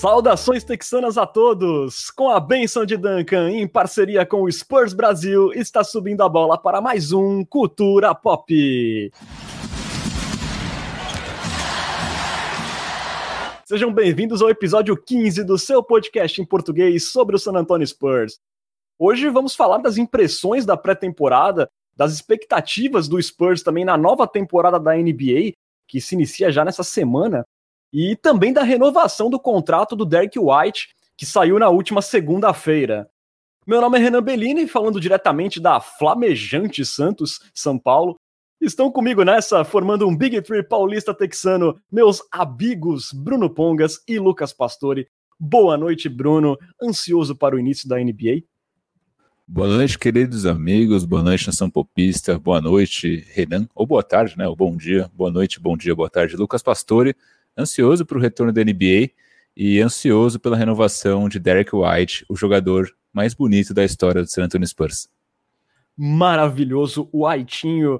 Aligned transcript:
Saudações 0.00 0.64
texanas 0.64 1.18
a 1.18 1.26
todos! 1.26 2.10
Com 2.10 2.30
a 2.30 2.40
benção 2.40 2.86
de 2.86 2.96
Duncan, 2.96 3.50
em 3.50 3.68
parceria 3.68 4.24
com 4.24 4.44
o 4.44 4.50
Spurs 4.50 4.94
Brasil, 4.94 5.52
está 5.52 5.84
subindo 5.84 6.22
a 6.22 6.28
bola 6.28 6.56
para 6.56 6.80
mais 6.80 7.12
um 7.12 7.44
Cultura 7.44 8.14
Pop. 8.14 9.12
Sejam 13.66 13.92
bem-vindos 13.92 14.40
ao 14.40 14.48
episódio 14.48 14.96
15 14.96 15.44
do 15.44 15.58
seu 15.58 15.82
podcast 15.82 16.40
em 16.40 16.46
português 16.46 17.10
sobre 17.10 17.36
o 17.36 17.38
San 17.38 17.52
Antonio 17.52 17.86
Spurs. 17.86 18.40
Hoje 18.98 19.28
vamos 19.28 19.54
falar 19.54 19.76
das 19.76 19.98
impressões 19.98 20.64
da 20.64 20.78
pré-temporada, 20.78 21.70
das 21.94 22.14
expectativas 22.14 23.06
do 23.06 23.22
Spurs 23.22 23.62
também 23.62 23.84
na 23.84 23.98
nova 23.98 24.26
temporada 24.26 24.80
da 24.80 24.96
NBA, 24.96 25.52
que 25.86 26.00
se 26.00 26.14
inicia 26.14 26.50
já 26.50 26.64
nessa 26.64 26.82
semana, 26.82 27.44
e 27.92 28.16
também 28.16 28.52
da 28.52 28.62
renovação 28.62 29.28
do 29.28 29.38
contrato 29.38 29.96
do 29.96 30.04
Derek 30.04 30.38
White, 30.38 30.88
que 31.16 31.26
saiu 31.26 31.58
na 31.58 31.68
última 31.68 32.00
segunda-feira. 32.00 33.08
Meu 33.66 33.80
nome 33.80 33.98
é 33.98 34.02
Renan 34.02 34.22
Bellini, 34.22 34.66
falando 34.66 35.00
diretamente 35.00 35.60
da 35.60 35.80
flamejante 35.80 36.84
Santos, 36.84 37.40
São 37.54 37.78
Paulo. 37.78 38.16
Estão 38.60 38.90
comigo 38.90 39.22
nessa, 39.22 39.64
formando 39.64 40.06
um 40.06 40.16
Big 40.16 40.40
Three 40.42 40.62
paulista 40.62 41.14
texano, 41.14 41.78
meus 41.90 42.22
amigos 42.32 43.12
Bruno 43.12 43.50
Pongas 43.50 44.02
e 44.08 44.18
Lucas 44.18 44.52
Pastore. 44.52 45.08
Boa 45.38 45.76
noite, 45.76 46.08
Bruno. 46.08 46.58
Ansioso 46.82 47.34
para 47.34 47.56
o 47.56 47.58
início 47.58 47.88
da 47.88 47.96
NBA? 47.98 48.42
Boa 49.46 49.66
noite, 49.66 49.98
queridos 49.98 50.46
amigos. 50.46 51.04
Boa 51.04 51.22
noite, 51.22 51.46
Nação 51.46 51.70
Popista. 51.70 52.38
Boa 52.38 52.60
noite, 52.60 53.26
Renan. 53.32 53.66
Ou 53.74 53.86
boa 53.86 54.02
tarde, 54.02 54.36
né? 54.36 54.46
Ou 54.46 54.54
bom 54.54 54.76
dia. 54.76 55.10
Boa 55.14 55.30
noite, 55.30 55.58
bom 55.58 55.76
dia, 55.76 55.94
boa 55.94 56.10
tarde, 56.10 56.36
Lucas 56.36 56.62
Pastore 56.62 57.16
ansioso 57.56 58.04
para 58.04 58.18
o 58.18 58.20
retorno 58.20 58.52
da 58.52 58.62
NBA 58.62 59.10
e 59.56 59.80
ansioso 59.80 60.38
pela 60.38 60.56
renovação 60.56 61.28
de 61.28 61.38
Derek 61.38 61.70
White, 61.74 62.24
o 62.28 62.36
jogador 62.36 62.88
mais 63.12 63.34
bonito 63.34 63.74
da 63.74 63.84
história 63.84 64.22
do 64.22 64.28
San 64.28 64.44
Antonio 64.44 64.66
Spurs. 64.66 65.08
Maravilhoso, 65.96 67.08
o 67.12 67.26
Whitinho. 67.26 67.98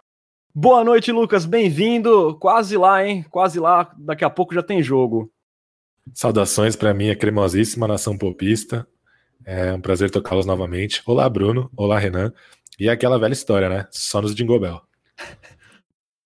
Boa 0.55 0.83
noite, 0.83 1.13
Lucas, 1.13 1.45
bem-vindo. 1.45 2.37
Quase 2.41 2.77
lá, 2.77 3.07
hein? 3.07 3.25
Quase 3.31 3.61
lá. 3.61 3.93
Daqui 3.99 4.25
a 4.25 4.31
pouco 4.31 4.55
já 4.55 4.63
tem 4.63 4.83
jogo. 4.83 5.31
Saudações 6.15 6.75
para 6.75 6.95
minha 6.95 7.15
cremosíssima 7.15 7.87
nação 7.87 8.17
popista. 8.17 8.87
É 9.45 9.73
um 9.73 9.81
prazer 9.81 10.11
tocá-los 10.11 10.47
novamente. 10.47 11.03
Olá, 11.07 11.29
Bruno. 11.29 11.71
Olá, 11.77 11.99
Renan. 11.99 12.33
E 12.79 12.89
é 12.89 12.93
aquela 12.93 13.19
velha 13.19 13.33
história, 13.33 13.69
né? 13.69 13.87
Só 13.91 14.23
nos 14.23 14.35
Jingle 14.35 14.59
Bell. 14.59 14.81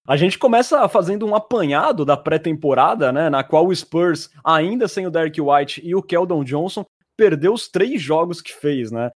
A 0.06 0.18
gente 0.18 0.38
começa 0.38 0.86
fazendo 0.86 1.24
um 1.24 1.34
apanhado 1.34 2.04
da 2.04 2.14
pré-temporada, 2.14 3.10
né, 3.10 3.30
na 3.30 3.42
qual 3.42 3.66
o 3.66 3.74
Spurs, 3.74 4.28
ainda 4.44 4.86
sem 4.86 5.06
o 5.06 5.10
Derek 5.10 5.40
White 5.40 5.80
e 5.82 5.94
o 5.94 6.02
Keldon 6.02 6.44
Johnson, 6.44 6.84
perdeu 7.16 7.54
os 7.54 7.68
três 7.68 8.02
jogos 8.02 8.42
que 8.42 8.52
fez, 8.52 8.90
né? 8.90 9.10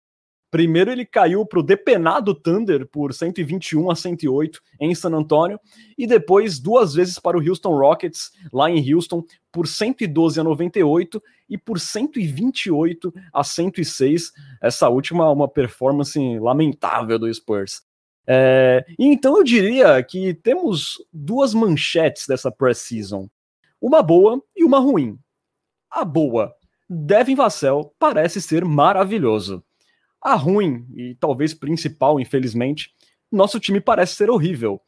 Primeiro 0.49 0.89
ele 0.89 1.05
caiu 1.05 1.45
para 1.45 1.59
o 1.59 1.63
depenado 1.63 2.33
Thunder 2.33 2.87
por 2.87 3.13
121 3.13 3.91
a 3.91 3.95
108 3.95 4.61
em 4.79 4.95
San 4.95 5.11
Antonio 5.11 5.59
e 5.97 6.07
depois 6.07 6.57
duas 6.57 6.93
vezes 6.93 7.19
para 7.19 7.37
o 7.37 7.41
Houston 7.45 7.77
Rockets 7.77 8.31
lá 8.53 8.71
em 8.71 8.93
Houston 8.93 9.25
por 9.51 9.67
112 9.67 10.39
a 10.39 10.43
98 10.45 11.21
e 11.49 11.57
por 11.57 11.81
128 11.81 13.13
a 13.33 13.43
106. 13.43 14.31
Essa 14.61 14.87
última 14.87 15.29
uma 15.29 15.49
performance 15.49 16.17
lamentável 16.39 17.19
do 17.19 17.33
Spurs. 17.33 17.81
É, 18.27 18.85
então 18.99 19.37
eu 19.37 19.43
diria 19.43 20.03
que 20.03 20.33
temos 20.33 20.97
duas 21.13 21.53
manchetes 21.53 22.27
dessa 22.27 22.51
pré-season. 22.51 23.29
Uma 23.79 24.03
boa 24.03 24.43
e 24.55 24.63
uma 24.63 24.79
ruim. 24.79 25.17
A 25.89 26.03
boa, 26.03 26.53
Devin 26.89 27.35
Vassell 27.35 27.93
parece 27.97 28.41
ser 28.41 28.65
maravilhoso. 28.65 29.63
A 30.21 30.35
ruim, 30.35 30.85
e 30.95 31.15
talvez 31.15 31.53
principal, 31.53 32.19
infelizmente, 32.19 32.91
nosso 33.31 33.59
time 33.59 33.79
parece 33.79 34.15
ser 34.15 34.29
horrível 34.29 34.81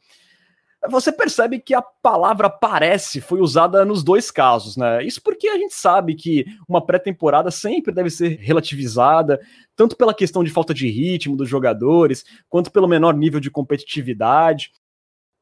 você 0.88 1.12
percebe 1.12 1.60
que 1.60 1.74
a 1.74 1.82
palavra 1.82 2.48
parece 2.48 3.20
foi 3.20 3.40
usada 3.40 3.84
nos 3.84 4.02
dois 4.02 4.30
casos, 4.30 4.76
né? 4.76 5.04
Isso 5.04 5.22
porque 5.22 5.48
a 5.48 5.58
gente 5.58 5.74
sabe 5.74 6.14
que 6.14 6.44
uma 6.66 6.84
pré-temporada 6.84 7.50
sempre 7.50 7.92
deve 7.92 8.08
ser 8.08 8.38
relativizada, 8.38 9.38
tanto 9.76 9.96
pela 9.96 10.14
questão 10.14 10.42
de 10.42 10.50
falta 10.50 10.72
de 10.72 10.88
ritmo 10.88 11.36
dos 11.36 11.48
jogadores, 11.48 12.24
quanto 12.48 12.72
pelo 12.72 12.88
menor 12.88 13.14
nível 13.14 13.40
de 13.40 13.50
competitividade. 13.50 14.72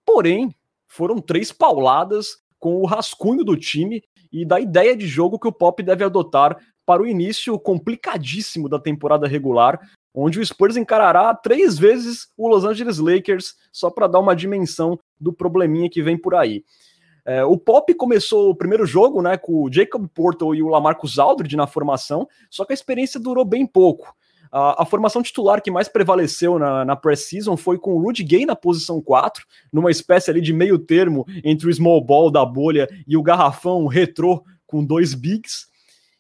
Porém, 0.04 0.52
foram 0.88 1.20
três 1.20 1.52
pauladas 1.52 2.38
com 2.58 2.76
o 2.76 2.86
rascunho 2.86 3.44
do 3.44 3.56
time 3.56 4.02
e 4.32 4.44
da 4.44 4.58
ideia 4.58 4.96
de 4.96 5.06
jogo 5.06 5.38
que 5.38 5.46
o 5.46 5.52
Pop 5.52 5.80
deve 5.82 6.02
adotar 6.02 6.58
para 6.84 7.02
o 7.02 7.06
início 7.06 7.58
complicadíssimo 7.60 8.68
da 8.68 8.78
temporada 8.78 9.28
regular, 9.28 9.78
onde 10.20 10.40
o 10.40 10.44
Spurs 10.44 10.76
encarará 10.76 11.34
três 11.34 11.78
vezes 11.78 12.28
o 12.36 12.48
Los 12.48 12.64
Angeles 12.64 12.98
Lakers, 12.98 13.54
só 13.72 13.90
para 13.90 14.06
dar 14.06 14.18
uma 14.18 14.34
dimensão 14.34 14.98
do 15.20 15.32
probleminha 15.32 15.88
que 15.88 16.02
vem 16.02 16.18
por 16.18 16.34
aí. 16.34 16.64
É, 17.24 17.44
o 17.44 17.56
Pop 17.56 17.92
começou 17.94 18.50
o 18.50 18.54
primeiro 18.54 18.86
jogo 18.86 19.20
né, 19.20 19.36
com 19.36 19.62
o 19.62 19.72
Jacob 19.72 20.08
Portal 20.08 20.54
e 20.54 20.62
o 20.62 20.68
Lamarcus 20.68 21.18
Aldridge 21.18 21.56
na 21.56 21.66
formação, 21.66 22.26
só 22.50 22.64
que 22.64 22.72
a 22.72 22.74
experiência 22.74 23.20
durou 23.20 23.44
bem 23.44 23.66
pouco. 23.66 24.14
A, 24.50 24.82
a 24.82 24.86
formação 24.86 25.22
titular 25.22 25.62
que 25.62 25.70
mais 25.70 25.88
prevaleceu 25.88 26.58
na, 26.58 26.84
na 26.84 26.96
pré-season 26.96 27.56
foi 27.56 27.78
com 27.78 27.92
o 27.92 28.02
Rudy 28.02 28.24
Gay 28.24 28.46
na 28.46 28.56
posição 28.56 29.00
4, 29.00 29.44
numa 29.72 29.90
espécie 29.90 30.30
ali 30.30 30.40
de 30.40 30.52
meio 30.52 30.78
termo 30.78 31.26
entre 31.44 31.68
o 31.68 31.72
small 31.72 32.02
ball 32.02 32.30
da 32.30 32.44
bolha 32.44 32.88
e 33.06 33.16
o 33.16 33.22
garrafão 33.22 33.86
retrô 33.86 34.42
com 34.66 34.84
dois 34.84 35.14
bigs. 35.14 35.66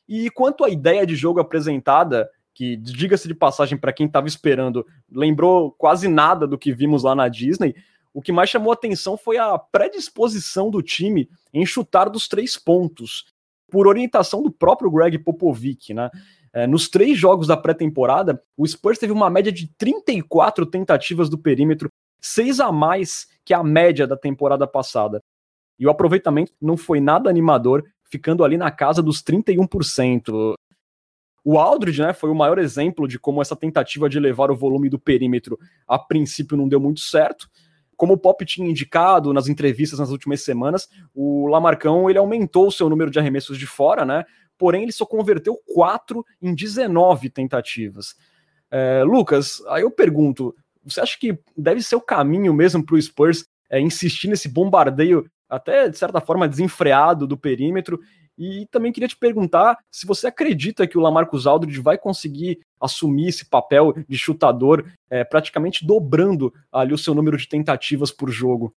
E 0.08 0.30
quanto 0.30 0.64
à 0.64 0.70
ideia 0.70 1.06
de 1.06 1.16
jogo 1.16 1.40
apresentada, 1.40 2.30
que, 2.58 2.76
diga-se 2.76 3.28
de 3.28 3.36
passagem 3.36 3.78
para 3.78 3.92
quem 3.92 4.06
estava 4.06 4.26
esperando, 4.26 4.84
lembrou 5.08 5.70
quase 5.70 6.08
nada 6.08 6.44
do 6.44 6.58
que 6.58 6.72
vimos 6.72 7.04
lá 7.04 7.14
na 7.14 7.28
Disney. 7.28 7.76
O 8.12 8.20
que 8.20 8.32
mais 8.32 8.50
chamou 8.50 8.72
atenção 8.72 9.16
foi 9.16 9.38
a 9.38 9.56
predisposição 9.56 10.68
do 10.68 10.82
time 10.82 11.30
em 11.54 11.64
chutar 11.64 12.10
dos 12.10 12.26
três 12.26 12.56
pontos, 12.56 13.26
por 13.70 13.86
orientação 13.86 14.42
do 14.42 14.50
próprio 14.50 14.90
Greg 14.90 15.20
Popovich, 15.20 15.94
né? 15.94 16.10
É, 16.52 16.66
nos 16.66 16.88
três 16.88 17.16
jogos 17.16 17.46
da 17.46 17.56
pré-temporada, 17.56 18.42
o 18.56 18.66
Spurs 18.66 18.98
teve 18.98 19.12
uma 19.12 19.30
média 19.30 19.52
de 19.52 19.68
34 19.78 20.66
tentativas 20.66 21.28
do 21.28 21.38
perímetro, 21.38 21.88
seis 22.20 22.58
a 22.58 22.72
mais 22.72 23.28
que 23.44 23.54
a 23.54 23.62
média 23.62 24.04
da 24.04 24.16
temporada 24.16 24.66
passada. 24.66 25.22
E 25.78 25.86
o 25.86 25.90
aproveitamento 25.90 26.52
não 26.60 26.76
foi 26.76 26.98
nada 26.98 27.30
animador, 27.30 27.84
ficando 28.10 28.42
ali 28.42 28.56
na 28.56 28.72
casa 28.72 29.00
dos 29.00 29.22
31%. 29.22 30.54
O 31.50 31.58
Aldridge, 31.58 32.02
né, 32.02 32.12
foi 32.12 32.28
o 32.28 32.34
maior 32.34 32.58
exemplo 32.58 33.08
de 33.08 33.18
como 33.18 33.40
essa 33.40 33.56
tentativa 33.56 34.06
de 34.06 34.20
levar 34.20 34.50
o 34.50 34.54
volume 34.54 34.90
do 34.90 34.98
perímetro 34.98 35.58
a 35.86 35.98
princípio 35.98 36.58
não 36.58 36.68
deu 36.68 36.78
muito 36.78 37.00
certo. 37.00 37.48
Como 37.96 38.12
o 38.12 38.18
Pop 38.18 38.44
tinha 38.44 38.68
indicado 38.68 39.32
nas 39.32 39.48
entrevistas 39.48 39.98
nas 39.98 40.10
últimas 40.10 40.42
semanas, 40.42 40.90
o 41.14 41.46
Lamarcão 41.46 42.10
ele 42.10 42.18
aumentou 42.18 42.66
o 42.66 42.70
seu 42.70 42.90
número 42.90 43.10
de 43.10 43.18
arremessos 43.18 43.56
de 43.56 43.66
fora, 43.66 44.04
né? 44.04 44.26
Porém, 44.58 44.82
ele 44.82 44.92
só 44.92 45.06
converteu 45.06 45.58
4 45.74 46.22
em 46.42 46.54
19 46.54 47.30
tentativas. 47.30 48.14
É, 48.70 49.02
Lucas, 49.02 49.62
aí 49.68 49.80
eu 49.80 49.90
pergunto: 49.90 50.54
você 50.84 51.00
acha 51.00 51.16
que 51.18 51.38
deve 51.56 51.80
ser 51.82 51.96
o 51.96 52.00
caminho 52.02 52.52
mesmo 52.52 52.84
para 52.84 52.94
o 52.94 53.00
Spurs 53.00 53.46
é, 53.70 53.80
insistir 53.80 54.28
nesse 54.28 54.50
bombardeio, 54.50 55.24
até 55.48 55.88
de 55.88 55.96
certa 55.96 56.20
forma 56.20 56.46
desenfreado 56.46 57.26
do 57.26 57.38
perímetro, 57.38 57.98
e 58.38 58.66
também 58.70 58.92
queria 58.92 59.08
te 59.08 59.16
perguntar 59.16 59.76
se 59.90 60.06
você 60.06 60.28
acredita 60.28 60.86
que 60.86 60.96
o 60.96 61.00
Lamarcus 61.00 61.46
Aldridge 61.46 61.80
vai 61.80 61.98
conseguir 61.98 62.60
assumir 62.80 63.28
esse 63.28 63.44
papel 63.44 63.92
de 64.08 64.16
chutador, 64.16 64.88
é, 65.10 65.24
praticamente 65.24 65.84
dobrando 65.84 66.54
ali 66.70 66.94
o 66.94 66.98
seu 66.98 67.14
número 67.14 67.36
de 67.36 67.48
tentativas 67.48 68.12
por 68.12 68.30
jogo. 68.30 68.72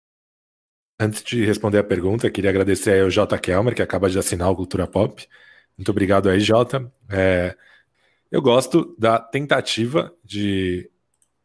Antes 1.00 1.24
de 1.24 1.44
responder 1.44 1.78
a 1.78 1.84
pergunta, 1.84 2.30
queria 2.30 2.50
agradecer 2.50 2.92
aí 2.92 3.00
ao 3.00 3.10
J. 3.10 3.36
Kelmer, 3.38 3.74
que 3.74 3.82
acaba 3.82 4.08
de 4.08 4.18
assinar 4.18 4.50
o 4.50 4.56
Cultura 4.56 4.86
Pop. 4.86 5.26
Muito 5.76 5.90
obrigado 5.90 6.28
aí, 6.28 6.40
Jota. 6.40 6.92
É, 7.08 7.56
eu 8.30 8.40
gosto 8.40 8.94
da 8.98 9.18
tentativa 9.18 10.14
de, 10.24 10.88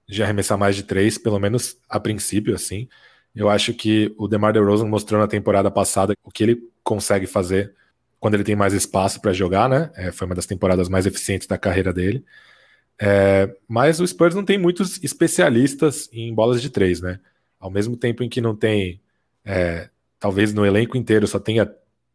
de 0.07 0.21
arremessar 0.21 0.57
mais 0.57 0.75
de 0.75 0.83
três, 0.83 1.17
pelo 1.17 1.39
menos 1.39 1.77
a 1.89 1.99
princípio, 1.99 2.53
assim. 2.53 2.87
Eu 3.33 3.49
acho 3.49 3.73
que 3.73 4.13
o 4.17 4.27
DeMar 4.27 4.53
DeRozan 4.53 4.87
mostrou 4.87 5.19
na 5.19 5.27
temporada 5.27 5.71
passada 5.71 6.13
o 6.23 6.31
que 6.31 6.43
ele 6.43 6.69
consegue 6.83 7.25
fazer 7.25 7.75
quando 8.23 8.35
ele 8.35 8.45
tem 8.45 8.55
mais 8.55 8.71
espaço 8.71 9.19
para 9.19 9.33
jogar, 9.33 9.67
né? 9.67 9.91
É, 9.97 10.09
foi 10.09 10.25
uma 10.25 10.33
das 10.33 10.45
temporadas 10.45 10.87
mais 10.87 11.05
eficientes 11.05 11.45
da 11.45 11.57
carreira 11.57 11.91
dele. 11.91 12.23
É, 12.97 13.53
mas 13.67 13.99
o 13.99 14.07
Spurs 14.07 14.33
não 14.33 14.45
tem 14.45 14.57
muitos 14.57 15.03
especialistas 15.03 16.07
em 16.09 16.33
bolas 16.33 16.61
de 16.61 16.69
três, 16.69 17.01
né? 17.01 17.19
Ao 17.59 17.69
mesmo 17.69 17.97
tempo 17.97 18.23
em 18.23 18.29
que 18.29 18.39
não 18.39 18.55
tem, 18.55 19.01
é, 19.43 19.89
talvez 20.17 20.53
no 20.53 20.65
elenco 20.65 20.95
inteiro 20.95 21.27
só 21.27 21.37
tenha 21.37 21.69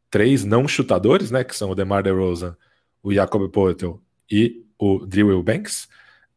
três 0.08 0.46
não 0.46 0.66
chutadores, 0.66 1.30
né? 1.30 1.44
Que 1.44 1.54
são 1.54 1.68
o 1.72 1.74
DeMar 1.74 2.02
DeRozan, 2.02 2.56
o 3.02 3.12
Jacob 3.12 3.46
Poeltl 3.50 3.96
e 4.30 4.64
o 4.78 5.04
Drew 5.04 5.42
Banks. 5.42 5.90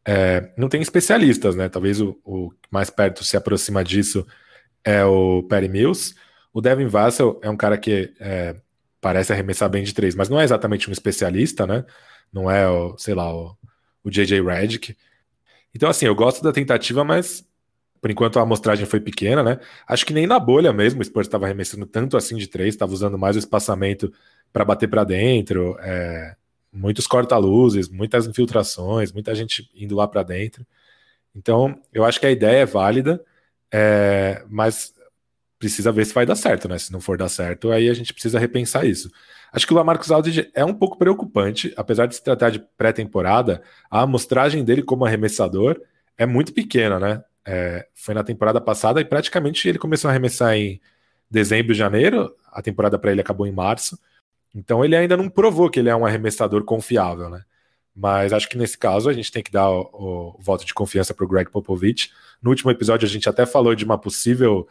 É, 0.04 0.52
não 0.58 0.68
tem 0.68 0.82
especialistas, 0.82 1.56
né? 1.56 1.70
Talvez 1.70 2.02
o, 2.02 2.20
o, 2.26 2.52
mais 2.70 2.90
perto 2.90 3.24
se 3.24 3.38
aproxima 3.38 3.86
disso 3.86 4.28
é 4.84 5.06
o 5.06 5.44
Perry 5.44 5.70
Mills. 5.70 6.14
O 6.52 6.60
Devin 6.60 6.88
Vassell 6.88 7.40
é 7.42 7.50
um 7.50 7.56
cara 7.56 7.78
que 7.78 8.14
é, 8.20 8.58
parece 9.02 9.34
arremessar 9.34 9.70
bem 9.70 9.84
de 9.84 9.94
três, 9.94 10.16
mas 10.16 10.30
não 10.30 10.40
é 10.40 10.44
exatamente 10.44 10.90
um 10.90 10.94
especialista, 10.94 11.68
né? 11.68 11.84
Não 12.32 12.50
é, 12.50 12.70
o, 12.70 12.98
sei 12.98 13.16
lá, 13.16 13.34
o, 13.36 13.58
o 14.04 14.10
JJ 14.10 14.42
Redick. 14.42 14.96
Então, 15.76 15.90
assim, 15.90 16.06
eu 16.06 16.16
gosto 16.16 16.44
da 16.44 16.54
tentativa, 16.54 17.04
mas 17.04 17.46
por 18.02 18.10
enquanto 18.10 18.40
a 18.40 18.42
amostragem 18.42 18.86
foi 18.86 19.00
pequena, 19.00 19.44
né? 19.44 19.60
Acho 19.88 20.06
que 20.06 20.14
nem 20.14 20.26
na 20.26 20.40
bolha 20.40 20.74
mesmo 20.74 21.02
o 21.02 21.06
Spurs 21.06 21.28
estava 21.28 21.46
arremessando 21.46 21.86
tanto 21.86 22.18
assim 22.18 22.36
de 22.36 22.48
três, 22.48 22.74
estava 22.74 22.92
usando 22.92 23.18
mais 23.18 23.36
o 23.36 23.40
espaçamento 23.40 24.12
para 24.52 24.66
bater 24.66 24.90
para 24.90 25.04
dentro, 25.04 25.78
é, 25.80 26.36
muitos 26.74 27.06
corta-luzes, 27.06 27.90
muitas 27.90 28.26
infiltrações, 28.26 29.12
muita 29.12 29.36
gente 29.36 29.70
indo 29.76 29.96
lá 29.96 30.08
para 30.08 30.24
dentro. 30.24 30.66
Então, 31.36 31.80
eu 31.94 32.04
acho 32.04 32.20
que 32.20 32.26
a 32.26 32.32
ideia 32.32 32.62
é 32.62 32.66
válida, 32.66 33.24
é, 33.72 34.44
mas 34.50 34.94
precisa 35.62 35.92
ver 35.92 36.06
se 36.06 36.14
vai 36.14 36.26
dar 36.26 36.36
certo, 36.36 36.68
né? 36.68 36.80
Se 36.80 36.92
não 36.92 37.00
for 37.00 37.20
dar 37.20 37.30
certo, 37.30 37.72
aí 37.72 37.88
a 37.88 37.94
gente 37.94 38.12
precisa 38.12 38.40
repensar 38.40 38.84
isso. 38.84 39.12
Acho 39.54 39.68
que 39.68 39.74
o 39.74 39.76
Lamarcus 39.76 40.10
Aldridge 40.10 40.50
é 40.56 40.66
um 40.66 40.74
pouco 40.74 40.98
preocupante, 40.98 41.72
apesar 41.78 42.08
de 42.08 42.16
se 42.16 42.24
tratar 42.24 42.50
de 42.50 42.60
pré-temporada, 42.76 43.62
a 43.90 44.02
amostragem 44.02 44.64
dele 44.66 44.82
como 44.82 45.06
arremessador 45.06 45.80
é 46.18 46.26
muito 46.26 46.52
pequena, 46.52 47.00
né? 47.00 47.24
É, 47.46 47.88
foi 47.94 48.16
na 48.16 48.24
temporada 48.24 48.60
passada 48.60 49.00
e 49.00 49.06
praticamente 49.06 49.70
ele 49.70 49.78
começou 49.78 50.10
a 50.10 50.12
arremessar 50.12 50.56
em 50.56 50.82
dezembro, 51.30 51.76
janeiro, 51.76 52.36
a 52.52 52.62
temporada 52.62 52.98
para 52.98 53.12
ele 53.12 53.22
acabou 53.22 53.46
em 53.46 53.52
março, 53.52 54.00
então 54.54 54.84
ele 54.84 54.96
ainda 54.96 55.16
não 55.16 55.30
provou 55.30 55.70
que 55.70 55.80
ele 55.80 55.90
é 55.90 55.96
um 55.96 56.06
arremessador 56.06 56.64
confiável, 56.64 57.30
né? 57.30 57.44
Mas 57.96 58.34
acho 58.34 58.50
que 58.50 58.58
nesse 58.58 58.78
caso 58.78 59.10
a 59.10 59.14
gente 59.14 59.32
tem 59.32 59.44
que 59.44 59.52
dar 59.52 59.70
o, 59.70 60.36
o 60.38 60.42
voto 60.42 60.66
de 60.66 60.74
confiança 60.74 61.14
para 61.14 61.26
o 61.26 61.28
Greg 61.28 61.52
Popovich. 61.52 62.12
No 62.42 62.50
último 62.50 62.72
episódio 62.72 63.06
a 63.06 63.10
gente 63.10 63.30
até 63.30 63.46
falou 63.46 63.76
de 63.76 63.86
uma 63.86 63.98
possível 63.98 64.68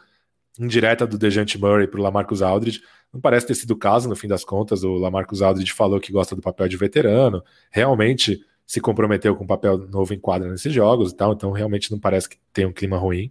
indireta 0.61 1.07
do 1.07 1.19
Dejante 1.19 1.59
Murray 1.59 1.87
para 1.87 1.99
o 1.99 2.03
Lamarcus 2.03 2.43
Aldridge. 2.43 2.83
Não 3.13 3.21
parece 3.21 3.47
ter 3.47 3.55
sido 3.55 3.73
o 3.73 3.77
caso, 3.77 4.09
no 4.09 4.15
fim 4.15 4.29
das 4.29 4.45
contas. 4.45 4.85
O 4.85 4.95
Lamarcus 4.95 5.43
Aldridge 5.43 5.73
falou 5.73 5.99
que 5.99 6.13
gosta 6.13 6.37
do 6.37 6.43
papel 6.43 6.69
de 6.69 6.77
veterano, 6.77 7.43
realmente 7.71 8.45
se 8.67 8.81
comprometeu 8.81 9.35
com 9.35 9.43
um 9.43 9.49
papel 9.49 9.79
novo 9.89 10.15
em 10.15 10.21
quadra 10.21 10.49
nesses 10.49 10.73
jogos 10.73 11.11
e 11.11 11.17
tal, 11.17 11.33
então 11.33 11.51
realmente 11.51 11.91
não 11.91 11.99
parece 11.99 12.29
que 12.29 12.37
tem 12.53 12.67
um 12.67 12.73
clima 12.73 12.97
ruim. 12.97 13.29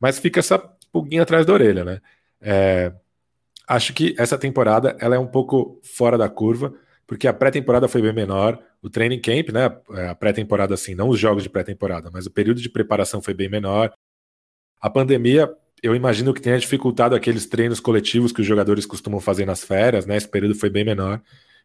Mas 0.00 0.18
fica 0.18 0.40
essa 0.40 0.58
pulguinha 0.92 1.22
atrás 1.22 1.46
da 1.46 1.52
orelha, 1.52 1.84
né? 1.84 2.00
É, 2.40 2.92
acho 3.68 3.92
que 3.94 4.16
essa 4.18 4.36
temporada 4.36 4.96
ela 4.98 5.14
é 5.14 5.18
um 5.18 5.28
pouco 5.28 5.80
fora 5.84 6.18
da 6.18 6.28
curva, 6.28 6.74
porque 7.06 7.28
a 7.28 7.32
pré-temporada 7.32 7.86
foi 7.86 8.02
bem 8.02 8.12
menor, 8.12 8.58
o 8.82 8.90
training 8.90 9.20
camp, 9.20 9.50
né? 9.50 9.66
A 10.10 10.14
pré-temporada, 10.14 10.74
assim, 10.74 10.94
não 10.94 11.08
os 11.08 11.20
jogos 11.20 11.44
de 11.44 11.50
pré-temporada, 11.50 12.10
mas 12.12 12.26
o 12.26 12.30
período 12.30 12.60
de 12.60 12.68
preparação 12.68 13.22
foi 13.22 13.34
bem 13.34 13.48
menor. 13.48 13.92
A 14.80 14.90
pandemia 14.90 15.48
eu 15.82 15.94
imagino 15.94 16.34
que 16.34 16.40
tenha 16.40 16.58
dificultado 16.58 17.14
aqueles 17.14 17.46
treinos 17.46 17.80
coletivos 17.80 18.32
que 18.32 18.40
os 18.40 18.46
jogadores 18.46 18.86
costumam 18.86 19.20
fazer 19.20 19.46
nas 19.46 19.64
férias, 19.64 20.06
né? 20.06 20.16
Esse 20.16 20.28
período 20.28 20.54
foi 20.54 20.70
bem 20.70 20.84
menor. 20.84 21.20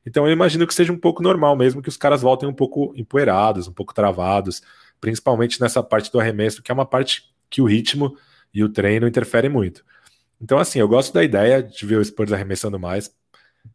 Então 0.06 0.26
eu 0.26 0.32
imagino 0.32 0.68
que 0.68 0.74
seja 0.74 0.94
um 0.94 0.98
pouco 0.98 1.24
normal 1.24 1.56
mesmo 1.56 1.82
que 1.82 1.90
os 1.90 1.98
caras 1.98 2.22
voltem 2.22 2.48
um 2.48 2.54
pouco 2.54 2.94
empoeirados, 2.96 3.68
um 3.68 3.74
pouco 3.74 3.94
travados, 3.94 4.62
principalmente 5.02 5.60
nessa 5.60 5.82
parte 5.82 6.12
do 6.12 6.20
arremesso, 6.20 6.62
que 6.62 6.72
é 6.72 6.74
uma 6.74 6.86
parte 6.86 7.34
que 7.50 7.62
o 7.62 7.66
ritmo 7.66 8.16
e 8.54 8.64
o 8.64 8.70
treino 8.70 9.08
interferem 9.08 9.50
muito. 9.50 9.84
Então, 10.40 10.58
assim, 10.58 10.80
eu 10.80 10.88
gosto 10.88 11.14
da 11.14 11.24
ideia 11.24 11.62
de 11.64 11.86
ver 11.86 11.98
o 11.98 12.06
Spurs 12.06 12.32
arremessando 12.32 12.80
mais. 12.80 13.14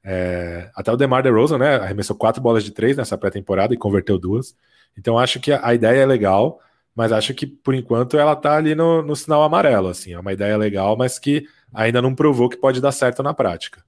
É, 0.05 0.71
até 0.75 0.93
o 0.93 0.97
DeMar 0.97 1.23
DeRozan, 1.23 1.59
né, 1.59 1.77
arremessou 1.77 2.17
quatro 2.17 2.41
bolas 2.41 2.63
de 2.63 2.71
três 2.71 2.97
nessa 2.97 3.19
pré-temporada 3.19 3.75
e 3.75 3.77
converteu 3.77 4.19
duas. 4.19 4.55
Então, 4.97 5.19
acho 5.19 5.41
que 5.41 5.53
a, 5.53 5.67
a 5.67 5.75
ideia 5.75 6.01
é 6.01 6.07
legal 6.07 6.61
mas 6.95 7.13
acho 7.13 7.35
que 7.35 7.47
por 7.47 7.75
enquanto 7.75 8.19
ela 8.19 8.37
tá 8.37 8.57
ali 8.57 8.75
no, 8.75 9.03
no 9.03 9.17
sinal 9.17 9.43
amarelo, 9.43 9.89
assim, 9.89 10.13
é 10.13 10.19
uma 10.21 10.33
ideia 10.33 10.57
legal, 10.57 10.97
mas 10.97 11.19
que 11.19 11.47
ainda 11.73 12.03
não 12.03 12.15
provou 12.15 12.49
que 12.49 12.57
pode 12.57 12.81
dar 12.81 12.93
certo 12.93 13.23
na 13.23 13.35
prática. 13.35 13.85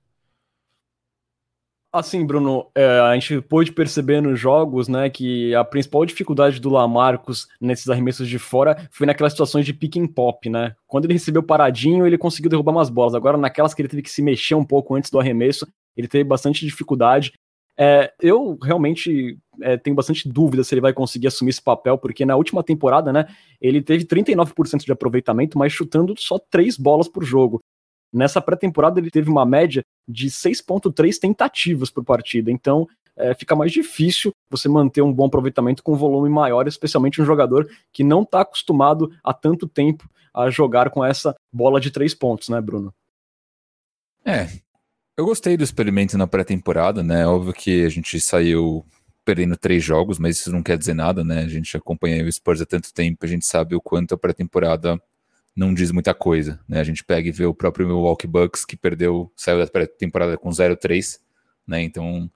Assim, 1.94 2.25
Bruno, 2.25 2.70
é, 2.75 3.00
a 3.00 3.12
gente 3.12 3.43
pôde 3.43 3.70
perceber 3.70 4.22
nos 4.22 4.40
jogos, 4.40 4.88
né, 4.88 5.10
que 5.10 5.54
a 5.54 5.62
principal 5.62 6.06
dificuldade 6.06 6.58
do 6.58 6.70
Lamarcus 6.70 7.46
nesses 7.60 7.87
arremessos 7.90 8.26
de 8.26 8.38
fora 8.38 8.88
foi 8.90 9.06
naquelas 9.06 9.34
situações 9.34 9.66
de 9.66 9.75
pick 9.75 9.99
and 9.99 10.06
pop, 10.06 10.49
né? 10.49 10.75
Quando 10.87 11.04
ele 11.04 11.12
recebeu 11.12 11.43
paradinho, 11.43 12.06
ele 12.06 12.16
conseguiu 12.16 12.49
derrubar 12.49 12.72
umas 12.72 12.88
bolas. 12.88 13.14
Agora, 13.14 13.37
naquelas 13.37 13.75
que 13.75 13.82
ele 13.82 13.90
teve 13.90 14.00
que 14.00 14.10
se 14.10 14.22
mexer 14.22 14.54
um 14.54 14.64
pouco 14.64 14.94
antes 14.94 15.10
do 15.10 15.20
arremesso, 15.20 15.66
ele 15.94 16.08
teve 16.08 16.25
bastante 16.25 16.64
dificuldade. 16.64 17.34
É, 17.78 18.12
eu 18.20 18.58
realmente 18.62 19.38
é, 19.60 19.76
tenho 19.76 19.96
bastante 19.96 20.28
dúvida 20.28 20.62
se 20.62 20.74
ele 20.74 20.80
vai 20.80 20.92
conseguir 20.92 21.26
assumir 21.26 21.50
esse 21.50 21.62
papel, 21.62 21.96
porque 21.96 22.24
na 22.24 22.36
última 22.36 22.62
temporada, 22.62 23.12
né, 23.12 23.26
ele 23.60 23.80
teve 23.82 24.04
39% 24.04 24.84
de 24.84 24.92
aproveitamento, 24.92 25.58
mas 25.58 25.72
chutando 25.72 26.14
só 26.19 26.38
três 26.38 26.76
bolas 26.76 27.08
por 27.08 27.24
jogo. 27.24 27.60
Nessa 28.12 28.42
pré-temporada 28.42 29.00
ele 29.00 29.10
teve 29.10 29.30
uma 29.30 29.46
média 29.46 29.82
de 30.06 30.28
6.3 30.28 31.19
tentativas 31.19 31.90
por 31.90 32.04
partida, 32.04 32.50
então 32.50 32.86
é, 33.16 33.34
fica 33.34 33.56
mais 33.56 33.72
difícil 33.72 34.32
você 34.50 34.68
manter 34.68 35.02
um 35.02 35.12
bom 35.12 35.26
aproveitamento 35.26 35.82
com 35.82 35.96
volume 35.96 36.28
maior, 36.28 36.66
especialmente 36.68 37.22
um 37.22 37.25
jogador 37.25 37.68
que 37.92 38.04
não 38.04 38.22
está 38.22 38.42
acostumado 38.42 39.10
há 39.25 39.32
tanto 39.32 39.66
tempo 39.66 40.08
a 40.34 40.50
jogar 40.50 40.90
com 40.90 41.04
essa 41.04 41.34
bola 41.52 41.80
de 41.80 41.90
três 41.90 42.14
pontos, 42.14 42.48
né, 42.48 42.60
Bruno? 42.60 42.92
É, 44.25 44.46
eu 45.17 45.25
gostei 45.25 45.56
do 45.56 45.64
experimento 45.64 46.17
na 46.17 46.26
pré-temporada, 46.26 47.03
né? 47.03 47.26
Óbvio 47.26 47.53
que 47.53 47.85
a 47.85 47.88
gente 47.88 48.19
saiu 48.20 48.85
perdendo 49.25 49.56
três 49.56 49.85
jogos, 49.85 50.19
mas 50.19 50.38
isso 50.38 50.50
não 50.50 50.62
quer 50.62 50.76
dizer 50.76 50.94
nada, 50.94 51.23
né? 51.23 51.43
A 51.43 51.49
gente 51.49 51.76
acompanha 51.76 52.25
o 52.25 52.32
Spurs 52.32 52.61
há 52.61 52.67
tanto 52.67 52.93
tempo, 52.93 53.25
a 53.25 53.29
gente 53.29 53.47
sabe 53.47 53.75
o 53.75 53.81
quanto 53.81 54.14
a 54.14 54.19
pré-temporada 54.19 55.00
não 55.55 55.75
diz 55.75 55.91
muita 55.91 56.14
coisa, 56.14 56.59
né? 56.69 56.81
A 56.81 56.85
gente 56.85 57.05
pega 57.05 57.29
e 57.29 57.32
vê 57.32 57.44
o 57.44 57.55
próprio 57.55 57.87
Milwaukee 57.87 58.26
Bucks 58.26 58.64
que 58.64 58.76
perdeu, 58.76 59.31
saiu 59.37 59.59
da 59.59 59.67
pré-temporada 59.67 60.37
com 60.38 60.49
0-3, 60.49 61.20
né? 61.67 61.82
Então, 61.82 62.31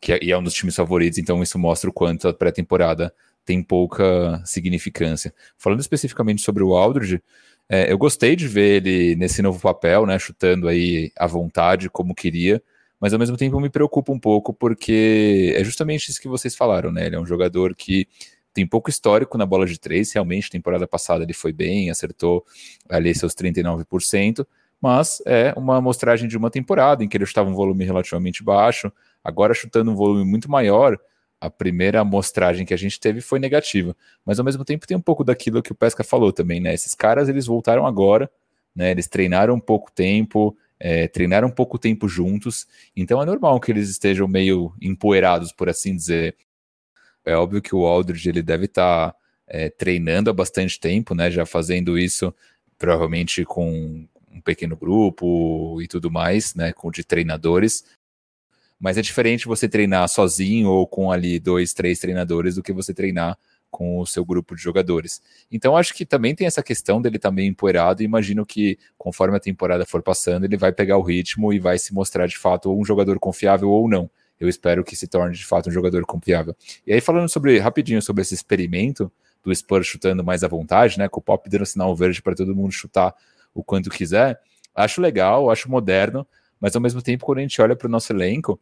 que 0.00 0.12
é, 0.12 0.18
e 0.22 0.32
é 0.32 0.38
um 0.38 0.42
dos 0.42 0.54
times 0.54 0.74
favoritos, 0.74 1.18
então 1.18 1.42
isso 1.42 1.58
mostra 1.58 1.90
o 1.90 1.92
quanto 1.92 2.26
a 2.28 2.34
pré-temporada 2.34 3.14
tem 3.44 3.62
pouca 3.62 4.42
significância. 4.44 5.34
Falando 5.58 5.80
especificamente 5.80 6.40
sobre 6.42 6.62
o 6.62 6.74
Aldridge, 6.74 7.22
é, 7.68 7.90
eu 7.90 7.98
gostei 7.98 8.36
de 8.36 8.46
ver 8.46 8.84
ele 8.84 9.16
nesse 9.16 9.40
novo 9.42 9.60
papel, 9.60 10.06
né, 10.06 10.18
chutando 10.18 10.68
aí 10.68 11.10
à 11.16 11.26
vontade, 11.26 11.88
como 11.88 12.14
queria, 12.14 12.62
mas 13.00 13.12
ao 13.12 13.18
mesmo 13.18 13.36
tempo 13.36 13.60
me 13.60 13.70
preocupa 13.70 14.12
um 14.12 14.18
pouco, 14.18 14.52
porque 14.52 15.54
é 15.56 15.64
justamente 15.64 16.10
isso 16.10 16.20
que 16.20 16.28
vocês 16.28 16.54
falaram, 16.54 16.90
né? 16.90 17.06
Ele 17.06 17.16
é 17.16 17.20
um 17.20 17.26
jogador 17.26 17.74
que 17.74 18.08
tem 18.54 18.66
pouco 18.66 18.88
histórico 18.88 19.36
na 19.36 19.44
bola 19.44 19.66
de 19.66 19.78
três, 19.78 20.12
realmente, 20.12 20.48
temporada 20.48 20.86
passada 20.86 21.24
ele 21.24 21.32
foi 21.32 21.52
bem, 21.52 21.90
acertou 21.90 22.44
ali 22.88 23.14
seus 23.14 23.34
39%, 23.34 24.46
mas 24.80 25.20
é 25.26 25.52
uma 25.56 25.76
amostragem 25.78 26.28
de 26.28 26.36
uma 26.36 26.50
temporada 26.50 27.02
em 27.02 27.08
que 27.08 27.16
ele 27.16 27.26
chutava 27.26 27.50
um 27.50 27.54
volume 27.54 27.84
relativamente 27.84 28.44
baixo, 28.44 28.92
agora 29.24 29.52
chutando 29.52 29.90
um 29.90 29.96
volume 29.96 30.24
muito 30.24 30.50
maior, 30.50 30.96
a 31.44 31.50
primeira 31.50 32.00
amostragem 32.00 32.64
que 32.64 32.72
a 32.72 32.76
gente 32.76 32.98
teve 32.98 33.20
foi 33.20 33.38
negativa. 33.38 33.94
Mas 34.24 34.38
ao 34.38 34.44
mesmo 34.44 34.64
tempo 34.64 34.86
tem 34.86 34.96
um 34.96 35.00
pouco 35.00 35.22
daquilo 35.22 35.62
que 35.62 35.72
o 35.72 35.74
Pesca 35.74 36.02
falou 36.02 36.32
também, 36.32 36.58
né? 36.58 36.72
Esses 36.72 36.94
caras 36.94 37.28
eles 37.28 37.46
voltaram 37.46 37.86
agora, 37.86 38.30
né? 38.74 38.90
Eles 38.90 39.06
treinaram 39.06 39.54
um 39.54 39.60
pouco 39.60 39.92
tempo, 39.92 40.56
é, 40.80 41.06
treinaram 41.06 41.48
um 41.48 41.50
pouco 41.50 41.78
tempo 41.78 42.08
juntos, 42.08 42.66
então 42.96 43.22
é 43.22 43.26
normal 43.26 43.60
que 43.60 43.70
eles 43.70 43.90
estejam 43.90 44.26
meio 44.26 44.72
empoeirados, 44.80 45.52
por 45.52 45.68
assim 45.68 45.94
dizer. 45.94 46.34
É 47.24 47.36
óbvio 47.36 47.60
que 47.60 47.74
o 47.74 47.86
Aldridge 47.86 48.28
ele 48.28 48.42
deve 48.42 48.64
estar 48.66 49.12
tá, 49.12 49.16
é, 49.46 49.68
treinando 49.68 50.30
há 50.30 50.32
bastante 50.32 50.80
tempo, 50.80 51.14
né? 51.14 51.30
Já 51.30 51.44
fazendo 51.44 51.98
isso 51.98 52.34
provavelmente 52.78 53.44
com 53.44 54.06
um 54.32 54.40
pequeno 54.40 54.76
grupo 54.76 55.80
e 55.82 55.86
tudo 55.86 56.10
mais, 56.10 56.54
né? 56.54 56.72
Com 56.72 56.90
de 56.90 57.04
treinadores. 57.04 57.84
Mas 58.78 58.98
é 58.98 59.02
diferente 59.02 59.46
você 59.46 59.68
treinar 59.68 60.08
sozinho 60.08 60.68
ou 60.68 60.86
com 60.86 61.10
ali 61.10 61.38
dois, 61.38 61.72
três 61.72 61.98
treinadores 61.98 62.56
do 62.56 62.62
que 62.62 62.72
você 62.72 62.92
treinar 62.92 63.38
com 63.74 63.98
o 63.98 64.06
seu 64.06 64.24
grupo 64.24 64.54
de 64.54 64.62
jogadores. 64.62 65.20
Então 65.50 65.76
acho 65.76 65.92
que 65.92 66.06
também 66.06 66.32
tem 66.32 66.46
essa 66.46 66.62
questão 66.62 67.02
dele 67.02 67.16
estar 67.16 67.32
tá 67.32 67.42
empoeirado 67.42 68.02
e 68.02 68.04
imagino 68.04 68.46
que 68.46 68.78
conforme 68.96 69.36
a 69.36 69.40
temporada 69.40 69.84
for 69.84 70.00
passando, 70.00 70.44
ele 70.44 70.56
vai 70.56 70.72
pegar 70.72 70.96
o 70.96 71.02
ritmo 71.02 71.52
e 71.52 71.58
vai 71.58 71.76
se 71.76 71.92
mostrar 71.92 72.28
de 72.28 72.38
fato 72.38 72.72
um 72.72 72.84
jogador 72.84 73.18
confiável 73.18 73.68
ou 73.70 73.88
não. 73.88 74.08
Eu 74.38 74.48
espero 74.48 74.84
que 74.84 74.94
se 74.94 75.08
torne 75.08 75.34
de 75.34 75.44
fato 75.44 75.70
um 75.70 75.72
jogador 75.72 76.04
confiável. 76.06 76.54
E 76.86 76.92
aí 76.92 77.00
falando 77.00 77.28
sobre 77.28 77.58
rapidinho 77.58 78.00
sobre 78.00 78.22
esse 78.22 78.34
experimento 78.34 79.10
do 79.42 79.52
Spurs 79.52 79.88
chutando 79.88 80.22
mais 80.22 80.44
à 80.44 80.48
vontade, 80.48 80.96
né, 80.96 81.08
com 81.08 81.18
o 81.18 81.22
Pop 81.22 81.48
dando 81.50 81.66
sinal 81.66 81.96
verde 81.96 82.22
para 82.22 82.36
todo 82.36 82.54
mundo 82.54 82.70
chutar 82.70 83.12
o 83.52 83.64
quanto 83.64 83.90
quiser, 83.90 84.40
acho 84.72 85.00
legal, 85.00 85.50
acho 85.50 85.68
moderno, 85.68 86.24
mas 86.64 86.74
ao 86.74 86.80
mesmo 86.80 87.02
tempo, 87.02 87.26
quando 87.26 87.40
a 87.40 87.42
gente 87.42 87.60
olha 87.60 87.76
para 87.76 87.86
o 87.86 87.90
nosso 87.90 88.10
elenco, 88.10 88.58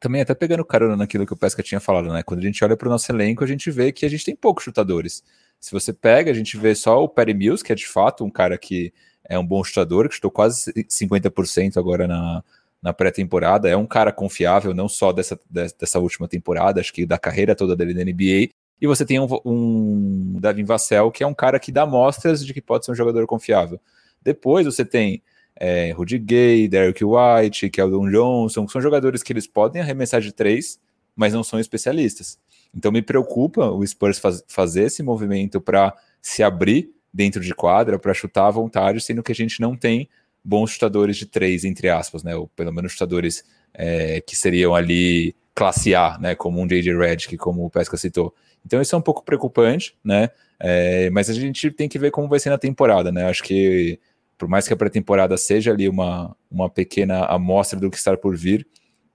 também 0.00 0.20
até 0.20 0.34
pegando 0.34 0.64
carona 0.64 0.96
naquilo 0.96 1.24
que 1.24 1.32
o 1.32 1.36
Pesca 1.36 1.62
tinha 1.62 1.78
falado, 1.78 2.12
né? 2.12 2.20
Quando 2.20 2.40
a 2.40 2.42
gente 2.42 2.64
olha 2.64 2.76
para 2.76 2.88
o 2.88 2.90
nosso 2.90 3.12
elenco, 3.12 3.44
a 3.44 3.46
gente 3.46 3.70
vê 3.70 3.92
que 3.92 4.04
a 4.04 4.10
gente 4.10 4.24
tem 4.24 4.34
poucos 4.34 4.64
chutadores. 4.64 5.22
Se 5.60 5.70
você 5.70 5.92
pega, 5.92 6.32
a 6.32 6.34
gente 6.34 6.56
vê 6.56 6.74
só 6.74 7.00
o 7.00 7.08
Perry 7.08 7.34
Mills, 7.34 7.62
que 7.62 7.70
é 7.70 7.76
de 7.76 7.86
fato 7.86 8.24
um 8.24 8.30
cara 8.30 8.58
que 8.58 8.92
é 9.22 9.38
um 9.38 9.46
bom 9.46 9.62
chutador, 9.62 10.08
que 10.08 10.16
chutou 10.16 10.32
quase 10.32 10.72
50% 10.72 11.76
agora 11.76 12.08
na, 12.08 12.42
na 12.82 12.92
pré-temporada. 12.92 13.68
É 13.68 13.76
um 13.76 13.86
cara 13.86 14.10
confiável, 14.10 14.74
não 14.74 14.88
só 14.88 15.12
dessa, 15.12 15.38
dessa 15.48 16.00
última 16.00 16.26
temporada, 16.26 16.80
acho 16.80 16.92
que 16.92 17.06
da 17.06 17.20
carreira 17.20 17.54
toda 17.54 17.76
dele 17.76 17.94
na 17.94 18.02
NBA. 18.02 18.52
E 18.80 18.86
você 18.88 19.06
tem 19.06 19.20
um, 19.20 19.28
um 19.44 20.40
Davin 20.40 20.64
Vassell, 20.64 21.12
que 21.12 21.22
é 21.22 21.26
um 21.26 21.34
cara 21.34 21.60
que 21.60 21.70
dá 21.70 21.86
mostras 21.86 22.44
de 22.44 22.52
que 22.52 22.60
pode 22.60 22.84
ser 22.84 22.90
um 22.90 22.96
jogador 22.96 23.24
confiável. 23.28 23.80
Depois 24.24 24.66
você 24.66 24.84
tem 24.84 25.22
é, 25.58 25.90
Rudy 25.90 26.18
Gay, 26.18 26.68
Derek 26.68 27.04
White, 27.04 27.68
Keldon 27.70 28.08
Johnson, 28.08 28.68
são 28.68 28.80
jogadores 28.80 29.22
que 29.22 29.32
eles 29.32 29.46
podem 29.46 29.82
arremessar 29.82 30.20
de 30.20 30.32
três, 30.32 30.78
mas 31.16 31.32
não 31.32 31.42
são 31.42 31.58
especialistas. 31.58 32.38
Então 32.74 32.92
me 32.92 33.02
preocupa 33.02 33.66
o 33.66 33.84
Spurs 33.84 34.18
faz, 34.18 34.44
fazer 34.46 34.84
esse 34.84 35.02
movimento 35.02 35.60
para 35.60 35.94
se 36.22 36.42
abrir 36.42 36.90
dentro 37.12 37.40
de 37.40 37.54
quadra, 37.54 37.98
para 37.98 38.14
chutar 38.14 38.46
à 38.46 38.50
vontade, 38.50 39.00
sendo 39.00 39.22
que 39.22 39.32
a 39.32 39.34
gente 39.34 39.60
não 39.60 39.76
tem 39.76 40.08
bons 40.44 40.70
chutadores 40.70 41.16
de 41.16 41.26
três, 41.26 41.64
entre 41.64 41.88
aspas, 41.88 42.22
né? 42.22 42.36
Ou 42.36 42.46
pelo 42.48 42.72
menos 42.72 42.92
chutadores 42.92 43.44
é, 43.74 44.20
que 44.20 44.36
seriam 44.36 44.74
ali 44.74 45.34
classe 45.54 45.94
A, 45.94 46.16
né? 46.20 46.34
Como 46.36 46.60
um 46.60 46.66
J.J. 46.66 46.96
Redick, 46.96 47.36
como 47.36 47.64
o 47.64 47.70
Pesca 47.70 47.96
citou. 47.96 48.32
Então 48.64 48.80
isso 48.80 48.94
é 48.94 48.98
um 48.98 49.02
pouco 49.02 49.24
preocupante, 49.24 49.96
né? 50.04 50.30
É, 50.60 51.10
mas 51.10 51.28
a 51.28 51.32
gente 51.32 51.70
tem 51.70 51.88
que 51.88 51.98
ver 51.98 52.10
como 52.10 52.28
vai 52.28 52.38
ser 52.38 52.50
na 52.50 52.58
temporada, 52.58 53.10
né? 53.10 53.24
Acho 53.24 53.42
que 53.42 53.98
por 54.38 54.48
mais 54.48 54.66
que 54.66 54.72
a 54.72 54.76
pré-temporada 54.76 55.36
seja 55.36 55.72
ali 55.72 55.88
uma, 55.88 56.34
uma 56.48 56.70
pequena 56.70 57.24
amostra 57.26 57.78
do 57.78 57.90
que 57.90 57.96
está 57.96 58.16
por 58.16 58.36
vir, 58.36 58.66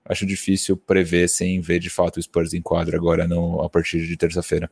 acho 0.06 0.26
difícil 0.26 0.76
prever 0.76 1.30
sem 1.30 1.62
ver 1.62 1.80
de 1.80 1.90
fato 1.90 2.18
o 2.18 2.22
Spurs 2.22 2.54
em 2.54 2.62
quadro 2.62 2.96
agora 2.96 3.26
no, 3.26 3.62
a 3.62 3.70
partir 3.70 4.06
de 4.06 4.18
terça-feira. 4.18 4.70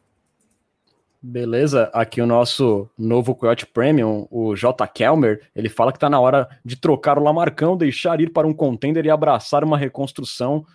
Beleza, 1.23 1.89
aqui 1.93 2.19
o 2.19 2.25
nosso 2.25 2.89
novo 2.97 3.35
Coyote 3.35 3.65
Premium, 3.65 4.27
o 4.31 4.55
J. 4.55 4.87
Kelmer, 4.87 5.47
ele 5.55 5.69
fala 5.69 5.91
que 5.91 5.97
está 5.97 6.09
na 6.09 6.19
hora 6.19 6.49
de 6.65 6.75
trocar 6.75 7.17
o 7.17 7.23
Lamarcão, 7.23 7.77
deixar 7.77 8.19
ir 8.19 8.31
para 8.31 8.47
um 8.47 8.53
contender 8.53 9.05
e 9.05 9.09
abraçar 9.09 9.63
uma 9.63 9.77
reconstrução. 9.77 10.65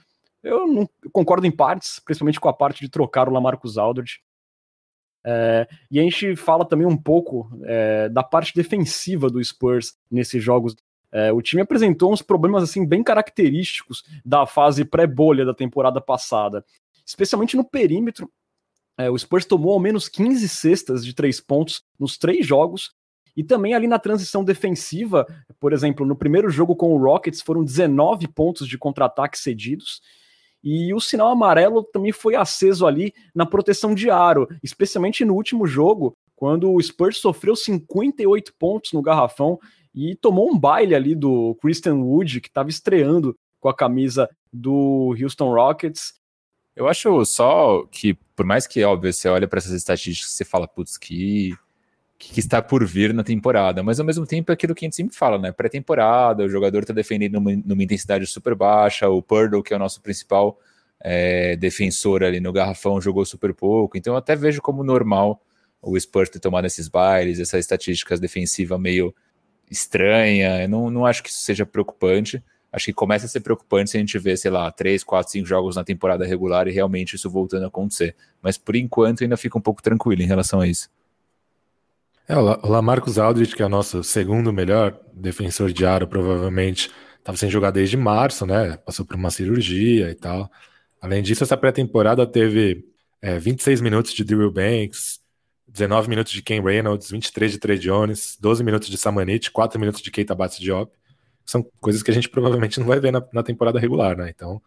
Eu 0.45 0.69
não 0.69 0.89
eu 1.03 1.11
concordo 1.11 1.49
em 1.49 1.51
partes, 1.51 1.99
principalmente 1.99 2.39
com 2.39 2.49
a 2.49 2.53
parte 2.53 2.81
de 2.81 2.89
trocar 2.89 3.29
o 3.29 3.33
Lamarcus 3.33 3.77
Aldridge. 3.77 4.21
É, 5.29 5.67
e 5.91 5.99
a 5.99 6.03
gente 6.05 6.37
fala 6.37 6.65
também 6.65 6.87
um 6.87 6.97
pouco 6.97 7.51
é, 7.65 8.09
da 8.09 8.23
parte 8.23 8.55
defensiva 8.55 9.29
do 9.29 9.43
Spurs 9.43 9.97
nesses 10.09 10.41
jogos. 10.41 10.77
É, 11.11 11.33
o 11.33 11.43
time 11.43 11.63
apresentou 11.63 12.13
uns 12.13 12.23
problemas 12.23 12.63
assim 12.63 12.87
bem 12.87 13.03
característicos 13.03 14.05
da 14.25 14.47
fase 14.47 14.85
pré-bolha 14.85 15.45
da 15.45 15.53
temporada 15.53 16.01
passada, 16.01 16.65
especialmente 17.05 17.57
no 17.57 17.65
perímetro. 17.65 18.31
É, 18.97 19.11
o 19.11 19.19
Spurs 19.19 19.45
tomou 19.45 19.73
ao 19.73 19.81
menos 19.81 20.09
15 20.09 20.49
cestas 20.49 21.05
de 21.05 21.13
três 21.13 21.41
pontos 21.41 21.83
nos 21.99 22.17
três 22.17 22.47
jogos. 22.47 22.95
E 23.37 23.45
também 23.45 23.75
ali 23.75 23.87
na 23.87 23.99
transição 23.99 24.43
defensiva, 24.43 25.27
por 25.61 25.75
exemplo, 25.75 26.07
no 26.07 26.17
primeiro 26.17 26.49
jogo 26.49 26.75
com 26.75 26.95
o 26.95 26.99
Rockets 26.99 27.43
foram 27.43 27.63
19 27.63 28.29
pontos 28.29 28.67
de 28.67 28.79
contra-ataque 28.79 29.39
cedidos. 29.39 30.01
E 30.69 30.93
o 30.93 30.99
sinal 30.99 31.29
amarelo 31.29 31.85
também 31.85 32.11
foi 32.11 32.35
aceso 32.35 32.89
ali 32.89 33.15
na 33.33 33.47
proteção 33.47 33.95
de 33.95 34.11
aro, 34.11 34.49
especialmente 34.65 35.25
no 35.25 35.33
último 35.33 35.65
jogo, 35.65 36.17
quando 36.35 36.73
o 36.73 36.83
Spurs 36.83 37.19
sofreu 37.19 37.55
58 37.55 38.53
pontos 38.59 38.93
no 38.93 39.01
garrafão 39.01 39.61
e 39.95 40.17
tomou 40.17 40.51
um 40.51 40.59
baile 40.59 40.97
ali 40.97 41.15
do 41.15 41.57
Christian 41.63 41.95
Wood, 41.95 42.41
que 42.41 42.49
estava 42.49 42.69
estreando 42.69 43.37
com 43.61 43.69
a 43.69 43.75
camisa 43.75 44.29
do 44.53 45.15
Houston 45.23 45.55
Rockets. 45.55 46.15
Eu 46.75 46.89
acho 46.89 47.25
só 47.25 47.87
que, 47.87 48.15
por 48.35 48.45
mais 48.45 48.67
que, 48.67 48.83
óbvio, 48.83 49.13
você 49.13 49.29
olha 49.29 49.47
para 49.47 49.59
essas 49.59 49.71
estatísticas 49.71 50.33
e 50.33 50.35
você 50.35 50.45
fala, 50.45 50.67
putz, 50.67 50.99
que 50.99 51.55
que 52.19 52.41
está 52.41 52.63
por 52.63 52.85
vir 52.85 53.13
na 53.13 53.23
temporada, 53.23 53.83
mas 53.83 54.01
ao 54.01 54.07
mesmo 54.07 54.27
tempo 54.27 54.51
é 54.51 54.55
aquilo 54.55 54.75
que 54.75 54.85
a 54.85 54.87
gente 54.87 54.97
sempre 54.97 55.15
fala, 55.15 55.39
né? 55.39 55.53
Pré-temporada, 55.53 56.45
o 56.45 56.49
jogador 56.49 56.81
está 56.81 56.95
defendendo 56.95 57.35
numa, 57.35 57.55
numa, 57.65 57.83
intensidade 57.83 58.27
super 58.27 58.55
baixa, 58.55 59.09
o 59.09 59.23
Purdle, 59.23 59.63
que 59.63 59.75
é 59.75 59.77
o 59.77 59.79
nosso 59.79 60.01
principal 60.01 60.59
é, 61.01 61.57
defensor 61.57 62.25
ali 62.25 62.41
no 62.41 62.53
garrafão, 62.53 63.01
jogou 63.01 63.25
super 63.27 63.53
pouco, 63.53 63.99
então 63.99 64.15
eu 64.15 64.19
até 64.19 64.35
vejo 64.35 64.63
como 64.63 64.83
normal 64.83 65.43
o 65.83 65.99
Spurs 65.99 66.31
ter 66.31 66.41
tomado 66.41 66.65
esses 66.65 66.89
bailes, 66.89 67.39
essas 67.39 67.61
estatísticas 67.61 68.19
defensivas 68.19 68.81
meio 68.81 69.15
estranha, 69.71 70.63
eu 70.63 70.69
não, 70.69 70.91
não 70.91 71.07
acho 71.07 71.23
que 71.23 71.29
isso 71.29 71.41
seja 71.41 71.67
preocupante, 71.67 72.43
acho 72.73 72.87
que 72.87 72.93
começa 72.95 73.27
a 73.27 73.29
ser 73.29 73.41
preocupante 73.41 73.91
se 73.91 73.97
a 73.99 74.01
gente 74.01 74.19
vê, 74.19 74.37
sei 74.37 74.51
lá, 74.51 74.71
três, 74.73 75.05
quatro, 75.05 75.33
cinco 75.33 75.47
jogos 75.47 75.77
na 75.77 75.85
temporada 75.85 76.25
regular 76.25 76.67
e 76.67 76.73
realmente 76.73 77.15
isso 77.15 77.29
voltando 77.29 77.65
a 77.65 77.69
acontecer, 77.69 78.17
mas 78.41 78.57
por 78.57 78.75
enquanto 78.75 79.23
ainda 79.23 79.37
fica 79.37 79.59
um 79.59 79.61
pouco 79.61 79.83
tranquilo 79.83 80.23
em 80.23 80.27
relação 80.27 80.61
a 80.61 80.67
isso. 80.67 80.89
É, 82.29 82.37
o 82.37 82.69
Lamarcus 82.69 83.19
Aldridge, 83.19 83.55
que 83.55 83.63
é 83.63 83.67
o 83.67 83.69
nosso 83.69 84.03
segundo 84.03 84.53
melhor 84.53 84.99
defensor 85.13 85.73
de 85.73 85.87
aro, 85.87 86.09
provavelmente 86.09 86.91
estava 87.19 87.37
sem 87.39 87.49
jogar 87.49 87.71
desde 87.71 87.97
março, 87.97 88.45
né? 88.45 88.77
Passou 88.79 89.07
por 89.07 89.15
uma 89.15 89.31
cirurgia 89.31 90.11
e 90.11 90.15
tal. 90.15 90.51
Além 91.01 91.23
disso, 91.23 91.45
essa 91.45 91.57
pré-temporada 91.57 92.27
teve 92.27 92.85
é, 93.23 93.39
26 93.39 93.81
minutos 93.81 94.13
de 94.13 94.25
Drew 94.25 94.51
Banks, 94.51 95.21
19 95.69 96.09
minutos 96.09 96.33
de 96.33 96.43
Ken 96.43 96.61
Reynolds, 96.61 97.11
23 97.11 97.53
de 97.53 97.59
Trey 97.59 97.79
Jones, 97.79 98.37
12 98.41 98.65
minutos 98.65 98.89
de 98.89 98.97
Samanit, 98.97 99.51
4 99.53 99.79
minutos 99.79 100.01
de 100.03 100.11
Keita 100.11 100.35
Bates 100.35 100.59
Diop. 100.59 100.93
São 101.45 101.63
coisas 101.81 102.03
que 102.03 102.11
a 102.11 102.15
gente 102.15 102.29
provavelmente 102.29 102.81
não 102.81 102.87
vai 102.87 102.99
ver 102.99 103.13
na, 103.13 103.23
na 103.33 103.43
temporada 103.45 103.79
regular, 103.79 104.17
né? 104.17 104.31
Então, 104.35 104.61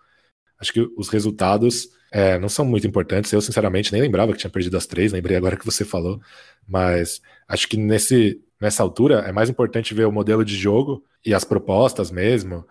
acho 0.60 0.72
que 0.72 0.82
os 0.98 1.10
resultados 1.10 1.90
é, 2.12 2.38
não 2.40 2.50
são 2.50 2.66
muito 2.66 2.88
importantes. 2.88 3.32
Eu, 3.32 3.42
sinceramente, 3.42 3.92
nem 3.92 4.02
lembrava 4.02 4.32
que 4.32 4.40
tinha 4.40 4.50
perdido 4.50 4.78
as 4.78 4.86
três, 4.86 5.12
lembrei 5.12 5.38
agora 5.38 5.58
que 5.58 5.66
você 5.66 5.86
falou. 5.86 6.20
Mas 6.68 7.22
acho 7.48 7.68
que 7.68 7.78
nesse, 7.78 8.42
nessa 8.60 8.84
altura 8.84 9.20
é 9.28 9.32
mais 9.32 9.50
importante 9.50 9.94
ver 9.94 10.06
o 10.06 10.12
modelo 10.12 10.44
de 10.44 10.56
jogo 10.56 11.04
e 11.26 11.34
as 11.34 11.44
propostas 11.44 12.12
mesmo, 12.12 12.66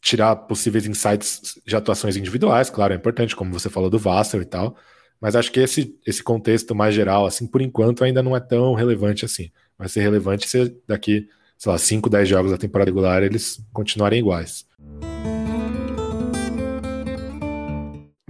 tirar 0.00 0.36
possíveis 0.36 0.86
insights 0.86 1.58
de 1.66 1.74
atuações 1.74 2.16
individuais, 2.16 2.68
claro, 2.68 2.92
é 2.92 2.96
importante, 2.96 3.34
como 3.34 3.52
você 3.52 3.70
falou 3.70 3.88
do 3.88 3.98
Vassel 3.98 4.42
e 4.42 4.44
tal. 4.44 4.76
Mas 5.20 5.34
acho 5.34 5.50
que 5.50 5.60
esse, 5.60 5.98
esse 6.06 6.22
contexto 6.22 6.74
mais 6.74 6.94
geral, 6.94 7.24
assim, 7.24 7.46
por 7.46 7.62
enquanto 7.62 8.04
ainda 8.04 8.22
não 8.22 8.36
é 8.36 8.40
tão 8.40 8.74
relevante 8.74 9.24
assim. 9.24 9.50
Vai 9.78 9.88
ser 9.88 10.02
relevante 10.02 10.46
se 10.48 10.76
daqui, 10.86 11.28
sei 11.56 11.72
lá, 11.72 11.78
5, 11.78 12.10
10 12.10 12.28
jogos 12.28 12.50
da 12.50 12.58
temporada 12.58 12.90
regular 12.90 13.22
eles 13.22 13.64
continuarem 13.72 14.18
iguais. 14.18 14.66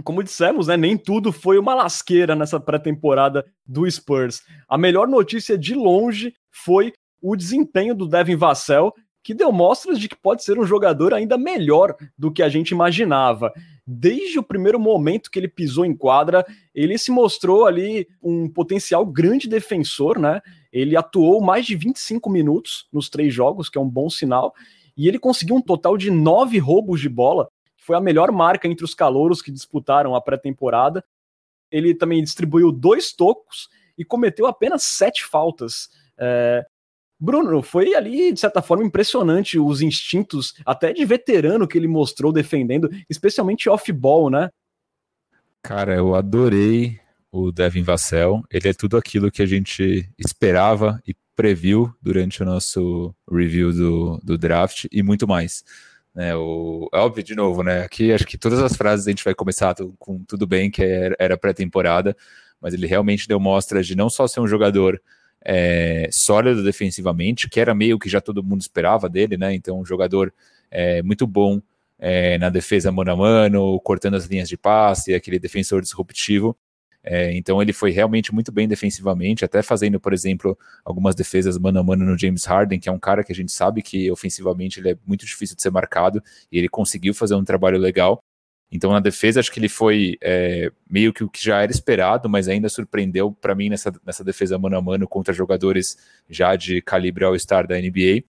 Como 0.05 0.23
dissemos, 0.23 0.67
né, 0.67 0.77
nem 0.77 0.95
tudo 0.95 1.33
foi 1.33 1.57
uma 1.57 1.73
lasqueira 1.73 2.35
nessa 2.35 2.59
pré-temporada 2.59 3.43
do 3.65 3.89
Spurs. 3.89 4.43
A 4.69 4.77
melhor 4.77 5.07
notícia 5.07 5.57
de 5.57 5.73
longe 5.73 6.33
foi 6.51 6.93
o 7.21 7.35
desempenho 7.35 7.95
do 7.95 8.07
Devin 8.07 8.35
Vassell, 8.35 8.93
que 9.23 9.33
deu 9.33 9.51
mostras 9.51 9.99
de 9.99 10.07
que 10.07 10.15
pode 10.15 10.43
ser 10.43 10.59
um 10.59 10.65
jogador 10.65 11.11
ainda 11.11 11.35
melhor 11.35 11.95
do 12.15 12.31
que 12.31 12.43
a 12.43 12.47
gente 12.47 12.69
imaginava. 12.69 13.51
Desde 13.85 14.37
o 14.37 14.43
primeiro 14.43 14.79
momento 14.79 15.31
que 15.31 15.39
ele 15.39 15.47
pisou 15.47 15.83
em 15.83 15.95
quadra, 15.95 16.45
ele 16.75 16.95
se 16.99 17.09
mostrou 17.09 17.65
ali 17.65 18.07
um 18.21 18.47
potencial 18.47 19.03
grande 19.03 19.49
defensor, 19.49 20.19
né? 20.19 20.41
Ele 20.71 20.95
atuou 20.95 21.41
mais 21.41 21.65
de 21.65 21.75
25 21.75 22.29
minutos 22.29 22.87
nos 22.93 23.09
três 23.09 23.33
jogos, 23.33 23.67
que 23.67 23.79
é 23.79 23.81
um 23.81 23.89
bom 23.89 24.11
sinal, 24.11 24.53
e 24.95 25.07
ele 25.07 25.17
conseguiu 25.17 25.55
um 25.55 25.61
total 25.61 25.97
de 25.97 26.11
nove 26.11 26.59
roubos 26.59 27.01
de 27.01 27.09
bola, 27.09 27.47
foi 27.85 27.95
a 27.95 28.01
melhor 28.01 28.31
marca 28.31 28.67
entre 28.67 28.83
os 28.83 28.95
calouros 28.95 29.41
que 29.41 29.51
disputaram 29.51 30.15
a 30.15 30.21
pré-temporada. 30.21 31.03
Ele 31.71 31.93
também 31.93 32.23
distribuiu 32.23 32.71
dois 32.71 33.13
tocos 33.13 33.69
e 33.95 34.03
cometeu 34.03 34.47
apenas 34.47 34.83
sete 34.83 35.23
faltas. 35.23 35.89
É... 36.17 36.65
Bruno, 37.19 37.61
foi 37.61 37.93
ali, 37.93 38.33
de 38.33 38.39
certa 38.39 38.61
forma, 38.61 38.83
impressionante 38.83 39.59
os 39.59 39.81
instintos, 39.81 40.55
até 40.65 40.91
de 40.91 41.05
veterano, 41.05 41.67
que 41.67 41.77
ele 41.77 41.87
mostrou 41.87 42.33
defendendo, 42.33 42.89
especialmente 43.09 43.69
off-ball, 43.69 44.29
né? 44.29 44.49
Cara, 45.61 45.95
eu 45.95 46.13
adorei 46.13 46.99
o 47.31 47.51
Devin 47.51 47.83
Vassell. 47.83 48.43
Ele 48.51 48.67
é 48.67 48.73
tudo 48.73 48.97
aquilo 48.97 49.31
que 49.31 49.41
a 49.41 49.45
gente 49.45 50.09
esperava 50.17 51.01
e 51.07 51.15
previu 51.35 51.93
durante 52.01 52.41
o 52.41 52.45
nosso 52.45 53.13
review 53.31 53.71
do, 53.71 54.17
do 54.23 54.37
draft 54.37 54.85
e 54.91 55.03
muito 55.03 55.27
mais. 55.27 55.63
Né, 56.15 56.33
o, 56.33 56.89
é 56.93 56.99
óbvio, 56.99 57.21
de 57.21 57.35
novo, 57.35 57.61
né? 57.61 57.81
Aqui 57.81 58.13
acho 58.13 58.25
que 58.25 58.37
todas 58.37 58.59
as 58.61 58.75
frases 58.75 59.05
a 59.05 59.09
gente 59.09 59.23
vai 59.23 59.35
começar 59.35 59.75
com 59.99 60.23
tudo 60.23 60.47
bem, 60.47 60.71
que 60.71 60.81
era, 60.81 61.15
era 61.19 61.37
pré-temporada, 61.37 62.15
mas 62.61 62.73
ele 62.73 62.87
realmente 62.87 63.27
deu 63.27 63.37
mostras 63.37 63.85
de 63.85 63.97
não 63.97 64.09
só 64.09 64.25
ser 64.25 64.39
um 64.39 64.47
jogador 64.47 65.01
é, 65.43 66.07
sólido 66.11 66.63
defensivamente, 66.63 67.49
que 67.49 67.59
era 67.59 67.75
meio 67.75 67.99
que 67.99 68.07
já 68.09 68.21
todo 68.21 68.41
mundo 68.41 68.61
esperava 68.61 69.09
dele, 69.09 69.35
né? 69.35 69.53
Então, 69.53 69.81
um 69.81 69.85
jogador 69.85 70.33
é, 70.71 71.03
muito 71.03 71.27
bom 71.27 71.61
é, 71.99 72.37
na 72.37 72.49
defesa 72.49 72.91
mano 72.91 73.11
a 73.11 73.15
mano, 73.15 73.79
cortando 73.81 74.15
as 74.15 74.25
linhas 74.25 74.47
de 74.47 74.57
passe, 74.57 75.13
aquele 75.13 75.37
defensor 75.37 75.81
disruptivo. 75.81 76.57
É, 77.07 77.31
então 77.37 77.61
ele 77.61 77.71
foi 77.71 77.91
realmente 77.91 78.33
muito 78.33 78.51
bem 78.51 78.67
defensivamente, 78.67 79.45
até 79.45 79.61
fazendo, 79.61 79.99
por 79.99 80.11
exemplo, 80.11 80.57
algumas 80.83 81.13
defesas 81.13 81.55
mano 81.55 81.79
a 81.79 81.83
mano 81.83 82.03
no 82.03 82.17
James 82.17 82.45
Harden, 82.45 82.79
que 82.79 82.89
é 82.89 82.91
um 82.91 82.97
cara 82.97 83.23
que 83.23 83.31
a 83.31 83.35
gente 83.35 83.51
sabe 83.51 83.83
que 83.83 84.09
ofensivamente 84.09 84.79
ele 84.79 84.89
é 84.91 84.97
muito 85.05 85.23
difícil 85.23 85.55
de 85.55 85.61
ser 85.61 85.69
marcado, 85.69 86.21
e 86.51 86.57
ele 86.57 86.67
conseguiu 86.67 87.13
fazer 87.13 87.35
um 87.35 87.43
trabalho 87.43 87.77
legal. 87.77 88.23
Então 88.71 88.91
na 88.91 88.99
defesa 88.99 89.39
acho 89.39 89.51
que 89.51 89.59
ele 89.59 89.69
foi 89.69 90.17
é, 90.19 90.71
meio 90.89 91.13
que 91.13 91.23
o 91.23 91.29
que 91.29 91.43
já 91.43 91.61
era 91.61 91.71
esperado, 91.71 92.27
mas 92.27 92.47
ainda 92.47 92.67
surpreendeu 92.69 93.31
para 93.31 93.53
mim 93.53 93.69
nessa, 93.69 93.93
nessa 94.03 94.23
defesa 94.23 94.57
mano 94.57 94.75
a 94.75 94.81
mano 94.81 95.07
contra 95.07 95.31
jogadores 95.31 95.97
já 96.27 96.55
de 96.55 96.81
calibre 96.81 97.23
All-Star 97.23 97.67
da 97.67 97.79
NBA. 97.79 98.23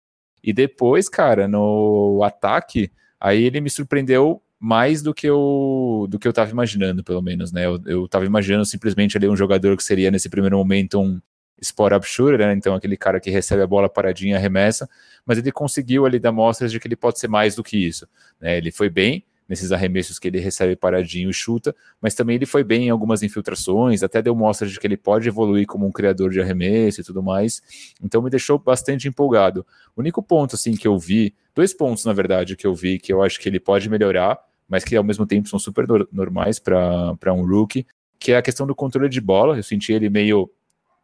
E 0.43 0.53
depois, 0.53 1.11
cara, 1.11 1.47
no 1.47 2.23
ataque, 2.25 2.91
aí 3.21 3.45
ele 3.45 3.61
me 3.61 3.69
surpreendeu 3.69 4.43
mais 4.65 5.03
do 5.03 5.13
que 5.13 5.27
eu 5.27 6.07
do 6.09 6.21
que 6.21 6.29
eu 6.29 6.31
estava 6.31 6.49
imaginando, 6.49 7.03
pelo 7.03 7.21
menos, 7.21 7.51
né? 7.51 7.67
Eu, 7.67 7.81
eu 7.85 8.07
tava 8.07 8.25
imaginando 8.25 8.65
simplesmente 8.65 9.17
ali 9.17 9.29
um 9.29 9.37
jogador 9.37 9.77
que 9.77 9.83
seria 9.83 10.09
nesse 10.09 10.29
primeiro 10.29 10.57
momento 10.57 11.01
um 11.01 11.21
spot-up 11.61 12.07
shooter, 12.07 12.39
né? 12.39 12.53
então 12.53 12.73
aquele 12.73 12.97
cara 12.97 13.19
que 13.19 13.29
recebe 13.29 13.61
a 13.61 13.67
bola 13.67 13.89
paradinha 13.89 14.37
arremessa, 14.37 14.89
mas 15.27 15.39
ele 15.39 15.51
conseguiu 15.51 16.07
ali 16.07 16.21
dar 16.21 16.31
mostras 16.31 16.71
de 16.71 16.79
que 16.79 16.87
ele 16.87 16.95
pode 16.95 17.19
ser 17.19 17.27
mais 17.27 17.57
do 17.57 17.63
que 17.65 17.77
isso. 17.77 18.07
Né? 18.41 18.57
Ele 18.57 18.71
foi 18.71 18.89
bem, 18.89 19.25
nesses 19.49 19.73
arremessos 19.73 20.19
que 20.19 20.29
ele 20.29 20.39
recebe 20.39 20.77
paradinho 20.77 21.29
e 21.29 21.33
chuta, 21.33 21.75
mas 22.01 22.15
também 22.15 22.37
ele 22.37 22.47
foi 22.47 22.63
bem 22.63 22.87
em 22.87 22.91
algumas 22.91 23.23
infiltrações, 23.25 24.05
até 24.05 24.23
deu 24.23 24.35
mostra 24.35 24.67
de 24.69 24.79
que 24.79 24.87
ele 24.87 24.97
pode 24.97 25.29
evoluir 25.29 25.67
como 25.67 25.87
um 25.87 25.93
criador 25.93 26.31
de 26.31 26.41
arremesso 26.41 27.01
e 27.01 27.05
tudo 27.05 27.21
mais. 27.23 27.61
Então 28.03 28.23
me 28.23 28.31
deixou 28.31 28.59
bastante 28.59 29.09
empolgado. 29.09 29.67
O 29.97 30.01
único 30.01 30.23
ponto 30.23 30.55
assim 30.55 30.77
que 30.77 30.87
eu 30.87 30.97
vi, 30.99 31.35
dois 31.53 31.75
pontos 31.75 32.05
na 32.05 32.13
verdade 32.13 32.57
que 32.57 32.67
eu 32.67 32.75
vi 32.75 32.99
que 32.99 33.13
eu 33.13 33.23
acho 33.23 33.41
que 33.41 33.49
ele 33.49 33.61
pode 33.61 33.91
melhorar, 33.91 34.39
mas 34.73 34.83
que 34.85 34.97
ao 34.97 35.05
mesmo 35.05 35.27
tempo 35.27 35.51
são 35.51 35.59
super 35.59 35.85
normais 36.11 36.59
para 36.59 37.35
um 37.35 37.45
rookie, 37.47 37.87
que 38.19 38.33
é 38.33 38.39
a 38.39 38.43
questão 38.43 38.67
do 38.67 38.75
controle 38.75 39.07
de 39.07 39.21
bola. 39.21 39.59
Eu 39.59 39.63
senti 39.63 39.93
ele 39.93 40.09
meio 40.09 40.51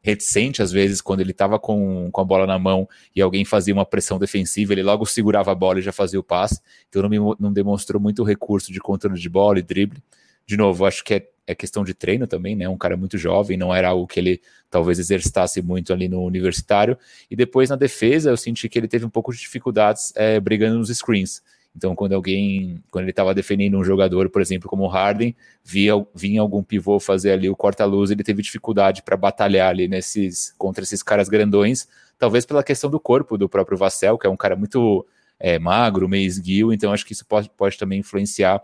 reticente, 0.01 0.63
às 0.63 0.73
vezes, 0.73 1.03
quando 1.03 1.21
ele 1.21 1.33
estava 1.33 1.59
com, 1.59 2.09
com 2.11 2.21
a 2.23 2.25
bola 2.25 2.47
na 2.47 2.59
mão 2.59 2.89
e 3.15 3.21
alguém 3.21 3.45
fazia 3.45 3.75
uma 3.75 3.85
pressão 3.85 4.19
defensiva, 4.19 4.73
ele 4.73 4.83
logo 4.83 5.05
segurava 5.05 5.53
a 5.53 5.55
bola 5.55 5.81
e 5.81 5.83
já 5.83 5.93
fazia 5.93 6.19
o 6.19 6.23
passe. 6.23 6.63
Então 6.89 7.03
não, 7.03 7.11
me, 7.11 7.19
não 7.39 7.53
demonstrou 7.53 8.01
muito 8.01 8.25
recurso 8.25 8.73
de 8.73 8.81
controle 8.81 9.21
de 9.21 9.29
bola 9.29 9.59
e 9.59 9.63
drible. 9.63 10.03
De 10.47 10.57
novo, 10.57 10.87
acho 10.87 11.05
que 11.05 11.13
é, 11.13 11.29
é 11.47 11.55
questão 11.55 11.85
de 11.85 11.93
treino 11.93 12.27
também, 12.27 12.57
né? 12.57 12.67
Um 12.71 12.79
cara 12.79 12.97
muito 12.97 13.19
jovem, 13.19 13.59
não 13.59 13.75
era 13.75 13.89
algo 13.89 14.07
que 14.07 14.19
ele 14.19 14.41
talvez 14.71 14.99
exercitasse 14.99 15.61
muito 15.61 15.93
ali 15.93 16.09
no 16.09 16.25
universitário. 16.25 16.97
E 17.31 17.37
depois 17.37 17.69
na 17.69 17.77
defesa, 17.77 18.31
eu 18.31 18.37
senti 18.39 18.67
que 18.67 18.79
ele 18.79 18.89
teve 18.89 19.05
um 19.05 19.11
pouco 19.11 19.31
de 19.31 19.39
dificuldades 19.39 20.11
é, 20.17 20.41
brigando 20.41 20.79
nos 20.79 20.89
screens. 20.89 21.43
Então, 21.77 21.95
quando 21.95 22.13
alguém, 22.13 22.83
quando 22.91 23.05
ele 23.05 23.11
estava 23.11 23.35
defendendo 23.35 23.79
um 23.79 23.85
jogador, 23.85 24.29
por 24.31 24.43
exemplo, 24.43 24.69
como 24.69 24.85
o 24.85 24.89
Harden, 24.89 25.35
via, 25.65 25.93
vinha 26.15 26.41
algum 26.41 26.63
pivô 26.63 26.99
fazer 26.99 27.33
ali 27.33 27.49
o 27.49 27.55
corta-luz, 27.55 28.11
ele 28.11 28.25
teve 28.25 28.43
dificuldade 28.43 29.03
para 29.03 29.17
batalhar 29.17 29.69
ali 29.69 29.87
nesses 29.87 30.55
contra 30.59 30.83
esses 30.83 31.03
caras 31.03 31.29
grandões, 31.29 31.87
talvez 32.19 32.45
pela 32.45 32.65
questão 32.65 32.91
do 32.91 32.99
corpo 32.99 33.39
do 33.39 33.49
próprio 33.49 33.79
Vassell, 33.79 34.19
que 34.19 34.27
é 34.27 34.31
um 34.31 34.37
cara 34.37 34.57
muito 34.57 35.07
é, 35.39 35.59
magro, 35.59 36.09
meio 36.09 36.27
esguio, 36.27 36.73
então 36.73 36.93
acho 36.93 37.07
que 37.07 37.13
isso 37.13 37.25
pode, 37.25 37.49
pode 37.51 37.79
também 37.79 38.01
influenciar 38.01 38.61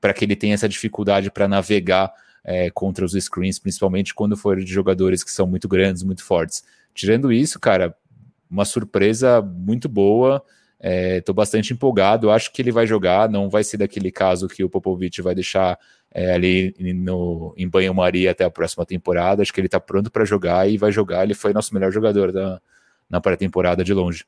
para 0.00 0.12
que 0.12 0.24
ele 0.24 0.34
tenha 0.34 0.54
essa 0.54 0.68
dificuldade 0.68 1.30
para 1.30 1.46
navegar 1.46 2.12
é, 2.44 2.70
contra 2.70 3.04
os 3.04 3.12
screens, 3.12 3.58
principalmente 3.58 4.14
quando 4.14 4.36
for 4.36 4.58
de 4.58 4.72
jogadores 4.72 5.22
que 5.22 5.30
são 5.30 5.46
muito 5.46 5.68
grandes, 5.68 6.02
muito 6.02 6.24
fortes. 6.24 6.64
Tirando 6.94 7.32
isso, 7.32 7.58
cara, 7.58 7.96
uma 8.50 8.64
surpresa 8.64 9.42
muito 9.42 9.88
boa. 9.88 10.42
Estou 10.78 11.32
é, 11.32 11.36
bastante 11.36 11.72
empolgado, 11.72 12.30
acho 12.30 12.52
que 12.52 12.60
ele 12.60 12.70
vai 12.70 12.86
jogar, 12.86 13.28
não 13.28 13.48
vai 13.48 13.64
ser 13.64 13.78
daquele 13.78 14.12
caso 14.12 14.46
que 14.46 14.62
o 14.62 14.68
Popovich 14.68 15.22
vai 15.22 15.34
deixar 15.34 15.78
é, 16.12 16.34
ali 16.34 16.74
no, 16.78 17.54
em 17.56 17.68
banho-maria 17.68 18.30
até 18.30 18.44
a 18.44 18.50
próxima 18.50 18.84
temporada. 18.84 19.42
Acho 19.42 19.52
que 19.52 19.60
ele 19.60 19.68
está 19.68 19.80
pronto 19.80 20.10
para 20.10 20.24
jogar 20.24 20.68
e 20.68 20.76
vai 20.76 20.92
jogar. 20.92 21.24
Ele 21.24 21.34
foi 21.34 21.52
nosso 21.52 21.72
melhor 21.74 21.90
jogador 21.90 22.30
da, 22.30 22.60
na 23.08 23.20
pré-temporada 23.20 23.82
de 23.82 23.94
longe. 23.94 24.24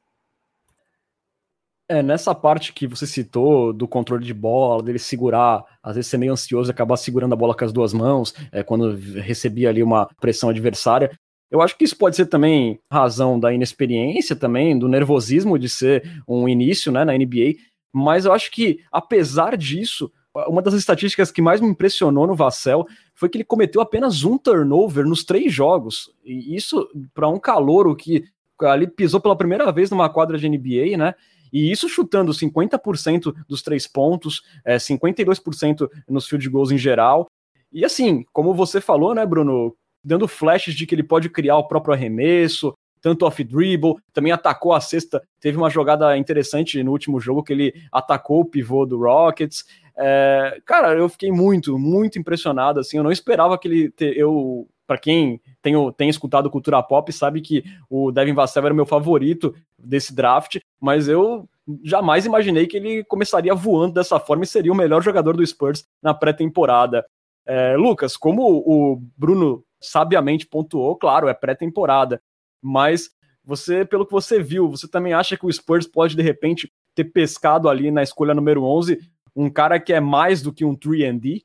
É, 1.91 2.03
nessa 2.03 2.35
parte 2.35 2.75
que 2.75 2.87
você 2.87 3.07
citou 3.07 3.73
do 3.73 3.89
controle 3.89 4.23
de 4.23 4.35
bola, 4.35 4.83
dele 4.83 4.99
segurar, 4.99 5.65
às 5.83 5.97
vezes 5.97 6.11
ser 6.11 6.19
meio 6.19 6.33
ansioso 6.33 6.71
e 6.71 6.73
acabar 6.73 6.99
segurando 6.99 7.33
a 7.33 7.37
bola 7.37 7.55
com 7.55 7.65
as 7.65 7.73
duas 7.73 7.95
mãos, 7.95 8.35
é, 8.53 8.63
quando 8.63 8.95
recebia 8.95 9.71
ali 9.71 9.83
uma 9.83 10.07
pressão 10.21 10.51
adversária, 10.51 11.19
eu 11.51 11.63
acho 11.63 11.77
que 11.77 11.85
isso 11.85 11.97
pode 11.97 12.17
ser 12.17 12.27
também 12.27 12.79
razão 12.91 13.39
da 13.39 13.53
inexperiência 13.53 14.37
também, 14.37 14.79
do 14.79 14.89
nervosismo 14.89 15.59
de 15.59 15.69
ser 15.69 16.23
um 16.27 16.49
início 16.49 16.93
né, 16.93 17.05
na 17.05 17.17
NBA, 17.17 17.55
mas 17.93 18.25
eu 18.25 18.33
acho 18.33 18.51
que, 18.51 18.81
apesar 18.93 19.57
disso, 19.57 20.13
uma 20.47 20.63
das 20.63 20.75
estatísticas 20.75 21.31
que 21.31 21.43
mais 21.43 21.61
me 21.61 21.69
impressionou 21.69 22.27
no 22.27 22.35
Vassell 22.35 22.87
foi 23.15 23.29
que 23.29 23.39
ele 23.39 23.45
cometeu 23.45 23.81
apenas 23.81 24.25
um 24.25 24.37
turnover 24.37 25.07
nos 25.07 25.25
três 25.25 25.53
jogos. 25.53 26.11
E 26.25 26.55
isso, 26.55 26.89
para 27.15 27.29
um 27.29 27.39
calouro 27.39 27.97
que 27.97 28.25
ali 28.61 28.87
pisou 28.87 29.21
pela 29.21 29.37
primeira 29.37 29.71
vez 29.73 29.91
numa 29.91 30.09
quadra 30.09 30.37
de 30.37 30.49
NBA, 30.49 30.97
né? 30.97 31.15
E 31.53 31.71
isso 31.71 31.89
chutando 31.89 32.33
50% 32.33 33.35
dos 33.49 33.63
três 33.63 33.87
pontos, 33.87 34.43
é, 34.65 34.77
52% 34.77 35.89
nos 36.09 36.29
field 36.29 36.49
goals 36.51 36.71
em 36.71 36.79
geral. 36.79 37.27
E 37.73 37.85
assim, 37.85 38.25
como 38.33 38.55
você 38.55 38.81
falou, 38.81 39.15
né, 39.15 39.25
Bruno? 39.25 39.75
Dando 40.03 40.29
flashes 40.29 40.75
de 40.75 40.87
que 40.87 40.95
ele 40.95 41.03
pode 41.03 41.29
criar 41.29 41.57
o 41.57 41.67
próprio 41.67 41.95
arremesso, 41.95 42.75
tanto 43.01 43.25
off-dribble, 43.25 43.97
também 44.13 44.33
atacou 44.33 44.73
a 44.73 44.81
cesta, 44.81 45.23
teve 45.41 45.57
uma 45.57 45.71
jogada 45.71 46.17
interessante 46.17 46.83
no 46.83 46.91
último 46.91 47.21
jogo 47.21 47.43
que 47.43 47.53
ele 47.53 47.75
atacou 47.93 48.41
o 48.41 48.45
pivô 48.45 48.85
do 48.85 48.99
Rockets. 48.99 49.65
É, 49.97 50.61
cara, 50.65 50.95
eu 50.95 51.09
fiquei 51.09 51.31
muito, 51.31 51.79
muito 51.79 52.19
impressionado, 52.19 52.81
assim, 52.81 52.97
eu 52.97 53.03
não 53.03 53.13
esperava 53.13 53.59
que 53.59 53.69
ele, 53.69 53.91
te, 53.91 54.05
eu, 54.17 54.69
para 54.87 54.99
quem 54.99 55.41
tem, 55.61 55.75
tem 55.93 56.09
escutado 56.09 56.51
cultura 56.51 56.83
pop, 56.83 57.13
sabe 57.13 57.41
que 57.41 57.65
o 57.91 58.11
Devin 58.11 58.35
Vassell 58.35 58.65
era 58.65 58.75
meu 58.75 58.87
favorito 58.87 59.55
desse 59.79 60.15
draft, 60.15 60.59
mas 60.81 61.09
eu 61.09 61.49
jamais 61.83 62.25
imaginei 62.25 62.67
que 62.67 62.77
ele 62.77 63.05
começaria 63.05 63.55
voando 63.55 63.95
dessa 63.95 64.19
forma 64.19 64.45
e 64.45 64.47
seria 64.47 64.73
o 64.73 64.77
melhor 64.77 65.03
jogador 65.03 65.37
do 65.37 65.47
Spurs 65.47 65.85
na 66.03 66.15
pré-temporada. 66.15 67.05
É, 67.45 67.77
Lucas, 67.77 68.17
como 68.17 68.43
o 68.43 69.03
Bruno 69.17 69.65
sabiamente 69.81 70.47
pontuou, 70.47 70.97
claro, 70.97 71.29
é 71.29 71.35
pré-temporada, 71.35 72.23
mas 72.61 73.11
você, 73.45 73.85
pelo 73.85 74.05
que 74.05 74.13
você 74.13 74.43
viu, 74.43 74.69
você 74.69 74.87
também 74.87 75.13
acha 75.13 75.37
que 75.37 75.47
o 75.47 75.53
Spurs 75.53 75.87
pode 75.87 76.15
de 76.15 76.23
repente 76.23 76.73
ter 76.95 77.05
pescado 77.05 77.69
ali 77.69 77.91
na 77.91 78.03
escolha 78.03 78.35
número 78.35 78.63
11 78.63 78.99
um 79.35 79.49
cara 79.49 79.79
que 79.79 79.93
é 79.93 80.01
mais 80.01 80.43
do 80.43 80.53
que 80.53 80.65
um 80.65 80.77
3D? 80.77 81.45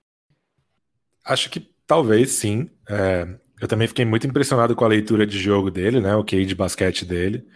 Acho 1.24 1.50
que 1.50 1.60
talvez 1.86 2.32
sim. 2.32 2.70
É, 2.90 3.28
eu 3.62 3.68
também 3.68 3.88
fiquei 3.88 4.04
muito 4.04 4.26
impressionado 4.26 4.76
com 4.76 4.84
a 4.84 4.88
leitura 4.88 5.28
de 5.28 5.38
jogo 5.38 5.70
dele, 5.70 6.02
né? 6.02 6.16
O 6.16 6.24
QI 6.24 6.46
de 6.46 6.56
basquete 6.56 7.06
dele. 7.06 7.48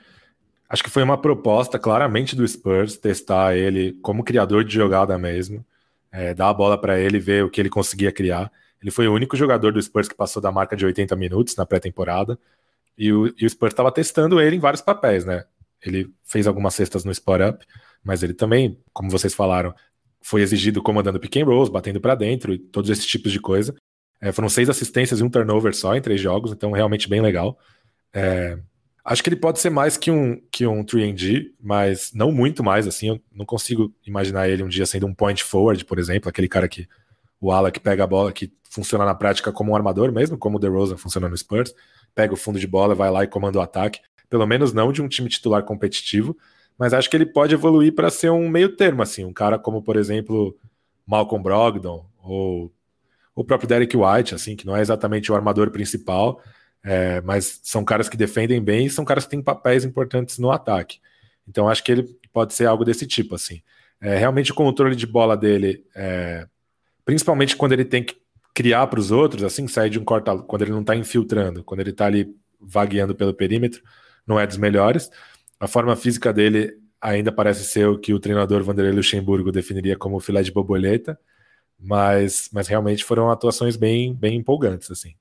Acho 0.70 0.84
que 0.84 0.90
foi 0.90 1.02
uma 1.02 1.18
proposta 1.18 1.80
claramente 1.80 2.36
do 2.36 2.48
Spurs 2.48 2.98
testar 2.98 3.56
ele 3.58 3.94
como 4.02 4.24
criador 4.24 4.64
de 4.64 4.74
jogada 4.74 5.18
mesmo, 5.18 5.66
é, 6.12 6.34
dar 6.34 6.50
a 6.50 6.54
bola 6.54 6.80
para 6.80 7.00
ele, 7.00 7.20
ver 7.20 7.44
o 7.44 7.50
que 7.50 7.60
ele 7.60 7.70
conseguia 7.70 8.12
criar. 8.12 8.52
Ele 8.82 8.92
foi 8.92 9.08
o 9.08 9.14
único 9.14 9.36
jogador 9.36 9.74
do 9.74 9.82
Spurs 9.82 10.08
que 10.08 10.16
passou 10.16 10.42
da 10.42 10.52
marca 10.52 10.76
de 10.76 10.86
80 10.86 11.16
minutos 11.16 11.56
na 11.56 11.66
pré-temporada. 11.66 12.38
E 12.98 13.12
o, 13.12 13.28
e 13.38 13.46
o 13.46 13.50
Spurs 13.50 13.74
estava 13.74 13.92
testando 13.92 14.40
ele 14.42 14.56
em 14.56 14.60
vários 14.60 14.82
papéis, 14.82 15.26
né? 15.26 15.46
Ele 15.86 16.12
fez 16.24 16.48
algumas 16.48 16.74
cestas 16.74 17.04
no 17.04 17.12
Spot 17.12 17.42
Up, 17.42 17.66
mas 18.04 18.24
ele 18.24 18.34
também, 18.34 18.80
como 18.92 19.10
vocês 19.10 19.34
falaram, 19.34 19.74
foi 20.22 20.42
exigido 20.42 20.82
comandando 20.82 21.20
pick 21.20 21.38
and 21.38 21.46
rolls, 21.46 21.72
batendo 21.72 22.02
para 22.02 22.16
dentro 22.16 22.54
e 22.54 22.60
todos 22.60 22.90
esses 22.90 23.06
tipos 23.06 23.32
de 23.32 23.40
coisa. 23.40 23.76
É, 24.20 24.32
foram 24.32 24.50
seis 24.50 24.70
assistências 24.70 25.20
e 25.20 25.24
um 25.24 25.30
turnover 25.30 25.76
só 25.76 25.96
em 25.96 26.02
três 26.02 26.20
jogos, 26.20 26.52
então 26.52 26.72
realmente 26.72 27.08
bem 27.08 27.22
legal. 27.22 27.58
É, 28.12 28.58
acho 29.06 29.24
que 29.24 29.30
ele 29.30 29.36
pode 29.36 29.60
ser 29.60 29.70
mais 29.70 29.96
que 29.96 30.10
um, 30.10 30.42
que 30.52 30.66
um 30.66 30.84
3D, 30.84 31.52
mas 31.60 32.12
não 32.14 32.32
muito 32.32 32.64
mais, 32.64 32.88
assim. 32.88 33.10
Eu 33.10 33.22
não 33.32 33.46
consigo 33.46 33.94
imaginar 34.06 34.50
ele 34.50 34.64
um 34.64 34.68
dia 34.68 34.86
sendo 34.86 35.06
um 35.06 35.14
point 35.14 35.44
forward, 35.44 35.86
por 35.86 36.00
exemplo, 36.00 36.30
aquele 36.30 36.48
cara 36.48 36.68
que 36.68 36.88
o 37.40 37.52
ala 37.52 37.72
que 37.72 37.80
pega 37.80 38.04
a 38.04 38.08
bola, 38.08 38.32
que 38.32 38.52
funciona 38.70 39.06
na 39.06 39.16
prática 39.16 39.52
como 39.52 39.72
um 39.72 39.76
armador 39.76 40.12
mesmo, 40.12 40.38
como 40.38 40.58
o 40.58 40.60
DeRozan 40.60 40.98
funciona 40.98 41.30
no 41.30 41.38
Spurs, 41.38 41.74
pega 42.14 42.34
o 42.34 42.38
fundo 42.38 42.60
de 42.60 42.68
bola, 42.68 42.96
vai 42.96 43.10
lá 43.12 43.24
e 43.24 43.28
comanda 43.28 43.60
o 43.60 43.62
ataque, 43.62 44.00
pelo 44.30 44.46
menos 44.46 44.74
não 44.74 44.92
de 44.92 45.02
um 45.02 45.08
time 45.08 45.30
titular 45.30 45.64
competitivo, 45.64 46.38
mas 46.78 46.94
acho 46.94 47.10
que 47.10 47.18
ele 47.18 47.26
pode 47.26 47.54
evoluir 47.54 47.94
para 47.94 48.10
ser 48.10 48.30
um 48.30 48.50
meio 48.50 48.76
termo, 48.76 49.02
assim, 49.02 49.26
um 49.26 49.34
cara 49.34 49.58
como, 49.58 49.82
por 49.82 49.96
exemplo, 49.96 50.58
Malcolm 51.06 51.42
Brogdon 51.42 52.06
ou 52.22 52.72
o 53.34 53.44
próprio 53.44 53.70
Derek 53.70 53.96
White, 53.96 54.36
assim, 54.36 54.56
que 54.56 54.66
não 54.66 54.76
é 54.76 54.82
exatamente 54.82 55.32
o 55.32 55.36
armador 55.36 55.72
principal, 55.72 56.42
é, 56.84 57.22
mas 57.22 57.60
são 57.64 57.84
caras 57.84 58.10
que 58.10 58.18
defendem 58.18 58.62
bem 58.62 58.86
e 58.86 58.90
são 58.90 59.06
caras 59.06 59.26
que 59.26 59.32
têm 59.32 59.42
papéis 59.42 59.86
importantes 59.86 60.38
no 60.38 60.52
ataque. 60.52 61.00
Então 61.48 61.70
acho 61.70 61.84
que 61.84 61.92
ele 61.92 62.04
pode 62.34 62.54
ser 62.54 62.66
algo 62.66 62.84
desse 62.84 63.06
tipo, 63.06 63.36
assim. 63.36 63.62
É, 64.00 64.16
realmente 64.16 64.52
o 64.52 64.56
controle 64.56 64.96
de 64.96 65.08
bola 65.08 65.36
dele 65.36 65.84
é, 65.96 66.48
principalmente 67.08 67.56
quando 67.56 67.72
ele 67.72 67.86
tem 67.86 68.04
que 68.04 68.18
criar 68.54 68.86
para 68.88 69.00
os 69.00 69.12
outros, 69.12 69.42
assim, 69.42 69.66
sair 69.66 69.90
de 69.90 69.98
um 69.98 70.04
corta, 70.04 70.38
quando 70.40 70.64
ele 70.64 70.72
não 70.72 70.82
está 70.82 70.94
infiltrando, 70.94 71.64
quando 71.64 71.80
ele 71.80 71.92
está 71.92 72.06
ali 72.06 72.36
vagueando 72.60 73.16
pelo 73.16 73.34
perímetro, 73.34 73.82
não 74.26 74.38
é 74.38 74.46
dos 74.46 74.58
melhores. 74.58 75.10
A 75.58 75.68
forma 75.68 75.96
física 75.96 76.34
dele 76.34 76.78
ainda 77.00 77.32
parece 77.32 77.64
ser 77.64 77.88
o 77.88 77.98
que 77.98 78.14
o 78.14 78.20
treinador 78.20 78.62
Vanderlei 78.62 78.94
Luxemburgo 78.94 79.54
definiria 79.54 79.96
como 79.96 80.20
filé 80.20 80.44
de 80.44 80.52
borboleta, 80.52 81.18
mas, 81.80 82.50
mas 82.52 82.68
realmente 82.68 83.06
foram 83.06 83.32
atuações 83.32 83.78
bem, 83.78 84.14
bem 84.14 84.36
empolgantes, 84.36 84.92
assim. 84.92 85.16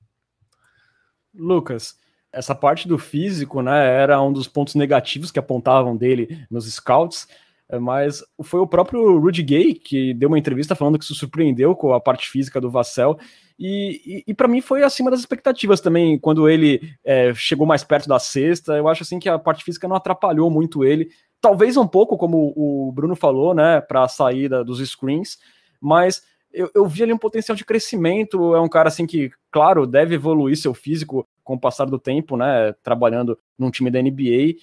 Lucas, 1.32 1.96
essa 2.32 2.54
parte 2.54 2.88
do 2.88 2.98
físico, 2.98 3.62
né, 3.62 3.86
era 3.86 4.20
um 4.20 4.32
dos 4.32 4.48
pontos 4.48 4.74
negativos 4.74 5.30
que 5.30 5.38
apontavam 5.38 5.96
dele 5.96 6.44
nos 6.50 6.66
scouts. 6.66 7.28
É, 7.68 7.78
mas 7.78 8.22
foi 8.42 8.60
o 8.60 8.66
próprio 8.66 9.18
Rudy 9.18 9.42
Gay 9.42 9.74
que 9.74 10.14
deu 10.14 10.28
uma 10.28 10.38
entrevista 10.38 10.76
falando 10.76 10.98
que 10.98 11.04
se 11.04 11.14
surpreendeu 11.14 11.74
com 11.74 11.92
a 11.92 12.00
parte 12.00 12.28
física 12.28 12.60
do 12.60 12.70
Vassell. 12.70 13.18
E, 13.58 14.00
e, 14.06 14.24
e 14.28 14.34
para 14.34 14.46
mim 14.46 14.60
foi 14.60 14.84
acima 14.84 15.10
das 15.10 15.20
expectativas 15.20 15.80
também, 15.80 16.18
quando 16.18 16.48
ele 16.48 16.80
é, 17.04 17.34
chegou 17.34 17.66
mais 17.66 17.82
perto 17.82 18.08
da 18.08 18.18
sexta. 18.18 18.74
Eu 18.74 18.86
acho 18.86 19.02
assim 19.02 19.18
que 19.18 19.28
a 19.28 19.38
parte 19.38 19.64
física 19.64 19.88
não 19.88 19.96
atrapalhou 19.96 20.50
muito 20.50 20.84
ele. 20.84 21.08
Talvez 21.40 21.76
um 21.76 21.86
pouco, 21.86 22.16
como 22.16 22.52
o 22.56 22.92
Bruno 22.92 23.16
falou, 23.16 23.54
né, 23.54 23.80
para 23.80 24.04
a 24.04 24.08
saída 24.08 24.64
dos 24.64 24.78
screens, 24.88 25.38
mas 25.80 26.22
eu, 26.52 26.70
eu 26.74 26.86
vi 26.86 27.02
ali 27.02 27.12
um 27.12 27.18
potencial 27.18 27.56
de 27.56 27.64
crescimento. 27.64 28.54
É 28.54 28.60
um 28.60 28.68
cara 28.68 28.88
assim 28.88 29.06
que, 29.06 29.30
claro, 29.50 29.86
deve 29.86 30.14
evoluir 30.14 30.56
seu 30.56 30.72
físico 30.72 31.26
com 31.44 31.54
o 31.54 31.60
passar 31.60 31.84
do 31.84 31.98
tempo, 31.98 32.36
né? 32.36 32.72
Trabalhando 32.82 33.38
num 33.58 33.70
time 33.70 33.90
da 33.90 34.00
NBA. 34.00 34.56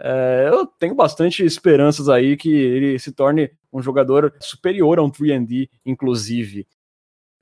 É, 0.00 0.48
eu 0.50 0.66
tenho 0.66 0.94
bastante 0.94 1.44
esperanças 1.44 2.08
aí 2.08 2.36
que 2.36 2.50
ele 2.50 2.98
se 2.98 3.12
torne 3.12 3.50
um 3.72 3.82
jogador 3.82 4.32
superior 4.40 4.98
a 4.98 5.02
um 5.02 5.10
3D, 5.10 5.68
inclusive. 5.84 6.66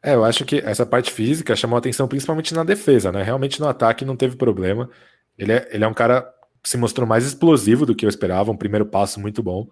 É, 0.02 0.14
eu 0.14 0.24
acho 0.24 0.44
que 0.44 0.58
essa 0.58 0.86
parte 0.86 1.10
física 1.10 1.56
chamou 1.56 1.76
atenção 1.78 2.08
principalmente 2.08 2.54
na 2.54 2.64
defesa, 2.64 3.12
né? 3.12 3.22
Realmente 3.22 3.60
no 3.60 3.68
ataque 3.68 4.04
não 4.04 4.16
teve 4.16 4.36
problema. 4.36 4.88
Ele 5.36 5.52
é, 5.52 5.68
ele 5.70 5.84
é 5.84 5.88
um 5.88 5.94
cara 5.94 6.22
que 6.62 6.68
se 6.68 6.76
mostrou 6.76 7.06
mais 7.06 7.26
explosivo 7.26 7.84
do 7.84 7.94
que 7.94 8.06
eu 8.06 8.08
esperava, 8.08 8.50
um 8.50 8.56
primeiro 8.56 8.86
passo 8.86 9.20
muito 9.20 9.42
bom. 9.42 9.68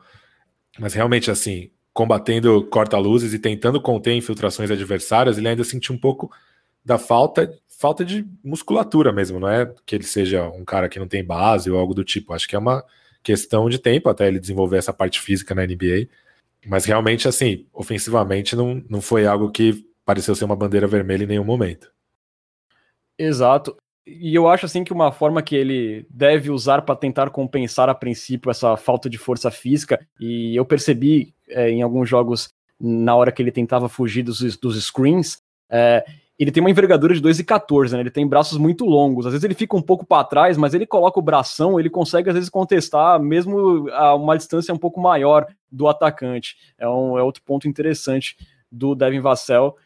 Mas 0.79 0.93
realmente, 0.93 1.31
assim, 1.31 1.71
combatendo 1.93 2.65
corta-luzes 2.67 3.33
e 3.33 3.39
tentando 3.39 3.81
conter 3.81 4.15
infiltrações 4.15 4.71
adversárias, 4.71 5.39
ele 5.39 5.49
ainda 5.49 5.65
sentiu 5.65 5.95
um 5.95 5.99
pouco 5.99 6.31
da 6.85 6.99
falta 6.99 7.51
falta 7.79 8.05
de 8.05 8.27
musculatura 8.43 9.13
mesmo, 9.13 9.39
não 9.41 9.49
é 9.49 9.71
que 9.85 9.95
ele 9.95 10.05
seja 10.05 10.49
um 10.49 10.65
cara 10.65 10.89
que 10.89 10.99
não 10.99 11.09
tem 11.09 11.25
base 11.25 11.71
ou 11.71 11.79
algo 11.79 11.93
do 11.93 12.05
tipo. 12.05 12.33
Acho 12.33 12.49
que 12.49 12.57
é 12.57 12.59
uma 12.59 12.85
questão 13.23 13.69
de 13.69 13.79
tempo 13.79 14.09
até 14.09 14.29
ele 14.29 14.41
desenvolver 14.41 14.79
essa 14.79 14.93
parte 14.93 15.21
física 15.21 15.55
na 15.55 15.67
NBA. 15.67 16.09
Mas 16.67 16.85
realmente, 16.85 17.29
assim, 17.29 17.67
ofensivamente 17.73 18.57
não, 18.57 18.83
não 18.89 19.01
foi 19.01 19.27
algo 19.27 19.51
que 19.51 19.85
pareceu 20.05 20.35
ser 20.35 20.45
uma 20.45 20.57
bandeira 20.57 20.87
vermelha 20.87 21.25
em 21.25 21.27
nenhum 21.27 21.45
momento. 21.45 21.91
Exato. 23.19 23.77
E 24.07 24.35
eu 24.35 24.49
acho 24.49 24.67
assim 24.67 24.85
que 24.85 24.93
uma 24.93 25.13
forma 25.13 25.43
que 25.43 25.55
ele 25.55 26.07
deve 26.11 26.51
usar 26.51 26.83
para 26.83 26.97
tentar 26.97 27.31
compensar 27.31 27.89
a 27.89 27.95
princípio 27.95 28.51
essa 28.51 28.77
falta 28.77 29.09
de 29.09 29.17
força 29.17 29.51
física, 29.51 30.07
e 30.21 30.55
eu 30.55 30.65
percebi 30.65 31.35
é, 31.49 31.71
em 31.71 31.83
alguns 31.83 32.09
jogos, 32.09 32.51
na 32.79 33.15
hora 33.15 33.33
que 33.33 33.41
ele 33.41 33.53
tentava 33.53 33.89
fugir 33.89 34.23
dos, 34.23 34.41
dos 34.59 34.85
screens, 34.85 35.39
é, 35.71 36.05
ele 36.39 36.51
tem 36.51 36.61
uma 36.61 36.71
envergadura 36.71 37.15
de 37.15 37.21
2,14, 37.21 37.93
né? 37.93 38.01
Ele 38.01 38.11
tem 38.11 38.27
braços 38.27 38.59
muito 38.59 38.85
longos. 38.85 39.27
Às 39.27 39.33
vezes 39.33 39.45
ele 39.45 39.55
fica 39.55 39.77
um 39.77 39.83
pouco 39.83 40.05
para 40.05 40.25
trás, 40.25 40.57
mas 40.57 40.75
ele 40.75 40.87
coloca 40.87 41.19
o 41.19 41.23
bração, 41.23 41.79
ele 41.79 41.89
consegue 41.89 42.29
às 42.29 42.35
vezes 42.35 42.51
contestar 42.51 43.21
mesmo 43.21 43.89
a 43.91 44.15
uma 44.15 44.37
distância 44.37 44.75
um 44.75 44.79
pouco 44.79 45.01
maior 45.01 45.47
do 45.71 45.87
atacante. 45.87 46.57
É, 46.79 46.89
um, 46.89 47.19
é 47.19 47.23
outro 47.23 47.43
ponto 47.43 47.69
interessante 47.69 48.37
do 48.71 48.95
Devin 48.95 49.21
Vassell 49.21 49.77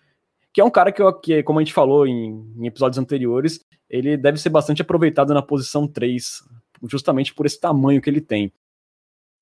que 0.52 0.60
é 0.60 0.64
um 0.64 0.70
cara 0.70 0.90
que, 0.90 1.02
que 1.22 1.42
como 1.44 1.60
a 1.60 1.62
gente 1.62 1.72
falou 1.72 2.04
em, 2.04 2.44
em, 2.56 2.66
episódios 2.66 2.98
anteriores, 2.98 3.60
ele 3.88 4.16
deve 4.16 4.38
ser 4.38 4.50
bastante 4.50 4.82
aproveitado 4.82 5.32
na 5.32 5.40
posição 5.40 5.86
3, 5.86 6.42
justamente 6.90 7.32
por 7.32 7.46
esse 7.46 7.60
tamanho 7.60 8.00
que 8.00 8.10
ele 8.10 8.20
tem. 8.20 8.52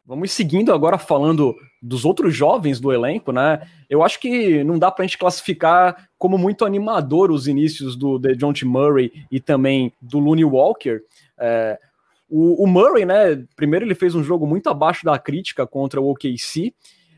Vamos 0.07 0.31
seguindo 0.31 0.73
agora 0.73 0.99
falando 0.99 1.55
dos 1.83 2.05
outros 2.05 2.35
jovens 2.35 2.79
do 2.79 2.92
elenco, 2.92 3.33
né? 3.33 3.66
Eu 3.90 4.03
acho 4.03 4.21
que 4.21 4.62
não 4.62 4.79
dá 4.79 4.90
para 4.90 5.05
a 5.05 5.07
gente 5.07 5.19
classificar 5.19 6.09
como 6.16 6.38
muito 6.38 6.64
animador 6.64 7.31
os 7.31 7.49
inícios 7.49 7.97
do 7.97 8.19
John 8.37 8.53
T. 8.53 8.64
Murray 8.64 9.11
e 9.31 9.40
também 9.40 9.92
do 10.01 10.19
Looney 10.19 10.45
Walker. 10.45 11.01
É, 11.38 11.79
o, 12.29 12.62
o, 12.62 12.66
Murray, 12.66 13.05
né? 13.05 13.45
Primeiro 13.57 13.85
ele 13.85 13.95
fez 13.95 14.14
um 14.14 14.23
jogo 14.23 14.47
muito 14.47 14.69
abaixo 14.69 15.05
da 15.05 15.19
crítica 15.19 15.66
contra 15.66 16.01
o 16.01 16.11
OKC 16.11 16.73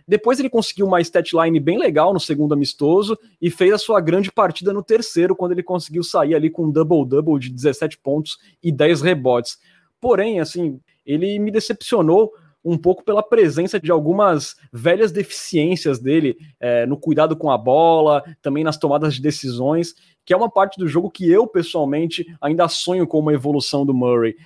depois 0.08 0.40
ele 0.40 0.48
conseguiu 0.48 0.86
uma 0.86 1.02
statline 1.02 1.60
bem 1.60 1.76
legal 1.76 2.14
no 2.14 2.18
segundo 2.18 2.54
amistoso 2.54 3.18
e 3.42 3.50
fez 3.50 3.74
a 3.74 3.78
sua 3.78 4.00
grande 4.00 4.32
partida 4.32 4.72
no 4.72 4.82
terceiro, 4.82 5.36
quando 5.36 5.52
ele 5.52 5.62
conseguiu 5.62 6.02
sair 6.02 6.34
ali 6.34 6.48
com 6.48 6.64
um 6.64 6.70
double-double 6.70 7.38
de 7.38 7.50
17 7.50 7.98
pontos 7.98 8.38
e 8.62 8.72
10 8.72 9.02
rebotes. 9.02 9.58
Porém, 10.00 10.40
assim, 10.40 10.80
ele 11.04 11.38
me 11.38 11.50
decepcionou 11.50 12.32
um 12.64 12.76
pouco 12.76 13.04
pela 13.04 13.22
presença 13.22 13.78
de 13.78 13.90
algumas 13.90 14.56
velhas 14.72 15.12
deficiências 15.12 15.98
dele 15.98 16.36
é, 16.60 16.86
no 16.86 16.96
cuidado 16.96 17.36
com 17.36 17.50
a 17.50 17.58
bola, 17.58 18.22
também 18.42 18.64
nas 18.64 18.76
tomadas 18.76 19.14
de 19.14 19.22
decisões, 19.22 19.94
que 20.24 20.32
é 20.32 20.36
uma 20.36 20.50
parte 20.50 20.78
do 20.78 20.88
jogo 20.88 21.10
que 21.10 21.30
eu, 21.30 21.46
pessoalmente, 21.46 22.26
ainda 22.40 22.68
sonho 22.68 23.06
com 23.06 23.18
uma 23.18 23.32
evolução 23.32 23.86
do 23.86 23.94
Murray. 23.94 24.36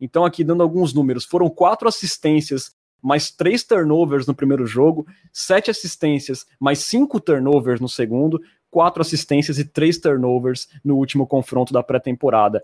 Então, 0.00 0.24
aqui 0.24 0.44
dando 0.44 0.62
alguns 0.62 0.94
números, 0.94 1.24
foram 1.24 1.50
quatro 1.50 1.88
assistências 1.88 2.76
mais 3.02 3.30
três 3.30 3.62
turnovers 3.62 4.26
no 4.26 4.34
primeiro 4.34 4.66
jogo, 4.66 5.06
sete 5.32 5.70
assistências, 5.70 6.46
mais 6.58 6.80
cinco 6.80 7.20
turnovers 7.20 7.80
no 7.80 7.88
segundo, 7.88 8.40
quatro 8.70 9.00
assistências 9.00 9.58
e 9.58 9.64
três 9.64 9.98
turnovers 9.98 10.68
no 10.84 10.96
último 10.96 11.26
confronto 11.26 11.72
da 11.72 11.82
pré-temporada. 11.82 12.62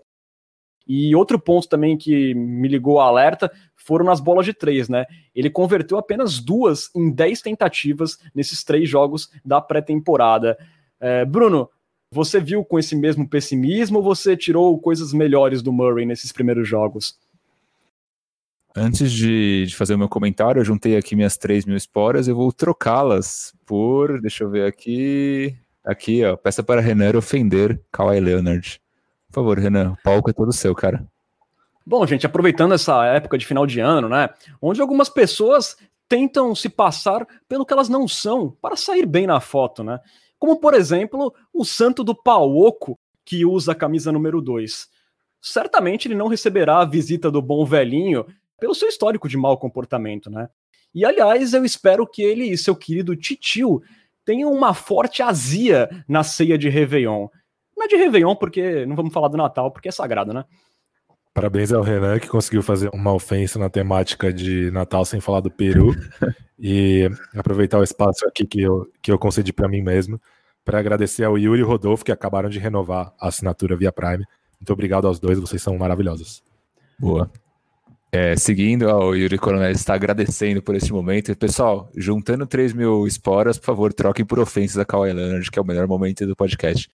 E 0.87 1.15
outro 1.15 1.39
ponto 1.39 1.67
também 1.67 1.97
que 1.97 2.33
me 2.35 2.67
ligou 2.67 2.99
a 2.99 3.05
alerta 3.05 3.51
foram 3.75 4.05
nas 4.05 4.19
bolas 4.19 4.45
de 4.45 4.53
três, 4.53 4.87
né? 4.87 5.05
Ele 5.33 5.49
converteu 5.49 5.97
apenas 5.97 6.39
duas 6.39 6.89
em 6.95 7.11
dez 7.11 7.41
tentativas 7.41 8.19
nesses 8.33 8.63
três 8.63 8.89
jogos 8.89 9.29
da 9.43 9.59
pré-temporada. 9.59 10.57
É, 10.99 11.25
Bruno, 11.25 11.69
você 12.11 12.39
viu 12.39 12.63
com 12.63 12.79
esse 12.79 12.95
mesmo 12.95 13.27
pessimismo 13.27 13.97
ou 13.97 14.03
você 14.03 14.37
tirou 14.37 14.79
coisas 14.79 15.11
melhores 15.11 15.61
do 15.61 15.73
Murray 15.73 16.05
nesses 16.05 16.31
primeiros 16.31 16.67
jogos? 16.67 17.17
Antes 18.77 19.11
de, 19.11 19.65
de, 19.67 19.75
fazer 19.75 19.95
o 19.95 19.97
meu 19.97 20.09
comentário, 20.09 20.59
eu 20.59 20.65
juntei 20.65 20.97
aqui 20.97 21.15
minhas 21.15 21.37
3 21.37 21.65
mil 21.65 21.77
esporas, 21.77 22.27
eu 22.27 22.35
vou 22.35 22.51
trocá-las 22.51 23.53
por, 23.65 24.19
deixa 24.19 24.43
eu 24.43 24.49
ver 24.49 24.67
aqui, 24.67 25.55
aqui 25.83 26.25
ó, 26.25 26.35
peça 26.35 26.61
para 26.61 26.81
Renan 26.81 27.17
ofender 27.17 27.81
Kawhi 27.89 28.19
Leonard. 28.19 28.81
Por 29.35 29.41
favor, 29.41 29.59
Renan, 29.59 29.91
o 29.91 29.97
palco 30.01 30.29
é 30.29 30.33
todo 30.33 30.53
seu, 30.53 30.73
cara. 30.73 31.05
Bom, 31.85 32.07
gente, 32.07 32.25
aproveitando 32.25 32.73
essa 32.73 33.03
época 33.03 33.37
de 33.37 33.45
final 33.45 33.67
de 33.67 33.81
ano, 33.81 34.07
né, 34.07 34.29
onde 34.61 34.79
algumas 34.79 35.09
pessoas 35.09 35.75
tentam 36.07 36.55
se 36.55 36.69
passar 36.69 37.27
pelo 37.45 37.65
que 37.65 37.73
elas 37.73 37.89
não 37.89 38.07
são 38.07 38.55
para 38.61 38.77
sair 38.77 39.05
bem 39.05 39.27
na 39.27 39.41
foto, 39.41 39.83
né? 39.83 39.99
Como, 40.39 40.57
por 40.57 40.73
exemplo, 40.73 41.35
o 41.53 41.65
santo 41.65 42.01
do 42.01 42.15
Pauoco, 42.15 42.97
que 43.25 43.45
usa 43.45 43.73
a 43.73 43.75
camisa 43.75 44.09
número 44.09 44.41
2. 44.41 44.87
Certamente 45.41 46.07
ele 46.07 46.15
não 46.15 46.29
receberá 46.29 46.79
a 46.79 46.85
visita 46.85 47.29
do 47.29 47.41
bom 47.41 47.65
velhinho 47.65 48.25
pelo 48.57 48.73
seu 48.73 48.87
histórico 48.87 49.27
de 49.27 49.35
mau 49.35 49.57
comportamento, 49.57 50.29
né? 50.29 50.47
E 50.93 51.03
aliás, 51.03 51.53
eu 51.53 51.65
espero 51.65 52.07
que 52.07 52.21
ele 52.21 52.45
e 52.45 52.57
seu 52.57 52.73
querido 52.73 53.17
titio 53.17 53.81
tenham 54.23 54.49
uma 54.49 54.73
forte 54.73 55.21
azia 55.21 55.89
na 56.07 56.23
ceia 56.23 56.57
de 56.57 56.69
Réveillon. 56.69 57.27
De 57.87 57.95
Réveillon, 57.95 58.35
porque 58.35 58.85
não 58.85 58.95
vamos 58.95 59.13
falar 59.13 59.27
do 59.27 59.37
Natal, 59.37 59.71
porque 59.71 59.89
é 59.89 59.91
sagrado, 59.91 60.33
né? 60.33 60.45
Parabéns 61.33 61.73
ao 61.73 61.83
Renan, 61.83 62.17
que 62.19 62.29
conseguiu 62.29 62.63
fazer 62.63 62.89
uma 62.93 63.13
ofensa 63.13 63.59
na 63.59 63.69
temática 63.69 64.31
de 64.31 64.71
Natal 64.71 65.03
sem 65.03 65.19
falar 65.19 65.41
do 65.41 65.51
Peru. 65.51 65.93
e 66.57 67.09
aproveitar 67.35 67.79
o 67.79 67.83
espaço 67.83 68.25
aqui 68.25 68.45
que 68.45 68.61
eu, 68.61 68.89
que 69.01 69.11
eu 69.11 69.19
concedi 69.19 69.51
para 69.51 69.67
mim 69.67 69.81
mesmo, 69.81 70.19
para 70.63 70.79
agradecer 70.79 71.23
ao 71.23 71.37
Yuri 71.37 71.61
e 71.61 71.63
Rodolfo, 71.63 72.05
que 72.05 72.11
acabaram 72.11 72.49
de 72.49 72.59
renovar 72.59 73.13
a 73.19 73.27
assinatura 73.27 73.75
via 73.75 73.91
Prime. 73.91 74.25
Muito 74.59 74.73
obrigado 74.73 75.07
aos 75.07 75.19
dois, 75.19 75.39
vocês 75.39 75.61
são 75.61 75.77
maravilhosos. 75.77 76.41
Boa. 76.97 77.29
É, 78.11 78.35
seguindo, 78.37 78.87
ó, 78.87 79.09
o 79.09 79.15
Yuri 79.15 79.37
Coronel 79.37 79.71
está 79.71 79.93
agradecendo 79.93 80.61
por 80.61 80.73
este 80.73 80.93
momento. 80.93 81.35
Pessoal, 81.35 81.89
juntando 81.95 82.47
3 82.47 82.71
mil 82.71 83.05
esporas, 83.05 83.59
por 83.59 83.65
favor, 83.65 83.93
troquem 83.93 84.25
por 84.25 84.39
ofensas 84.39 84.77
a 84.77 84.85
Kawhi 84.85 85.11
Leonard, 85.11 85.51
que 85.51 85.59
é 85.59 85.61
o 85.61 85.65
melhor 85.65 85.85
momento 85.85 86.25
do 86.25 86.35
podcast. 86.35 86.89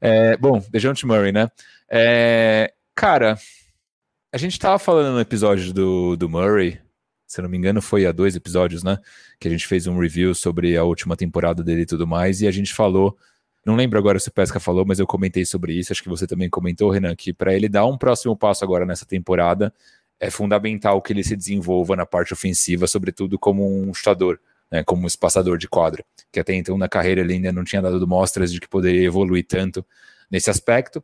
É, 0.00 0.36
bom, 0.36 0.62
DeJounte 0.70 1.06
Murray, 1.06 1.32
né? 1.32 1.48
É, 1.88 2.72
cara, 2.94 3.38
a 4.32 4.36
gente 4.36 4.52
estava 4.52 4.78
falando 4.78 5.14
no 5.14 5.20
episódio 5.20 5.72
do, 5.72 6.16
do 6.16 6.28
Murray, 6.28 6.80
se 7.26 7.40
não 7.40 7.48
me 7.48 7.56
engano 7.56 7.80
foi 7.80 8.06
há 8.06 8.12
dois 8.12 8.36
episódios, 8.36 8.82
né? 8.82 8.98
Que 9.40 9.48
a 9.48 9.50
gente 9.50 9.66
fez 9.66 9.86
um 9.86 9.98
review 9.98 10.34
sobre 10.34 10.76
a 10.76 10.84
última 10.84 11.16
temporada 11.16 11.62
dele 11.62 11.82
e 11.82 11.86
tudo 11.86 12.06
mais, 12.06 12.40
e 12.40 12.46
a 12.46 12.50
gente 12.50 12.72
falou 12.72 13.16
não 13.64 13.76
lembro 13.76 13.98
agora 13.98 14.18
se 14.18 14.28
o 14.28 14.32
Pesca 14.32 14.60
falou, 14.60 14.84
mas 14.84 14.98
eu 14.98 15.06
comentei 15.06 15.44
sobre 15.44 15.72
isso. 15.72 15.90
Acho 15.90 16.02
que 16.02 16.08
você 16.08 16.26
também 16.26 16.50
comentou, 16.50 16.90
Renan, 16.90 17.16
que 17.16 17.32
para 17.32 17.54
ele 17.54 17.68
dar 17.68 17.86
um 17.86 17.96
próximo 17.96 18.36
passo 18.36 18.62
agora 18.62 18.84
nessa 18.84 19.06
temporada, 19.06 19.72
é 20.20 20.30
fundamental 20.30 21.00
que 21.00 21.12
ele 21.12 21.24
se 21.24 21.34
desenvolva 21.34 21.96
na 21.96 22.04
parte 22.04 22.32
ofensiva, 22.34 22.86
sobretudo 22.86 23.38
como 23.38 23.66
um 23.66 23.92
chutador, 23.94 24.38
né, 24.70 24.82
como 24.82 25.06
espaçador 25.06 25.58
de 25.58 25.68
quadra, 25.68 26.04
que 26.32 26.40
até 26.40 26.54
então 26.54 26.76
na 26.76 26.88
carreira 26.88 27.20
ele 27.20 27.34
ainda 27.34 27.52
não 27.52 27.64
tinha 27.64 27.82
dado 27.82 28.06
mostras 28.06 28.52
de 28.52 28.60
que 28.60 28.68
poderia 28.68 29.04
evoluir 29.04 29.46
tanto 29.46 29.84
nesse 30.30 30.50
aspecto, 30.50 31.02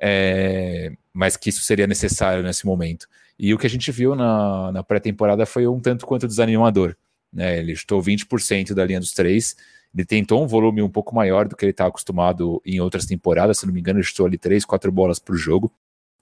é, 0.00 0.92
mas 1.12 1.36
que 1.36 1.50
isso 1.50 1.62
seria 1.62 1.86
necessário 1.86 2.42
nesse 2.42 2.66
momento. 2.66 3.06
E 3.38 3.54
o 3.54 3.58
que 3.58 3.66
a 3.66 3.70
gente 3.70 3.90
viu 3.92 4.14
na, 4.14 4.72
na 4.72 4.82
pré-temporada 4.82 5.46
foi 5.46 5.66
um 5.66 5.80
tanto 5.80 6.06
quanto 6.06 6.26
desanimador. 6.26 6.96
Né, 7.32 7.58
ele 7.58 7.74
chutou 7.74 8.02
20% 8.02 8.74
da 8.74 8.84
linha 8.84 9.00
dos 9.00 9.12
três, 9.12 9.56
ele 9.94 10.04
tentou 10.04 10.42
um 10.42 10.46
volume 10.46 10.82
um 10.82 10.88
pouco 10.88 11.14
maior 11.14 11.46
do 11.46 11.54
que 11.54 11.64
ele 11.64 11.70
está 11.70 11.86
acostumado 11.86 12.60
em 12.64 12.80
outras 12.80 13.06
temporadas, 13.06 13.58
se 13.58 13.66
não 13.66 13.72
me 13.72 13.80
engano, 13.80 13.98
ele 13.98 14.06
chutou 14.06 14.26
ali 14.26 14.38
3, 14.38 14.64
4 14.64 14.90
bolas 14.90 15.18
por 15.18 15.36
jogo, 15.36 15.72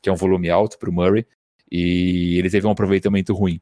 que 0.03 0.09
é 0.09 0.13
um 0.13 0.17
volume 0.17 0.51
alto 0.51 0.79
para 0.79 0.91
o 0.91 0.93
Murray, 0.93 1.27
e 1.71 2.37
ele 2.39 2.51
teve 2.51 2.67
um 2.67 2.71
aproveitamento 2.71 3.33
ruim. 3.33 3.61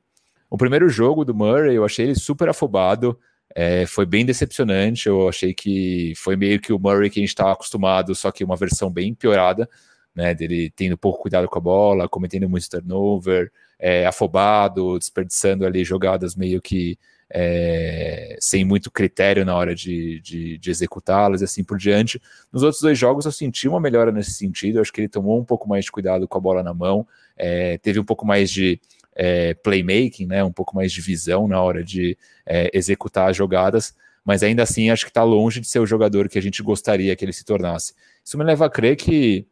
O 0.51 0.57
primeiro 0.57 0.89
jogo 0.89 1.25
do 1.25 1.35
Murray, 1.35 1.75
eu 1.75 1.85
achei 1.85 2.07
ele 2.07 2.15
super 2.15 2.49
afobado, 2.49 3.19
é, 3.55 3.87
foi 3.87 4.07
bem 4.07 4.25
decepcionante. 4.25 5.09
Eu 5.09 5.29
achei 5.29 5.53
que 5.55 6.13
foi 6.17 6.37
meio 6.37 6.61
que 6.61 6.73
o 6.73 6.79
Murray 6.79 7.11
que 7.11 7.21
a 7.21 7.23
gente 7.23 7.31
estava 7.31 7.53
acostumado, 7.53 8.15
só 8.15 8.31
que 8.31 8.45
uma 8.45 8.57
versão 8.57 8.91
bem 8.91 9.15
piorada, 9.15 9.69
né? 10.15 10.35
Dele 10.35 10.71
tendo 10.75 10.97
pouco 10.97 11.23
cuidado 11.23 11.49
com 11.49 11.59
a 11.59 11.61
bola, 11.61 12.09
cometendo 12.09 12.49
muito 12.49 12.69
turnover, 12.69 13.51
é, 13.79 14.07
afobado, 14.07 14.99
desperdiçando 14.99 15.67
ali 15.67 15.85
jogadas 15.85 16.35
meio 16.37 16.61
que 16.61 16.99
é, 17.31 18.37
sem 18.41 18.65
muito 18.65 18.91
critério 18.91 19.45
na 19.45 19.55
hora 19.55 19.75
de, 19.75 20.21
de, 20.21 20.59
de 20.59 20.71
executá-las 20.71 21.41
e 21.41 21.45
assim 21.45 21.63
por 21.63 21.79
diante. 21.79 22.21
Nos 22.53 22.63
outros 22.63 22.81
dois 22.81 22.99
jogos 22.99 23.27
eu 23.27 23.33
senti 23.33 23.69
uma 23.69 23.81
melhora 23.81 24.11
nesse 24.11 24.33
sentido, 24.33 24.79
eu 24.79 24.83
acho 24.83 24.93
que 24.93 25.03
ele 25.03 25.09
tomou 25.09 25.39
um 25.39 25.45
pouco 25.45 25.69
mais 25.69 25.85
de 25.85 25.93
cuidado 25.93 26.27
com 26.27 26.39
a 26.39 26.41
bola 26.41 26.63
na 26.63 26.73
mão, 26.73 27.07
é, 27.37 27.77
teve 27.79 28.01
um 28.01 28.05
pouco 28.05 28.27
mais 28.27 28.51
de 28.51 28.81
é, 29.19 29.53
playmaking, 29.53 30.27
né, 30.27 30.45
um 30.45 30.53
pouco 30.53 30.77
mais 30.77 30.93
de 30.93 31.01
visão 31.01 31.49
na 31.49 31.61
hora 31.61 31.83
de 31.83 32.17
é, 32.47 32.71
executar 32.73 33.29
as 33.29 33.37
jogadas, 33.37 33.93
mas 34.25 34.45
ainda 34.45 34.63
assim 34.63 34.91
acho 34.91 35.05
que 35.05 35.11
está 35.11 35.25
longe 35.25 35.61
de 35.61 35.67
ser 35.67 35.81
o 35.81 35.87
jogador 35.87 36.29
que 36.29 36.39
a 36.39 36.43
gente 36.43 36.63
gostaria 36.63 37.17
que 37.17 37.25
ele 37.25 37.33
se 37.33 37.45
tornasse. 37.45 37.95
Isso 38.25 38.39
me 38.39 38.45
leva 38.45 38.67
a 38.67 38.71
crer 38.71 38.95
que, 38.95 39.45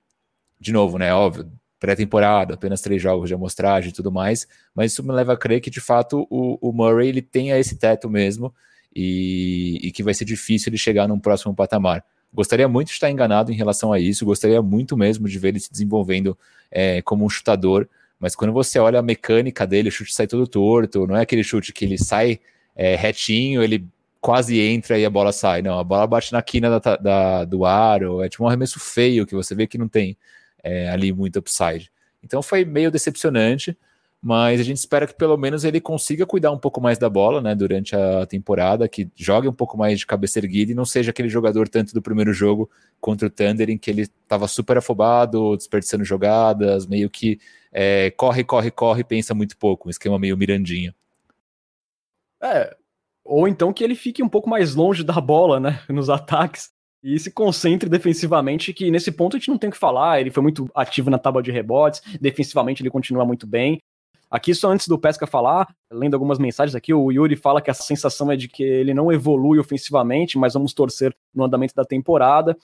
de 0.61 0.73
novo, 0.73 0.99
né, 0.99 1.13
óbvio, 1.13 1.51
pré-temporada, 1.81 2.55
apenas 2.55 2.81
três 2.81 3.03
jogos 3.03 3.29
de 3.29 3.35
amostragem 3.35 3.91
e 3.91 3.93
tudo 3.93 4.13
mais, 4.13 4.47
mas 4.75 4.93
isso 4.93 5.03
me 5.03 5.13
leva 5.13 5.33
a 5.33 5.37
crer 5.37 5.61
que 5.61 5.71
de 5.71 5.81
fato 5.81 6.27
o, 6.31 6.59
o 6.61 6.73
Murray 6.73 7.09
ele 7.09 7.23
tenha 7.23 7.59
esse 7.59 7.77
teto 7.77 8.09
mesmo 8.09 8.55
e, 8.95 9.81
e, 9.83 9.93
que 9.93 10.03
vai 10.03 10.15
ser 10.15 10.25
difícil 10.25 10.71
ele 10.71 10.79
chegar 10.79 11.09
num 11.09 11.19
próximo 11.19 11.55
patamar. 11.55 12.05
Gostaria 12.33 12.69
muito 12.69 12.89
de 12.89 12.95
estar 12.95 13.11
enganado 13.11 13.53
em 13.53 13.55
relação 13.55 13.93
a 13.93 13.99
isso, 13.99 14.25
gostaria 14.25 14.63
muito 14.63 14.97
mesmo 14.97 15.29
de 15.29 15.39
ver 15.39 15.49
ele 15.49 15.61
se 15.61 15.71
desenvolvendo 15.71 16.37
é, 16.71 17.03
como 17.03 17.25
um 17.25 17.29
chutador, 17.29 17.89
mas 18.19 18.35
quando 18.35 18.53
você 18.53 18.79
olha 18.79 18.99
a 18.99 19.03
mecânica 19.03 19.67
dele, 19.67 19.89
o 19.89 19.93
chute 19.93 20.15
sai 20.15 20.27
todo 20.27 20.47
torto, 20.47 21.07
não 21.07 21.17
é 21.17 21.23
aquele 21.23 21.45
chute 21.45 21.73
que 21.73 21.85
ele 21.85 21.99
sai 21.99 22.41
é, 22.75 22.97
retinho, 22.97 23.63
ele 23.63 23.87
quase 24.21 24.59
entra 24.59 24.99
e 24.99 25.05
a 25.05 25.11
bola 25.11 25.33
sai. 25.33 25.63
Não, 25.63 25.79
a 25.79 25.85
bola 25.85 26.07
bate 26.07 26.33
na 26.33 26.43
quina 26.43 26.81
da, 26.81 26.97
da, 26.97 27.45
do 27.45 27.65
aro, 27.65 28.23
é 28.23 28.29
tipo 28.29 28.45
um 28.45 28.49
arremesso 28.49 28.81
feio 28.81 29.27
que 29.27 29.35
você 29.35 29.55
vê 29.55 29.67
que 29.67 29.79
não 29.79 29.89
tem 29.89 30.17
é, 30.63 30.89
ali 30.89 31.13
muito 31.13 31.39
upside. 31.39 31.91
Então 32.23 32.43
foi 32.43 32.65
meio 32.65 32.91
decepcionante, 32.91 33.77
mas 34.21 34.59
a 34.59 34.65
gente 34.65 34.79
espera 34.79 35.07
que 35.07 35.15
pelo 35.15 35.37
menos 35.37 35.63
ele 35.63 35.81
consiga 35.81 36.27
cuidar 36.27 36.51
um 36.51 36.59
pouco 36.59 36.81
mais 36.81 36.99
da 36.99 37.09
bola, 37.09 37.41
né, 37.41 37.55
durante 37.55 37.95
a 37.95 38.27
temporada, 38.27 38.89
que 38.89 39.09
jogue 39.15 39.47
um 39.47 39.53
pouco 39.53 39.79
mais 39.79 40.01
de 40.01 40.07
cabeça 40.07 40.41
erguida 40.41 40.73
e 40.73 40.75
não 40.75 40.85
seja 40.85 41.11
aquele 41.11 41.29
jogador 41.29 41.69
tanto 41.69 41.95
do 41.95 42.03
primeiro 42.03 42.33
jogo 42.33 42.69
contra 43.01 43.29
o 43.29 43.31
Thunder 43.31 43.71
em 43.71 43.79
que 43.79 43.91
ele 43.91 44.03
estava 44.03 44.49
super 44.49 44.79
afobado, 44.79 45.57
desperdiçando 45.57 46.05
jogadas, 46.05 46.87
meio 46.87 47.09
que 47.09 47.39
é, 47.79 48.11
corre, 48.12 48.43
corre, 48.43 48.71
corre, 48.71 49.05
pensa 49.05 49.35
muito 49.35 49.55
pouco, 49.59 49.87
um 49.87 49.91
esquema 49.91 50.19
meio 50.19 50.35
mirandinha. 50.35 50.95
É, 52.43 52.75
ou 53.23 53.47
então 53.47 53.71
que 53.71 53.85
ele 53.85 53.95
fique 53.95 54.23
um 54.23 54.29
pouco 54.31 54.49
mais 54.49 54.75
longe 54.75 55.05
da 55.05 55.21
bola, 55.21 55.61
né, 55.61 55.83
nos 55.91 56.09
ataques, 56.09 56.71
e 57.03 57.19
se 57.19 57.31
concentre 57.31 57.91
defensivamente, 57.91 58.73
que 58.73 58.91
nesse 58.91 59.12
ponto 59.12 59.37
a 59.37 59.39
gente 59.39 59.51
não 59.51 59.59
tem 59.59 59.69
o 59.69 59.73
que 59.73 59.79
falar, 59.79 60.23
ele 60.23 60.31
foi 60.31 60.43
muito 60.43 60.67
ativo 60.75 61.11
na 61.11 61.19
tábua 61.19 61.43
de 61.43 61.53
rebotes, 61.53 62.01
defensivamente 62.19 62.83
ele 62.83 62.89
continua 62.89 63.27
muito 63.27 63.47
bem. 63.47 63.79
Aqui, 64.31 64.55
só 64.55 64.71
antes 64.71 64.89
do 64.89 64.99
Pesca 64.99 65.27
falar, 65.27 65.69
lendo 65.93 66.15
algumas 66.15 66.39
mensagens 66.39 66.75
aqui, 66.75 66.93
o 66.93 67.12
Yuri 67.12 67.37
fala 67.37 67.61
que 67.61 67.71
a 67.71 67.75
sensação 67.75 68.33
é 68.33 68.37
de 68.37 68.49
que 68.49 68.62
ele 68.62 68.93
não 68.93 69.12
evolui 69.12 69.59
ofensivamente, 69.59 70.37
mas 70.37 70.55
vamos 70.55 70.73
torcer 70.73 71.15
no 71.33 71.45
andamento 71.45 71.75
da 71.75 71.85
temporada. 71.85 72.57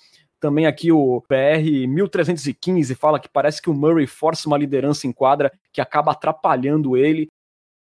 Também 0.43 0.67
aqui 0.67 0.91
o 0.91 1.21
PR 1.29 1.63
1315 1.87 2.97
fala 2.97 3.21
que 3.21 3.29
parece 3.29 3.63
que 3.63 3.71
o 3.71 3.73
Murray 3.73 4.09
força 4.09 4.49
uma 4.49 4.59
liderança 4.59 5.07
em 5.07 5.13
quadra 5.13 5.53
que 5.73 5.81
acaba 5.81 6.11
atrapalhando 6.11 6.97
ele. 6.97 7.31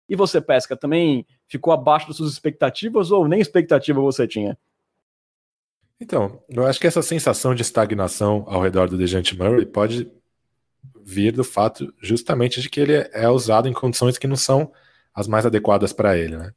E 0.08 0.16
você, 0.16 0.40
Pesca, 0.40 0.74
também 0.74 1.26
ficou 1.46 1.74
abaixo 1.74 2.08
das 2.08 2.16
suas 2.16 2.32
expectativas 2.32 3.10
ou 3.10 3.28
nem 3.28 3.38
expectativa 3.38 4.00
você 4.00 4.26
tinha? 4.26 4.56
Então, 6.00 6.42
eu 6.48 6.66
acho 6.66 6.80
que 6.80 6.86
essa 6.86 7.02
sensação 7.02 7.54
de 7.54 7.60
estagnação 7.60 8.44
ao 8.46 8.62
redor 8.62 8.88
do 8.88 8.96
Dejante 8.96 9.36
Murray 9.36 9.66
pode 9.66 10.10
vir 11.02 11.32
do 11.32 11.44
fato 11.44 11.92
justamente 12.00 12.62
de 12.62 12.70
que 12.70 12.80
ele 12.80 12.94
é 13.12 13.28
usado 13.28 13.68
em 13.68 13.74
condições 13.74 14.16
que 14.16 14.26
não 14.26 14.36
são 14.36 14.72
as 15.14 15.28
mais 15.28 15.44
adequadas 15.44 15.92
para 15.92 16.16
ele, 16.16 16.38
né? 16.38 16.54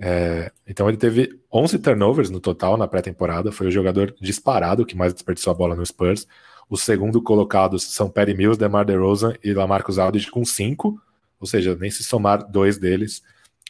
É, 0.00 0.52
então 0.66 0.88
ele 0.88 0.96
teve 0.96 1.40
11 1.52 1.78
turnovers 1.78 2.30
no 2.30 2.38
total 2.38 2.76
na 2.76 2.86
pré-temporada, 2.86 3.50
foi 3.50 3.66
o 3.66 3.70
jogador 3.70 4.14
disparado 4.20 4.86
que 4.86 4.96
mais 4.96 5.12
desperdiçou 5.12 5.50
a 5.50 5.54
bola 5.54 5.74
no 5.74 5.84
Spurs. 5.84 6.26
Os 6.70 6.82
segundo 6.82 7.20
colocados 7.22 7.82
são 7.94 8.10
Perry 8.10 8.34
Mills, 8.34 8.58
DeMar 8.58 8.84
DeRozan 8.84 9.34
e 9.42 9.52
Lamarcus 9.52 9.98
Aldridge 9.98 10.30
com 10.30 10.44
5, 10.44 11.00
ou 11.40 11.46
seja, 11.46 11.74
nem 11.74 11.90
se 11.90 12.04
somar 12.04 12.48
dois 12.48 12.78
deles, 12.78 13.22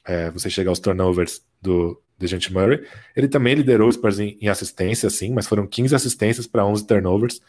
é, 0.04 0.30
você 0.30 0.50
chega 0.50 0.68
aos 0.68 0.78
turnovers 0.78 1.42
do, 1.62 2.00
DeJounte 2.18 2.52
Murray. 2.52 2.84
Ele 3.14 3.28
também 3.28 3.54
liderou 3.54 3.88
os 3.88 3.94
Spurs 3.94 4.18
em, 4.18 4.36
em 4.40 4.48
assistência, 4.48 5.08
sim, 5.08 5.32
mas 5.32 5.46
foram 5.46 5.66
15 5.66 5.94
assistências 5.94 6.46
para 6.46 6.66
11 6.66 6.86
turnovers. 6.86 7.40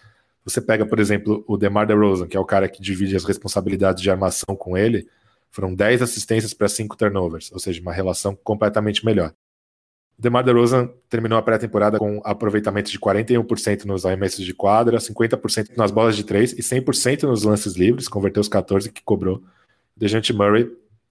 Você 0.45 0.61
pega, 0.61 0.85
por 0.85 0.99
exemplo, 0.99 1.43
o 1.47 1.57
DeMar 1.57 1.87
DeRozan, 1.87 2.27
que 2.27 2.37
é 2.37 2.39
o 2.39 2.45
cara 2.45 2.69
que 2.69 2.81
divide 2.81 3.15
as 3.15 3.25
responsabilidades 3.25 4.01
de 4.01 4.09
armação 4.09 4.55
com 4.55 4.77
ele, 4.77 5.07
foram 5.51 5.73
10 5.73 6.01
assistências 6.01 6.53
para 6.53 6.67
5 6.67 6.95
turnovers, 6.95 7.51
ou 7.51 7.59
seja, 7.59 7.81
uma 7.81 7.93
relação 7.93 8.35
completamente 8.35 9.05
melhor. 9.05 9.33
DeMar 10.17 10.43
DeRozan 10.43 10.89
terminou 11.09 11.37
a 11.37 11.41
pré-temporada 11.41 11.97
com 11.97 12.21
aproveitamento 12.25 12.91
de 12.91 12.99
41% 12.99 13.85
nos 13.85 14.05
arremessos 14.05 14.45
de 14.45 14.53
quadra, 14.53 14.97
50% 14.97 15.77
nas 15.77 15.91
bolas 15.91 16.15
de 16.15 16.25
3 16.25 16.53
e 16.53 16.61
100% 16.61 17.23
nos 17.23 17.43
lances 17.43 17.75
livres, 17.75 18.07
converteu 18.07 18.41
os 18.41 18.49
14 18.49 18.91
que 18.91 19.01
cobrou. 19.01 19.41
DeJounte 19.95 20.33
Murray 20.33 20.69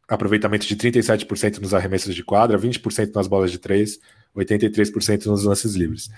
aproveitamento 0.08 0.66
de 0.66 0.74
37% 0.74 1.58
nos 1.58 1.74
arremessos 1.74 2.14
de 2.14 2.24
quadra, 2.24 2.58
20% 2.58 3.14
nas 3.14 3.28
bolas 3.28 3.52
de 3.52 3.58
3, 3.58 4.00
83% 4.34 5.26
nos 5.26 5.44
lances 5.44 5.74
livres. 5.74 6.08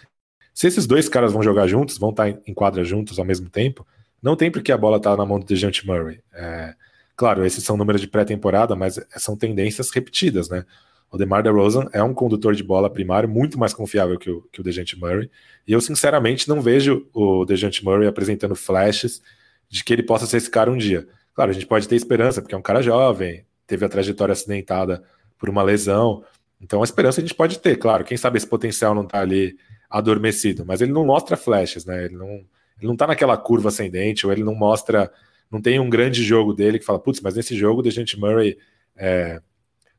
Se 0.54 0.68
esses 0.68 0.86
dois 0.86 1.08
caras 1.08 1.32
vão 1.32 1.42
jogar 1.42 1.66
juntos, 1.66 1.98
vão 1.98 2.10
estar 2.10 2.28
em 2.28 2.54
quadra 2.54 2.84
juntos 2.84 3.18
ao 3.18 3.24
mesmo 3.24 3.50
tempo, 3.50 3.84
não 4.22 4.36
tem 4.36 4.50
porque 4.50 4.70
a 4.70 4.78
bola 4.78 4.98
está 4.98 5.16
na 5.16 5.26
mão 5.26 5.40
do 5.40 5.46
DeJounte 5.46 5.86
Murray. 5.86 6.20
É, 6.32 6.74
claro, 7.20 7.44
esses 7.44 7.62
são 7.62 7.76
números 7.76 8.00
de 8.00 8.08
pré-temporada, 8.08 8.74
mas 8.74 8.98
são 9.18 9.36
tendências 9.36 9.90
repetidas, 9.90 10.48
né? 10.48 10.64
O 11.10 11.18
DeMar 11.18 11.42
DeRozan 11.42 11.86
é 11.92 12.02
um 12.02 12.14
condutor 12.14 12.54
de 12.54 12.64
bola 12.64 12.88
primário 12.88 13.28
muito 13.28 13.58
mais 13.58 13.74
confiável 13.74 14.18
que 14.18 14.30
o, 14.30 14.40
que 14.50 14.58
o 14.62 14.64
DeJounte 14.64 14.98
Murray, 14.98 15.30
e 15.68 15.72
eu 15.74 15.82
sinceramente 15.82 16.48
não 16.48 16.62
vejo 16.62 17.06
o 17.12 17.44
DeJounte 17.44 17.84
Murray 17.84 18.08
apresentando 18.08 18.54
flashes 18.54 19.20
de 19.68 19.84
que 19.84 19.92
ele 19.92 20.02
possa 20.02 20.24
ser 20.24 20.38
esse 20.38 20.48
cara 20.48 20.70
um 20.70 20.78
dia. 20.78 21.06
Claro, 21.34 21.50
a 21.50 21.52
gente 21.52 21.66
pode 21.66 21.86
ter 21.86 21.94
esperança, 21.94 22.40
porque 22.40 22.54
é 22.54 22.58
um 22.58 22.62
cara 22.62 22.80
jovem, 22.80 23.44
teve 23.66 23.84
a 23.84 23.88
trajetória 23.90 24.32
acidentada 24.32 25.04
por 25.38 25.50
uma 25.50 25.62
lesão. 25.62 26.24
Então 26.58 26.80
a 26.80 26.84
esperança 26.84 27.20
a 27.20 27.22
gente 27.22 27.34
pode 27.34 27.58
ter, 27.58 27.76
claro. 27.76 28.02
Quem 28.02 28.16
sabe 28.16 28.38
esse 28.38 28.46
potencial 28.46 28.94
não 28.94 29.02
está 29.02 29.20
ali 29.20 29.58
adormecido, 29.90 30.64
mas 30.64 30.80
ele 30.80 30.92
não 30.92 31.04
mostra 31.04 31.36
flashes, 31.36 31.84
né? 31.84 32.06
Ele 32.06 32.16
não, 32.16 32.30
ele 32.30 32.46
não 32.80 32.96
tá 32.96 33.06
naquela 33.06 33.36
curva 33.36 33.68
ascendente, 33.68 34.24
ou 34.26 34.32
ele 34.32 34.42
não 34.42 34.54
mostra, 34.54 35.12
não 35.50 35.60
tem 35.60 35.80
um 35.80 35.90
grande 35.90 36.22
jogo 36.22 36.52
dele 36.52 36.78
que 36.78 36.84
fala, 36.84 36.98
putz, 36.98 37.20
mas 37.20 37.34
nesse 37.34 37.56
jogo 37.56 37.82
o 37.82 37.90
gente 37.90 38.18
Murray 38.18 38.56
é, 38.96 39.40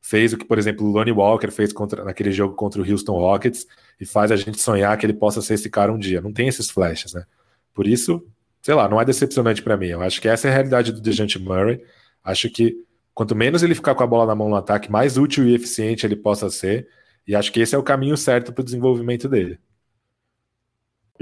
fez 0.02 0.34
o 0.34 0.38
que, 0.38 0.46
por 0.46 0.58
exemplo, 0.58 0.88
o 0.88 0.92
Lonnie 0.92 1.12
Walker 1.12 1.52
fez 1.52 1.74
contra, 1.74 2.04
naquele 2.04 2.32
jogo 2.32 2.56
contra 2.56 2.82
o 2.82 2.90
Houston 2.90 3.14
Rockets 3.14 3.68
e 4.00 4.06
faz 4.06 4.32
a 4.32 4.36
gente 4.36 4.60
sonhar 4.60 4.98
que 4.98 5.06
ele 5.06 5.14
possa 5.14 5.42
ser 5.42 5.56
esse 5.56 5.70
cara 5.70 5.92
um 5.92 5.98
dia. 5.98 6.22
Não 6.22 6.32
tem 6.32 6.48
esses 6.48 6.70
flashes, 6.70 7.14
né? 7.14 7.26
Por 7.74 7.88
isso, 7.88 8.26
sei 8.62 8.74
lá, 8.74 8.88
não 8.88 9.00
é 9.00 9.06
decepcionante 9.06 9.62
para 9.62 9.78
mim. 9.78 9.88
Eu 9.88 10.02
acho 10.02 10.22
que 10.22 10.28
essa 10.28 10.48
é 10.48 10.52
a 10.52 10.54
realidade 10.54 10.92
do 10.92 11.02
Dejante 11.02 11.38
Murray. 11.40 11.82
Acho 12.24 12.50
que 12.50 12.86
Quanto 13.14 13.36
menos 13.36 13.62
ele 13.62 13.76
ficar 13.76 13.94
com 13.94 14.04
a 14.04 14.08
bola 14.08 14.26
na 14.26 14.36
mão 14.36 14.50
no 14.50 14.56
ataque, 14.56 14.92
mais 14.92 15.18
útil 15.18 15.46
e 15.48 15.54
eficiente 15.54 16.06
ele 16.06 16.16
possa 16.16 16.50
ser. 16.50 16.88
E 17.28 17.36
acho 17.36 17.52
que 17.52 17.60
esse 17.60 17.76
é 17.76 17.78
o 17.78 17.84
caminho 17.84 18.18
certo 18.18 18.54
para 18.54 18.62
o 18.62 18.66
desenvolvimento 18.66 19.28
dele. 19.28 19.60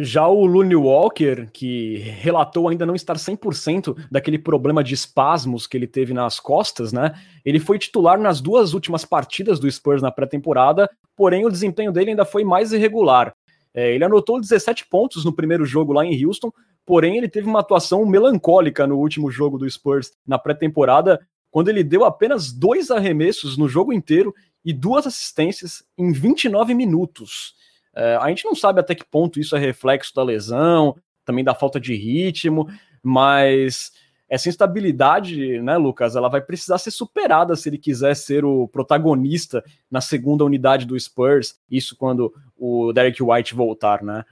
Já 0.02 0.26
o 0.30 0.46
Looney 0.46 0.78
Walker, 0.78 1.50
que 1.52 1.98
relatou 1.98 2.70
ainda 2.70 2.86
não 2.86 2.96
estar 2.96 3.18
100% 3.18 4.08
daquele 4.10 4.40
problema 4.40 4.82
de 4.82 4.94
espasmos 4.94 5.68
que 5.68 5.76
ele 5.76 5.88
teve 5.88 6.14
nas 6.14 6.40
costas, 6.40 6.94
né? 6.94 7.20
Ele 7.44 7.60
foi 7.60 7.78
titular 7.78 8.18
nas 8.18 8.40
duas 8.40 8.74
últimas 8.74 9.04
partidas 9.04 9.60
do 9.60 9.70
Spurs 9.70 10.02
na 10.02 10.10
pré-temporada, 10.10 10.90
porém 11.18 11.46
o 11.46 11.50
desempenho 11.50 11.92
dele 11.92 12.12
ainda 12.12 12.24
foi 12.24 12.46
mais 12.46 12.72
irregular. 12.72 13.36
É, 13.74 13.94
ele 13.94 14.06
anotou 14.06 14.40
17 14.40 14.88
pontos 14.88 15.26
no 15.26 15.34
primeiro 15.34 15.66
jogo 15.66 15.92
lá 15.92 16.06
em 16.06 16.26
Houston, 16.26 16.50
porém 16.86 17.18
ele 17.18 17.28
teve 17.28 17.50
uma 17.50 17.60
atuação 17.60 18.06
melancólica 18.06 18.88
no 18.88 18.98
último 18.98 19.30
jogo 19.30 19.58
do 19.58 19.70
Spurs 19.70 20.14
na 20.26 20.40
pré-temporada, 20.40 21.20
quando 21.52 21.68
ele 21.68 21.84
deu 21.84 22.06
apenas 22.06 22.54
dois 22.54 22.90
arremessos 22.90 23.58
no 23.58 23.68
jogo 23.68 23.92
inteiro 23.92 24.34
e 24.64 24.72
duas 24.72 25.06
assistências 25.06 25.84
em 25.98 26.14
29 26.14 26.74
minutos. 26.74 27.59
É, 27.96 28.16
a 28.16 28.28
gente 28.30 28.46
não 28.46 28.56
sabe 28.56 28.80
até 28.80 28.96
que 28.96 29.06
ponto 29.06 29.40
isso 29.40 29.56
é 29.56 29.60
reflexo 29.60 30.14
da 30.16 30.24
lesão, 30.24 30.96
também 31.26 31.44
da 31.44 31.54
falta 31.54 31.80
de 31.80 31.96
ritmo, 31.96 32.68
mas 33.04 33.92
essa 34.30 34.48
instabilidade, 34.48 35.60
né, 35.62 35.76
Lucas, 35.78 36.16
ela 36.16 36.30
vai 36.30 36.40
precisar 36.40 36.78
ser 36.78 36.92
superada 36.92 37.56
se 37.56 37.68
ele 37.68 37.78
quiser 37.78 38.16
ser 38.16 38.46
o 38.46 38.68
protagonista 38.68 39.64
na 39.90 40.02
segunda 40.02 40.46
unidade 40.46 40.86
do 40.86 41.00
Spurs, 41.00 41.60
isso 41.70 41.96
quando 41.96 42.34
o 42.58 42.94
Derek 42.94 43.22
White 43.24 43.56
voltar, 43.56 44.04
né? 44.04 44.24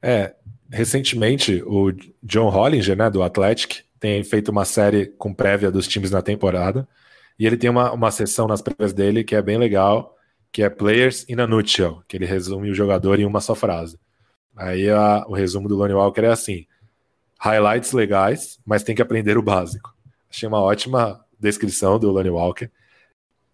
É, 0.00 0.34
recentemente 0.70 1.62
o 1.66 1.92
John 2.22 2.48
Hollinger, 2.48 2.96
né, 2.96 3.10
do 3.10 3.22
Athletic, 3.22 3.84
tem 3.98 4.22
feito 4.22 4.50
uma 4.50 4.64
série 4.64 5.06
com 5.06 5.34
prévia 5.34 5.70
dos 5.70 5.88
times 5.88 6.10
na 6.10 6.22
temporada. 6.22 6.86
E 7.38 7.46
ele 7.46 7.56
tem 7.56 7.68
uma, 7.68 7.92
uma 7.92 8.10
sessão 8.10 8.46
nas 8.46 8.62
prévias 8.62 8.92
dele 8.92 9.24
que 9.24 9.34
é 9.34 9.42
bem 9.42 9.58
legal, 9.58 10.15
que 10.56 10.62
é 10.62 10.70
Players 10.70 11.28
in 11.28 11.38
a 11.38 11.46
Nutshell, 11.46 12.02
que 12.08 12.16
ele 12.16 12.24
resume 12.24 12.70
o 12.70 12.74
jogador 12.74 13.20
em 13.20 13.26
uma 13.26 13.42
só 13.42 13.54
frase. 13.54 13.98
Aí 14.56 14.88
a, 14.88 15.22
o 15.28 15.34
resumo 15.34 15.68
do 15.68 15.76
Lonnie 15.76 15.92
Walker 15.92 16.22
é 16.22 16.28
assim: 16.28 16.66
highlights 17.38 17.92
legais, 17.92 18.58
mas 18.64 18.82
tem 18.82 18.94
que 18.94 19.02
aprender 19.02 19.36
o 19.36 19.42
básico. 19.42 19.94
Achei 20.30 20.48
uma 20.48 20.62
ótima 20.62 21.22
descrição 21.38 21.98
do 21.98 22.10
Lonnie 22.10 22.30
Walker. 22.30 22.70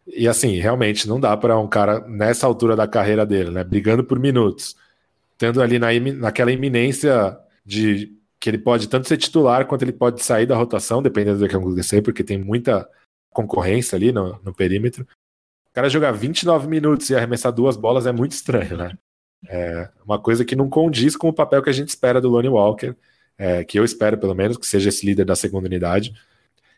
E 0.07 0.29
assim, 0.29 0.61
realmente 0.61 1.09
não 1.09 1.19
dá 1.19 1.37
para 1.37 1.59
um 1.59 1.67
cara 1.67 2.07
nessa 2.07 2.47
altura 2.47 2.77
da 2.77 2.87
carreira 2.87 3.27
dele, 3.27 3.51
né, 3.51 3.65
brigando 3.65 4.05
por 4.05 4.21
minutos, 4.21 4.77
tendo 5.37 5.61
ali 5.61 5.81
na, 5.81 5.89
naquela 6.21 6.53
iminência 6.53 7.37
de 7.67 8.17
que 8.39 8.49
ele 8.49 8.59
pode 8.59 8.89
tanto 8.89 9.09
ser 9.09 9.17
titular 9.17 9.67
quanto 9.67 9.83
ele 9.83 9.93
pode 9.93 10.23
sair 10.23 10.47
da 10.47 10.55
rotação, 10.55 11.03
dependendo 11.03 11.41
do 11.41 11.49
que 11.49 11.57
acontecer, 11.57 12.01
porque 12.01 12.23
tem 12.23 12.39
muita 12.39 12.89
concorrência 13.33 13.97
ali 13.97 14.13
no, 14.13 14.41
no 14.45 14.55
perímetro. 14.55 15.05
O 15.73 15.75
cara 15.75 15.89
jogar 15.89 16.13
29 16.13 16.69
minutos 16.69 17.09
e 17.09 17.17
arremessar 17.17 17.51
duas 17.51 17.79
bolas 17.79 18.07
é 18.07 18.13
muito 18.13 18.33
estranho, 18.33 18.77
né? 18.77 18.93
É 19.49 19.89
uma 20.05 20.19
coisa 20.19 20.45
que 20.45 20.55
não 20.55 20.69
condiz 20.69 21.17
com 21.17 21.31
o 21.31 21.33
papel 21.33 21.63
que 21.63 21.71
a 21.71 21.73
gente 21.73 21.89
espera 21.89 22.21
do 22.21 22.29
Lonnie 22.29 22.51
Walker, 22.51 22.95
é, 23.39 23.65
que 23.65 23.79
eu 23.79 23.85
espero 23.85 24.19
pelo 24.19 24.35
menos 24.35 24.59
que 24.59 24.67
seja 24.67 24.91
esse 24.91 25.05
líder 25.07 25.25
da 25.25 25.35
segunda 25.35 25.67
unidade. 25.67 26.13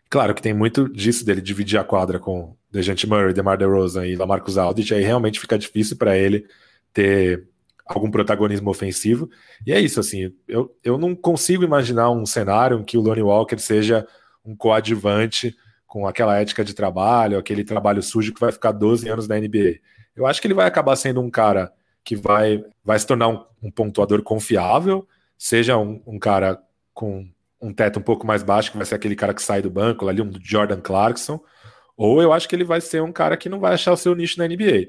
Claro 0.08 0.32
que 0.32 0.40
tem 0.40 0.54
muito 0.54 0.88
disso 0.88 1.26
dele 1.26 1.40
dividir 1.40 1.76
a 1.76 1.82
quadra 1.82 2.20
com 2.20 2.56
Dejante 2.70 3.04
Murray, 3.04 3.34
DeMar 3.34 3.58
DeRozan 3.58 4.06
e 4.06 4.14
Lamarcus 4.14 4.56
Aldridge, 4.56 4.94
aí 4.94 5.02
realmente 5.02 5.40
fica 5.40 5.58
difícil 5.58 5.96
para 5.96 6.16
ele 6.16 6.46
ter 6.92 7.48
algum 7.84 8.12
protagonismo 8.12 8.70
ofensivo. 8.70 9.28
E 9.66 9.72
é 9.72 9.80
isso, 9.80 9.98
assim, 9.98 10.32
eu, 10.46 10.72
eu 10.84 10.96
não 10.96 11.16
consigo 11.16 11.64
imaginar 11.64 12.12
um 12.12 12.24
cenário 12.24 12.78
em 12.78 12.84
que 12.84 12.96
o 12.96 13.00
Lonnie 13.00 13.24
Walker 13.24 13.58
seja 13.58 14.06
um 14.44 14.54
coadjuvante 14.54 15.56
com 15.86 16.06
aquela 16.06 16.38
ética 16.38 16.64
de 16.64 16.74
trabalho, 16.74 17.38
aquele 17.38 17.64
trabalho 17.64 18.02
sujo 18.02 18.32
que 18.32 18.40
vai 18.40 18.52
ficar 18.52 18.72
12 18.72 19.08
anos 19.08 19.28
na 19.28 19.38
NBA. 19.38 19.76
Eu 20.16 20.26
acho 20.26 20.40
que 20.40 20.46
ele 20.46 20.54
vai 20.54 20.66
acabar 20.66 20.96
sendo 20.96 21.20
um 21.20 21.30
cara 21.30 21.72
que 22.02 22.16
vai, 22.16 22.64
vai 22.84 22.98
se 22.98 23.06
tornar 23.06 23.28
um, 23.28 23.44
um 23.62 23.70
pontuador 23.70 24.22
confiável, 24.22 25.06
seja 25.38 25.76
um, 25.76 26.02
um, 26.06 26.18
cara 26.18 26.60
com 26.92 27.26
um 27.60 27.72
teto 27.72 27.98
um 27.98 28.02
pouco 28.02 28.26
mais 28.26 28.42
baixo, 28.42 28.70
que 28.70 28.76
vai 28.76 28.86
ser 28.86 28.94
aquele 28.94 29.16
cara 29.16 29.32
que 29.32 29.42
sai 29.42 29.62
do 29.62 29.70
banco, 29.70 30.08
ali 30.08 30.20
um 30.20 30.30
Jordan 30.42 30.80
Clarkson, 30.80 31.40
ou 31.96 32.20
eu 32.20 32.32
acho 32.32 32.48
que 32.48 32.54
ele 32.54 32.64
vai 32.64 32.80
ser 32.80 33.02
um 33.02 33.12
cara 33.12 33.36
que 33.36 33.48
não 33.48 33.60
vai 33.60 33.74
achar 33.74 33.92
o 33.92 33.96
seu 33.96 34.14
nicho 34.14 34.38
na 34.38 34.46
NBA 34.46 34.88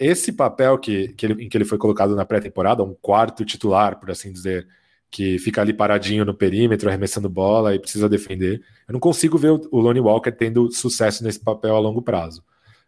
esse 0.00 0.32
papel 0.32 0.78
que, 0.78 1.08
que 1.08 1.26
ele, 1.26 1.44
em 1.44 1.48
que 1.48 1.56
ele 1.58 1.66
foi 1.66 1.76
colocado 1.76 2.16
na 2.16 2.24
pré-temporada, 2.24 2.82
um 2.82 2.94
quarto 2.94 3.44
titular, 3.44 4.00
por 4.00 4.10
assim 4.10 4.32
dizer, 4.32 4.66
que 5.10 5.38
fica 5.38 5.60
ali 5.60 5.72
paradinho 5.72 6.24
no 6.24 6.32
perímetro, 6.32 6.88
arremessando 6.88 7.28
bola 7.28 7.74
e 7.74 7.78
precisa 7.78 8.08
defender. 8.08 8.62
Eu 8.86 8.92
não 8.92 9.00
consigo 9.00 9.36
ver 9.36 9.50
o, 9.50 9.80
Lonnie 9.80 10.00
Walker 10.00 10.30
tendo 10.30 10.70
sucesso 10.70 11.24
nesse 11.24 11.40
papel 11.40 11.74
a 11.74 11.80
longo 11.80 12.00
prazo. 12.00 12.44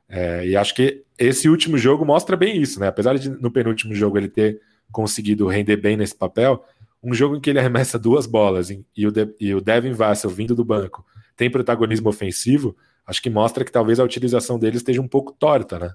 É, 0.08 0.46
e 0.46 0.56
acho 0.56 0.74
que 0.74 1.04
esse 1.18 1.48
último 1.48 1.76
jogo 1.76 2.04
mostra 2.04 2.36
bem 2.36 2.60
isso, 2.60 2.78
né? 2.78 2.86
Apesar 2.86 3.18
de 3.18 3.28
no 3.28 3.50
penúltimo 3.50 3.94
jogo 3.94 4.18
ele 4.18 4.28
ter 4.28 4.60
conseguido 4.92 5.48
render 5.48 5.76
bem 5.76 5.96
nesse 5.96 6.14
papel, 6.14 6.64
um 7.02 7.12
jogo 7.12 7.36
em 7.36 7.40
que 7.40 7.50
ele 7.50 7.58
arremessa 7.58 7.98
duas 7.98 8.26
bolas 8.26 8.70
e 8.70 9.06
o, 9.06 9.10
de, 9.10 9.34
e 9.40 9.54
o 9.54 9.60
Devin 9.60 9.92
Vassell 9.92 10.30
vindo 10.30 10.54
do 10.54 10.64
banco 10.64 11.04
tem 11.34 11.50
protagonismo 11.50 12.08
ofensivo, 12.08 12.76
acho 13.06 13.20
que 13.20 13.30
mostra 13.30 13.64
que 13.64 13.72
talvez 13.72 13.98
a 13.98 14.04
utilização 14.04 14.58
dele 14.58 14.76
esteja 14.76 15.00
um 15.00 15.08
pouco 15.08 15.32
torta, 15.32 15.78
né? 15.78 15.92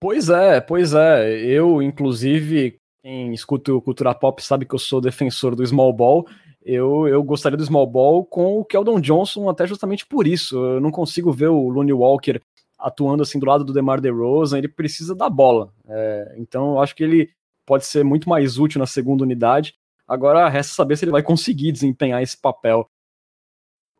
Pois 0.00 0.28
é, 0.28 0.60
pois 0.60 0.94
é. 0.94 1.30
Eu, 1.40 1.80
inclusive, 1.80 2.80
quem 3.02 3.34
escuta 3.34 3.72
o 3.72 3.82
Cultura 3.82 4.14
Pop 4.14 4.42
sabe 4.42 4.64
que 4.64 4.74
eu 4.74 4.78
sou 4.78 5.00
defensor 5.00 5.56
do 5.56 5.66
small 5.66 5.92
ball. 5.92 6.26
Eu, 6.64 7.08
eu 7.08 7.22
gostaria 7.22 7.58
do 7.58 7.64
small 7.64 7.86
ball 7.86 8.24
com 8.24 8.58
o 8.58 8.64
Keldon 8.64 9.00
Johnson, 9.00 9.48
até 9.50 9.66
justamente 9.66 10.06
por 10.06 10.26
isso. 10.26 10.56
Eu 10.56 10.80
não 10.80 10.92
consigo 10.92 11.32
ver 11.32 11.48
o 11.48 11.68
Looney 11.68 11.92
Walker 11.92 12.40
atuando 12.78 13.22
assim 13.22 13.38
do 13.38 13.46
lado 13.46 13.64
do 13.64 13.72
DeMar 13.72 14.00
DeRozan, 14.00 14.58
ele 14.58 14.68
precisa 14.68 15.14
da 15.14 15.28
bola. 15.28 15.72
É, 15.86 16.34
então 16.38 16.72
eu 16.72 16.80
acho 16.80 16.94
que 16.94 17.02
ele 17.02 17.30
pode 17.66 17.84
ser 17.86 18.04
muito 18.04 18.28
mais 18.28 18.58
útil 18.58 18.78
na 18.78 18.86
segunda 18.86 19.24
unidade. 19.24 19.74
Agora 20.06 20.48
resta 20.48 20.74
saber 20.74 20.96
se 20.96 21.04
ele 21.04 21.12
vai 21.12 21.22
conseguir 21.22 21.72
desempenhar 21.72 22.22
esse 22.22 22.36
papel 22.36 22.88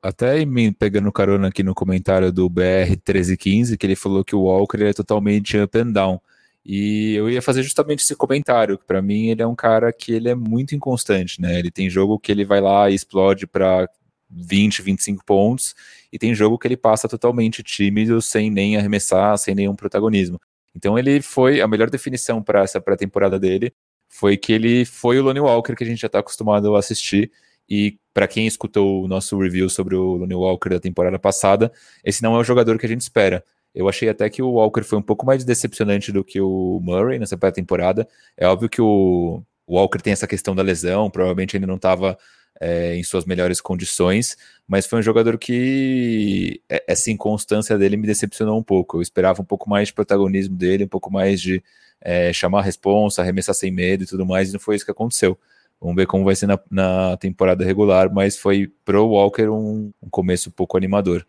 até 0.03 0.45
me 0.45 0.73
pegando 0.73 1.13
carona 1.13 1.47
aqui 1.49 1.63
no 1.63 1.75
comentário 1.75 2.33
do 2.33 2.51
BR1315, 2.51 3.77
que 3.77 3.87
ele 3.87 3.95
falou 3.95 4.25
que 4.25 4.35
o 4.35 4.43
Walker 4.43 4.83
é 4.83 4.93
totalmente 4.93 5.57
up 5.57 5.79
and 5.79 5.93
down. 5.93 6.21
E 6.65 7.15
eu 7.15 7.29
ia 7.29 7.43
fazer 7.43 7.63
justamente 7.63 8.01
esse 8.01 8.15
comentário, 8.15 8.79
que 8.79 8.85
para 8.85 9.03
mim 9.03 9.29
ele 9.29 9.43
é 9.43 9.47
um 9.47 9.55
cara 9.55 9.93
que 9.93 10.13
ele 10.13 10.29
é 10.29 10.35
muito 10.35 10.75
inconstante, 10.75 11.41
né? 11.41 11.59
Ele 11.59 11.71
tem 11.71 11.91
jogo 11.91 12.19
que 12.19 12.31
ele 12.31 12.45
vai 12.45 12.61
lá 12.61 12.89
e 12.89 12.95
explode 12.95 13.47
para 13.47 13.89
20, 14.31 14.81
25 14.83 15.25
pontos, 15.25 15.75
e 16.13 16.19
tem 16.19 16.35
jogo 16.35 16.59
que 16.59 16.67
ele 16.67 16.77
passa 16.77 17.09
totalmente 17.09 17.63
tímido, 17.63 18.23
sem 18.23 18.51
nem 18.51 18.77
arremessar, 18.77 19.37
sem 19.39 19.55
nenhum 19.55 19.75
protagonismo. 19.75 20.41
Então 20.75 20.99
ele 20.99 21.21
foi, 21.21 21.61
a 21.61 21.69
melhor 21.69 21.91
definição 21.91 22.43
para 22.43 22.63
essa 22.63 22.81
pré-temporada 22.81 23.39
dele 23.39 23.73
foi 24.09 24.37
que 24.37 24.53
ele 24.53 24.85
foi 24.85 25.19
o 25.19 25.23
Lonnie 25.23 25.41
Walker 25.41 25.75
que 25.75 25.85
a 25.85 25.87
gente 25.87 26.01
já 26.01 26.07
está 26.07 26.21
acostumado 26.21 26.75
a 26.77 26.79
assistir, 26.79 27.31
e 27.69 27.99
para 28.13 28.29
quem 28.29 28.47
escutou 28.47 29.05
o 29.05 29.09
nosso 29.09 29.39
review 29.39 29.69
sobre 29.69 29.95
o 29.95 30.17
Lonnie 30.17 30.35
Walker 30.35 30.69
da 30.71 30.81
temporada 30.81 31.19
passada, 31.19 31.73
esse 32.05 32.23
não 32.23 32.37
é 32.37 32.39
o 32.39 32.45
jogador 32.45 32.79
que 32.79 32.87
a 32.87 32.89
gente 32.89 33.01
espera. 33.01 33.45
Eu 33.75 33.89
achei 33.89 34.09
até 34.09 34.29
que 34.29 34.43
o 34.43 34.51
Walker 34.53 34.83
foi 34.83 34.99
um 34.99 35.03
pouco 35.03 35.25
mais 35.25 35.45
decepcionante 35.45 36.13
do 36.13 36.23
que 36.23 36.41
o 36.41 36.79
Murray 36.83 37.19
nessa 37.19 37.39
pré-temporada. 37.39 38.07
É 38.37 38.47
óbvio 38.47 38.69
que 38.69 38.83
o 38.83 39.43
Walker 39.69 39.99
tem 39.99 40.13
essa 40.13 40.27
questão 40.27 40.55
da 40.55 40.63
lesão, 40.63 41.11
provavelmente 41.11 41.57
ainda 41.57 41.67
não 41.67 41.77
estava 41.77 42.19
é, 42.61 42.95
em 42.95 43.03
suas 43.03 43.25
melhores 43.25 43.61
condições, 43.61 44.37
mas 44.69 44.87
foi 44.87 45.01
um 45.01 45.03
jogador 45.03 45.39
que 45.39 46.61
é, 46.69 46.85
essa 46.87 47.11
inconstância 47.11 47.79
dele 47.79 47.97
me 47.97 48.07
decepcionou 48.07 48.59
um 48.59 48.63
pouco. 48.63 48.99
Eu 48.99 49.03
esperava 49.03 49.43
um 49.43 49.45
pouco 49.45 49.69
mais 49.69 49.89
de 49.89 49.95
protagonismo 49.95 50.57
dele, 50.57 50.85
um 50.85 50.89
pouco 50.89 51.11
mais 51.13 51.41
de 51.41 51.63
é, 52.01 52.33
chamar 52.33 52.61
a 52.61 52.63
responsa, 52.63 53.23
arremessar 53.23 53.55
sem 53.55 53.71
medo 53.71 54.05
e 54.05 54.07
tudo 54.07 54.27
mais, 54.27 54.51
e 54.51 54.53
não 54.53 54.61
foi 54.61 54.77
isso 54.77 54.85
que 54.85 54.91
aconteceu. 54.91 55.39
Vamos 55.81 55.97
ver 55.97 56.07
como 56.07 56.25
vai 56.25 56.37
ser 56.37 56.47
na, 56.47 56.61
na 56.71 57.17
temporada 57.17 57.65
regular, 57.65 58.13
mas 58.13 58.37
foi 58.37 58.71
pro 58.85 59.09
Walker 59.09 59.49
um, 59.49 59.91
um 60.01 60.09
começo 60.11 60.51
pouco 60.51 60.77
animador. 60.77 61.27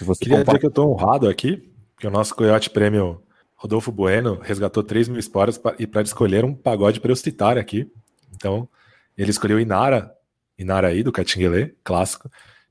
Se 0.00 0.04
você 0.04 0.24
Queria 0.24 0.42
dizer 0.42 0.58
que 0.58 0.64
eu 0.64 0.70
estou 0.70 0.90
honrado 0.90 1.28
aqui, 1.28 1.70
que 1.98 2.06
o 2.06 2.10
nosso 2.10 2.34
Coyote 2.34 2.70
Prêmio 2.70 3.22
Rodolfo 3.54 3.92
Bueno 3.92 4.38
resgatou 4.40 4.82
3 4.82 5.10
mil 5.10 5.18
esporas 5.18 5.58
pra, 5.58 5.76
e 5.78 5.86
para 5.86 6.00
escolher 6.00 6.42
um 6.42 6.54
pagode 6.54 7.00
para 7.00 7.12
eu 7.12 7.16
citar 7.16 7.58
aqui. 7.58 7.86
Então, 8.34 8.66
ele 9.14 9.30
escolheu 9.30 9.60
Inara, 9.60 10.10
Inara 10.58 10.88
aí, 10.88 11.02
do 11.02 11.12
Catinguelê, 11.12 11.74
clássico. 11.84 12.30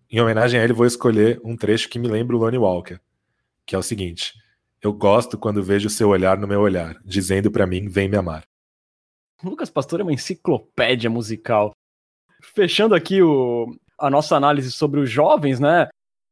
Em 0.09 0.19
homenagem 0.19 0.59
a 0.59 0.63
ele, 0.63 0.73
vou 0.73 0.87
escolher 0.87 1.39
um 1.43 1.55
trecho 1.55 1.87
que 1.87 1.99
me 1.99 2.07
lembra 2.07 2.35
o 2.35 2.39
Lonnie 2.39 2.57
Walker, 2.57 2.99
que 3.63 3.75
é 3.75 3.77
o 3.77 3.83
seguinte: 3.83 4.33
Eu 4.81 4.91
gosto 4.91 5.37
quando 5.37 5.61
vejo 5.61 5.87
seu 5.87 6.09
olhar 6.09 6.35
no 6.35 6.47
meu 6.47 6.61
olhar, 6.61 6.99
dizendo 7.05 7.51
para 7.51 7.67
mim, 7.67 7.87
vem 7.87 8.09
me 8.09 8.17
amar. 8.17 8.43
Lucas 9.43 9.69
Pastor 9.69 9.99
é 9.99 10.03
uma 10.03 10.13
enciclopédia 10.13 11.11
musical. 11.11 11.75
Fechando 12.41 12.95
aqui 12.95 13.21
o, 13.21 13.67
a 13.99 14.09
nossa 14.09 14.35
análise 14.35 14.71
sobre 14.71 14.99
os 14.99 15.11
jovens, 15.11 15.59
né? 15.59 15.89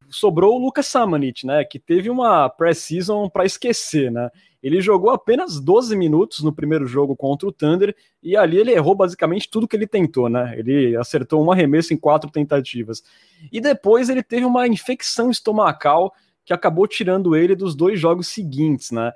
Sobrou 0.09 0.55
o 0.55 0.63
Lucas 0.63 0.87
Samanit, 0.87 1.45
né? 1.45 1.63
Que 1.63 1.79
teve 1.79 2.09
uma 2.09 2.49
pré-season 2.49 3.29
para 3.29 3.45
esquecer, 3.45 4.11
né? 4.11 4.29
Ele 4.61 4.81
jogou 4.81 5.11
apenas 5.11 5.59
12 5.59 5.95
minutos 5.95 6.43
no 6.43 6.51
primeiro 6.51 6.87
jogo 6.87 7.15
contra 7.15 7.47
o 7.47 7.51
Thunder 7.51 7.95
e 8.21 8.35
ali 8.35 8.57
ele 8.57 8.71
errou 8.71 8.95
basicamente 8.95 9.49
tudo 9.49 9.67
que 9.67 9.75
ele 9.75 9.87
tentou, 9.87 10.29
né? 10.29 10.55
Ele 10.57 10.95
acertou 10.95 11.43
um 11.43 11.51
arremesso 11.51 11.93
em 11.93 11.97
quatro 11.97 12.29
tentativas. 12.29 13.03
E 13.51 13.61
depois 13.61 14.09
ele 14.09 14.23
teve 14.23 14.45
uma 14.45 14.67
infecção 14.67 15.29
estomacal 15.29 16.13
que 16.43 16.53
acabou 16.53 16.87
tirando 16.87 17.35
ele 17.35 17.55
dos 17.55 17.75
dois 17.75 17.99
jogos 17.99 18.27
seguintes, 18.27 18.91
né? 18.91 19.11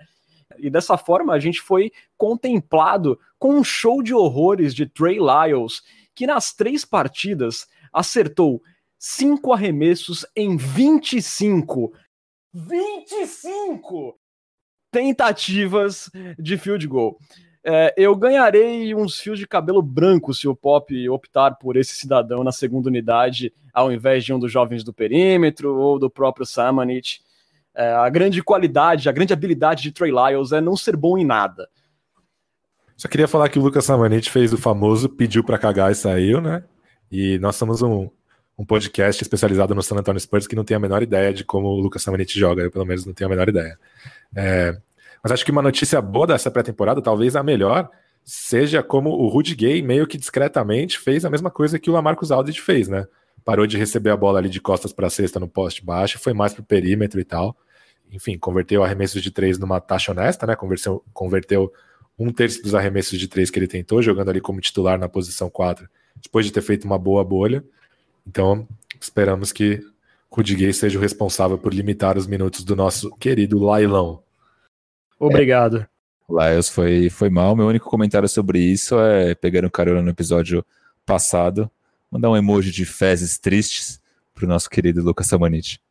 E 0.58 0.70
dessa 0.70 0.98
forma 0.98 1.34
a 1.34 1.40
gente 1.40 1.62
foi 1.62 1.92
contemplado 2.18 3.18
com 3.40 3.56
um 3.56 3.64
show 3.64 4.04
de 4.04 4.14
horrores 4.14 4.76
de 4.76 4.86
Trey 4.86 5.18
Lyles, 5.18 5.82
que 6.14 6.28
nas 6.28 6.54
três 6.54 6.86
partidas 6.86 7.68
acertou 7.92 8.62
cinco 9.02 9.52
arremessos 9.52 10.28
em 10.36 10.56
25. 10.56 11.92
25 12.54 14.16
tentativas 14.92 16.12
de 16.38 16.56
field 16.56 16.86
goal. 16.86 17.18
É, 17.64 17.94
eu 17.98 18.16
ganharei 18.16 18.94
uns 18.94 19.20
fios 19.20 19.40
de 19.40 19.48
cabelo 19.48 19.82
branco 19.82 20.34
se 20.34 20.48
o 20.48 20.56
Pop 20.56 21.10
optar 21.10 21.56
por 21.56 21.78
esse 21.78 21.96
cidadão 21.96 22.44
na 22.44 22.52
segunda 22.52 22.90
unidade, 22.90 23.52
ao 23.74 23.92
invés 23.92 24.24
de 24.24 24.34
um 24.34 24.40
dos 24.40 24.52
jovens 24.52 24.84
do 24.84 24.94
perímetro 24.94 25.76
ou 25.80 25.98
do 25.98 26.10
próprio 26.10 26.46
Samanit. 26.46 27.24
É, 27.74 27.94
a 27.94 28.10
grande 28.10 28.44
qualidade, 28.44 29.10
a 29.10 29.12
grande 29.12 29.34
habilidade 29.34 29.82
de 29.82 29.92
Trey 29.92 30.12
Lyles 30.12 30.52
é 30.52 30.62
não 30.62 30.78
ser 30.78 30.96
bom 30.96 31.18
em 31.18 31.26
nada. 31.26 31.68
Só 32.96 33.08
queria 33.08 33.28
falar 33.28 33.50
que 33.50 33.58
o 33.58 33.64
Lucas 33.64 33.86
Samanit 33.86 34.30
fez 34.30 34.54
o 34.54 34.58
famoso 34.58 35.10
pediu 35.10 35.44
para 35.44 35.58
cagar 35.58 35.92
e 35.92 35.96
saiu, 35.96 36.40
né? 36.40 36.64
E 37.12 37.40
nós 37.40 37.56
somos 37.56 37.82
um, 37.82 38.10
um 38.62 38.66
podcast 38.66 39.22
especializado 39.24 39.74
no 39.74 39.82
San 39.82 39.96
Antonio 39.96 40.20
Spurs 40.20 40.46
que 40.46 40.56
não 40.56 40.64
tem 40.64 40.78
a 40.78 40.80
menor 40.80 41.02
ideia 41.02 41.34
de 41.34 41.44
como 41.44 41.68
o 41.68 41.80
Lucas 41.80 42.04
Samanit 42.04 42.38
joga, 42.38 42.62
eu 42.62 42.72
pelo 42.72 42.86
menos 42.86 43.06
não 43.06 43.14
tenho 43.14 43.28
a 43.28 43.32
menor 43.32 43.50
ideia. 43.50 43.78
É, 44.36 44.78
mas 45.24 45.32
acho 45.32 45.44
que 45.44 45.52
uma 45.52 45.62
notícia 45.62 46.02
boa 46.02 46.28
dessa 46.28 46.52
pré-temporada, 46.52 47.02
talvez 47.02 47.36
a 47.36 47.42
melhor, 47.42 47.90
seja 48.24 48.84
como 48.84 49.10
o 49.10 49.28
Rudy 49.28 49.56
Gay 49.56 49.82
meio 49.82 50.06
que 50.06 50.18
discretamente 50.18 51.00
fez 51.00 51.26
a 51.26 51.30
mesma 51.30 51.50
coisa 51.50 51.80
que 51.80 51.90
o 51.90 51.94
Lamarcus 51.94 52.32
Aldridge 52.32 52.62
fez, 52.62 52.88
né? 52.88 53.08
parou 53.44 53.66
de 53.66 53.78
receber 53.78 54.12
a 54.12 54.18
bola 54.18 54.40
ali 54.40 54.50
de 54.50 54.60
costas 54.60 54.94
para 54.94 55.08
a 55.08 55.10
cesta 55.10 55.40
no 55.40 55.48
poste 55.48 55.84
baixo, 55.84 56.20
foi 56.20 56.34
mais 56.34 56.54
para 56.54 56.62
o 56.62 56.66
perímetro 56.66 57.20
e 57.20 57.24
tal. 57.24 57.58
Enfim, 58.12 58.38
converteu 58.38 58.84
arremessos 58.84 59.22
de 59.22 59.32
três 59.32 59.58
numa 59.58 59.80
taxa 59.80 60.12
honesta, 60.12 60.46
né? 60.46 60.56
Converteu, 60.56 61.04
converteu 61.14 61.72
um 62.20 62.32
terço 62.32 62.62
dos 62.62 62.76
arremessos 62.76 63.18
de 63.18 63.28
três 63.28 63.50
que 63.50 63.58
ele 63.58 63.68
tentou, 63.68 64.02
jogando 64.02 64.30
ali 64.30 64.42
como 64.42 64.60
titular 64.60 65.00
na 65.00 65.08
posição 65.08 65.50
4, 65.50 65.88
depois 66.18 66.46
de 66.46 66.52
ter 66.52 66.62
feito 66.62 66.86
uma 66.86 67.00
boa 67.00 67.24
bolha. 67.24 67.64
Então, 68.26 68.68
esperamos 69.00 69.52
que 69.52 69.84
Rudy 70.32 70.56
Gay 70.56 70.74
seja 70.74 70.98
o 70.98 71.02
responsável 71.02 71.58
por 71.58 71.74
limitar 71.74 72.18
os 72.18 72.26
minutos 72.26 72.64
do 72.64 72.76
nosso 72.76 73.12
querido 73.18 73.60
Lailão. 73.60 74.24
Obrigado. 75.20 75.86
É, 76.40 76.52
Lyles 76.54 76.70
foi, 76.70 77.10
foi 77.10 77.30
mal. 77.30 77.56
Meu 77.56 77.68
único 77.68 77.90
comentário 77.90 78.30
sobre 78.30 78.60
isso 78.60 79.00
é 79.00 79.36
pegando 79.36 79.70
carona 79.70 80.02
no 80.02 80.10
episódio 80.10 80.66
passado, 81.06 81.70
mandar 82.10 82.30
um 82.30 82.38
emoji 82.38 82.72
de 82.72 82.86
fezes 82.86 83.38
tristes 83.38 84.00
pro 84.34 84.48
nosso 84.48 84.70
querido 84.70 85.04
Lucas 85.04 85.28
Samanit. 85.28 85.82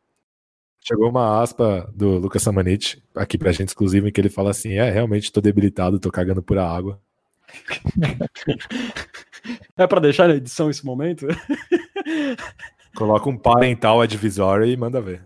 Chegou 0.83 1.09
uma 1.09 1.41
aspa 1.41 1.87
do 1.93 2.17
Lucas 2.17 2.41
Samanit 2.41 3.03
aqui 3.15 3.37
pra 3.37 3.51
gente 3.51 3.67
exclusiva 3.67 4.09
em 4.09 4.11
que 4.11 4.19
ele 4.19 4.29
fala 4.29 4.49
assim: 4.49 4.73
"É, 4.73 4.89
realmente 4.89 5.31
tô 5.31 5.39
debilitado, 5.39 5.99
tô 5.99 6.11
cagando 6.11 6.41
por 6.41 6.57
água". 6.57 6.99
é 9.77 9.87
para 9.87 9.99
deixar 9.99 10.27
na 10.27 10.35
edição 10.35 10.69
esse 10.69 10.85
momento? 10.85 11.27
Coloca 12.95 13.29
um 13.29 13.37
parental 13.37 14.01
advisório 14.01 14.65
e 14.65 14.75
manda 14.75 15.01
ver. 15.01 15.23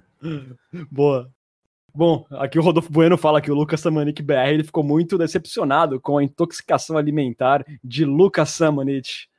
Boa. 0.92 1.30
Bom, 1.94 2.26
aqui 2.32 2.60
o 2.60 2.62
Rodolfo 2.62 2.92
Bueno 2.92 3.18
fala 3.18 3.40
que 3.40 3.50
o 3.50 3.56
Lucas 3.56 3.80
Samanit 3.80 4.22
BR 4.22 4.50
ele 4.50 4.64
ficou 4.66 4.84
muito 4.84 5.18
decepcionado 5.18 6.00
com 6.02 6.18
a 6.18 6.24
intoxicação 6.24 6.98
alimentar 6.98 7.66
de 7.82 8.04
Lucas 8.04 8.50
Samanit. 8.50 9.30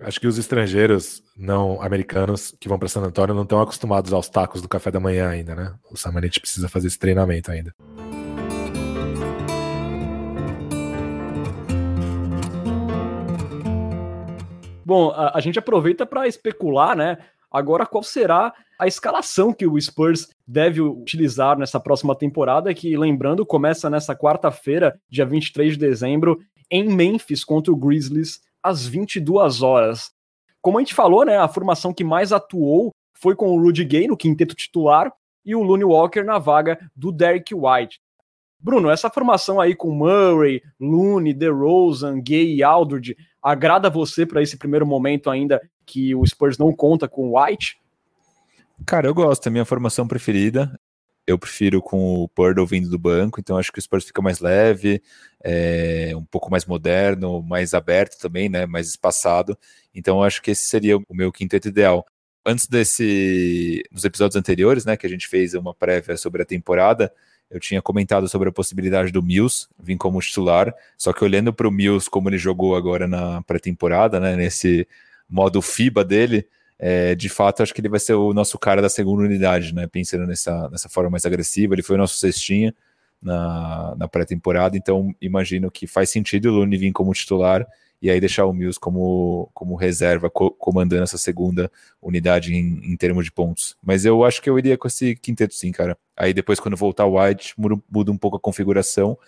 Acho 0.00 0.20
que 0.20 0.26
os 0.26 0.36
estrangeiros 0.36 1.22
não 1.34 1.80
americanos 1.80 2.54
que 2.60 2.68
vão 2.68 2.78
para 2.78 2.88
San 2.88 3.00
Antônio 3.00 3.34
não 3.34 3.44
estão 3.44 3.60
acostumados 3.60 4.12
aos 4.12 4.28
tacos 4.28 4.60
do 4.60 4.68
café 4.68 4.90
da 4.90 5.00
manhã 5.00 5.28
ainda, 5.30 5.54
né? 5.54 5.74
O 5.90 5.96
Samanit 5.96 6.38
precisa 6.40 6.68
fazer 6.68 6.88
esse 6.88 6.98
treinamento 6.98 7.50
ainda. 7.50 7.74
Bom, 14.88 15.10
a, 15.10 15.36
a 15.36 15.40
gente 15.40 15.58
aproveita 15.58 16.06
para 16.06 16.26
especular, 16.26 16.96
né? 16.96 17.18
Agora, 17.50 17.84
qual 17.84 18.02
será 18.02 18.54
a 18.78 18.86
escalação 18.86 19.52
que 19.52 19.66
o 19.66 19.78
Spurs 19.78 20.30
deve 20.46 20.80
utilizar 20.80 21.58
nessa 21.58 21.78
próxima 21.78 22.14
temporada? 22.14 22.72
Que, 22.72 22.96
lembrando, 22.96 23.44
começa 23.44 23.90
nessa 23.90 24.16
quarta-feira, 24.16 24.98
dia 25.06 25.26
23 25.26 25.74
de 25.74 25.78
dezembro, 25.78 26.40
em 26.70 26.88
Memphis, 26.88 27.44
contra 27.44 27.70
o 27.70 27.76
Grizzlies, 27.76 28.40
às 28.62 28.86
22 28.86 29.60
horas. 29.60 30.10
Como 30.62 30.78
a 30.78 30.80
gente 30.80 30.94
falou, 30.94 31.22
né, 31.22 31.36
a 31.36 31.48
formação 31.48 31.92
que 31.92 32.02
mais 32.02 32.32
atuou 32.32 32.90
foi 33.12 33.36
com 33.36 33.50
o 33.50 33.60
Rudy 33.60 33.84
Gay 33.84 34.08
no 34.08 34.16
quinteto 34.16 34.54
titular 34.54 35.12
e 35.44 35.54
o 35.54 35.62
Looney 35.62 35.84
Walker 35.84 36.22
na 36.22 36.38
vaga 36.38 36.78
do 36.96 37.12
Derek 37.12 37.54
White. 37.54 38.00
Bruno, 38.60 38.90
essa 38.90 39.08
formação 39.08 39.60
aí 39.60 39.74
com 39.74 39.90
Murray, 39.90 40.62
Looney, 40.80 41.32
DeRozan, 41.32 42.20
Gay 42.20 42.56
e 42.56 42.62
Aldridge 42.62 43.16
agrada 43.42 43.88
você 43.88 44.26
para 44.26 44.42
esse 44.42 44.56
primeiro 44.56 44.86
momento 44.86 45.30
ainda 45.30 45.60
que 45.86 46.14
o 46.14 46.26
Spurs 46.26 46.58
não 46.58 46.72
conta 46.72 47.08
com 47.08 47.30
o 47.30 47.40
White? 47.40 47.78
Cara, 48.84 49.06
eu 49.06 49.14
gosto, 49.14 49.46
é 49.46 49.50
minha 49.50 49.64
formação 49.64 50.06
preferida. 50.06 50.78
Eu 51.26 51.38
prefiro 51.38 51.82
com 51.82 52.22
o 52.22 52.28
Purdle 52.28 52.66
vindo 52.66 52.88
do 52.88 52.98
banco, 52.98 53.38
então 53.38 53.58
acho 53.58 53.70
que 53.70 53.78
o 53.78 53.82
Spurs 53.82 54.06
fica 54.06 54.22
mais 54.22 54.40
leve, 54.40 55.02
é, 55.44 56.12
um 56.16 56.24
pouco 56.24 56.50
mais 56.50 56.64
moderno, 56.64 57.42
mais 57.42 57.74
aberto 57.74 58.18
também, 58.18 58.48
né, 58.48 58.64
mais 58.64 58.88
espaçado. 58.88 59.56
Então 59.94 60.22
acho 60.22 60.40
que 60.40 60.52
esse 60.52 60.64
seria 60.64 60.96
o 60.96 61.04
meu 61.10 61.30
quinteto 61.30 61.68
ideal. 61.68 62.06
Antes 62.46 62.66
desse, 62.66 63.82
nos 63.92 64.06
episódios 64.06 64.36
anteriores, 64.36 64.86
né, 64.86 64.96
que 64.96 65.06
a 65.06 65.10
gente 65.10 65.28
fez 65.28 65.52
uma 65.52 65.74
prévia 65.74 66.16
sobre 66.16 66.42
a 66.42 66.46
temporada, 66.46 67.12
eu 67.50 67.58
tinha 67.58 67.80
comentado 67.80 68.28
sobre 68.28 68.48
a 68.48 68.52
possibilidade 68.52 69.10
do 69.10 69.22
Mills 69.22 69.68
vir 69.78 69.96
como 69.96 70.20
titular, 70.20 70.74
só 70.96 71.12
que 71.12 71.24
olhando 71.24 71.52
para 71.52 71.66
o 71.66 71.70
Mills 71.70 72.08
como 72.10 72.28
ele 72.28 72.38
jogou 72.38 72.76
agora 72.76 73.08
na 73.08 73.42
pré-temporada, 73.42 74.20
né, 74.20 74.36
nesse 74.36 74.86
modo 75.28 75.62
FIBA 75.62 76.04
dele, 76.04 76.46
é, 76.78 77.14
de 77.14 77.28
fato 77.28 77.62
acho 77.62 77.74
que 77.74 77.80
ele 77.80 77.88
vai 77.88 78.00
ser 78.00 78.14
o 78.14 78.32
nosso 78.32 78.58
cara 78.58 78.82
da 78.82 78.88
segunda 78.88 79.22
unidade, 79.22 79.74
né, 79.74 79.86
pensando 79.86 80.26
nessa, 80.26 80.68
nessa 80.68 80.88
forma 80.88 81.10
mais 81.10 81.24
agressiva, 81.24 81.74
ele 81.74 81.82
foi 81.82 81.96
o 81.96 81.98
nosso 81.98 82.18
cestinha 82.18 82.74
na, 83.20 83.94
na 83.96 84.08
pré-temporada, 84.08 84.76
então 84.76 85.14
imagino 85.20 85.70
que 85.70 85.86
faz 85.86 86.10
sentido 86.10 86.50
o 86.50 86.52
Lune 86.52 86.76
vir 86.76 86.92
como 86.92 87.12
titular 87.12 87.66
e 88.00 88.10
aí 88.10 88.20
deixar 88.20 88.46
o 88.46 88.52
Mills 88.52 88.78
como, 88.78 89.50
como 89.52 89.74
reserva, 89.74 90.30
co 90.30 90.50
comandando 90.52 91.02
essa 91.02 91.18
segunda 91.18 91.70
unidade 92.00 92.54
em, 92.54 92.80
em, 92.84 92.96
termos 92.96 93.24
de 93.24 93.32
pontos. 93.32 93.76
Mas 93.82 94.04
eu 94.04 94.24
acho 94.24 94.40
que 94.40 94.48
eu 94.48 94.58
iria 94.58 94.78
com 94.78 94.86
esse 94.86 95.16
quinteto 95.16 95.54
sim, 95.54 95.72
cara. 95.72 95.98
Aí 96.16 96.32
depois, 96.32 96.60
quando 96.60 96.76
voltar 96.76 97.06
o 97.06 97.20
White, 97.20 97.54
muda, 97.58 97.82
muda, 97.90 98.12
um 98.12 98.16
pouco 98.16 98.36
a 98.36 98.40
configuração, 98.40 99.18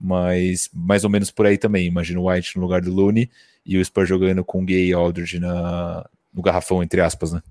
mas 0.00 0.70
mais 0.72 1.04
ou 1.04 1.10
menos 1.10 1.30
por 1.30 1.46
aí 1.46 1.58
também. 1.58 1.86
Imagina 1.86 2.20
o 2.20 2.30
White 2.30 2.56
no 2.56 2.62
lugar 2.62 2.80
do 2.80 2.92
Looney 2.92 3.30
e 3.64 3.76
o 3.76 3.84
Spurs 3.84 4.08
jogando 4.08 4.42
com 4.44 4.64
Gay 4.64 4.88
e 4.88 4.92
Aldridge 4.92 5.38
na, 5.38 6.08
no 6.32 6.42
garrafão, 6.42 6.82
entre 6.82 7.00
aspas, 7.00 7.32
né? 7.32 7.42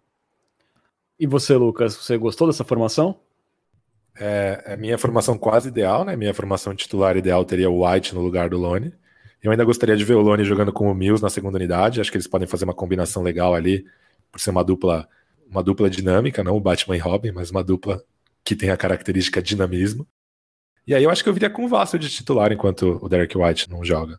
E 1.19 1.27
você, 1.27 1.55
Lucas, 1.55 1.95
você 1.95 2.17
gostou 2.17 2.47
dessa 2.47 2.63
formação? 2.63 3.15
É, 4.19 4.63
é 4.65 4.77
minha 4.77 4.97
formação 4.97 5.37
quase 5.37 5.69
ideal, 5.69 6.03
né? 6.03 6.15
Minha 6.15 6.33
formação 6.33 6.75
titular 6.75 7.15
ideal 7.15 7.45
teria 7.45 7.69
o 7.69 7.87
White 7.87 8.13
no 8.13 8.21
lugar 8.21 8.49
do 8.49 8.57
Lone. 8.57 8.93
Eu 9.43 9.51
ainda 9.51 9.65
gostaria 9.65 9.97
de 9.97 10.05
ver 10.05 10.13
o 10.13 10.21
Lone 10.21 10.45
jogando 10.45 10.71
com 10.71 10.89
o 10.89 10.95
Mills 10.95 11.21
na 11.21 11.29
segunda 11.29 11.57
unidade. 11.57 11.99
Acho 11.99 12.09
que 12.09 12.15
eles 12.15 12.27
podem 12.27 12.47
fazer 12.47 12.63
uma 12.63 12.73
combinação 12.73 13.21
legal 13.21 13.53
ali, 13.53 13.85
por 14.31 14.39
ser 14.39 14.51
uma 14.51 14.63
dupla, 14.63 15.07
uma 15.45 15.61
dupla 15.61 15.89
dinâmica, 15.89 16.41
não 16.41 16.55
o 16.55 16.61
Batman 16.61 16.95
e 16.95 16.99
Robin, 16.99 17.31
mas 17.31 17.51
uma 17.51 17.61
dupla 17.61 18.01
que 18.41 18.55
tem 18.55 18.69
a 18.69 18.77
característica 18.77 19.41
dinamismo. 19.41 20.07
E 20.87 20.95
aí 20.95 21.03
eu 21.03 21.09
acho 21.09 21.21
que 21.21 21.29
eu 21.29 21.33
viria 21.33 21.49
com 21.49 21.65
o 21.65 21.67
Vassell 21.67 21.99
de 21.99 22.09
titular 22.09 22.53
enquanto 22.53 22.99
o 23.01 23.09
Derek 23.09 23.37
White 23.37 23.69
não 23.69 23.83
joga. 23.83 24.17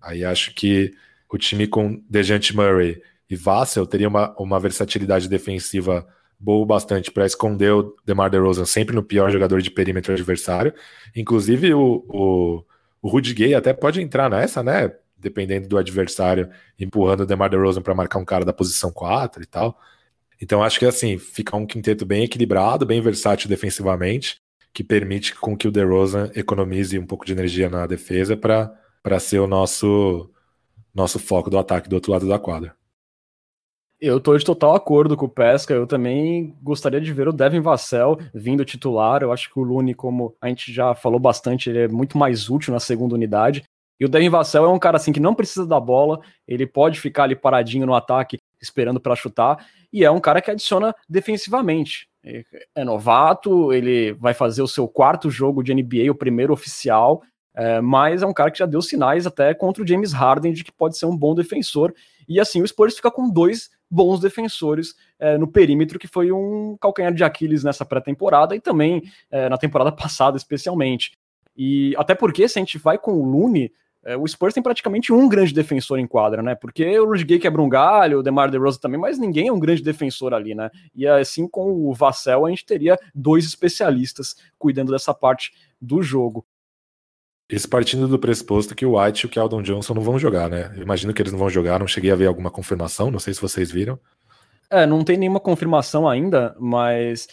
Aí 0.00 0.24
acho 0.24 0.54
que 0.54 0.92
o 1.28 1.36
time 1.36 1.66
com 1.66 2.02
Dejante 2.08 2.54
Murray 2.54 3.02
e 3.28 3.34
Vassell 3.34 3.86
teria 3.86 4.08
uma, 4.08 4.34
uma 4.38 4.58
versatilidade 4.60 5.28
defensiva 5.28 6.06
boa 6.38 6.64
bastante 6.64 7.10
para 7.10 7.26
esconder 7.26 7.72
o 7.72 7.96
DeMar 8.04 8.30
DeRozan 8.30 8.64
sempre 8.64 8.94
no 8.94 9.02
pior 9.02 9.30
jogador 9.30 9.60
de 9.60 9.70
perímetro 9.70 10.12
adversário. 10.12 10.72
Inclusive 11.14 11.74
o, 11.74 12.04
o 12.08 12.64
o 13.02 13.08
Rudy 13.08 13.34
Gay 13.34 13.54
até 13.54 13.72
pode 13.72 14.00
entrar 14.00 14.28
nessa, 14.28 14.62
né? 14.62 14.92
Dependendo 15.16 15.68
do 15.68 15.78
adversário, 15.78 16.50
empurrando 16.78 17.20
o 17.20 17.26
DeMar 17.26 17.50
DeRozan 17.50 17.82
para 17.82 17.94
marcar 17.94 18.18
um 18.18 18.24
cara 18.24 18.44
da 18.44 18.52
posição 18.52 18.90
4 18.90 19.42
e 19.42 19.46
tal. 19.46 19.78
Então 20.40 20.62
acho 20.62 20.78
que 20.78 20.86
assim, 20.86 21.18
fica 21.18 21.56
um 21.56 21.66
quinteto 21.66 22.06
bem 22.06 22.24
equilibrado, 22.24 22.86
bem 22.86 23.00
versátil 23.00 23.48
defensivamente, 23.48 24.40
que 24.72 24.82
permite 24.82 25.34
com 25.34 25.56
que 25.56 25.68
o 25.68 25.70
DeRozan 25.70 26.30
economize 26.34 26.98
um 26.98 27.06
pouco 27.06 27.26
de 27.26 27.32
energia 27.32 27.68
na 27.68 27.86
defesa 27.86 28.36
para 28.36 29.20
ser 29.20 29.40
o 29.40 29.46
nosso 29.46 30.30
nosso 30.94 31.18
foco 31.18 31.50
do 31.50 31.58
ataque 31.58 31.88
do 31.88 31.94
outro 31.94 32.10
lado 32.10 32.26
da 32.26 32.38
quadra. 32.38 32.74
Eu 34.00 34.18
tô 34.18 34.34
de 34.36 34.44
total 34.44 34.74
acordo 34.74 35.14
com 35.14 35.26
o 35.26 35.28
Pesca. 35.28 35.74
Eu 35.74 35.86
também 35.86 36.56
gostaria 36.62 37.00
de 37.00 37.12
ver 37.12 37.28
o 37.28 37.32
Devin 37.32 37.60
Vassell 37.60 38.18
vindo 38.32 38.64
titular. 38.64 39.22
Eu 39.22 39.30
acho 39.30 39.52
que 39.52 39.58
o 39.58 39.62
Lune, 39.62 39.94
como 39.94 40.34
a 40.40 40.48
gente 40.48 40.72
já 40.72 40.94
falou 40.94 41.20
bastante, 41.20 41.68
ele 41.68 41.80
é 41.80 41.88
muito 41.88 42.16
mais 42.16 42.48
útil 42.48 42.72
na 42.72 42.80
segunda 42.80 43.14
unidade. 43.14 43.62
E 44.00 44.04
o 44.06 44.08
Devin 44.08 44.30
Vassell 44.30 44.64
é 44.64 44.68
um 44.68 44.78
cara 44.78 44.96
assim 44.96 45.12
que 45.12 45.20
não 45.20 45.34
precisa 45.34 45.66
da 45.66 45.78
bola, 45.78 46.20
ele 46.48 46.66
pode 46.66 46.98
ficar 46.98 47.24
ali 47.24 47.36
paradinho 47.36 47.84
no 47.84 47.94
ataque, 47.94 48.38
esperando 48.58 48.98
para 48.98 49.14
chutar, 49.14 49.66
e 49.92 50.02
é 50.02 50.10
um 50.10 50.18
cara 50.18 50.40
que 50.40 50.50
adiciona 50.50 50.94
defensivamente. 51.06 52.08
É 52.74 52.82
novato, 52.82 53.74
ele 53.74 54.12
vai 54.14 54.32
fazer 54.32 54.62
o 54.62 54.68
seu 54.68 54.88
quarto 54.88 55.30
jogo 55.30 55.62
de 55.62 55.74
NBA, 55.74 56.10
o 56.10 56.14
primeiro 56.14 56.54
oficial, 56.54 57.22
é, 57.54 57.80
mas 57.80 58.22
é 58.22 58.26
um 58.26 58.32
cara 58.32 58.50
que 58.50 58.58
já 58.58 58.66
deu 58.66 58.80
sinais 58.80 59.26
até 59.26 59.52
contra 59.52 59.82
o 59.82 59.86
James 59.86 60.12
Harden 60.12 60.52
de 60.52 60.64
que 60.64 60.72
pode 60.72 60.96
ser 60.96 61.06
um 61.06 61.16
bom 61.16 61.34
defensor. 61.34 61.92
E 62.30 62.38
assim, 62.38 62.62
o 62.62 62.68
Spurs 62.68 62.94
fica 62.94 63.10
com 63.10 63.28
dois 63.28 63.70
bons 63.90 64.20
defensores 64.20 64.94
é, 65.18 65.36
no 65.36 65.48
perímetro, 65.48 65.98
que 65.98 66.06
foi 66.06 66.30
um 66.30 66.76
calcanhar 66.80 67.12
de 67.12 67.24
Aquiles 67.24 67.64
nessa 67.64 67.84
pré-temporada 67.84 68.54
e 68.54 68.60
também 68.60 69.02
é, 69.28 69.48
na 69.48 69.58
temporada 69.58 69.90
passada, 69.92 70.36
especialmente. 70.36 71.18
E 71.56 71.92
até 71.98 72.14
porque, 72.14 72.48
se 72.48 72.56
a 72.56 72.62
gente 72.62 72.78
vai 72.78 72.96
com 72.96 73.14
o 73.14 73.24
Lune, 73.24 73.72
é, 74.04 74.16
o 74.16 74.26
Spurs 74.28 74.54
tem 74.54 74.62
praticamente 74.62 75.12
um 75.12 75.28
grande 75.28 75.52
defensor 75.52 75.98
em 75.98 76.06
quadra, 76.06 76.40
né? 76.40 76.54
Porque 76.54 77.00
o 77.00 77.04
Rudy 77.04 77.24
Gay 77.24 77.38
quebra 77.40 77.60
um 77.60 77.68
galho, 77.68 78.20
o 78.20 78.22
DeMar 78.22 78.48
DeRozan 78.48 78.78
também, 78.78 79.00
mas 79.00 79.18
ninguém 79.18 79.48
é 79.48 79.52
um 79.52 79.58
grande 79.58 79.82
defensor 79.82 80.32
ali, 80.32 80.54
né? 80.54 80.70
E 80.94 81.08
assim 81.08 81.48
com 81.48 81.72
o 81.72 81.92
Vassell, 81.92 82.46
a 82.46 82.50
gente 82.50 82.64
teria 82.64 82.96
dois 83.12 83.44
especialistas 83.44 84.36
cuidando 84.56 84.92
dessa 84.92 85.12
parte 85.12 85.52
do 85.80 86.00
jogo. 86.00 86.46
Isso 87.50 87.68
partindo 87.68 88.06
do 88.06 88.18
pressuposto 88.18 88.76
que 88.76 88.86
o 88.86 88.96
White 88.96 89.24
e 89.24 89.26
o 89.26 89.28
Keldon 89.28 89.62
Johnson 89.62 89.94
não 89.94 90.02
vão 90.02 90.18
jogar, 90.18 90.48
né? 90.48 90.72
Eu 90.76 90.82
imagino 90.82 91.12
que 91.12 91.20
eles 91.20 91.32
não 91.32 91.38
vão 91.38 91.50
jogar, 91.50 91.80
não 91.80 91.86
cheguei 91.88 92.12
a 92.12 92.14
ver 92.14 92.26
alguma 92.26 92.50
confirmação, 92.50 93.10
não 93.10 93.18
sei 93.18 93.34
se 93.34 93.40
vocês 93.40 93.72
viram. 93.72 93.98
É, 94.70 94.86
não 94.86 95.02
tem 95.02 95.16
nenhuma 95.16 95.40
confirmação 95.40 96.08
ainda, 96.08 96.54
mas 96.60 97.26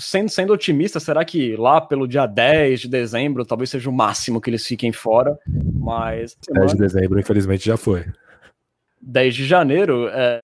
sendo, 0.00 0.28
sendo 0.28 0.52
otimista, 0.52 0.98
será 0.98 1.24
que 1.24 1.54
lá 1.54 1.80
pelo 1.80 2.08
dia 2.08 2.26
10 2.26 2.80
de 2.80 2.88
dezembro 2.88 3.44
talvez 3.44 3.70
seja 3.70 3.88
o 3.88 3.92
máximo 3.92 4.40
que 4.40 4.50
eles 4.50 4.66
fiquem 4.66 4.92
fora? 4.92 5.38
Mas. 5.74 6.36
10 6.50 6.72
de 6.72 6.78
dezembro, 6.78 7.20
infelizmente, 7.20 7.64
já 7.64 7.76
foi. 7.76 8.04
10 9.00 9.34
de 9.34 9.46
janeiro, 9.46 10.08
é. 10.08 10.40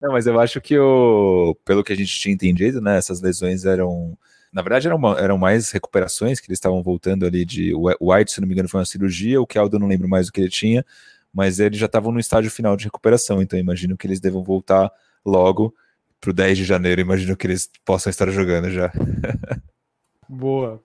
Não, 0.00 0.12
mas 0.12 0.26
eu 0.26 0.40
acho 0.40 0.60
que 0.60 0.78
o, 0.78 1.54
pelo 1.64 1.84
que 1.84 1.92
a 1.92 1.96
gente 1.96 2.18
tinha 2.18 2.32
entendido, 2.32 2.80
né, 2.80 2.96
essas 2.96 3.20
lesões 3.20 3.64
eram 3.64 4.16
na 4.52 4.62
verdade, 4.62 4.86
eram, 4.86 5.18
eram 5.18 5.38
mais 5.38 5.70
recuperações 5.70 6.40
que 6.40 6.48
eles 6.48 6.56
estavam 6.56 6.82
voltando 6.82 7.26
ali 7.26 7.44
de. 7.44 7.74
O 7.74 8.12
White, 8.12 8.32
se 8.32 8.40
não 8.40 8.48
me 8.48 8.54
engano, 8.54 8.68
foi 8.68 8.80
uma 8.80 8.86
cirurgia, 8.86 9.40
o 9.40 9.46
Keldo 9.46 9.76
eu 9.76 9.80
não 9.80 9.88
lembro 9.88 10.08
mais 10.08 10.28
o 10.28 10.32
que 10.32 10.40
ele 10.40 10.50
tinha, 10.50 10.84
mas 11.32 11.60
eles 11.60 11.78
já 11.78 11.86
estavam 11.86 12.12
no 12.12 12.20
estágio 12.20 12.50
final 12.50 12.76
de 12.76 12.84
recuperação, 12.84 13.42
então 13.42 13.58
imagino 13.58 13.96
que 13.96 14.06
eles 14.06 14.20
devam 14.20 14.42
voltar 14.42 14.90
logo. 15.24 15.74
pro 16.20 16.32
10 16.32 16.58
de 16.58 16.64
janeiro, 16.64 17.00
imagino 17.00 17.36
que 17.36 17.46
eles 17.46 17.70
possam 17.84 18.10
estar 18.10 18.28
jogando 18.30 18.70
já. 18.70 18.90
Boa. 20.28 20.82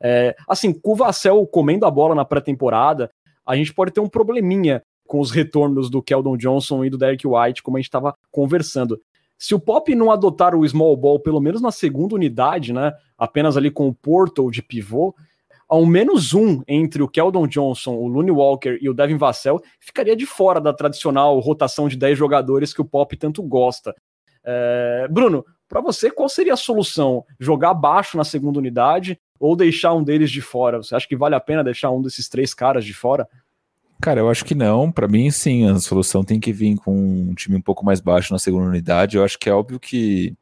É, 0.00 0.36
assim, 0.48 0.72
com 0.72 0.92
o 0.92 0.96
Vassell 0.96 1.46
comendo 1.46 1.86
a 1.86 1.90
bola 1.90 2.14
na 2.14 2.24
pré-temporada, 2.24 3.10
a 3.44 3.56
gente 3.56 3.72
pode 3.72 3.92
ter 3.92 4.00
um 4.00 4.08
probleminha 4.08 4.82
com 5.06 5.20
os 5.20 5.30
retornos 5.30 5.88
do 5.88 6.02
Keldon 6.02 6.36
Johnson 6.36 6.84
e 6.84 6.90
do 6.90 6.98
Derek 6.98 7.26
White, 7.26 7.62
como 7.62 7.76
a 7.76 7.80
gente 7.80 7.88
estava 7.88 8.14
conversando. 8.30 9.00
Se 9.38 9.54
o 9.54 9.60
Pop 9.60 9.94
não 9.94 10.10
adotar 10.10 10.54
o 10.54 10.68
small 10.68 10.96
ball, 10.96 11.20
pelo 11.20 11.40
menos 11.40 11.62
na 11.62 11.70
segunda 11.70 12.16
unidade, 12.16 12.72
né, 12.72 12.92
apenas 13.16 13.56
ali 13.56 13.70
com 13.70 13.86
o 13.86 13.94
Portal 13.94 14.50
de 14.50 14.60
pivô, 14.60 15.14
ao 15.68 15.86
menos 15.86 16.34
um 16.34 16.62
entre 16.66 17.02
o 17.02 17.08
Keldon 17.08 17.46
Johnson, 17.46 17.94
o 17.94 18.08
Looney 18.08 18.32
Walker 18.32 18.78
e 18.80 18.88
o 18.88 18.94
Devin 18.94 19.16
Vassell 19.16 19.60
ficaria 19.78 20.16
de 20.16 20.26
fora 20.26 20.60
da 20.60 20.72
tradicional 20.72 21.38
rotação 21.38 21.88
de 21.88 21.96
10 21.96 22.18
jogadores 22.18 22.74
que 22.74 22.80
o 22.80 22.84
Pop 22.84 23.14
tanto 23.16 23.42
gosta. 23.42 23.94
É... 24.42 25.06
Bruno, 25.10 25.44
para 25.68 25.82
você, 25.82 26.10
qual 26.10 26.28
seria 26.28 26.54
a 26.54 26.56
solução? 26.56 27.24
Jogar 27.38 27.74
baixo 27.74 28.16
na 28.16 28.24
segunda 28.24 28.58
unidade 28.58 29.20
ou 29.38 29.54
deixar 29.54 29.92
um 29.92 30.02
deles 30.02 30.30
de 30.30 30.40
fora? 30.40 30.78
Você 30.78 30.96
acha 30.96 31.06
que 31.06 31.16
vale 31.16 31.34
a 31.34 31.40
pena 31.40 31.62
deixar 31.62 31.90
um 31.90 32.00
desses 32.00 32.28
três 32.28 32.54
caras 32.54 32.84
de 32.84 32.94
fora? 32.94 33.28
Cara, 34.00 34.20
eu 34.20 34.30
acho 34.30 34.44
que 34.44 34.54
não. 34.54 34.92
Para 34.92 35.08
mim, 35.08 35.30
sim, 35.30 35.68
a 35.68 35.78
solução 35.80 36.22
tem 36.22 36.38
que 36.38 36.52
vir 36.52 36.76
com 36.76 36.94
um 37.30 37.34
time 37.34 37.56
um 37.56 37.60
pouco 37.60 37.84
mais 37.84 38.00
baixo 38.00 38.32
na 38.32 38.38
segunda 38.38 38.68
unidade. 38.68 39.16
Eu 39.16 39.24
acho 39.24 39.38
que 39.38 39.48
é 39.48 39.52
óbvio 39.52 39.80
que 39.80 40.36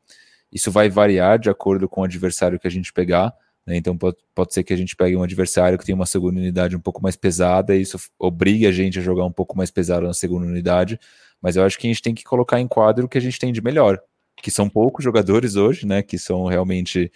isso 0.52 0.70
vai 0.70 0.88
variar 0.88 1.38
de 1.38 1.48
acordo 1.48 1.88
com 1.88 2.02
o 2.02 2.04
adversário 2.04 2.58
que 2.60 2.66
a 2.66 2.70
gente 2.70 2.92
pegar. 2.92 3.34
Né? 3.66 3.76
Então 3.76 3.96
pode, 3.96 4.16
pode 4.34 4.52
ser 4.52 4.62
que 4.62 4.72
a 4.72 4.76
gente 4.76 4.94
pegue 4.94 5.16
um 5.16 5.22
adversário 5.22 5.78
que 5.78 5.84
tem 5.84 5.94
uma 5.94 6.06
segunda 6.06 6.38
unidade 6.38 6.76
um 6.76 6.80
pouco 6.80 7.02
mais 7.02 7.16
pesada 7.16 7.74
e 7.74 7.80
isso 7.80 7.98
obrigue 8.18 8.66
a 8.66 8.72
gente 8.72 8.98
a 8.98 9.02
jogar 9.02 9.24
um 9.24 9.32
pouco 9.32 9.56
mais 9.56 9.70
pesado 9.70 10.06
na 10.06 10.14
segunda 10.14 10.46
unidade. 10.46 11.00
Mas 11.40 11.56
eu 11.56 11.64
acho 11.64 11.78
que 11.78 11.86
a 11.86 11.90
gente 11.90 12.02
tem 12.02 12.14
que 12.14 12.24
colocar 12.24 12.60
em 12.60 12.68
quadro 12.68 13.06
o 13.06 13.08
que 13.08 13.18
a 13.18 13.20
gente 13.20 13.38
tem 13.38 13.52
de 13.52 13.62
melhor, 13.62 14.00
que 14.42 14.50
são 14.50 14.68
poucos 14.68 15.04
jogadores 15.04 15.56
hoje, 15.56 15.86
né? 15.86 16.02
Que 16.02 16.18
são 16.18 16.46
realmente 16.46 17.10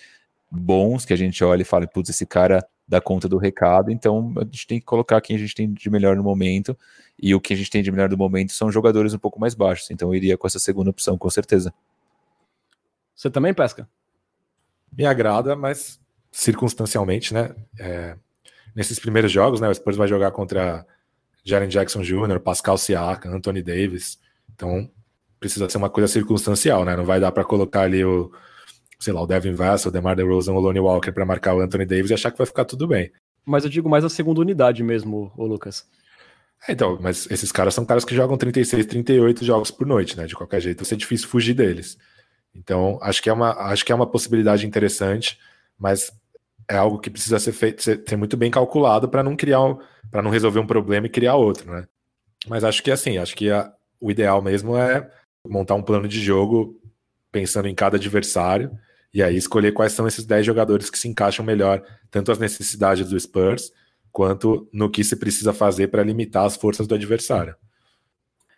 bons, 0.50 1.04
que 1.04 1.12
a 1.12 1.16
gente 1.16 1.42
olha 1.44 1.62
e 1.62 1.64
fala, 1.64 1.86
putz, 1.86 2.10
esse 2.10 2.26
cara 2.26 2.66
dá 2.90 3.00
conta 3.00 3.28
do 3.28 3.38
recado, 3.38 3.92
então 3.92 4.34
a 4.36 4.44
gente 4.44 4.66
tem 4.66 4.80
que 4.80 4.84
colocar 4.84 5.20
quem 5.20 5.36
a 5.36 5.38
gente 5.38 5.54
tem 5.54 5.72
de 5.72 5.88
melhor 5.88 6.16
no 6.16 6.24
momento, 6.24 6.76
e 7.16 7.32
o 7.34 7.40
que 7.40 7.54
a 7.54 7.56
gente 7.56 7.70
tem 7.70 7.82
de 7.82 7.92
melhor 7.92 8.10
no 8.10 8.16
momento 8.16 8.52
são 8.52 8.70
jogadores 8.70 9.14
um 9.14 9.18
pouco 9.18 9.38
mais 9.38 9.54
baixos, 9.54 9.90
então 9.92 10.08
eu 10.08 10.14
iria 10.16 10.36
com 10.36 10.46
essa 10.46 10.58
segunda 10.58 10.90
opção, 10.90 11.16
com 11.16 11.30
certeza. 11.30 11.72
Você 13.14 13.30
também 13.30 13.54
pesca? 13.54 13.88
Me 14.92 15.06
agrada, 15.06 15.54
mas 15.54 16.00
circunstancialmente, 16.32 17.32
né? 17.32 17.54
É, 17.78 18.16
nesses 18.74 18.98
primeiros 18.98 19.30
jogos, 19.30 19.60
né? 19.60 19.68
O 19.68 19.74
Spurs 19.74 19.96
vai 19.96 20.08
jogar 20.08 20.32
contra 20.32 20.84
Jaren 21.44 21.68
Jackson 21.68 22.02
Jr., 22.02 22.40
Pascal 22.40 22.76
Siakam, 22.76 23.32
Anthony 23.32 23.62
Davis. 23.62 24.18
Então 24.52 24.90
precisa 25.38 25.68
ser 25.68 25.78
uma 25.78 25.90
coisa 25.90 26.08
circunstancial, 26.08 26.84
né? 26.84 26.96
Não 26.96 27.04
vai 27.04 27.20
dar 27.20 27.30
para 27.30 27.44
colocar 27.44 27.82
ali 27.82 28.04
o, 28.04 28.32
sei 29.00 29.12
lá, 29.12 29.22
o 29.22 29.26
Devin 29.26 29.54
Vassell, 29.54 29.88
o 29.88 29.92
DeMar 29.92 30.14
DeRozan, 30.14 30.52
o 30.52 30.60
Lonnie 30.60 30.80
Walker 30.80 31.10
para 31.10 31.24
marcar 31.24 31.54
o 31.54 31.60
Anthony 31.60 31.86
Davis 31.86 32.10
e 32.10 32.14
achar 32.14 32.30
que 32.30 32.38
vai 32.38 32.46
ficar 32.46 32.66
tudo 32.66 32.86
bem. 32.86 33.10
Mas 33.44 33.64
eu 33.64 33.70
digo 33.70 33.88
mais 33.88 34.04
a 34.04 34.10
segunda 34.10 34.40
unidade 34.40 34.82
mesmo, 34.82 35.32
o 35.36 35.46
Lucas. 35.46 35.88
É, 36.68 36.72
então, 36.72 36.98
mas 37.00 37.26
esses 37.30 37.50
caras 37.50 37.74
são 37.74 37.86
caras 37.86 38.04
que 38.04 38.14
jogam 38.14 38.36
36, 38.36 38.84
38 38.84 39.44
jogos 39.44 39.70
por 39.70 39.86
noite, 39.86 40.16
né? 40.16 40.26
De 40.26 40.36
qualquer 40.36 40.60
jeito, 40.60 40.78
vai 40.78 40.84
ser 40.84 40.96
difícil 40.96 41.28
fugir 41.28 41.54
deles. 41.54 41.96
Então, 42.54 42.98
acho 43.00 43.22
que 43.22 43.30
é 43.30 43.32
uma, 43.32 43.52
acho 43.70 43.84
que 43.84 43.92
é 43.92 43.94
uma 43.94 44.06
possibilidade 44.06 44.66
interessante, 44.66 45.38
mas 45.78 46.12
é 46.68 46.76
algo 46.76 46.98
que 46.98 47.08
precisa 47.08 47.38
ser 47.38 47.52
feito, 47.52 47.82
ser, 47.82 48.04
ser 48.06 48.16
muito 48.16 48.36
bem 48.36 48.50
calculado 48.50 49.08
para 49.08 49.22
não 49.22 49.34
criar, 49.34 49.62
um, 49.62 49.78
para 50.10 50.20
não 50.20 50.30
resolver 50.30 50.60
um 50.60 50.66
problema 50.66 51.06
e 51.06 51.10
criar 51.10 51.36
outro, 51.36 51.72
né? 51.72 51.86
Mas 52.46 52.64
acho 52.64 52.82
que 52.82 52.90
assim, 52.90 53.16
acho 53.16 53.34
que 53.34 53.50
a, 53.50 53.72
o 53.98 54.10
ideal 54.10 54.42
mesmo 54.42 54.76
é 54.76 55.10
montar 55.46 55.74
um 55.74 55.82
plano 55.82 56.06
de 56.06 56.20
jogo 56.20 56.78
pensando 57.32 57.68
em 57.68 57.74
cada 57.74 57.96
adversário 57.96 58.70
e 59.12 59.22
aí 59.22 59.36
escolher 59.36 59.72
quais 59.72 59.92
são 59.92 60.06
esses 60.06 60.24
10 60.24 60.46
jogadores 60.46 60.88
que 60.88 60.98
se 60.98 61.08
encaixam 61.08 61.44
melhor, 61.44 61.82
tanto 62.10 62.30
as 62.30 62.38
necessidades 62.38 63.08
do 63.08 63.18
Spurs, 63.18 63.72
quanto 64.12 64.68
no 64.72 64.90
que 64.90 65.04
se 65.04 65.16
precisa 65.16 65.52
fazer 65.52 65.88
para 65.88 66.02
limitar 66.02 66.44
as 66.44 66.56
forças 66.56 66.86
do 66.86 66.94
adversário. 66.94 67.54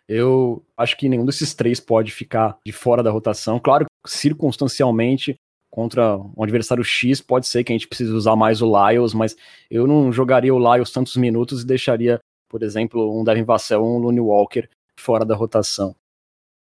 Eu 0.07 0.63
acho 0.77 0.97
que 0.97 1.07
nenhum 1.07 1.25
desses 1.25 1.53
três 1.53 1.79
pode 1.79 2.11
ficar 2.11 2.57
de 2.65 2.71
fora 2.71 3.01
da 3.01 3.09
rotação. 3.09 3.59
Claro, 3.59 3.85
circunstancialmente, 4.05 5.35
contra 5.69 6.17
um 6.17 6.43
adversário 6.43 6.83
X, 6.83 7.21
pode 7.21 7.47
ser 7.47 7.63
que 7.63 7.71
a 7.71 7.75
gente 7.75 7.87
precise 7.87 8.11
usar 8.11 8.35
mais 8.35 8.61
o 8.61 8.65
Lyles, 8.65 9.13
mas 9.13 9.35
eu 9.71 9.87
não 9.87 10.11
jogaria 10.11 10.53
o 10.53 10.59
Lyles 10.59 10.91
tantos 10.91 11.15
minutos 11.15 11.61
e 11.61 11.65
deixaria, 11.65 12.19
por 12.49 12.61
exemplo, 12.63 13.19
um 13.19 13.23
Devin 13.23 13.43
Vassell 13.43 13.83
ou 13.83 13.95
um 13.95 13.99
Looney 13.99 14.19
Walker 14.19 14.67
fora 14.99 15.25
da 15.25 15.35
rotação. 15.35 15.95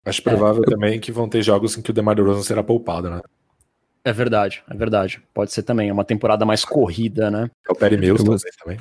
Acho 0.05 0.21
provável 0.21 0.63
é, 0.65 0.69
também 0.69 0.99
que 0.99 1.11
vão 1.11 1.27
ter 1.27 1.41
jogos 1.41 1.77
em 1.77 1.81
que 1.81 1.89
o 1.89 1.93
DeMar 1.93 2.15
DeRozan 2.15 2.43
será 2.43 2.61
poupado, 2.61 3.09
né? 3.09 3.21
É 4.05 4.11
verdade, 4.11 4.63
é 4.69 4.75
verdade. 4.75 5.21
Pode 5.33 5.53
ser 5.53 5.63
também, 5.63 5.89
é 5.89 5.93
uma 5.93 6.03
temporada 6.03 6.45
mais 6.45 6.65
corrida, 6.65 7.31
né? 7.31 7.49
É 7.67 7.71
o 7.71 7.75
Perry 7.75 7.97
Mills 7.97 8.23
também. 8.63 8.79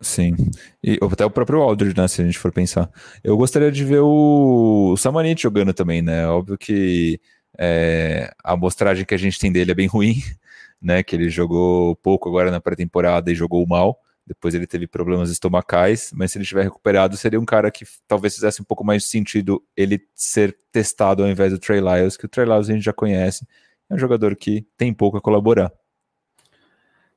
Sim, 0.00 0.36
e 0.84 0.98
até 1.10 1.24
o 1.24 1.30
próprio 1.30 1.62
Aldridge, 1.62 1.96
né, 1.96 2.06
se 2.06 2.20
a 2.20 2.24
gente 2.24 2.38
for 2.38 2.52
pensar. 2.52 2.90
Eu 3.24 3.36
gostaria 3.36 3.72
de 3.72 3.82
ver 3.82 4.00
o, 4.00 4.92
o 4.92 4.96
Samanit 4.96 5.42
jogando 5.42 5.72
também, 5.72 6.02
né, 6.02 6.26
óbvio 6.28 6.58
que 6.58 7.18
é, 7.58 8.30
a 8.44 8.52
amostragem 8.52 9.06
que 9.06 9.14
a 9.14 9.18
gente 9.18 9.38
tem 9.38 9.50
dele 9.50 9.70
é 9.70 9.74
bem 9.74 9.86
ruim, 9.86 10.16
né, 10.80 11.02
que 11.02 11.16
ele 11.16 11.30
jogou 11.30 11.96
pouco 11.96 12.28
agora 12.28 12.50
na 12.50 12.60
pré-temporada 12.60 13.32
e 13.32 13.34
jogou 13.34 13.66
mal, 13.66 13.98
depois 14.26 14.54
ele 14.54 14.66
teve 14.66 14.86
problemas 14.86 15.30
estomacais, 15.30 16.10
mas 16.14 16.32
se 16.32 16.36
ele 16.38 16.42
estiver 16.42 16.64
recuperado, 16.64 17.16
seria 17.16 17.40
um 17.40 17.46
cara 17.46 17.70
que 17.70 17.86
talvez 18.06 18.34
fizesse 18.34 18.60
um 18.60 18.64
pouco 18.66 18.84
mais 18.84 19.02
de 19.02 19.08
sentido 19.08 19.62
ele 19.74 20.00
ser 20.14 20.54
testado 20.70 21.22
ao 21.22 21.30
invés 21.30 21.52
do 21.52 21.58
Trey 21.58 21.80
Lyles, 21.80 22.18
que 22.18 22.26
o 22.26 22.28
Trey 22.28 22.44
Lyles 22.44 22.68
a 22.68 22.72
gente 22.72 22.84
já 22.84 22.92
conhece, 22.92 23.46
é 23.90 23.94
um 23.94 23.98
jogador 23.98 24.34
que 24.36 24.66
tem 24.76 24.92
pouco 24.92 25.16
a 25.16 25.20
colaborar. 25.20 25.72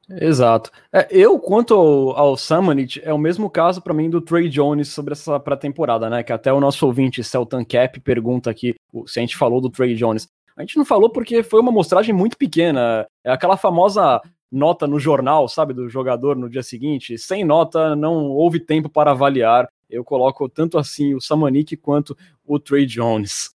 Exato. 0.09 0.71
É, 0.91 1.07
eu, 1.11 1.37
quanto 1.37 1.73
ao, 1.75 2.17
ao 2.17 2.37
Samanit, 2.37 2.99
é 3.03 3.13
o 3.13 3.17
mesmo 3.17 3.49
caso 3.49 3.81
para 3.81 3.93
mim 3.93 4.09
do 4.09 4.19
Trey 4.19 4.49
Jones 4.49 4.87
sobre 4.89 5.13
essa 5.13 5.39
pré-temporada, 5.39 6.09
né? 6.09 6.23
Que 6.23 6.33
até 6.33 6.51
o 6.51 6.59
nosso 6.59 6.85
ouvinte, 6.85 7.23
Celtan 7.23 7.63
Cap, 7.63 7.99
pergunta 7.99 8.49
aqui 8.49 8.75
se 9.05 9.19
a 9.19 9.21
gente 9.21 9.37
falou 9.37 9.61
do 9.61 9.69
Trey 9.69 9.93
Jones. 9.93 10.27
A 10.57 10.61
gente 10.61 10.77
não 10.77 10.83
falou 10.83 11.09
porque 11.09 11.43
foi 11.43 11.61
uma 11.61 11.71
mostragem 11.71 12.13
muito 12.13 12.37
pequena. 12.37 13.07
É 13.23 13.31
aquela 13.31 13.55
famosa 13.55 14.19
nota 14.51 14.87
no 14.87 14.99
jornal, 14.99 15.47
sabe, 15.47 15.73
do 15.73 15.87
jogador 15.87 16.35
no 16.35 16.49
dia 16.49 16.63
seguinte. 16.63 17.17
Sem 17.17 17.45
nota, 17.45 17.95
não 17.95 18.31
houve 18.31 18.59
tempo 18.59 18.89
para 18.89 19.11
avaliar. 19.11 19.69
Eu 19.87 20.03
coloco 20.03 20.49
tanto 20.49 20.77
assim 20.77 21.13
o 21.13 21.21
Samanik 21.21 21.77
quanto 21.77 22.17
o 22.45 22.59
Trey 22.59 22.85
Jones. 22.85 23.51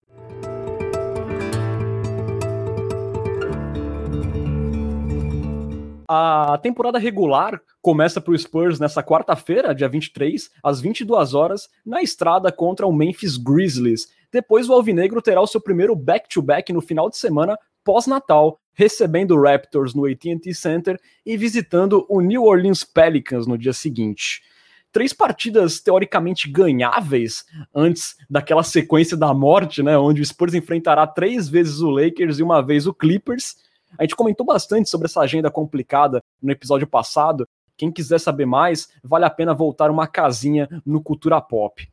A 6.14 6.57
temporada 6.57 6.99
regular 6.99 7.62
começa 7.82 8.20
para 8.20 8.34
o 8.34 8.38
Spurs 8.38 8.82
nessa 8.82 9.01
quarta-feira, 9.01 9.74
dia 9.74 9.88
23, 9.88 10.51
às 10.62 10.82
22 10.82 11.34
horas, 11.34 11.70
na 11.86 12.01
estrada 12.01 12.51
contra 12.51 12.86
o 12.86 12.91
Memphis 12.91 13.38
Grizzlies. 13.38 14.09
Depois 14.30 14.68
o 14.68 14.74
Alvinegro 14.74 15.22
terá 15.22 15.39
o 15.39 15.47
seu 15.47 15.62
primeiro 15.62 15.95
back-to-back 15.95 16.70
-back 16.70 16.76
no 16.76 16.82
final 16.82 17.09
de 17.09 17.16
semana 17.16 17.57
pós-Natal, 17.82 18.59
recebendo 18.74 19.38
o 19.38 19.41
Raptors 19.41 19.95
no 19.95 20.05
AT&T 20.05 20.53
Center 20.53 20.99
e 21.26 21.38
visitando 21.38 22.05
o 22.09 22.20
New 22.20 22.43
Orleans 22.43 22.84
Pelicans 22.84 23.47
no 23.47 23.57
dia 23.57 23.72
seguinte 23.72 24.41
três 24.91 25.14
partidas 25.14 25.80
teoricamente 25.80 26.49
ganháveis 26.49 27.45
antes 27.74 28.18
daquela 28.30 28.62
sequência 28.62 29.16
da 29.16 29.34
morte, 29.34 29.82
né, 29.82 29.97
onde 29.97 30.22
o 30.22 30.26
Spurs 30.26 30.53
enfrentará 30.53 31.07
três 31.07 31.47
vezes 31.47 31.80
o 31.80 31.89
Lakers 31.89 32.39
e 32.39 32.43
uma 32.43 32.62
vez 32.62 32.86
o 32.86 32.93
Clippers. 32.93 33.55
A 33.98 34.04
gente 34.04 34.16
comentou 34.16 34.46
bastante 34.46 34.89
sobre 34.89 35.06
essa 35.06 35.22
agenda 35.22 35.50
complicada 35.50 36.24
no 36.42 36.52
episódio 36.52 36.88
passado. 36.88 37.48
Quem 37.78 37.92
quiser 37.92 38.20
saber 38.20 38.46
mais, 38.46 38.89
vale 39.04 39.26
a 39.26 39.30
pena 39.30 39.54
voltar 39.54 39.89
uma 39.89 40.08
casinha 40.08 40.68
no 40.86 41.02
Cultura 41.02 41.42
Pop. 41.42 41.88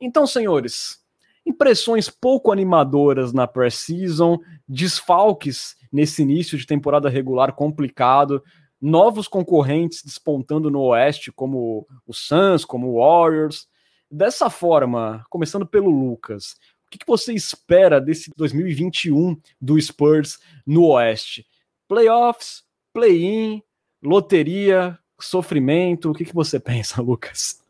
Então, 0.00 0.26
senhores, 0.26 0.98
impressões 1.44 2.10
pouco 2.10 2.52
animadoras 2.52 3.32
na 3.32 3.46
pré-season, 3.46 4.38
desfalques 4.68 5.76
nesse 5.92 6.22
início 6.22 6.58
de 6.58 6.66
temporada 6.66 7.08
regular 7.08 7.52
complicado, 7.54 8.42
novos 8.80 9.26
concorrentes 9.28 10.02
despontando 10.04 10.70
no 10.70 10.80
Oeste, 10.82 11.32
como 11.32 11.86
o 12.06 12.12
Suns, 12.12 12.64
como 12.64 12.88
o 12.88 12.98
Warriors. 12.98 13.66
Dessa 14.10 14.50
forma, 14.50 15.24
começando 15.30 15.66
pelo 15.66 15.90
Lucas, 15.90 16.56
o 16.86 16.90
que, 16.90 16.98
que 16.98 17.06
você 17.06 17.32
espera 17.34 18.00
desse 18.00 18.30
2021 18.36 19.36
do 19.60 19.80
Spurs 19.80 20.38
no 20.64 20.86
Oeste? 20.86 21.44
Playoffs, 21.88 22.62
play-in, 22.92 23.62
loteria, 24.02 24.98
sofrimento? 25.20 26.10
O 26.10 26.14
que, 26.14 26.24
que 26.24 26.34
você 26.34 26.58
pensa, 26.60 27.02
Lucas? 27.02 27.60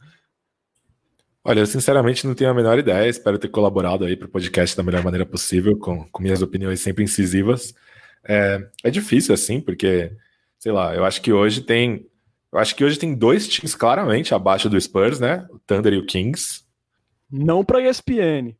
Olha, 1.42 1.60
eu 1.60 1.66
sinceramente 1.66 2.26
não 2.26 2.34
tenho 2.34 2.50
a 2.50 2.54
menor 2.54 2.78
ideia. 2.78 3.08
Espero 3.08 3.38
ter 3.38 3.48
colaborado 3.48 4.04
aí 4.04 4.16
para 4.16 4.26
o 4.26 4.30
podcast 4.30 4.76
da 4.76 4.82
melhor 4.82 5.02
maneira 5.02 5.24
possível, 5.24 5.78
com, 5.78 6.04
com 6.10 6.22
minhas 6.22 6.42
opiniões 6.42 6.80
sempre 6.80 7.04
incisivas. 7.04 7.74
É, 8.28 8.68
é, 8.82 8.90
difícil 8.90 9.32
assim, 9.32 9.60
porque, 9.60 10.12
sei 10.58 10.72
lá, 10.72 10.94
eu 10.94 11.04
acho 11.04 11.22
que 11.22 11.32
hoje 11.32 11.62
tem. 11.62 12.04
Eu 12.52 12.58
acho 12.58 12.74
que 12.74 12.84
hoje 12.84 12.98
tem 12.98 13.14
dois 13.14 13.46
times 13.48 13.74
claramente 13.74 14.34
abaixo 14.34 14.68
do 14.68 14.80
Spurs, 14.80 15.20
né? 15.20 15.46
O 15.50 15.58
Thunder 15.60 15.92
e 15.92 15.98
o 15.98 16.06
Kings. 16.06 16.64
Não 17.30 17.64
para 17.64 17.88
ESPN. 17.88 18.56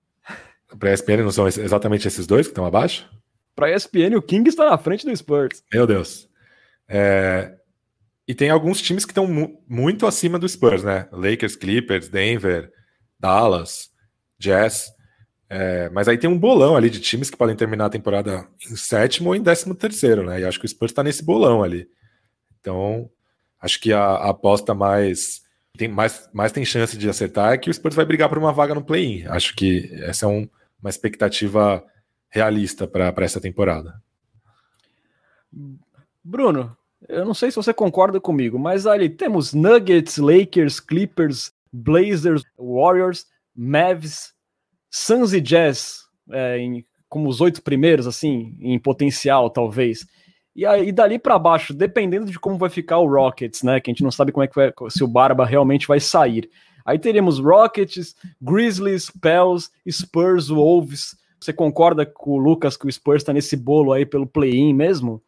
Para 0.79 0.91
a 0.91 0.95
ESPN 0.95 1.23
não 1.23 1.31
são 1.31 1.47
exatamente 1.47 2.07
esses 2.07 2.27
dois 2.27 2.47
que 2.47 2.53
estão 2.53 2.67
abaixo? 2.67 3.09
Para 3.55 3.69
a 3.69 3.75
ESPN, 3.75 4.17
o 4.17 4.23
King 4.23 4.49
está 4.49 4.71
na 4.71 4.79
frente 4.79 5.07
do 5.07 5.17
Spurs. 5.17 5.63
Meu 5.73 5.87
Deus. 5.87 6.29
É... 6.89 7.55
E 8.29 8.35
tem 8.35 8.51
alguns 8.51 8.83
times 8.83 9.05
que 9.05 9.13
estão 9.13 9.27
mu 9.27 9.63
muito 9.69 10.07
acima 10.07 10.39
do 10.39 10.49
Spurs, 10.49 10.83
né? 10.83 11.09
Lakers, 11.13 11.57
Clippers, 11.57 12.09
Denver, 12.09 12.71
Dallas, 13.19 13.91
Jazz. 14.39 14.93
É... 15.49 15.89
Mas 15.91 16.09
aí 16.09 16.19
tem 16.19 16.29
um 16.29 16.39
bolão 16.39 16.77
ali 16.77 16.91
de 16.91 17.01
times 17.01 17.31
que 17.31 17.37
podem 17.37 17.57
terminar 17.57 17.87
a 17.87 17.91
temporada 17.91 18.47
em 18.71 18.77
sétimo 18.77 19.31
ou 19.31 19.35
em 19.35 19.43
décimo 19.43 19.75
terceiro, 19.75 20.25
né? 20.25 20.41
E 20.41 20.45
acho 20.45 20.59
que 20.59 20.67
o 20.67 20.69
Spurs 20.69 20.91
está 20.91 21.03
nesse 21.03 21.25
bolão 21.25 21.63
ali. 21.63 21.89
Então, 22.61 23.09
acho 23.61 23.81
que 23.81 23.93
a, 23.93 24.03
a 24.03 24.31
aposta 24.31 24.75
mais 24.75 25.47
tem 25.77 25.89
mais, 25.89 26.29
mais 26.33 26.53
tem 26.53 26.65
chance 26.65 26.97
de 26.97 27.09
acertar 27.09 27.53
é 27.53 27.59
que 27.59 27.71
o 27.71 27.75
Spurs 27.75 27.95
vai 27.95 28.05
brigar 28.05 28.29
por 28.29 28.39
uma 28.39 28.53
vaga 28.53 28.75
no 28.75 28.85
play-in. 28.85 29.27
Acho 29.27 29.55
que 29.55 29.91
essa 30.03 30.27
é 30.27 30.29
um, 30.29 30.49
uma 30.81 30.91
expectativa 30.91 31.85
realista 32.29 32.87
para 32.87 33.25
essa 33.25 33.41
temporada. 33.41 34.01
Bruno, 36.23 36.77
eu 37.09 37.25
não 37.25 37.35
sei 37.35 37.51
se 37.51 37.57
você 37.57 37.73
concorda 37.73 38.21
comigo, 38.21 38.59
mas 38.59 38.87
ali 38.87 39.09
temos 39.09 39.55
Nuggets, 39.55 40.19
Lakers, 40.19 40.81
Clippers, 40.81 41.53
Blazers, 41.73 42.43
Warriors, 42.59 43.27
Mavs, 43.55 44.35
Suns 44.91 45.33
e 45.33 45.41
Jazz 45.41 46.07
é, 46.31 46.59
em, 46.59 46.85
como 47.09 47.29
os 47.29 47.41
oito 47.41 47.63
primeiros, 47.63 48.07
assim, 48.07 48.57
em 48.61 48.79
potencial, 48.79 49.51
talvez. 49.51 50.07
E 50.55 50.65
aí, 50.65 50.91
dali 50.91 51.19
para 51.19 51.39
baixo, 51.39 51.75
dependendo 51.75 52.31
de 52.31 52.39
como 52.39 52.57
vai 52.57 52.71
ficar 52.71 52.99
o 52.99 53.07
Rockets, 53.07 53.63
né? 53.63 53.79
Que 53.79 53.91
a 53.91 53.93
gente 53.93 54.03
não 54.03 54.11
sabe 54.11 54.33
como 54.33 54.43
é 54.43 54.49
que 54.49 54.55
vai, 54.55 54.73
se 54.89 55.05
o 55.05 55.09
Barba 55.09 55.45
realmente 55.45 55.87
vai 55.87 56.01
sair. 56.01 56.49
Aí 56.87 56.99
teríamos 57.01 57.41
Rockets, 57.41 58.15
Grizzlies, 58.41 59.11
Pels, 59.21 59.71
Spurs, 59.91 60.49
Wolves. 60.49 61.17
Você 61.41 61.53
concorda 61.53 62.07
com 62.07 62.31
o 62.31 62.39
Lucas 62.39 62.77
que 62.77 62.87
o 62.87 62.93
Spurs 62.93 63.25
tá 63.25 63.33
nesse 63.33 63.57
bolo 63.57 63.93
aí 63.93 64.07
pelo 64.07 64.27
play-in 64.27 64.73
mesmo? 64.73 65.21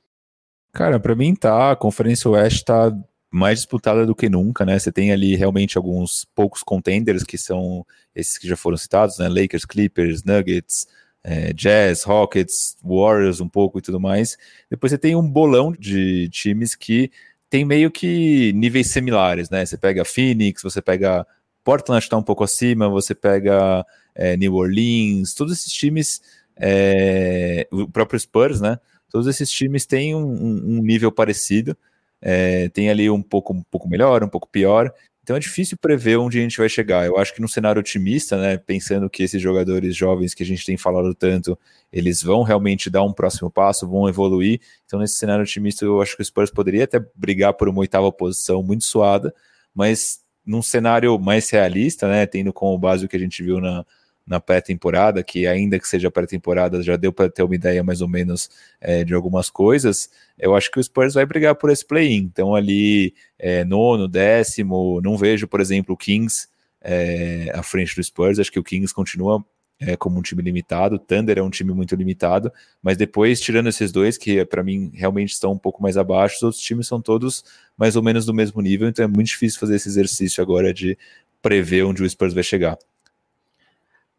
Cara, 0.72 1.00
para 1.00 1.16
mim 1.16 1.34
tá. 1.34 1.72
A 1.72 1.76
Conferência 1.76 2.30
Oeste 2.30 2.64
tá 2.64 2.96
mais 3.30 3.58
disputada 3.58 4.06
do 4.06 4.14
que 4.14 4.28
nunca, 4.28 4.64
né? 4.64 4.78
Você 4.78 4.92
tem 4.92 5.12
ali 5.12 5.34
realmente 5.34 5.76
alguns 5.76 6.24
poucos 6.34 6.62
contenders 6.62 7.24
que 7.24 7.36
são 7.36 7.84
esses 8.14 8.38
que 8.38 8.46
já 8.48 8.56
foram 8.56 8.76
citados, 8.76 9.18
né? 9.18 9.28
Lakers, 9.28 9.64
Clippers, 9.64 10.22
Nuggets, 10.22 10.86
é, 11.22 11.52
Jazz, 11.52 12.04
Rockets, 12.04 12.76
Warriors 12.82 13.40
um 13.40 13.48
pouco 13.48 13.78
e 13.78 13.82
tudo 13.82 14.00
mais. 14.00 14.38
Depois 14.70 14.90
você 14.90 14.98
tem 14.98 15.16
um 15.16 15.28
bolão 15.28 15.72
de 15.72 16.28
times 16.30 16.74
que 16.74 17.10
tem 17.50 17.64
meio 17.64 17.90
que 17.90 18.52
níveis 18.54 18.90
similares, 18.90 19.50
né? 19.50 19.64
Você 19.64 19.76
pega 19.76 20.04
Phoenix, 20.04 20.62
você 20.62 20.80
pega 20.80 21.26
Portland 21.68 22.02
está 22.02 22.16
um 22.16 22.22
pouco 22.22 22.42
acima, 22.42 22.88
você 22.88 23.14
pega 23.14 23.84
é, 24.14 24.38
New 24.38 24.54
Orleans, 24.54 25.34
todos 25.34 25.52
esses 25.52 25.70
times, 25.70 26.22
é, 26.56 27.68
o 27.70 27.86
próprio 27.86 28.18
Spurs, 28.18 28.58
né? 28.58 28.78
Todos 29.10 29.26
esses 29.26 29.50
times 29.50 29.84
têm 29.84 30.14
um, 30.14 30.78
um 30.78 30.82
nível 30.82 31.12
parecido, 31.12 31.76
é, 32.22 32.70
tem 32.70 32.88
ali 32.88 33.10
um 33.10 33.20
pouco, 33.20 33.52
um 33.52 33.62
pouco 33.70 33.86
melhor, 33.86 34.24
um 34.24 34.30
pouco 34.30 34.48
pior, 34.48 34.90
então 35.22 35.36
é 35.36 35.38
difícil 35.38 35.76
prever 35.76 36.16
onde 36.16 36.38
a 36.38 36.40
gente 36.40 36.56
vai 36.56 36.70
chegar. 36.70 37.04
Eu 37.04 37.18
acho 37.18 37.34
que 37.34 37.42
no 37.42 37.48
cenário 37.48 37.80
otimista, 37.80 38.38
né, 38.38 38.56
pensando 38.56 39.10
que 39.10 39.22
esses 39.22 39.42
jogadores 39.42 39.94
jovens 39.94 40.32
que 40.32 40.42
a 40.42 40.46
gente 40.46 40.64
tem 40.64 40.78
falado 40.78 41.14
tanto, 41.14 41.58
eles 41.92 42.22
vão 42.22 42.44
realmente 42.44 42.88
dar 42.88 43.02
um 43.02 43.12
próximo 43.12 43.50
passo, 43.50 43.86
vão 43.86 44.08
evoluir. 44.08 44.58
Então 44.86 44.98
nesse 44.98 45.16
cenário 45.16 45.42
otimista, 45.42 45.84
eu 45.84 46.00
acho 46.00 46.16
que 46.16 46.22
o 46.22 46.24
Spurs 46.24 46.50
poderia 46.50 46.84
até 46.84 46.98
brigar 47.14 47.52
por 47.52 47.68
uma 47.68 47.80
oitava 47.80 48.10
posição 48.10 48.62
muito 48.62 48.84
suada, 48.84 49.34
mas 49.74 50.26
num 50.48 50.62
cenário 50.62 51.18
mais 51.18 51.50
realista, 51.50 52.08
né, 52.08 52.24
tendo 52.24 52.54
como 52.54 52.78
base 52.78 53.04
o 53.04 53.08
que 53.08 53.16
a 53.16 53.20
gente 53.20 53.42
viu 53.42 53.60
na, 53.60 53.84
na 54.26 54.40
pré-temporada, 54.40 55.22
que 55.22 55.46
ainda 55.46 55.78
que 55.78 55.86
seja 55.86 56.10
pré-temporada, 56.10 56.82
já 56.82 56.96
deu 56.96 57.12
para 57.12 57.28
ter 57.28 57.42
uma 57.42 57.54
ideia 57.54 57.84
mais 57.84 58.00
ou 58.00 58.08
menos 58.08 58.48
é, 58.80 59.04
de 59.04 59.12
algumas 59.12 59.50
coisas, 59.50 60.10
eu 60.38 60.56
acho 60.56 60.70
que 60.70 60.80
o 60.80 60.82
Spurs 60.82 61.12
vai 61.12 61.26
brigar 61.26 61.54
por 61.54 61.70
esse 61.70 61.86
play-in. 61.86 62.22
Então, 62.22 62.54
ali, 62.54 63.14
é, 63.38 63.62
nono, 63.62 64.08
décimo, 64.08 65.02
não 65.02 65.18
vejo, 65.18 65.46
por 65.46 65.60
exemplo, 65.60 65.94
o 65.94 65.98
Kings 65.98 66.48
é, 66.80 67.52
à 67.54 67.62
frente 67.62 67.94
do 67.94 68.02
Spurs, 68.02 68.38
acho 68.38 68.50
que 68.50 68.58
o 68.58 68.64
Kings 68.64 68.94
continua 68.94 69.44
é, 69.80 69.96
como 69.96 70.18
um 70.18 70.22
time 70.22 70.42
limitado, 70.42 70.96
o 70.96 70.98
Thunder 70.98 71.38
é 71.38 71.42
um 71.42 71.50
time 71.50 71.72
muito 71.72 71.94
limitado, 71.94 72.52
mas 72.82 72.96
depois, 72.96 73.40
tirando 73.40 73.68
esses 73.68 73.92
dois, 73.92 74.18
que 74.18 74.44
para 74.44 74.62
mim 74.62 74.90
realmente 74.92 75.30
estão 75.30 75.52
um 75.52 75.58
pouco 75.58 75.82
mais 75.82 75.96
abaixo, 75.96 76.36
os 76.36 76.42
outros 76.42 76.62
times 76.62 76.88
são 76.88 77.00
todos 77.00 77.44
mais 77.76 77.94
ou 77.94 78.02
menos 78.02 78.26
do 78.26 78.34
mesmo 78.34 78.60
nível, 78.60 78.88
então 78.88 79.04
é 79.04 79.08
muito 79.08 79.28
difícil 79.28 79.60
fazer 79.60 79.76
esse 79.76 79.88
exercício 79.88 80.42
agora 80.42 80.74
de 80.74 80.98
prever 81.40 81.84
onde 81.84 82.02
o 82.02 82.10
Spurs 82.10 82.34
vai 82.34 82.42
chegar. 82.42 82.76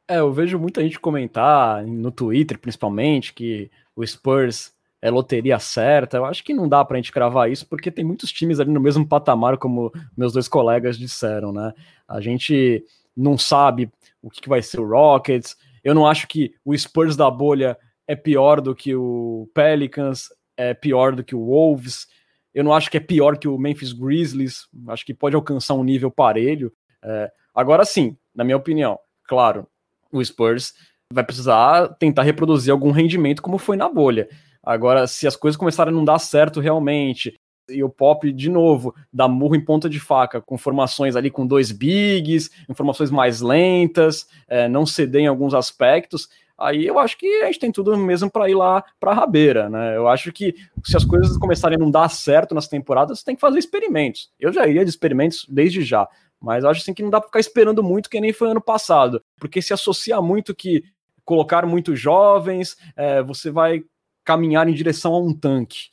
É, 0.07 0.19
eu 0.19 0.31
vejo 0.31 0.57
muita 0.57 0.81
gente 0.81 0.99
comentar 0.99 1.85
no 1.85 2.11
Twitter, 2.11 2.57
principalmente, 2.57 3.33
que 3.33 3.69
o 3.95 4.05
Spurs 4.05 4.73
é 5.01 5.09
loteria 5.09 5.59
certa. 5.59 6.17
Eu 6.17 6.25
acho 6.25 6.43
que 6.43 6.53
não 6.53 6.67
dá 6.67 6.83
pra 6.83 6.97
gente 6.97 7.11
cravar 7.11 7.51
isso, 7.51 7.67
porque 7.67 7.91
tem 7.91 8.03
muitos 8.03 8.31
times 8.31 8.59
ali 8.59 8.71
no 8.71 8.79
mesmo 8.79 9.05
patamar, 9.05 9.57
como 9.57 9.91
meus 10.17 10.33
dois 10.33 10.47
colegas 10.47 10.97
disseram, 10.97 11.51
né? 11.51 11.73
A 12.07 12.19
gente 12.19 12.83
não 13.15 13.37
sabe 13.37 13.91
o 14.21 14.29
que 14.29 14.47
vai 14.47 14.61
ser 14.61 14.79
o 14.79 14.87
Rockets. 14.87 15.55
Eu 15.83 15.93
não 15.93 16.05
acho 16.05 16.27
que 16.27 16.53
o 16.63 16.77
Spurs 16.77 17.15
da 17.15 17.29
bolha 17.29 17.77
é 18.07 18.15
pior 18.15 18.61
do 18.61 18.75
que 18.75 18.95
o 18.95 19.49
Pelicans, 19.53 20.29
é 20.57 20.73
pior 20.73 21.15
do 21.15 21.23
que 21.23 21.35
o 21.35 21.45
Wolves. 21.45 22.07
Eu 22.53 22.63
não 22.63 22.73
acho 22.73 22.89
que 22.89 22.97
é 22.97 22.99
pior 22.99 23.37
que 23.37 23.47
o 23.47 23.57
Memphis 23.57 23.93
Grizzlies. 23.93 24.67
Acho 24.87 25.05
que 25.05 25.13
pode 25.13 25.35
alcançar 25.35 25.75
um 25.75 25.83
nível 25.83 26.11
parelho. 26.11 26.73
É, 27.03 27.31
agora 27.53 27.85
sim, 27.85 28.17
na 28.35 28.43
minha 28.43 28.57
opinião, 28.57 28.99
claro, 29.27 29.67
o 30.11 30.23
Spurs 30.23 30.73
vai 31.11 31.23
precisar 31.23 31.87
tentar 31.99 32.23
reproduzir 32.23 32.71
algum 32.71 32.91
rendimento 32.91 33.41
como 33.41 33.57
foi 33.57 33.77
na 33.77 33.87
bolha. 33.87 34.27
Agora, 34.61 35.07
se 35.07 35.25
as 35.25 35.35
coisas 35.35 35.57
começarem 35.57 35.93
a 35.93 35.95
não 35.95 36.03
dar 36.03 36.19
certo 36.19 36.59
realmente, 36.59 37.39
e 37.69 37.83
o 37.83 37.89
Pop, 37.89 38.31
de 38.31 38.49
novo, 38.49 38.93
dá 39.11 39.27
murro 39.27 39.55
em 39.55 39.63
ponta 39.63 39.89
de 39.89 39.99
faca, 39.99 40.41
com 40.41 40.57
formações 40.57 41.15
ali 41.15 41.29
com 41.29 41.45
dois 41.45 41.71
bigs, 41.71 42.49
informações 42.69 43.11
mais 43.11 43.41
lentas, 43.41 44.27
é, 44.47 44.67
não 44.67 44.85
ceder 44.85 45.21
em 45.21 45.27
alguns 45.27 45.53
aspectos, 45.53 46.29
aí 46.57 46.85
eu 46.85 46.99
acho 46.99 47.17
que 47.17 47.25
a 47.41 47.45
gente 47.45 47.59
tem 47.59 47.71
tudo 47.71 47.95
mesmo 47.97 48.29
para 48.29 48.49
ir 48.49 48.55
lá 48.55 48.83
para 48.99 49.11
a 49.11 49.15
rabeira, 49.15 49.69
né? 49.69 49.95
Eu 49.95 50.07
acho 50.07 50.31
que 50.31 50.53
se 50.83 50.97
as 50.97 51.05
coisas 51.05 51.37
começarem 51.37 51.77
a 51.77 51.79
não 51.79 51.89
dar 51.89 52.09
certo 52.09 52.53
nas 52.53 52.67
temporadas, 52.67 53.23
tem 53.23 53.35
que 53.35 53.41
fazer 53.41 53.59
experimentos. 53.59 54.29
Eu 54.39 54.51
já 54.51 54.67
iria 54.67 54.83
de 54.83 54.89
experimentos 54.89 55.45
desde 55.49 55.81
já. 55.81 56.07
Mas 56.41 56.63
acho 56.63 56.81
assim 56.81 56.93
que 56.93 57.03
não 57.03 57.09
dá 57.09 57.19
para 57.19 57.27
ficar 57.27 57.39
esperando 57.39 57.83
muito, 57.83 58.09
que 58.09 58.19
nem 58.21 58.31
foi 58.31 58.49
ano 58.49 58.61
passado, 58.61 59.21
porque 59.39 59.61
se 59.61 59.73
associa 59.73 60.21
muito 60.21 60.55
que 60.55 60.83
colocar 61.25 61.65
muitos 61.65 61.99
jovens, 61.99 62.77
é, 62.95 63.21
você 63.21 63.51
vai 63.51 63.83
caminhar 64.23 64.67
em 64.67 64.73
direção 64.73 65.13
a 65.13 65.19
um 65.19 65.33
tanque. 65.33 65.89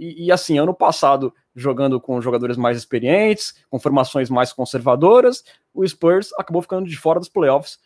E, 0.00 0.24
e, 0.24 0.32
assim, 0.32 0.58
ano 0.58 0.72
passado, 0.72 1.30
jogando 1.54 2.00
com 2.00 2.22
jogadores 2.22 2.56
mais 2.56 2.78
experientes, 2.78 3.54
com 3.68 3.78
formações 3.78 4.30
mais 4.30 4.50
conservadoras, 4.50 5.44
o 5.74 5.86
Spurs 5.86 6.32
acabou 6.38 6.62
ficando 6.62 6.88
de 6.88 6.96
fora 6.96 7.20
dos 7.20 7.28
playoffs, 7.28 7.78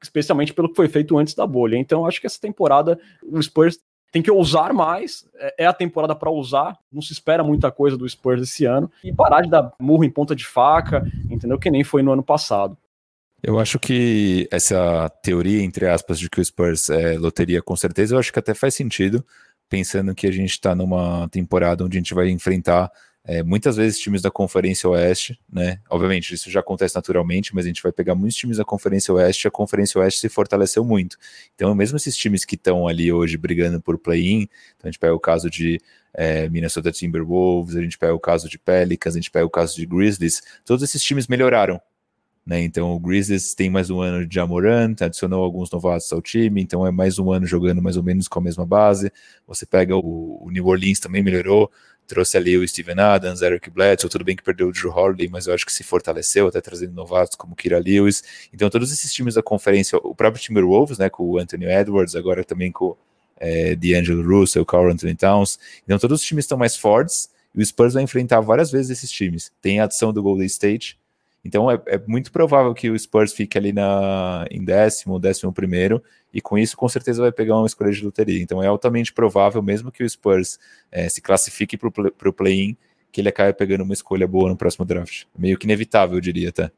especialmente 0.00 0.54
pelo 0.54 0.68
que 0.68 0.76
foi 0.76 0.86
feito 0.86 1.18
antes 1.18 1.34
da 1.34 1.44
bolha. 1.44 1.76
Então, 1.76 2.06
acho 2.06 2.20
que 2.20 2.26
essa 2.28 2.40
temporada 2.40 3.00
o 3.20 3.42
Spurs 3.42 3.80
tem 4.12 4.22
que 4.22 4.30
ousar 4.30 4.72
mais, 4.72 5.28
é, 5.34 5.64
é 5.64 5.66
a 5.66 5.72
temporada 5.72 6.14
para 6.14 6.30
ousar, 6.30 6.78
não 6.90 7.02
se 7.02 7.12
espera 7.12 7.42
muita 7.42 7.72
coisa 7.72 7.96
do 7.96 8.08
Spurs 8.08 8.42
esse 8.42 8.64
ano, 8.64 8.88
e 9.02 9.12
parar 9.12 9.42
de 9.42 9.50
dar 9.50 9.72
murro 9.80 10.04
em 10.04 10.10
ponta 10.10 10.36
de 10.36 10.46
faca, 10.46 11.04
entendeu? 11.28 11.58
Que 11.58 11.68
nem 11.68 11.82
foi 11.82 12.00
no 12.00 12.12
ano 12.12 12.22
passado. 12.22 12.78
Eu 13.42 13.58
acho 13.58 13.78
que 13.80 14.48
essa 14.52 15.08
teoria, 15.20 15.62
entre 15.62 15.88
aspas, 15.88 16.18
de 16.20 16.30
que 16.30 16.40
o 16.40 16.44
Spurs 16.44 16.90
é 16.90 17.18
loteria, 17.18 17.60
com 17.60 17.74
certeza, 17.74 18.14
eu 18.14 18.20
acho 18.20 18.32
que 18.32 18.38
até 18.38 18.54
faz 18.54 18.74
sentido, 18.74 19.24
pensando 19.68 20.14
que 20.14 20.26
a 20.26 20.32
gente 20.32 20.50
está 20.50 20.74
numa 20.74 21.28
temporada 21.28 21.84
onde 21.84 21.96
a 21.96 22.00
gente 22.00 22.14
vai 22.14 22.28
enfrentar 22.28 22.90
é, 23.26 23.42
muitas 23.42 23.76
vezes 23.76 23.98
times 23.98 24.22
da 24.22 24.30
Conferência 24.30 24.88
Oeste, 24.88 25.38
né? 25.52 25.80
Obviamente, 25.90 26.32
isso 26.32 26.48
já 26.48 26.60
acontece 26.60 26.94
naturalmente, 26.94 27.52
mas 27.54 27.64
a 27.64 27.68
gente 27.68 27.82
vai 27.82 27.90
pegar 27.90 28.14
muitos 28.14 28.36
times 28.36 28.56
da 28.58 28.64
Conferência 28.64 29.12
Oeste, 29.12 29.48
a 29.48 29.50
Conferência 29.50 30.00
Oeste 30.00 30.20
se 30.20 30.28
fortaleceu 30.28 30.84
muito. 30.84 31.18
Então, 31.54 31.74
mesmo 31.74 31.96
esses 31.96 32.16
times 32.16 32.44
que 32.44 32.54
estão 32.54 32.86
ali 32.86 33.12
hoje 33.12 33.36
brigando 33.36 33.80
por 33.80 33.98
play-in, 33.98 34.42
então 34.76 34.84
a 34.84 34.86
gente 34.86 35.00
pega 35.00 35.12
o 35.12 35.18
caso 35.18 35.50
de 35.50 35.80
é, 36.14 36.48
Minnesota 36.48 36.92
Timberwolves, 36.92 37.74
a 37.74 37.82
gente 37.82 37.98
pega 37.98 38.14
o 38.14 38.20
caso 38.20 38.48
de 38.48 38.58
Pelicans, 38.58 39.16
a 39.16 39.18
gente 39.18 39.30
pega 39.30 39.44
o 39.44 39.50
caso 39.50 39.74
de 39.74 39.84
Grizzlies, 39.84 40.40
todos 40.64 40.84
esses 40.84 41.02
times 41.02 41.26
melhoraram. 41.26 41.80
Né, 42.46 42.62
então 42.62 42.92
o 42.92 43.00
Grizzlies 43.00 43.54
tem 43.54 43.68
mais 43.68 43.90
um 43.90 44.00
ano 44.00 44.24
de 44.24 44.32
Jamorant, 44.32 44.94
adicionou 45.00 45.42
alguns 45.42 45.68
novatos 45.68 46.12
ao 46.12 46.22
time, 46.22 46.62
então 46.62 46.86
é 46.86 46.92
mais 46.92 47.18
um 47.18 47.32
ano 47.32 47.44
jogando 47.44 47.82
mais 47.82 47.96
ou 47.96 48.04
menos 48.04 48.28
com 48.28 48.38
a 48.38 48.42
mesma 48.42 48.64
base. 48.64 49.10
Você 49.48 49.66
pega 49.66 49.96
o, 49.96 50.38
o 50.40 50.48
New 50.52 50.64
Orleans 50.66 51.00
também 51.00 51.24
melhorou, 51.24 51.68
trouxe 52.06 52.36
ali 52.36 52.56
o 52.56 52.66
Steven 52.66 53.00
Adams, 53.00 53.42
Eric 53.42 53.68
Bledsoe, 53.68 54.08
tudo 54.08 54.24
bem 54.24 54.36
que 54.36 54.42
perdeu 54.42 54.68
o 54.68 54.72
Drew 54.72 54.90
Holiday, 54.90 55.28
mas 55.28 55.46
eu 55.46 55.54
acho 55.54 55.66
que 55.66 55.72
se 55.72 55.82
fortaleceu, 55.82 56.46
até 56.46 56.60
trazendo 56.60 56.92
novatos 56.92 57.36
como 57.36 57.56
Kira 57.56 57.78
Lewis. 57.78 58.22
Então, 58.52 58.70
todos 58.70 58.92
esses 58.92 59.12
times 59.12 59.34
da 59.34 59.42
conferência, 59.42 59.98
o 59.98 60.14
próprio 60.14 60.40
Timberwolves, 60.40 60.98
né, 60.98 61.10
com 61.10 61.24
o 61.24 61.38
Anthony 61.38 61.66
Edwards, 61.66 62.14
agora 62.14 62.44
também 62.44 62.70
com 62.70 62.96
é, 63.38 63.74
D'Angelo 63.74 64.22
Russell, 64.22 64.64
Carl 64.64 64.88
Anthony 64.88 65.14
Towns. 65.14 65.58
Então, 65.84 65.98
todos 65.98 66.20
os 66.20 66.26
times 66.26 66.44
estão 66.44 66.56
mais 66.56 66.76
fortes 66.76 67.28
e 67.54 67.60
o 67.60 67.66
Spurs 67.66 67.94
vai 67.94 68.02
enfrentar 68.02 68.40
várias 68.40 68.70
vezes 68.70 68.90
esses 68.98 69.10
times. 69.10 69.50
Tem 69.60 69.80
a 69.80 69.84
adição 69.84 70.12
do 70.12 70.22
Golden 70.22 70.46
State. 70.46 70.98
Então, 71.46 71.70
é, 71.70 71.80
é 71.86 72.02
muito 72.06 72.32
provável 72.32 72.74
que 72.74 72.90
o 72.90 72.98
Spurs 72.98 73.32
fique 73.32 73.56
ali 73.56 73.72
na, 73.72 74.46
em 74.50 74.64
décimo, 74.64 75.18
décimo 75.18 75.52
primeiro 75.52 76.02
e 76.36 76.40
com 76.42 76.58
isso 76.58 76.76
com 76.76 76.86
certeza 76.86 77.22
vai 77.22 77.32
pegar 77.32 77.56
uma 77.56 77.66
escolha 77.66 77.90
de 77.90 78.04
loteria. 78.04 78.42
Então 78.42 78.62
é 78.62 78.66
altamente 78.66 79.10
provável, 79.10 79.62
mesmo 79.62 79.90
que 79.90 80.04
o 80.04 80.08
Spurs 80.10 80.58
é, 80.92 81.08
se 81.08 81.22
classifique 81.22 81.78
para 81.78 82.28
o 82.28 82.32
play-in, 82.32 82.76
que 83.10 83.22
ele 83.22 83.30
acabe 83.30 83.54
pegando 83.54 83.84
uma 83.84 83.94
escolha 83.94 84.26
boa 84.26 84.50
no 84.50 84.56
próximo 84.56 84.84
draft. 84.84 85.24
Meio 85.38 85.56
que 85.56 85.64
inevitável, 85.64 86.18
eu 86.18 86.20
diria 86.20 86.50
até. 86.50 86.70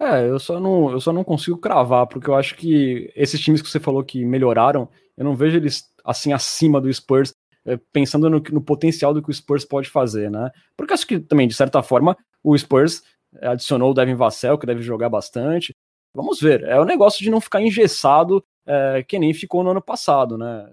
É, 0.00 0.26
eu 0.26 0.38
só 0.38 0.58
não, 0.58 0.90
eu 0.90 1.00
só 1.02 1.12
não 1.12 1.22
consigo 1.22 1.58
cravar, 1.58 2.06
porque 2.06 2.30
eu 2.30 2.34
acho 2.34 2.56
que 2.56 3.12
esses 3.14 3.38
times 3.38 3.60
que 3.60 3.68
você 3.68 3.78
falou 3.78 4.02
que 4.02 4.24
melhoraram, 4.24 4.88
eu 5.18 5.24
não 5.24 5.36
vejo 5.36 5.58
eles 5.58 5.84
assim 6.02 6.32
acima 6.32 6.80
do 6.80 6.90
Spurs, 6.92 7.34
é, 7.66 7.78
pensando 7.92 8.30
no, 8.30 8.42
no 8.50 8.62
potencial 8.62 9.12
do 9.12 9.22
que 9.22 9.30
o 9.30 9.34
Spurs 9.34 9.66
pode 9.66 9.90
fazer, 9.90 10.30
né? 10.30 10.50
Porque 10.76 10.94
acho 10.94 11.06
que 11.06 11.20
também, 11.20 11.46
de 11.46 11.54
certa 11.54 11.82
forma, 11.82 12.16
o 12.42 12.56
Spurs 12.56 13.02
adicionou 13.40 13.90
o 13.90 13.94
Devin 13.94 14.14
Vassell, 14.14 14.58
que 14.58 14.66
deve 14.66 14.82
jogar 14.82 15.08
bastante. 15.08 15.74
Vamos 16.14 16.40
ver, 16.40 16.62
é 16.64 16.78
o 16.78 16.84
negócio 16.84 17.22
de 17.24 17.30
não 17.30 17.40
ficar 17.40 17.62
engessado 17.62 18.44
é, 18.66 19.02
que 19.02 19.18
nem 19.18 19.32
ficou 19.32 19.64
no 19.64 19.70
ano 19.70 19.82
passado, 19.82 20.36
né? 20.36 20.70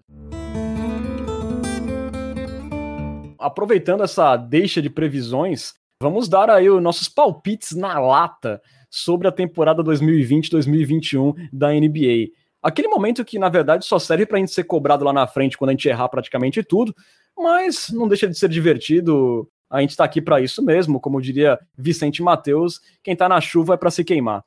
Aproveitando 3.37 4.03
essa 4.03 4.35
deixa 4.35 4.81
de 4.81 4.89
previsões, 4.89 5.73
vamos 6.01 6.27
dar 6.27 6.49
aí 6.49 6.69
os 6.69 6.81
nossos 6.81 7.07
palpites 7.07 7.71
na 7.71 7.97
lata 7.99 8.61
sobre 8.89 9.27
a 9.27 9.31
temporada 9.31 9.83
2020-2021 9.83 11.49
da 11.53 11.71
NBA. 11.71 12.33
Aquele 12.61 12.89
momento 12.89 13.23
que, 13.23 13.39
na 13.39 13.47
verdade, 13.47 13.85
só 13.85 13.97
serve 13.97 14.25
para 14.25 14.37
a 14.37 14.39
gente 14.39 14.51
ser 14.51 14.65
cobrado 14.65 15.05
lá 15.05 15.13
na 15.13 15.25
frente 15.25 15.57
quando 15.57 15.69
a 15.69 15.73
gente 15.73 15.87
errar 15.87 16.09
praticamente 16.09 16.61
tudo, 16.63 16.93
mas 17.37 17.89
não 17.89 18.07
deixa 18.07 18.27
de 18.27 18.37
ser 18.37 18.49
divertido. 18.49 19.49
A 19.69 19.81
gente 19.81 19.91
está 19.91 20.03
aqui 20.03 20.21
para 20.21 20.41
isso 20.41 20.63
mesmo, 20.63 20.99
como 20.99 21.21
diria 21.21 21.59
Vicente 21.77 22.23
Mateus, 22.23 22.81
quem 23.03 23.13
está 23.13 23.29
na 23.29 23.39
chuva 23.39 23.75
é 23.75 23.77
para 23.77 23.91
se 23.91 24.03
queimar. 24.03 24.43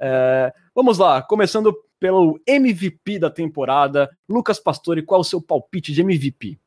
É, 0.00 0.52
vamos 0.74 0.98
lá, 0.98 1.22
começando 1.22 1.74
pelo 2.00 2.40
MVP 2.46 3.18
da 3.18 3.30
temporada. 3.30 4.10
Lucas 4.28 4.58
Pastore, 4.58 5.02
qual 5.02 5.20
o 5.20 5.24
seu 5.24 5.40
palpite 5.40 5.92
de 5.92 6.00
MVP? 6.00 6.58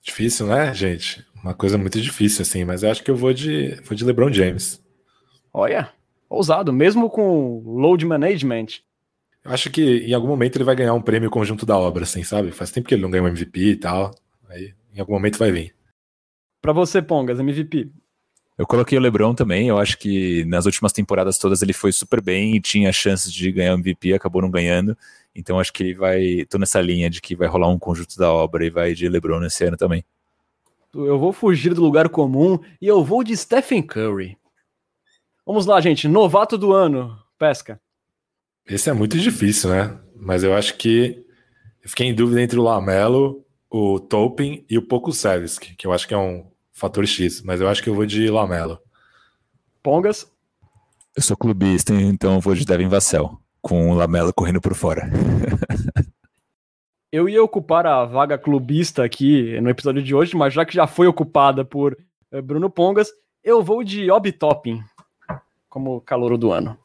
Difícil, 0.00 0.46
né, 0.46 0.72
gente? 0.72 1.24
Uma 1.42 1.54
coisa 1.54 1.76
muito 1.76 2.00
difícil, 2.00 2.42
assim, 2.42 2.64
mas 2.64 2.82
eu 2.82 2.90
acho 2.90 3.02
que 3.02 3.10
eu 3.10 3.16
vou 3.16 3.32
de, 3.32 3.74
vou 3.84 3.96
de 3.96 4.04
LeBron 4.04 4.32
James. 4.32 4.82
Olha, 5.52 5.90
ousado, 6.30 6.72
mesmo 6.72 7.10
com 7.10 7.62
load 7.64 8.06
management. 8.06 8.66
Eu 9.44 9.50
acho 9.50 9.70
que 9.70 9.98
em 10.06 10.14
algum 10.14 10.28
momento 10.28 10.56
ele 10.56 10.64
vai 10.64 10.76
ganhar 10.76 10.94
um 10.94 11.02
prêmio 11.02 11.30
conjunto 11.30 11.66
da 11.66 11.76
obra, 11.76 12.04
assim, 12.04 12.22
sabe? 12.22 12.52
Faz 12.52 12.70
tempo 12.70 12.88
que 12.88 12.94
ele 12.94 13.02
não 13.02 13.10
ganha 13.10 13.24
um 13.24 13.28
MVP 13.28 13.60
e 13.60 13.76
tal. 13.76 14.14
Aí 14.48 14.72
em 14.94 15.00
algum 15.00 15.12
momento 15.12 15.38
vai 15.38 15.50
vir. 15.50 15.74
Para 16.62 16.72
você, 16.72 17.02
Pongas, 17.02 17.40
MVP. 17.40 17.90
Eu 18.56 18.66
coloquei 18.66 18.96
o 18.96 19.00
LeBron 19.00 19.34
também. 19.34 19.66
Eu 19.66 19.78
acho 19.78 19.98
que 19.98 20.44
nas 20.44 20.64
últimas 20.64 20.92
temporadas 20.92 21.36
todas 21.36 21.60
ele 21.60 21.72
foi 21.72 21.90
super 21.90 22.20
bem 22.20 22.54
e 22.54 22.60
tinha 22.60 22.92
chances 22.92 23.32
de 23.32 23.50
ganhar 23.50 23.74
o 23.74 23.78
MVP, 23.78 24.14
acabou 24.14 24.40
não 24.40 24.50
ganhando. 24.50 24.96
Então 25.34 25.58
acho 25.58 25.72
que 25.72 25.82
ele 25.82 25.94
vai. 25.94 26.46
Tô 26.48 26.58
nessa 26.58 26.80
linha 26.80 27.10
de 27.10 27.20
que 27.20 27.34
vai 27.34 27.48
rolar 27.48 27.68
um 27.68 27.78
conjunto 27.78 28.16
da 28.16 28.32
obra 28.32 28.64
e 28.64 28.70
vai 28.70 28.94
de 28.94 29.08
LeBron 29.08 29.40
nesse 29.40 29.64
ano 29.64 29.76
também. 29.76 30.04
Eu 30.94 31.18
vou 31.18 31.32
fugir 31.32 31.74
do 31.74 31.82
lugar 31.82 32.08
comum 32.08 32.60
e 32.80 32.86
eu 32.86 33.02
vou 33.02 33.24
de 33.24 33.36
Stephen 33.36 33.82
Curry. 33.82 34.36
Vamos 35.44 35.66
lá, 35.66 35.80
gente. 35.80 36.06
Novato 36.06 36.56
do 36.56 36.72
ano, 36.72 37.18
pesca. 37.36 37.80
Esse 38.64 38.88
é 38.88 38.92
muito 38.92 39.18
difícil, 39.18 39.70
né? 39.70 39.98
Mas 40.14 40.44
eu 40.44 40.54
acho 40.54 40.76
que 40.76 41.24
eu 41.82 41.88
fiquei 41.88 42.06
em 42.06 42.14
dúvida 42.14 42.40
entre 42.40 42.60
o 42.60 42.62
Lamelo, 42.62 43.44
o 43.68 43.98
Tolpin 43.98 44.64
e 44.70 44.78
o 44.78 44.82
Poco 44.82 45.12
Savisk, 45.12 45.74
que 45.76 45.86
eu 45.86 45.92
acho 45.92 46.06
que 46.06 46.14
é 46.14 46.18
um 46.18 46.51
fator 46.72 47.06
X, 47.06 47.42
mas 47.42 47.60
eu 47.60 47.68
acho 47.68 47.82
que 47.82 47.88
eu 47.88 47.94
vou 47.94 48.06
de 48.06 48.28
Lamelo. 48.28 48.78
Pongas? 49.82 50.30
Eu 51.14 51.22
sou 51.22 51.36
clubista, 51.36 51.92
então 51.92 52.34
eu 52.34 52.40
vou 52.40 52.54
de 52.54 52.64
Devin 52.64 52.88
Vassell, 52.88 53.38
com 53.60 53.90
o 53.90 53.94
Lamelo 53.94 54.32
correndo 54.32 54.60
por 54.60 54.74
fora. 54.74 55.10
eu 57.12 57.28
ia 57.28 57.42
ocupar 57.42 57.86
a 57.86 58.04
vaga 58.04 58.38
clubista 58.38 59.04
aqui 59.04 59.60
no 59.60 59.70
episódio 59.70 60.02
de 60.02 60.14
hoje, 60.14 60.36
mas 60.36 60.54
já 60.54 60.64
que 60.64 60.74
já 60.74 60.86
foi 60.86 61.06
ocupada 61.06 61.64
por 61.64 61.96
eh, 62.30 62.40
Bruno 62.40 62.70
Pongas, 62.70 63.10
eu 63.44 63.62
vou 63.62 63.84
de 63.84 64.10
Obi 64.10 64.32
Toppin 64.32 64.82
como 65.68 66.00
calouro 66.00 66.38
do 66.38 66.52
ano 66.52 66.78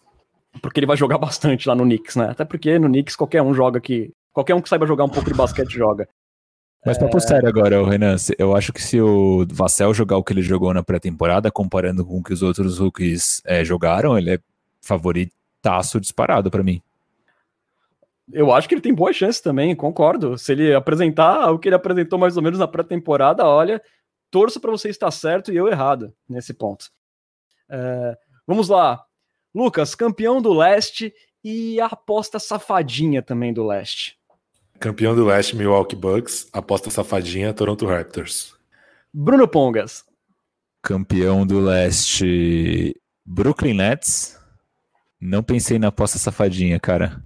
porque 0.62 0.80
ele 0.80 0.88
vai 0.88 0.98
jogar 0.98 1.18
bastante 1.20 1.68
lá 1.68 1.76
no 1.76 1.84
Knicks, 1.84 2.16
né? 2.16 2.30
Até 2.30 2.46
porque 2.46 2.78
no 2.80 2.88
Knicks 2.88 3.16
qualquer 3.16 3.42
um 3.42 3.54
joga 3.54 3.80
que. 3.80 4.12
Qualquer 4.34 4.54
um 4.54 4.62
que 4.62 4.70
saiba 4.70 4.86
jogar 4.86 5.04
um 5.04 5.10
pouco 5.10 5.30
de 5.30 5.36
basquete 5.36 5.72
joga. 5.72 6.08
Mas 6.88 6.98
papo 6.98 7.18
é... 7.18 7.20
sério 7.20 7.50
agora, 7.50 7.86
Renan, 7.86 8.16
eu 8.40 8.56
acho 8.56 8.72
que 8.72 8.82
se 8.82 9.02
o 9.02 9.46
Vassell 9.52 9.94
jogar 9.94 10.16
o 10.16 10.24
que 10.24 10.32
ele 10.32 10.42
jogou 10.42 10.74
na 10.74 10.82
pré-temporada, 10.82 11.52
comparando 11.52 12.06
com 12.06 12.20
o 12.20 12.24
que 12.24 12.32
os 12.32 12.42
outros 12.42 12.80
rookies 12.80 13.42
é, 13.46 13.64
jogaram, 13.66 14.18
ele 14.18 14.36
é 14.36 14.40
favoritaço 14.82 16.00
disparado 16.00 16.50
para 16.50 16.64
mim. 16.64 16.82
Eu 18.32 18.54
acho 18.54 18.70
que 18.70 18.74
ele 18.74 18.82
tem 18.82 18.94
boa 18.94 19.12
chance 19.12 19.44
também, 19.44 19.76
concordo. 19.76 20.38
Se 20.38 20.54
ele 20.54 20.74
apresentar 20.74 21.52
o 21.52 21.60
que 21.60 21.68
ele 21.68 21.76
apresentou 21.76 22.18
mais 22.18 22.38
ou 22.38 22.44
menos 22.44 22.58
na 22.58 22.68
pré-temporada, 22.68 23.46
olha, 23.46 23.82
torço 24.32 24.60
para 24.60 24.72
você 24.72 24.90
estar 24.90 25.12
certo 25.12 25.52
e 25.52 25.58
eu 25.58 25.68
errado 25.68 26.14
nesse 26.28 26.54
ponto. 26.54 26.90
É, 27.70 28.18
vamos 28.46 28.70
lá, 28.70 29.04
Lucas, 29.54 29.94
campeão 29.94 30.42
do 30.42 30.54
leste 30.54 31.14
e 31.44 31.82
a 31.82 31.88
aposta 31.88 32.40
safadinha 32.40 33.22
também 33.22 33.54
do 33.54 33.66
leste. 33.66 34.18
Campeão 34.80 35.16
do 35.16 35.26
leste, 35.26 35.56
Milwaukee 35.56 35.96
Bucks. 35.96 36.48
Aposta 36.54 36.90
safadinha, 36.90 37.54
Toronto 37.54 37.86
Raptors. 37.86 38.56
Bruno 39.14 39.48
Pongas. 39.48 40.06
Campeão 40.82 41.46
do 41.46 41.60
leste, 41.60 42.96
Brooklyn 43.26 43.74
Nets. 43.74 44.40
Não 45.20 45.42
pensei 45.42 45.80
na 45.80 45.88
aposta 45.88 46.20
safadinha, 46.20 46.80
cara. 46.80 47.24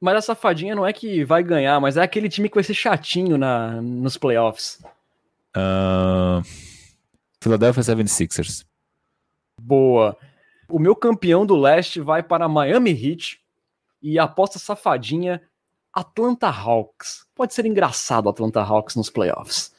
Mas 0.00 0.16
a 0.16 0.20
safadinha 0.20 0.74
não 0.74 0.86
é 0.86 0.92
que 0.92 1.24
vai 1.24 1.42
ganhar, 1.42 1.80
mas 1.80 1.96
é 1.96 2.02
aquele 2.02 2.28
time 2.28 2.48
que 2.48 2.54
vai 2.54 2.64
ser 2.64 2.74
chatinho 2.74 3.36
na, 3.36 3.80
nos 3.82 4.16
playoffs. 4.16 4.80
Uh, 5.56 6.42
Philadelphia 7.40 7.82
76ers. 7.82 8.64
Boa. 9.60 10.16
O 10.68 10.78
meu 10.78 10.94
campeão 10.94 11.44
do 11.44 11.56
leste 11.56 12.00
vai 12.00 12.22
para 12.22 12.48
Miami 12.48 12.90
Heat 12.90 13.40
e 14.00 14.18
a 14.18 14.24
aposta 14.24 14.58
safadinha 14.58 15.42
Atlanta 15.92 16.48
Hawks. 16.48 17.26
Pode 17.34 17.54
ser 17.54 17.66
engraçado 17.66 18.28
Atlanta 18.28 18.60
Hawks 18.60 18.96
nos 18.96 19.10
playoffs. 19.10 19.72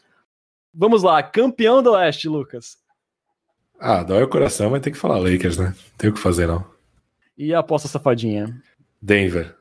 Vamos 0.73 1.03
lá, 1.03 1.21
campeão 1.21 1.81
do 1.81 1.91
oeste, 1.91 2.27
Lucas. 2.27 2.77
Ah, 3.79 4.03
dói 4.03 4.23
o 4.23 4.29
coração, 4.29 4.69
mas 4.69 4.81
tem 4.81 4.93
que 4.93 4.99
falar 4.99 5.17
Lakers, 5.17 5.57
né? 5.57 5.67
Não 5.67 5.97
tem 5.97 6.09
o 6.09 6.13
que 6.13 6.19
fazer, 6.19 6.47
não. 6.47 6.65
E 7.37 7.53
a 7.53 7.59
aposta 7.59 7.87
safadinha? 7.87 8.61
Denver. 9.01 9.55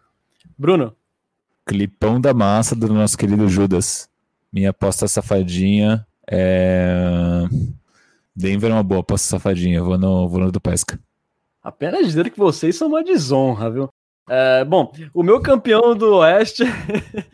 Bruno? 0.56 0.94
Clipão 1.66 2.20
da 2.20 2.34
massa 2.34 2.76
do 2.76 2.92
nosso 2.92 3.16
querido 3.16 3.48
Judas. 3.48 4.08
Minha 4.52 4.70
aposta 4.70 5.08
safadinha 5.08 6.06
é. 6.30 7.44
Denver 8.34 8.70
é 8.70 8.74
uma 8.74 8.82
boa 8.82 9.00
aposta 9.00 9.26
safadinha. 9.26 9.82
Vou 9.82 9.98
no, 9.98 10.28
vou 10.28 10.40
no 10.40 10.52
do 10.52 10.60
Pesca. 10.60 11.00
Apenas 11.62 12.06
dizer 12.06 12.30
que 12.30 12.38
vocês 12.38 12.76
são 12.76 12.88
uma 12.88 13.02
desonra, 13.02 13.70
viu? 13.70 13.88
É, 14.28 14.64
bom, 14.64 14.92
o 15.12 15.22
meu 15.22 15.40
campeão 15.40 15.96
do 15.96 16.16
Oeste, 16.16 16.62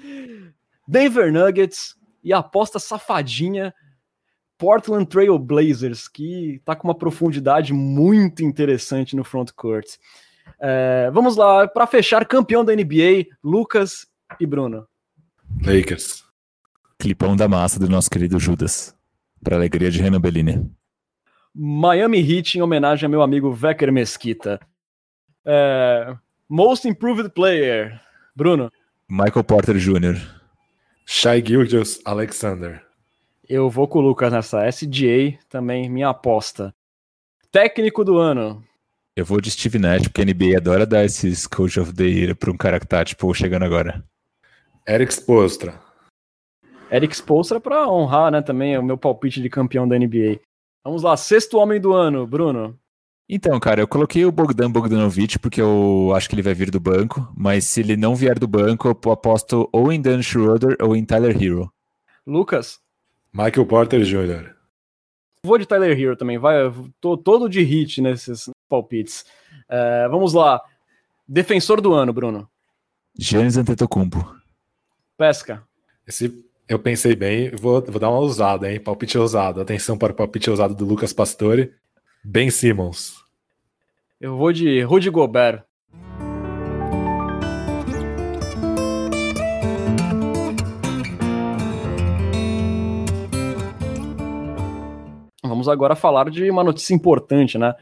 Denver 0.86 1.32
Nuggets, 1.32 1.95
e 2.22 2.32
a 2.32 2.39
aposta 2.39 2.78
safadinha, 2.78 3.74
Portland 4.57 5.07
Trail 5.07 5.39
Blazers, 5.39 6.09
que 6.09 6.61
tá 6.64 6.74
com 6.74 6.89
uma 6.89 6.95
profundidade 6.95 7.72
muito 7.72 8.43
interessante 8.43 9.14
no 9.14 9.24
front 9.24 9.51
court. 9.53 9.86
É, 10.61 11.11
vamos 11.12 11.36
lá, 11.36 11.68
para 11.68 11.86
fechar, 11.86 12.26
campeão 12.26 12.64
da 12.64 12.74
NBA, 12.74 13.26
Lucas 13.43 14.07
e 14.41 14.47
Bruno. 14.47 14.86
Lakers. 15.64 16.24
Clipão 16.99 17.36
da 17.36 17.47
massa 17.47 17.78
do 17.78 17.89
nosso 17.89 18.11
querido 18.11 18.39
Judas, 18.41 18.95
para 19.43 19.57
alegria 19.57 19.91
de 19.91 20.01
Renan 20.03 20.20
Bellini. 20.20 20.68
Miami 21.55 22.18
Heat 22.18 22.59
em 22.59 22.62
homenagem 22.62 23.07
ao 23.07 23.11
meu 23.11 23.22
amigo 23.22 23.53
Vecker 23.53 23.93
Mesquita. 23.93 24.61
É, 25.45 26.16
most 26.49 26.88
Improved 26.88 27.30
Player, 27.30 28.01
Bruno. 28.34 28.70
Michael 29.09 29.44
Porter 29.44 29.76
Jr. 29.76 30.16
Shai 31.07 31.44
Gilgeous 31.44 32.01
Alexander. 32.05 32.82
Eu 33.49 33.70
vou 33.70 33.86
com 33.86 33.99
o 33.99 34.03
Lucas 34.03 34.32
nessa. 34.32 34.68
SGA 34.68 35.38
também, 35.49 35.88
minha 35.88 36.11
aposta. 36.11 36.74
Técnico 37.51 38.05
do 38.05 38.18
ano. 38.18 38.62
Eu 39.16 39.24
vou 39.24 39.40
de 39.40 39.51
Steve 39.51 39.78
Nash, 39.78 40.03
porque 40.03 40.22
a 40.22 40.24
NBA 40.24 40.57
adora 40.57 40.86
dar 40.86 41.05
esses 41.05 41.46
Coach 41.46 41.80
of 41.80 41.92
the 41.94 42.05
Year 42.05 42.36
pra 42.36 42.51
um 42.51 42.57
cara 42.57 42.78
que 42.78 42.86
tá, 42.86 43.05
tipo, 43.05 43.32
chegando 43.34 43.64
agora. 43.64 44.05
Eric 44.86 45.12
Spolstra. 45.12 45.80
Eric 46.90 47.14
Spolstra 47.14 47.61
pra 47.61 47.88
honrar, 47.88 48.30
né, 48.30 48.40
também 48.40 48.78
o 48.78 48.82
meu 48.82 48.96
palpite 48.96 49.42
de 49.42 49.51
campeão 49.51 49.88
da 49.88 49.99
NBA. 49.99 50.40
Vamos 50.84 51.03
lá, 51.03 51.16
sexto 51.16 51.59
homem 51.59 51.80
do 51.80 51.92
ano, 51.92 52.26
Bruno. 52.26 52.78
Então, 53.29 53.61
cara, 53.61 53.83
eu 53.83 53.87
coloquei 53.87 54.24
o 54.24 54.33
Bogdan 54.33 54.70
Bogdanovic 54.70 55.39
porque 55.39 55.61
eu 55.61 56.12
acho 56.16 56.29
que 56.29 56.35
ele 56.35 56.43
vai 56.43 56.55
vir 56.55 56.70
do 56.70 56.81
banco, 56.81 57.31
mas 57.37 57.64
se 57.64 57.81
ele 57.81 57.95
não 57.95 58.16
vier 58.16 58.39
do 58.39 58.49
banco, 58.49 58.89
eu 58.89 59.12
aposto 59.12 59.68
ou 59.70 59.93
em 59.93 60.01
Dan 60.01 60.22
Schroeder 60.22 60.76
ou 60.81 60.97
em 60.97 61.05
Tyler 61.05 61.37
Hero. 61.41 61.70
Lucas? 62.26 62.81
Michael 63.31 63.66
Porter 63.66 64.01
Jr. 64.01 64.55
Vou 65.45 65.59
de 65.59 65.66
Tyler 65.66 65.99
Hero 65.99 66.16
também, 66.16 66.39
vai, 66.39 66.57
tô 67.01 67.18
todo 67.18 67.51
de 67.51 67.61
hit 67.61 68.01
nesses 68.01 68.51
palpites. 68.66 69.26
É, 69.68 70.09
vamos 70.09 70.33
lá, 70.33 70.61
defensor 71.26 71.83
do 71.83 71.93
ano, 71.93 72.14
Bruno. 72.14 72.49
Giannis 73.18 73.59
Antetokounmpo. 73.59 74.24
Pesca. 75.18 75.62
Esse 76.07 76.49
eu 76.68 76.79
pensei 76.79 77.14
bem, 77.16 77.51
vou, 77.51 77.83
vou 77.83 77.99
dar 77.99 78.11
uma 78.11 78.20
ousada, 78.20 78.70
hein? 78.70 78.79
Palpite 78.79 79.18
ousado. 79.18 79.61
Atenção 79.61 79.97
para 79.99 80.12
o 80.12 80.16
palpite 80.16 80.51
ousado 80.51 80.74
do 80.74 80.85
Lucas 80.85 81.12
Pastore. 81.12 81.72
Ben 82.24 82.50
Simmons. 82.50 83.14
Eu 84.20 84.36
vou 84.36 84.52
de 84.52 84.82
Rudy 84.82 85.08
Gobert. 85.08 85.62
Vamos 95.42 95.68
agora 95.68 95.94
falar 95.94 96.28
de 96.30 96.50
uma 96.50 96.64
notícia 96.64 96.94
importante, 96.94 97.56
né? 97.56 97.74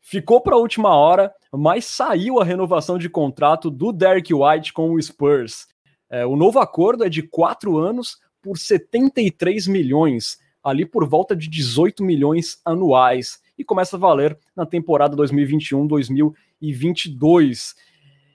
Ficou 0.00 0.40
para 0.40 0.54
a 0.54 0.58
última 0.58 0.94
hora, 0.96 1.32
mas 1.52 1.84
saiu 1.84 2.40
a 2.40 2.44
renovação 2.44 2.96
de 2.96 3.08
contrato 3.08 3.70
do 3.70 3.92
Derek 3.92 4.32
White 4.32 4.72
com 4.72 4.92
o 4.92 5.02
Spurs. 5.02 5.66
É, 6.08 6.24
o 6.24 6.36
novo 6.36 6.58
acordo 6.58 7.04
é 7.04 7.08
de 7.08 7.22
quatro 7.22 7.78
anos 7.78 8.18
por 8.40 8.56
73 8.56 9.66
milhões, 9.66 10.38
ali 10.62 10.86
por 10.86 11.06
volta 11.06 11.36
de 11.36 11.48
18 11.48 12.02
milhões 12.02 12.60
anuais, 12.64 13.38
e 13.60 13.64
começa 13.64 13.96
a 13.96 13.98
valer 13.98 14.38
na 14.56 14.64
temporada 14.64 15.14
2021-2022. 15.18 17.74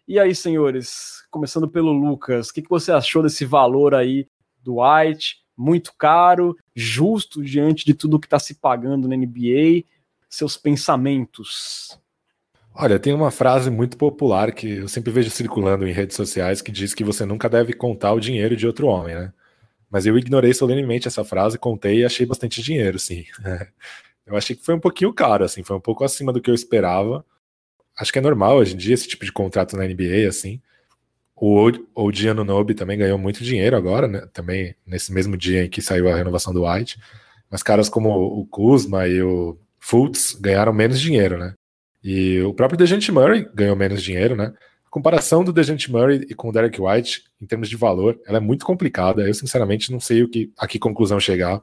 E 0.07 0.19
aí, 0.19 0.35
senhores, 0.35 1.23
começando 1.31 1.67
pelo 1.67 1.91
Lucas, 1.91 2.49
o 2.49 2.53
que, 2.53 2.61
que 2.61 2.69
você 2.69 2.91
achou 2.91 3.23
desse 3.23 3.43
valor 3.43 3.95
aí 3.95 4.27
do 4.61 4.75
White? 4.81 5.37
Muito 5.57 5.93
caro, 5.97 6.55
justo 6.75 7.43
diante 7.43 7.83
de 7.83 7.95
tudo 7.95 8.19
que 8.19 8.27
está 8.27 8.37
se 8.37 8.53
pagando 8.53 9.07
na 9.07 9.17
NBA? 9.17 9.83
Seus 10.29 10.55
pensamentos? 10.57 11.99
Olha, 12.75 12.99
tem 12.99 13.11
uma 13.11 13.31
frase 13.31 13.71
muito 13.71 13.97
popular 13.97 14.51
que 14.51 14.67
eu 14.67 14.87
sempre 14.87 15.11
vejo 15.11 15.31
circulando 15.31 15.87
em 15.87 15.91
redes 15.91 16.15
sociais 16.15 16.61
que 16.61 16.71
diz 16.71 16.93
que 16.93 17.03
você 17.03 17.25
nunca 17.25 17.49
deve 17.49 17.73
contar 17.73 18.13
o 18.13 18.19
dinheiro 18.19 18.55
de 18.55 18.67
outro 18.67 18.85
homem, 18.85 19.15
né? 19.15 19.33
Mas 19.89 20.05
eu 20.05 20.15
ignorei 20.19 20.53
solenemente 20.53 21.07
essa 21.07 21.23
frase, 21.23 21.57
contei 21.57 22.01
e 22.01 22.05
achei 22.05 22.27
bastante 22.27 22.61
dinheiro, 22.61 22.99
sim. 22.99 23.25
eu 24.25 24.35
achei 24.35 24.55
que 24.55 24.65
foi 24.65 24.75
um 24.75 24.79
pouquinho 24.79 25.13
caro, 25.13 25.43
assim, 25.43 25.63
foi 25.63 25.75
um 25.75 25.81
pouco 25.81 26.03
acima 26.03 26.33
do 26.33 26.41
que 26.41 26.49
eu 26.49 26.55
esperava. 26.55 27.25
Acho 27.97 28.11
que 28.11 28.19
é 28.19 28.21
normal 28.21 28.57
hoje 28.57 28.73
em 28.73 28.77
dia 28.77 28.93
esse 28.93 29.07
tipo 29.07 29.23
de 29.23 29.31
contrato 29.31 29.77
na 29.77 29.85
NBA, 29.85 30.27
assim. 30.27 30.61
O 31.35 31.69
Odi 31.93 32.33
Nobi 32.33 32.73
também 32.73 32.97
ganhou 32.97 33.17
muito 33.17 33.43
dinheiro 33.43 33.75
agora, 33.75 34.07
né? 34.07 34.27
Também 34.33 34.75
nesse 34.85 35.11
mesmo 35.13 35.35
dia 35.35 35.65
em 35.65 35.69
que 35.69 35.81
saiu 35.81 36.09
a 36.09 36.15
renovação 36.15 36.53
do 36.53 36.65
White. 36.65 36.97
Mas 37.51 37.61
caras 37.61 37.89
como 37.89 38.09
o 38.09 38.45
Kuzma 38.45 39.07
e 39.07 39.21
o 39.21 39.57
Fultz 39.79 40.33
ganharam 40.33 40.73
menos 40.73 40.99
dinheiro, 40.99 41.37
né? 41.37 41.53
E 42.03 42.41
o 42.41 42.53
próprio 42.53 42.77
Dejante 42.77 43.11
Murray 43.11 43.47
ganhou 43.53 43.75
menos 43.75 44.01
dinheiro, 44.01 44.35
né? 44.35 44.53
A 44.85 44.89
comparação 44.89 45.43
do 45.43 45.51
Dejante 45.51 45.91
Murray 45.91 46.25
e 46.29 46.33
com 46.33 46.49
o 46.49 46.51
Derek 46.51 46.81
White, 46.81 47.23
em 47.41 47.45
termos 47.45 47.69
de 47.69 47.75
valor, 47.75 48.19
ela 48.25 48.37
é 48.37 48.41
muito 48.41 48.65
complicada. 48.65 49.27
Eu, 49.27 49.33
sinceramente, 49.33 49.91
não 49.91 49.99
sei 49.99 50.23
o 50.23 50.29
que, 50.29 50.51
a 50.57 50.67
que 50.67 50.79
conclusão 50.79 51.19
chegar. 51.19 51.61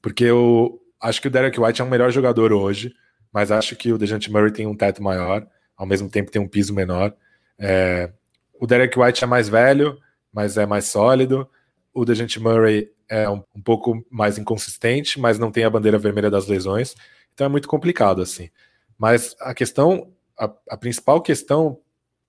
Porque 0.00 0.24
eu 0.24 0.80
acho 1.00 1.20
que 1.20 1.28
o 1.28 1.30
Derek 1.30 1.58
White 1.58 1.80
é 1.80 1.84
um 1.84 1.88
melhor 1.88 2.10
jogador 2.10 2.52
hoje, 2.52 2.94
mas 3.32 3.50
acho 3.50 3.76
que 3.76 3.92
o 3.92 3.98
Dejante 3.98 4.30
Murray 4.30 4.52
tem 4.52 4.66
um 4.66 4.76
teto 4.76 5.02
maior, 5.02 5.46
ao 5.76 5.86
mesmo 5.86 6.10
tempo 6.10 6.30
tem 6.30 6.40
um 6.40 6.48
piso 6.48 6.74
menor. 6.74 7.14
É, 7.58 8.12
o 8.60 8.66
Derek 8.66 8.98
White 8.98 9.24
é 9.24 9.26
mais 9.26 9.48
velho, 9.48 9.98
mas 10.32 10.56
é 10.56 10.66
mais 10.66 10.86
sólido. 10.86 11.48
O 11.92 12.04
Dejante 12.04 12.38
Murray 12.38 12.90
é 13.08 13.28
um, 13.28 13.42
um 13.54 13.62
pouco 13.62 14.04
mais 14.10 14.38
inconsistente, 14.38 15.18
mas 15.18 15.38
não 15.38 15.50
tem 15.50 15.64
a 15.64 15.70
bandeira 15.70 15.98
vermelha 15.98 16.30
das 16.30 16.46
lesões. 16.46 16.94
Então 17.32 17.46
é 17.46 17.48
muito 17.48 17.68
complicado, 17.68 18.20
assim. 18.20 18.50
Mas 18.98 19.34
a 19.40 19.54
questão, 19.54 20.12
a, 20.38 20.52
a 20.68 20.76
principal 20.76 21.22
questão 21.22 21.78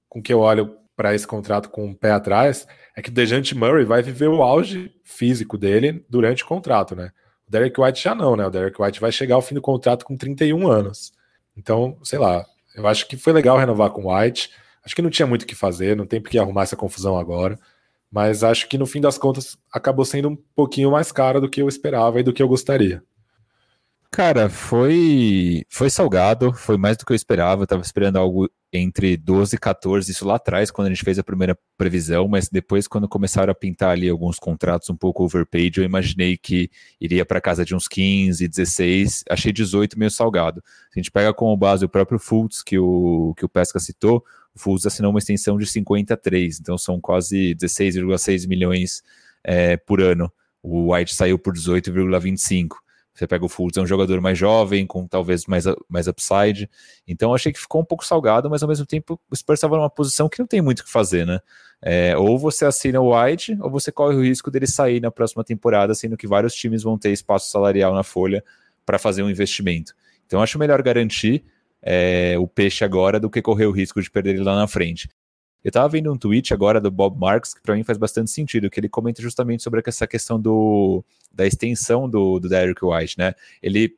com 0.08 0.22
que 0.22 0.34
eu 0.34 0.40
olho 0.40 0.78
para 0.96 1.14
esse 1.14 1.28
contrato 1.28 1.70
com 1.70 1.90
o 1.90 1.96
pé 1.96 2.12
atrás 2.12 2.68
é 2.96 3.02
que 3.02 3.10
o 3.10 3.14
Dejante 3.14 3.56
Murray 3.56 3.86
vai 3.86 4.02
viver 4.02 4.28
o 4.28 4.42
auge 4.42 4.94
físico 5.04 5.58
dele 5.58 6.06
durante 6.10 6.44
o 6.44 6.48
contrato, 6.48 6.96
né? 6.96 7.12
Derek 7.52 7.80
White 7.80 8.02
já 8.02 8.16
não, 8.16 8.38
né? 8.38 8.48
O 8.48 8.50
Derek 8.50 8.82
White 8.82 9.02
vai 9.02 9.12
chegar 9.12 9.36
ao 9.36 9.42
fim 9.42 9.54
do 9.54 9.62
contrato 9.62 10.06
com 10.06 10.16
31 10.16 10.68
anos. 10.70 11.12
Então, 11.56 11.98
sei 12.02 12.18
lá, 12.18 12.46
eu 12.74 12.88
acho 12.88 13.06
que 13.10 13.18
foi 13.18 13.34
legal 13.34 13.58
renovar 13.58 13.90
com 13.90 14.06
o 14.06 14.16
White. 14.16 14.50
Acho 14.86 14.96
que 14.96 15.02
não 15.02 15.10
tinha 15.10 15.28
muito 15.28 15.44
o 15.44 15.46
que 15.46 15.54
fazer, 15.54 15.98
não 15.98 16.06
tem 16.06 16.22
por 16.22 16.30
que 16.30 16.40
arrumar 16.40 16.64
essa 16.64 16.78
confusão 16.78 17.18
agora. 17.18 17.60
Mas 18.10 18.42
acho 18.42 18.70
que 18.70 18.78
no 18.78 18.86
fim 18.86 19.02
das 19.02 19.18
contas 19.18 19.58
acabou 19.72 20.06
sendo 20.06 20.30
um 20.30 20.38
pouquinho 20.56 20.92
mais 20.92 21.12
caro 21.12 21.42
do 21.42 21.50
que 21.50 21.62
eu 21.62 21.68
esperava 21.68 22.22
e 22.22 22.24
do 22.24 22.32
que 22.32 22.42
eu 22.42 22.48
gostaria. 22.48 23.04
Cara, 24.14 24.50
foi 24.50 25.64
foi 25.70 25.90
salgado, 25.90 26.52
foi 26.52 26.76
mais 26.78 26.98
do 26.98 27.06
que 27.06 27.14
eu 27.14 27.16
esperava. 27.16 27.64
Eu 27.64 27.68
tava 27.68 27.82
esperando 27.82 28.18
algo 28.18 28.50
entre 28.74 29.16
12 29.16 29.56
e 29.56 29.60
14, 29.60 30.12
isso 30.12 30.26
lá 30.26 30.36
atrás, 30.36 30.70
quando 30.70 30.88
a 30.88 30.90
gente 30.90 31.04
fez 31.04 31.18
a 31.18 31.24
primeira 31.24 31.58
previsão, 31.78 32.28
mas 32.28 32.50
depois, 32.50 32.88
quando 32.88 33.08
começaram 33.08 33.52
a 33.52 33.56
pintar 33.56 33.92
ali 33.92 34.10
alguns 34.10 34.38
contratos 34.38 34.90
um 34.90 34.96
pouco 34.96 35.24
overpaid, 35.24 35.78
eu 35.78 35.86
imaginei 35.86 36.38
que 36.38 36.70
iria 37.00 37.26
para 37.26 37.40
casa 37.42 37.64
de 37.66 37.74
uns 37.74 37.88
15, 37.88 38.48
16, 38.48 39.24
achei 39.30 39.52
18 39.54 39.98
meio 39.98 40.12
salgado. 40.12 40.62
A 40.94 41.00
gente 41.00 41.10
pega 41.12 41.34
como 41.34 41.56
base 41.56 41.86
o 41.86 41.90
próprio 41.90 42.20
Fultz, 42.20 42.64
que 42.64 42.78
o, 42.78 43.34
que 43.38 43.46
o 43.46 43.50
Pesca 43.50 43.80
citou, 43.80 44.24
o 44.54 44.60
Fultz 44.60 44.86
assinou 44.86 45.12
uma 45.12 45.20
extensão 45.20 45.58
de 45.58 45.66
53, 45.66 46.60
então 46.60 46.78
são 46.78 47.00
quase 47.00 47.56
16,6 47.56 48.48
milhões 48.48 49.04
é, 49.44 49.78
por 49.78 50.02
ano. 50.02 50.32
O 50.62 50.94
White 50.94 51.16
saiu 51.16 51.40
por 51.40 51.54
18,25. 51.54 52.76
Você 53.14 53.28
pega 53.28 53.44
o 53.44 53.50
Fultz, 53.50 53.78
é 53.78 53.82
um 53.82 53.86
jogador 53.86 54.22
mais 54.22 54.38
jovem, 54.38 54.88
com 54.88 55.06
talvez 55.06 55.46
mais, 55.46 55.66
mais 55.90 56.08
upside. 56.08 56.70
Então 57.08 57.34
achei 57.34 57.52
que 57.52 57.60
ficou 57.60 57.82
um 57.82 57.86
pouco 57.86 58.06
salgado, 58.06 58.50
mas 58.50 58.64
ao 58.64 58.70
mesmo 58.70 58.86
tempo 58.86 59.20
o 59.30 59.36
Spurs 59.36 59.58
estava 59.58 59.76
numa 59.76 59.90
posição 59.90 60.30
que 60.30 60.40
não 60.40 60.48
tem 60.48 60.62
muito 60.62 60.80
o 60.80 60.84
que 60.86 60.92
fazer, 60.92 61.26
né? 61.26 61.40
É, 61.82 62.16
ou 62.16 62.38
você 62.38 62.64
assina 62.66 63.02
o 63.02 63.14
White, 63.14 63.58
ou 63.60 63.70
você 63.70 63.92
corre 63.92 64.16
o 64.16 64.24
risco 64.24 64.50
dele 64.52 64.68
sair 64.68 65.02
na 65.02 65.12
próxima 65.12 65.44
temporada, 65.44 65.94
sendo 65.96 66.16
que 66.16 66.28
vários 66.28 66.54
times 66.54 66.84
vão 66.84 66.98
ter 66.98 67.12
espaço 67.12 67.50
salarial 67.50 67.94
na 67.94 68.04
folha 68.04 68.44
para 68.86 68.98
fazer 68.98 69.24
um 69.24 69.30
investimento. 69.30 69.94
Então 70.26 70.42
acho 70.42 70.58
melhor 70.58 70.82
garantir 70.82 71.44
é, 71.82 72.36
o 72.38 72.48
peixe 72.48 72.86
agora 72.86 73.20
do 73.20 73.30
que 73.30 73.42
correr 73.42 73.66
o 73.66 73.72
risco 73.72 74.02
de 74.02 74.10
perder 74.10 74.36
ele 74.36 74.44
lá 74.44 74.56
na 74.56 74.68
frente. 74.68 75.10
Eu 75.64 75.70
estava 75.70 75.88
vendo 75.88 76.12
um 76.12 76.18
tweet 76.18 76.54
agora 76.54 76.82
do 76.82 76.90
Bob 76.90 77.20
Marks, 77.20 77.54
que 77.54 77.62
para 77.62 77.76
mim 77.76 77.84
faz 77.84 77.98
bastante 77.98 78.32
sentido, 78.32 78.70
que 78.70 78.80
ele 78.80 78.90
comenta 78.90 79.22
justamente 79.22 79.62
sobre 79.62 79.82
essa 79.86 80.08
questão 80.08 80.40
do, 80.40 81.04
da 81.32 81.46
extensão 81.46 82.10
do, 82.10 82.40
do 82.40 82.50
Derek 82.50 82.84
White, 82.84 83.18
né? 83.18 83.36
Ele 83.62 83.96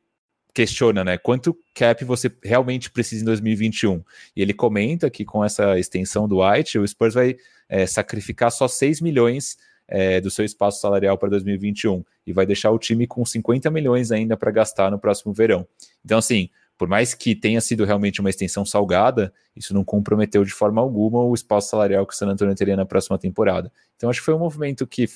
questiona, 0.54 1.02
né, 1.02 1.18
quanto 1.18 1.58
cap 1.74 2.04
você 2.04 2.30
realmente 2.42 2.88
precisa 2.88 3.22
em 3.22 3.26
2021. 3.26 4.02
E 4.36 4.40
ele 4.40 4.54
comenta 4.54 5.10
que 5.10 5.24
com 5.24 5.44
essa 5.44 5.76
extensão 5.78 6.28
do 6.28 6.40
White, 6.40 6.78
o 6.78 6.86
Spurs 6.86 7.14
vai 7.14 7.36
é, 7.68 7.86
sacrificar 7.86 8.52
só 8.52 8.68
6 8.68 9.00
milhões 9.00 9.58
é, 9.88 10.20
do 10.20 10.30
seu 10.30 10.44
espaço 10.44 10.80
salarial 10.80 11.18
para 11.18 11.28
2021 11.30 12.04
e 12.26 12.32
vai 12.32 12.46
deixar 12.46 12.70
o 12.70 12.78
time 12.78 13.06
com 13.06 13.24
50 13.24 13.68
milhões 13.70 14.12
ainda 14.12 14.36
para 14.36 14.50
gastar 14.52 14.90
no 14.90 14.98
próximo 14.98 15.32
verão. 15.32 15.66
Então, 16.04 16.18
assim, 16.18 16.48
por 16.76 16.88
mais 16.88 17.14
que 17.14 17.34
tenha 17.34 17.60
sido 17.60 17.84
realmente 17.84 18.20
uma 18.20 18.30
extensão 18.30 18.64
salgada, 18.64 19.32
isso 19.54 19.72
não 19.72 19.84
comprometeu 19.84 20.44
de 20.44 20.52
forma 20.52 20.80
alguma 20.80 21.22
o 21.22 21.34
espaço 21.34 21.70
salarial 21.70 22.06
que 22.06 22.14
o 22.14 22.16
San 22.16 22.28
Antonio 22.28 22.54
teria 22.54 22.76
na 22.76 22.84
próxima 22.84 23.18
temporada. 23.18 23.72
Então 23.96 24.10
acho 24.10 24.20
que 24.20 24.24
foi 24.24 24.34
um 24.34 24.38
movimento 24.38 24.86
que 24.86 25.08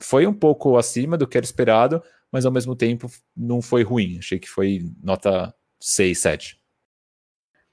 foi 0.00 0.26
um 0.26 0.32
pouco 0.32 0.76
acima 0.76 1.16
do 1.16 1.26
que 1.26 1.36
era 1.36 1.44
esperado, 1.44 2.02
mas 2.30 2.46
ao 2.46 2.52
mesmo 2.52 2.74
tempo 2.74 3.10
não 3.36 3.60
foi 3.60 3.82
ruim. 3.82 4.18
Achei 4.18 4.38
que 4.38 4.48
foi 4.48 4.90
nota 5.02 5.54
6, 5.80 6.18
7. 6.18 6.60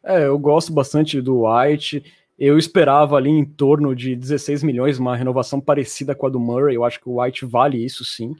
É, 0.03 0.25
eu 0.25 0.37
gosto 0.39 0.73
bastante 0.73 1.21
do 1.21 1.45
White. 1.45 2.03
Eu 2.37 2.57
esperava 2.57 3.15
ali 3.15 3.29
em 3.29 3.45
torno 3.45 3.95
de 3.95 4.15
16 4.15 4.63
milhões, 4.63 4.97
uma 4.97 5.15
renovação 5.15 5.59
parecida 5.59 6.15
com 6.15 6.25
a 6.25 6.29
do 6.29 6.39
Murray. 6.39 6.75
Eu 6.75 6.85
acho 6.85 6.99
que 6.99 7.09
o 7.09 7.21
White 7.21 7.45
vale 7.45 7.83
isso 7.83 8.03
sim. 8.03 8.33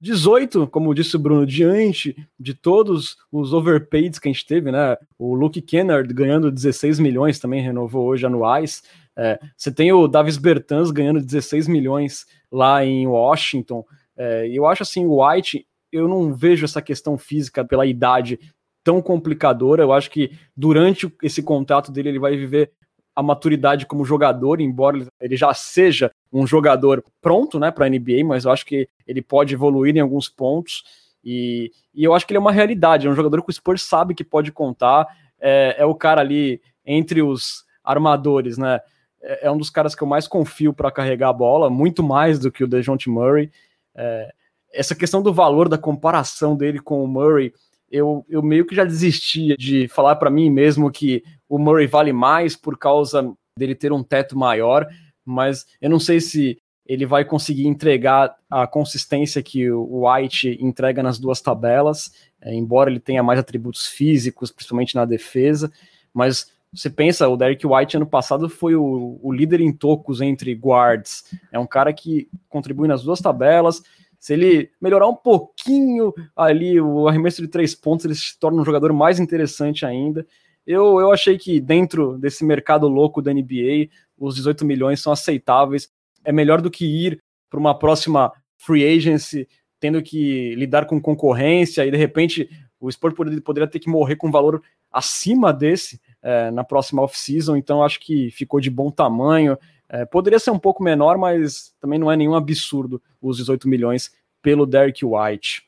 18, 0.00 0.68
como 0.68 0.94
disse 0.94 1.16
o 1.16 1.18
Bruno, 1.18 1.44
diante 1.44 2.16
de 2.38 2.54
todos 2.54 3.16
os 3.32 3.52
overpaids 3.52 4.18
que 4.18 4.28
a 4.28 4.32
gente 4.32 4.46
teve, 4.46 4.70
né? 4.70 4.96
O 5.18 5.34
Luke 5.34 5.60
Kennard 5.60 6.12
ganhando 6.14 6.52
16 6.52 7.00
milhões 7.00 7.38
também 7.40 7.60
renovou 7.60 8.06
hoje 8.06 8.24
anuais. 8.24 8.82
É, 9.16 9.40
você 9.56 9.72
tem 9.72 9.92
o 9.92 10.06
Davis 10.06 10.38
Bertans 10.38 10.92
ganhando 10.92 11.20
16 11.20 11.66
milhões 11.66 12.26
lá 12.50 12.84
em 12.84 13.06
Washington. 13.08 13.84
É, 14.16 14.48
eu 14.48 14.66
acho 14.66 14.84
assim, 14.84 15.04
o 15.04 15.26
White, 15.26 15.66
eu 15.90 16.06
não 16.06 16.32
vejo 16.32 16.64
essa 16.64 16.80
questão 16.80 17.18
física 17.18 17.64
pela 17.64 17.84
idade 17.84 18.38
tão 18.84 19.02
complicadora. 19.02 19.82
Eu 19.82 19.92
acho 19.92 20.10
que 20.10 20.30
durante 20.56 21.12
esse 21.22 21.42
contrato 21.42 21.90
dele 21.90 22.10
ele 22.10 22.20
vai 22.20 22.36
viver 22.36 22.72
a 23.18 23.22
maturidade 23.22 23.84
como 23.84 24.04
jogador, 24.04 24.60
embora 24.60 25.04
ele 25.20 25.36
já 25.36 25.52
seja 25.52 26.08
um 26.32 26.46
jogador 26.46 27.02
pronto 27.20 27.58
né, 27.58 27.68
para 27.68 27.84
a 27.84 27.88
NBA, 27.88 28.24
mas 28.24 28.44
eu 28.44 28.52
acho 28.52 28.64
que 28.64 28.88
ele 29.04 29.20
pode 29.20 29.52
evoluir 29.52 29.96
em 29.96 29.98
alguns 29.98 30.28
pontos. 30.28 30.84
E, 31.24 31.72
e 31.92 32.04
eu 32.04 32.14
acho 32.14 32.24
que 32.24 32.32
ele 32.32 32.38
é 32.38 32.40
uma 32.40 32.52
realidade, 32.52 33.08
é 33.08 33.10
um 33.10 33.16
jogador 33.16 33.42
que 33.42 33.50
o 33.50 33.52
Spurs 33.52 33.82
sabe 33.82 34.14
que 34.14 34.22
pode 34.22 34.52
contar. 34.52 35.04
É, 35.40 35.74
é 35.78 35.84
o 35.84 35.96
cara 35.96 36.20
ali 36.20 36.62
entre 36.86 37.20
os 37.20 37.64
armadores, 37.82 38.56
né? 38.56 38.78
É, 39.20 39.48
é 39.48 39.50
um 39.50 39.58
dos 39.58 39.68
caras 39.68 39.96
que 39.96 40.02
eu 40.04 40.06
mais 40.06 40.28
confio 40.28 40.72
para 40.72 40.92
carregar 40.92 41.30
a 41.30 41.32
bola, 41.32 41.68
muito 41.68 42.04
mais 42.04 42.38
do 42.38 42.52
que 42.52 42.62
o 42.62 42.68
DeJounte 42.68 43.10
Murray. 43.10 43.50
É, 43.96 44.32
essa 44.72 44.94
questão 44.94 45.20
do 45.20 45.34
valor 45.34 45.68
da 45.68 45.76
comparação 45.76 46.56
dele 46.56 46.78
com 46.78 47.02
o 47.02 47.08
Murray, 47.08 47.52
eu, 47.90 48.24
eu 48.28 48.42
meio 48.42 48.66
que 48.66 48.74
já 48.74 48.84
desistia 48.84 49.56
de 49.56 49.88
falar 49.88 50.16
para 50.16 50.30
mim 50.30 50.50
mesmo 50.50 50.90
que 50.90 51.22
o 51.48 51.58
Murray 51.58 51.86
vale 51.86 52.12
mais 52.12 52.54
por 52.54 52.78
causa 52.78 53.32
dele 53.56 53.74
ter 53.74 53.92
um 53.92 54.02
teto 54.02 54.36
maior, 54.38 54.86
mas 55.24 55.66
eu 55.80 55.90
não 55.90 55.98
sei 55.98 56.20
se 56.20 56.58
ele 56.86 57.04
vai 57.04 57.24
conseguir 57.24 57.66
entregar 57.66 58.34
a 58.48 58.66
consistência 58.66 59.42
que 59.42 59.70
o 59.70 60.08
White 60.08 60.58
entrega 60.60 61.02
nas 61.02 61.18
duas 61.18 61.40
tabelas, 61.40 62.12
é, 62.40 62.54
embora 62.54 62.90
ele 62.90 63.00
tenha 63.00 63.22
mais 63.22 63.38
atributos 63.38 63.86
físicos, 63.86 64.50
principalmente 64.50 64.94
na 64.94 65.04
defesa, 65.04 65.70
mas 66.14 66.50
você 66.72 66.90
pensa, 66.90 67.28
o 67.28 67.36
Derek 67.36 67.66
White 67.66 67.96
ano 67.96 68.06
passado 68.06 68.48
foi 68.48 68.74
o, 68.74 69.18
o, 69.22 69.32
líder 69.32 69.60
em 69.60 69.72
tocos 69.72 70.20
entre 70.20 70.54
guards. 70.54 71.24
É 71.50 71.58
um 71.58 71.66
cara 71.66 71.92
que 71.92 72.28
contribui 72.48 72.86
nas 72.86 73.02
duas 73.02 73.20
tabelas. 73.20 73.82
Se 74.18 74.32
ele 74.32 74.70
melhorar 74.80 75.06
um 75.06 75.14
pouquinho 75.14 76.12
ali 76.34 76.80
o 76.80 77.06
arremesso 77.06 77.40
de 77.40 77.48
três 77.48 77.74
pontos, 77.74 78.04
ele 78.04 78.14
se 78.14 78.38
torna 78.38 78.60
um 78.60 78.64
jogador 78.64 78.92
mais 78.92 79.20
interessante 79.20 79.86
ainda. 79.86 80.26
Eu, 80.66 81.00
eu 81.00 81.12
achei 81.12 81.38
que 81.38 81.60
dentro 81.60 82.18
desse 82.18 82.44
mercado 82.44 82.88
louco 82.88 83.22
da 83.22 83.32
NBA, 83.32 83.88
os 84.18 84.34
18 84.34 84.64
milhões 84.64 85.00
são 85.00 85.12
aceitáveis. 85.12 85.88
É 86.24 86.32
melhor 86.32 86.60
do 86.60 86.70
que 86.70 86.84
ir 86.84 87.22
para 87.48 87.60
uma 87.60 87.78
próxima 87.78 88.32
free 88.58 88.84
agency, 88.84 89.48
tendo 89.80 90.02
que 90.02 90.54
lidar 90.56 90.86
com 90.86 91.00
concorrência 91.00 91.86
e 91.86 91.90
de 91.90 91.96
repente 91.96 92.50
o 92.80 92.88
Sport 92.88 93.14
poderia, 93.14 93.40
poderia 93.40 93.68
ter 93.68 93.78
que 93.78 93.88
morrer 93.88 94.16
com 94.16 94.28
um 94.28 94.32
valor 94.32 94.62
acima 94.90 95.52
desse 95.52 96.00
é, 96.22 96.50
na 96.50 96.64
próxima 96.64 97.02
off-season, 97.02 97.56
então 97.56 97.82
acho 97.82 98.00
que 98.00 98.30
ficou 98.30 98.60
de 98.60 98.70
bom 98.70 98.90
tamanho. 98.90 99.58
É, 99.90 100.04
poderia 100.04 100.38
ser 100.38 100.50
um 100.50 100.58
pouco 100.58 100.82
menor, 100.82 101.16
mas 101.16 101.74
também 101.80 101.98
não 101.98 102.12
é 102.12 102.16
nenhum 102.16 102.34
absurdo 102.34 103.02
os 103.22 103.38
18 103.38 103.66
milhões 103.66 104.12
pelo 104.42 104.66
Derek 104.66 105.04
White. 105.04 105.66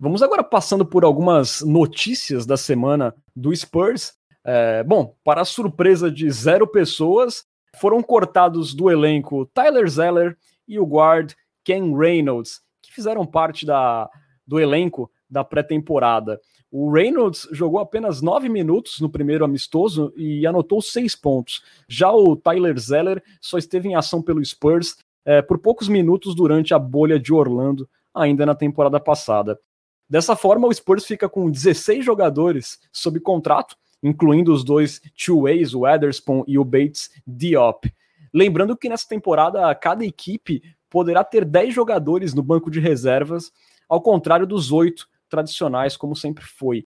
Vamos 0.00 0.22
agora 0.22 0.42
passando 0.42 0.84
por 0.84 1.04
algumas 1.04 1.60
notícias 1.60 2.46
da 2.46 2.56
semana 2.56 3.14
do 3.34 3.54
Spurs. 3.54 4.14
É, 4.44 4.82
bom, 4.82 5.14
para 5.22 5.42
a 5.42 5.44
surpresa 5.44 6.10
de 6.10 6.30
zero 6.30 6.66
pessoas, 6.66 7.44
foram 7.76 8.02
cortados 8.02 8.74
do 8.74 8.90
elenco 8.90 9.46
Tyler 9.46 9.88
Zeller 9.88 10.36
e 10.66 10.78
o 10.78 10.86
guard 10.86 11.34
Ken 11.64 11.96
Reynolds, 11.96 12.60
que 12.82 12.92
fizeram 12.92 13.26
parte 13.26 13.66
da, 13.66 14.08
do 14.46 14.58
elenco 14.58 15.10
da 15.28 15.44
pré-temporada. 15.44 16.40
O 16.70 16.90
Reynolds 16.90 17.48
jogou 17.50 17.80
apenas 17.80 18.20
nove 18.20 18.48
minutos 18.48 19.00
no 19.00 19.08
primeiro 19.08 19.44
amistoso 19.44 20.12
e 20.16 20.46
anotou 20.46 20.82
seis 20.82 21.14
pontos. 21.14 21.62
Já 21.88 22.12
o 22.12 22.36
Tyler 22.36 22.78
Zeller 22.78 23.22
só 23.40 23.56
esteve 23.56 23.88
em 23.88 23.94
ação 23.94 24.22
pelo 24.22 24.44
Spurs 24.44 24.96
é, 25.24 25.40
por 25.40 25.58
poucos 25.58 25.88
minutos 25.88 26.34
durante 26.34 26.74
a 26.74 26.78
bolha 26.78 27.18
de 27.18 27.32
Orlando, 27.32 27.88
ainda 28.14 28.44
na 28.44 28.54
temporada 28.54 29.00
passada. 29.00 29.58
Dessa 30.08 30.36
forma, 30.36 30.68
o 30.68 30.72
Spurs 30.72 31.06
fica 31.06 31.28
com 31.28 31.50
16 31.50 32.04
jogadores 32.04 32.78
sob 32.92 33.18
contrato, 33.20 33.74
incluindo 34.02 34.52
os 34.52 34.62
dois 34.62 35.00
two-ways, 35.16 35.74
o 35.74 35.86
Ederson 35.86 36.44
e 36.46 36.58
o 36.58 36.64
Bates 36.64 37.10
Diop. 37.26 37.90
Lembrando 38.32 38.76
que 38.76 38.88
nessa 38.88 39.08
temporada 39.08 39.74
cada 39.74 40.04
equipe 40.04 40.62
poderá 40.90 41.24
ter 41.24 41.44
10 41.44 41.74
jogadores 41.74 42.34
no 42.34 42.42
banco 42.42 42.70
de 42.70 42.78
reservas 42.78 43.50
ao 43.88 44.02
contrário 44.02 44.46
dos 44.46 44.70
oito 44.70 45.08
tradicionais, 45.28 45.96
como 45.96 46.16
sempre 46.16 46.44
foi. 46.44 46.86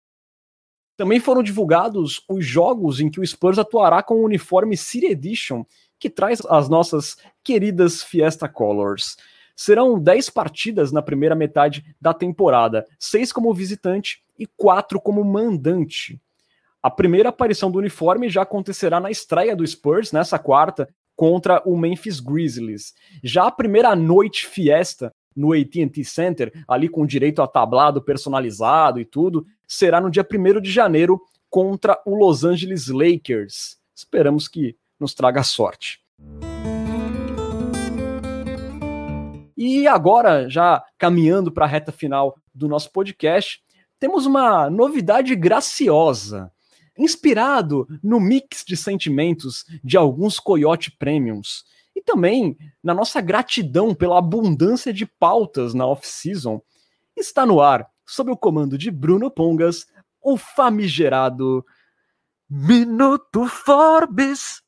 Também 0.97 1.20
foram 1.20 1.43
divulgados 1.43 2.24
os 2.28 2.45
jogos 2.45 3.01
em 3.01 3.11
que 3.11 3.20
o 3.20 3.26
Spurs 3.26 3.59
atuará 3.59 4.03
com 4.03 4.14
o 4.14 4.24
uniforme 4.24 4.76
City 4.76 5.07
Edition, 5.07 5.64
que 5.99 6.09
traz 6.09 6.41
as 6.47 6.68
nossas 6.68 7.16
queridas 7.45 8.03
Fiesta 8.03 8.49
Colors. 8.49 9.16
Serão 9.55 9.99
10 9.99 10.30
partidas 10.30 10.93
na 10.93 11.03
primeira 11.03 11.34
metade 11.34 11.84
da 12.01 12.12
temporada, 12.12 12.87
seis 12.99 13.32
como 13.32 13.55
visitante 13.55 14.22
e 14.39 14.47
quatro 14.47 15.01
como 15.01 15.24
mandante. 15.24 16.20
A 16.82 16.91
primeira 16.91 17.30
aparição 17.30 17.70
do 17.70 17.78
uniforme 17.78 18.28
já 18.28 18.43
acontecerá 18.43 19.01
na 19.01 19.11
estreia 19.11 19.57
do 19.57 19.66
Spurs, 19.66 20.12
nessa 20.12 20.39
quarta, 20.39 20.89
contra 21.16 21.62
o 21.64 21.76
Memphis 21.76 22.20
Grizzlies. 22.20 22.95
Já 23.24 23.47
a 23.47 23.51
primeira 23.51 23.97
noite 23.97 24.47
fiesta 24.47 25.12
no 25.37 25.53
AT&T 25.53 26.03
Center, 26.05 26.53
ali 26.66 26.89
com 26.89 27.05
direito 27.05 27.43
a 27.43 27.47
tablado 27.47 28.03
personalizado 28.03 28.99
e 28.99 29.05
tudo, 29.05 29.47
será 29.68 30.01
no 30.01 30.11
dia 30.11 30.26
1 30.26 30.61
de 30.61 30.70
janeiro 30.70 31.20
contra 31.51 32.01
o 32.07 32.14
Los 32.16 32.45
Angeles 32.45 32.89
Lakers. 32.89 33.78
Esperamos 33.95 34.49
que 34.49 34.76
nos 34.99 35.14
traga 35.14 35.43
sorte. 35.43 36.01
E 39.57 39.87
agora, 39.87 40.49
já 40.49 40.82
caminhando 40.99 41.51
para 41.51 41.64
a 41.64 41.68
reta 41.68 41.91
final 41.91 42.37
do 42.55 42.68
nosso 42.68 42.91
podcast, 42.93 43.61
temos 43.99 44.26
uma 44.26 44.68
novidade 44.68 45.34
graciosa. 45.34 46.53
Inspirado 46.99 47.87
no 48.03 48.18
mix 48.20 48.64
de 48.66 48.76
sentimentos 48.76 49.64
de 49.82 49.97
alguns 49.97 50.39
Coyote 50.39 50.91
Premiums, 50.91 51.64
e 51.97 52.03
também 52.03 52.59
na 52.83 52.93
nossa 52.93 53.23
gratidão 53.23 53.95
pela 53.95 54.19
abundância 54.19 54.93
de 54.93 55.07
pautas 55.07 55.73
na 55.73 55.87
off-season, 55.87 56.61
está 57.17 57.47
no 57.47 57.63
ar, 57.63 57.89
sob 58.07 58.31
o 58.31 58.37
comando 58.37 58.77
de 58.77 58.91
Bruno 58.91 59.31
Pongas, 59.31 59.87
o 60.23 60.37
famigerado 60.37 61.65
Minuto 62.49 63.47
Forbes. 63.47 64.61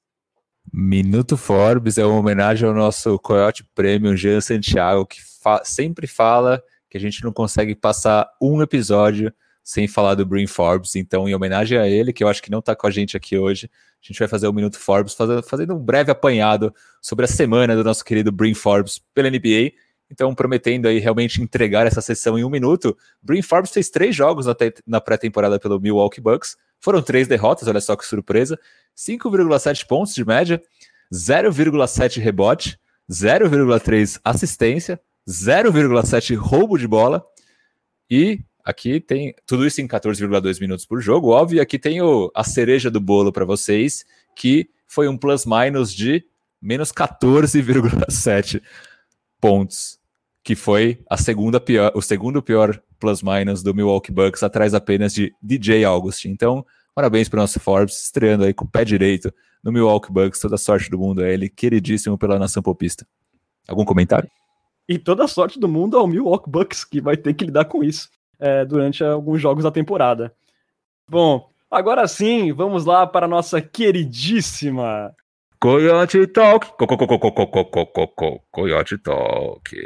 Minuto 0.72 1.37
Forbes 1.37 1.99
é 1.99 2.05
uma 2.05 2.18
homenagem 2.18 2.66
ao 2.66 2.74
nosso 2.74 3.18
Coyote 3.18 3.62
Premium 3.74 4.16
Jean 4.16 4.41
Santiago, 4.41 5.07
que 5.07 5.20
fa 5.43 5.62
sempre 5.64 6.07
fala 6.07 6.62
que 6.89 6.97
a 6.97 7.01
gente 7.01 7.22
não 7.22 7.33
consegue 7.33 7.74
passar 7.74 8.26
um 8.41 8.62
episódio 8.62 9.33
sem 9.68 9.86
falar 9.86 10.14
do 10.14 10.24
Brin 10.24 10.46
Forbes. 10.46 10.96
Então, 10.96 11.28
em 11.28 11.34
homenagem 11.34 11.76
a 11.76 11.86
ele, 11.86 12.10
que 12.10 12.24
eu 12.24 12.28
acho 12.28 12.42
que 12.42 12.50
não 12.50 12.60
está 12.60 12.74
com 12.74 12.86
a 12.86 12.90
gente 12.90 13.18
aqui 13.18 13.36
hoje, 13.36 13.68
a 14.02 14.06
gente 14.06 14.18
vai 14.18 14.26
fazer 14.26 14.48
o 14.48 14.52
Minuto 14.52 14.78
Forbes, 14.78 15.14
fazendo, 15.44 15.74
um 15.74 15.78
breve 15.78 16.10
apanhado 16.10 16.74
sobre 17.02 17.26
a 17.26 17.28
semana 17.28 17.76
do 17.76 17.84
nosso 17.84 18.02
querido 18.02 18.32
Brin 18.32 18.54
Forbes 18.54 18.98
pela 19.12 19.28
NBA. 19.28 19.72
Então, 20.10 20.34
prometendo 20.34 20.88
aí 20.88 20.98
realmente 20.98 21.42
entregar 21.42 21.86
essa 21.86 22.00
sessão 22.00 22.38
em 22.38 22.44
um 22.44 22.48
minuto. 22.48 22.96
Brin 23.22 23.42
Forbes 23.42 23.70
fez 23.70 23.90
três 23.90 24.16
jogos 24.16 24.46
na 24.86 25.02
pré-temporada 25.02 25.60
pelo 25.60 25.78
Milwaukee 25.78 26.22
Bucks. 26.22 26.56
Foram 26.80 27.02
três 27.02 27.28
derrotas, 27.28 27.68
olha 27.68 27.82
só 27.82 27.94
que 27.94 28.06
surpresa. 28.06 28.58
5,7 28.96 29.86
pontos 29.86 30.14
de 30.14 30.24
média, 30.24 30.62
0,7 31.12 32.22
rebote, 32.22 32.80
0,3 33.10 34.18
assistência, 34.24 34.98
0,7 35.28 36.36
roubo 36.36 36.78
de 36.78 36.88
bola 36.88 37.22
e 38.10 38.40
Aqui 38.68 39.00
tem 39.00 39.34
tudo 39.46 39.66
isso 39.66 39.80
em 39.80 39.88
14,2 39.88 40.60
minutos 40.60 40.84
por 40.84 41.00
jogo, 41.00 41.30
óbvio. 41.30 41.62
Aqui 41.62 41.78
tem 41.78 42.02
o, 42.02 42.30
a 42.34 42.44
cereja 42.44 42.90
do 42.90 43.00
bolo 43.00 43.32
para 43.32 43.46
vocês, 43.46 44.04
que 44.36 44.68
foi 44.86 45.08
um 45.08 45.16
plus-minus 45.16 45.90
de 45.90 46.22
menos 46.60 46.92
14,7 46.92 48.60
pontos, 49.40 49.98
que 50.44 50.54
foi 50.54 51.02
a 51.08 51.16
segunda 51.16 51.58
pior, 51.58 51.92
o 51.94 52.02
segundo 52.02 52.42
pior 52.42 52.78
plus-minus 53.00 53.62
do 53.62 53.74
Milwaukee 53.74 54.12
Bucks, 54.12 54.42
atrás 54.42 54.74
apenas 54.74 55.14
de 55.14 55.34
DJ 55.42 55.86
Augustin. 55.86 56.28
Então, 56.28 56.62
parabéns 56.94 57.26
para 57.26 57.38
o 57.38 57.40
nosso 57.40 57.58
Forbes, 57.58 58.04
estreando 58.04 58.44
aí 58.44 58.52
com 58.52 58.66
o 58.66 58.70
pé 58.70 58.84
direito 58.84 59.32
no 59.64 59.72
Milwaukee 59.72 60.12
Bucks. 60.12 60.40
Toda 60.40 60.56
a 60.56 60.58
sorte 60.58 60.90
do 60.90 60.98
mundo 60.98 61.22
a 61.22 61.26
ele, 61.30 61.48
queridíssimo 61.48 62.18
pela 62.18 62.38
nação 62.38 62.62
popista. 62.62 63.06
Algum 63.66 63.86
comentário? 63.86 64.28
E 64.86 64.98
toda 64.98 65.24
a 65.24 65.28
sorte 65.28 65.58
do 65.58 65.68
mundo 65.68 65.96
ao 65.96 66.06
Milwaukee 66.06 66.50
Bucks, 66.50 66.84
que 66.84 67.00
vai 67.00 67.16
ter 67.16 67.32
que 67.32 67.46
lidar 67.46 67.64
com 67.64 67.82
isso 67.82 68.10
é, 68.39 68.64
durante 68.64 69.03
alguns 69.03 69.41
jogos 69.41 69.64
da 69.64 69.70
temporada. 69.70 70.32
Bom, 71.09 71.49
agora 71.70 72.07
sim, 72.07 72.53
vamos 72.53 72.84
lá 72.84 73.07
para 73.07 73.26
a 73.26 73.28
nossa 73.28 73.61
queridíssima 73.61 75.14
Coyote 75.61 76.24
Talk. 76.28 76.68
Coyote 78.53 78.99
Talk. 78.99 79.76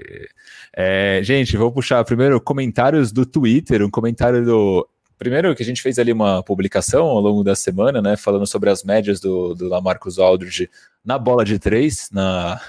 É, 0.76 1.20
gente, 1.22 1.56
vou 1.56 1.72
puxar 1.72 2.04
primeiro 2.04 2.38
comentários 2.40 3.10
do 3.10 3.24
Twitter, 3.24 3.82
um 3.82 3.90
comentário 3.90 4.44
do. 4.44 4.86
Primeiro 5.16 5.54
que 5.54 5.62
a 5.62 5.66
gente 5.66 5.80
fez 5.80 5.98
ali 5.98 6.12
uma 6.12 6.42
publicação 6.42 7.06
ao 7.06 7.20
longo 7.20 7.42
da 7.42 7.54
semana, 7.54 8.02
né? 8.02 8.16
Falando 8.16 8.46
sobre 8.46 8.68
as 8.68 8.84
médias 8.84 9.18
do, 9.18 9.54
do 9.54 9.66
Lamarcus 9.68 10.18
Aldridge 10.18 10.68
na 11.02 11.18
bola 11.18 11.42
de 11.42 11.58
três, 11.58 12.10
na, 12.12 12.60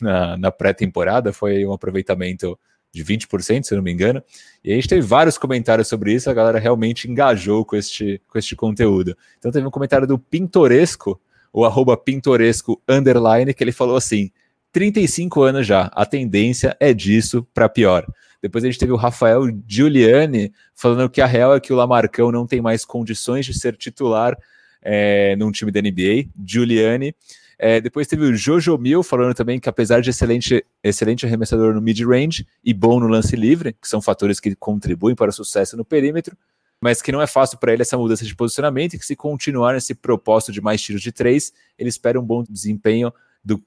na, 0.00 0.36
na 0.36 0.52
pré-temporada. 0.52 1.32
Foi 1.32 1.66
um 1.66 1.72
aproveitamento 1.72 2.56
de 2.94 3.04
20%, 3.04 3.64
se 3.64 3.74
não 3.74 3.82
me 3.82 3.92
engano. 3.92 4.22
E 4.64 4.72
a 4.72 4.74
gente 4.74 4.88
teve 4.88 5.02
vários 5.02 5.36
comentários 5.36 5.88
sobre 5.88 6.12
isso, 6.12 6.30
a 6.30 6.34
galera 6.34 6.58
realmente 6.58 7.10
engajou 7.10 7.64
com 7.64 7.76
este, 7.76 8.20
com 8.28 8.38
este 8.38 8.54
conteúdo. 8.54 9.16
Então 9.38 9.50
teve 9.50 9.66
um 9.66 9.70
comentário 9.70 10.06
do 10.06 10.18
Pintoresco, 10.18 11.20
o 11.52 11.64
arroba 11.64 11.96
pintoresco 11.96 12.82
underline, 12.88 13.54
que 13.54 13.62
ele 13.62 13.70
falou 13.70 13.96
assim: 13.96 14.30
35 14.72 15.42
anos 15.42 15.66
já, 15.66 15.90
a 15.94 16.04
tendência 16.04 16.76
é 16.80 16.92
disso 16.92 17.46
para 17.54 17.68
pior. 17.68 18.04
Depois 18.42 18.64
a 18.64 18.66
gente 18.66 18.78
teve 18.78 18.92
o 18.92 18.96
Rafael 18.96 19.44
Giuliani 19.66 20.52
falando 20.74 21.08
que 21.08 21.20
a 21.20 21.26
real 21.26 21.54
é 21.54 21.60
que 21.60 21.72
o 21.72 21.76
Lamarcão 21.76 22.30
não 22.30 22.46
tem 22.46 22.60
mais 22.60 22.84
condições 22.84 23.46
de 23.46 23.54
ser 23.54 23.76
titular 23.76 24.36
é, 24.82 25.34
num 25.36 25.50
time 25.50 25.70
da 25.70 25.80
NBA. 25.80 26.28
Giuliani. 26.44 27.14
É, 27.58 27.80
depois 27.80 28.06
teve 28.06 28.24
o 28.24 28.36
Jojo 28.36 28.76
Mil 28.78 29.02
falando 29.02 29.34
também 29.34 29.60
que, 29.60 29.68
apesar 29.68 30.00
de 30.00 30.10
excelente, 30.10 30.64
excelente 30.82 31.26
arremessador 31.26 31.74
no 31.74 31.80
mid-range 31.80 32.46
e 32.62 32.74
bom 32.74 32.98
no 32.98 33.06
lance 33.06 33.36
livre, 33.36 33.72
que 33.72 33.88
são 33.88 34.00
fatores 34.00 34.40
que 34.40 34.54
contribuem 34.56 35.14
para 35.14 35.30
o 35.30 35.32
sucesso 35.32 35.76
no 35.76 35.84
perímetro, 35.84 36.36
mas 36.80 37.00
que 37.00 37.12
não 37.12 37.22
é 37.22 37.26
fácil 37.26 37.58
para 37.58 37.72
ele 37.72 37.82
essa 37.82 37.96
mudança 37.96 38.24
de 38.24 38.34
posicionamento 38.34 38.94
e 38.94 38.98
que 38.98 39.06
se 39.06 39.16
continuar 39.16 39.74
nesse 39.74 39.94
propósito 39.94 40.52
de 40.52 40.60
mais 40.60 40.82
tiros 40.82 41.00
de 41.00 41.12
três, 41.12 41.52
ele 41.78 41.88
espera 41.88 42.20
um 42.20 42.24
bom 42.24 42.42
desempenho 42.42 43.12
do 43.44 43.62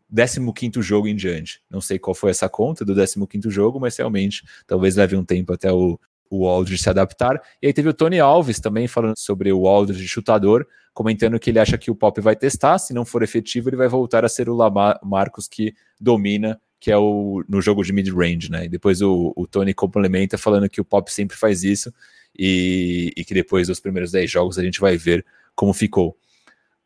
15 0.53 0.81
jogo 0.81 1.07
em 1.07 1.15
diante. 1.15 1.61
Não 1.69 1.79
sei 1.79 1.99
qual 1.99 2.15
foi 2.15 2.31
essa 2.31 2.49
conta 2.49 2.83
do 2.83 2.95
15 2.95 3.49
jogo, 3.49 3.79
mas 3.79 3.95
realmente 3.95 4.43
talvez 4.65 4.95
leve 4.95 5.15
um 5.15 5.23
tempo 5.23 5.53
até 5.53 5.71
o, 5.71 5.99
o 6.29 6.47
Aldridge 6.47 6.81
se 6.81 6.89
adaptar. 6.89 7.41
E 7.61 7.67
aí 7.67 7.73
teve 7.73 7.89
o 7.89 7.93
Tony 7.93 8.19
Alves 8.19 8.59
também 8.59 8.87
falando 8.87 9.17
sobre 9.17 9.51
o 9.51 9.67
Aldridge 9.67 10.07
chutador, 10.07 10.67
comentando 10.93 11.39
que 11.39 11.49
ele 11.49 11.59
acha 11.59 11.77
que 11.77 11.91
o 11.91 11.95
Pop 11.95 12.19
vai 12.21 12.35
testar, 12.35 12.77
se 12.79 12.93
não 12.93 13.05
for 13.05 13.21
efetivo, 13.21 13.69
ele 13.69 13.77
vai 13.77 13.87
voltar 13.87 14.25
a 14.25 14.29
ser 14.29 14.49
o 14.49 14.55
Lamar 14.55 14.99
Marcos 15.03 15.47
que 15.47 15.73
domina, 15.99 16.59
que 16.79 16.91
é 16.91 16.97
o 16.97 17.43
no 17.47 17.61
jogo 17.61 17.83
de 17.83 17.93
mid-range, 17.93 18.51
né? 18.51 18.65
E 18.65 18.69
depois 18.69 19.01
o, 19.01 19.33
o, 19.35 19.47
Tony 19.47 19.73
complementa 19.73 20.37
falando 20.37 20.69
que 20.69 20.81
o 20.81 20.85
Pop 20.85 21.11
sempre 21.11 21.37
faz 21.37 21.63
isso 21.63 21.93
e, 22.37 23.11
e 23.15 23.23
que 23.23 23.33
depois 23.33 23.67
dos 23.67 23.79
primeiros 23.79 24.11
10 24.11 24.29
jogos 24.29 24.57
a 24.57 24.63
gente 24.63 24.79
vai 24.79 24.97
ver 24.97 25.25
como 25.55 25.73
ficou. 25.73 26.17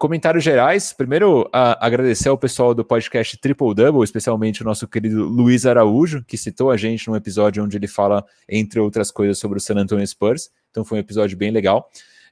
Comentários 0.02 0.43
gerais. 0.43 0.91
Primeiro, 0.91 1.47
agradecer 1.54 2.28
ao 2.28 2.36
pessoal 2.36 2.74
do 2.74 2.84
podcast 2.84 3.38
Triple 3.38 3.76
Double, 3.76 4.04
especialmente 4.04 4.64
o 4.64 4.66
nosso 4.66 4.88
querido 4.88 5.26
Luiz 5.26 5.64
Araújo, 5.64 6.26
que 6.26 6.39
citou 6.39 6.72
a 6.72 6.76
gente 6.76 7.08
num 7.08 7.16
episódio 7.16 7.64
onde 7.64 7.78
ele 7.78 7.88
fala, 7.88 8.26
entre 8.49 8.80
outras 8.80 9.12
coisas, 9.12 9.38
sobre 9.38 9.60
o 9.60 9.62
San 9.62 9.76
Antonio 9.76 10.08
Spurs. 10.08 10.49
Então 10.72 10.84
foi 10.84 10.97
um 10.97 11.02
episódio 11.02 11.38
bem 11.38 11.52
legal. 11.52 11.88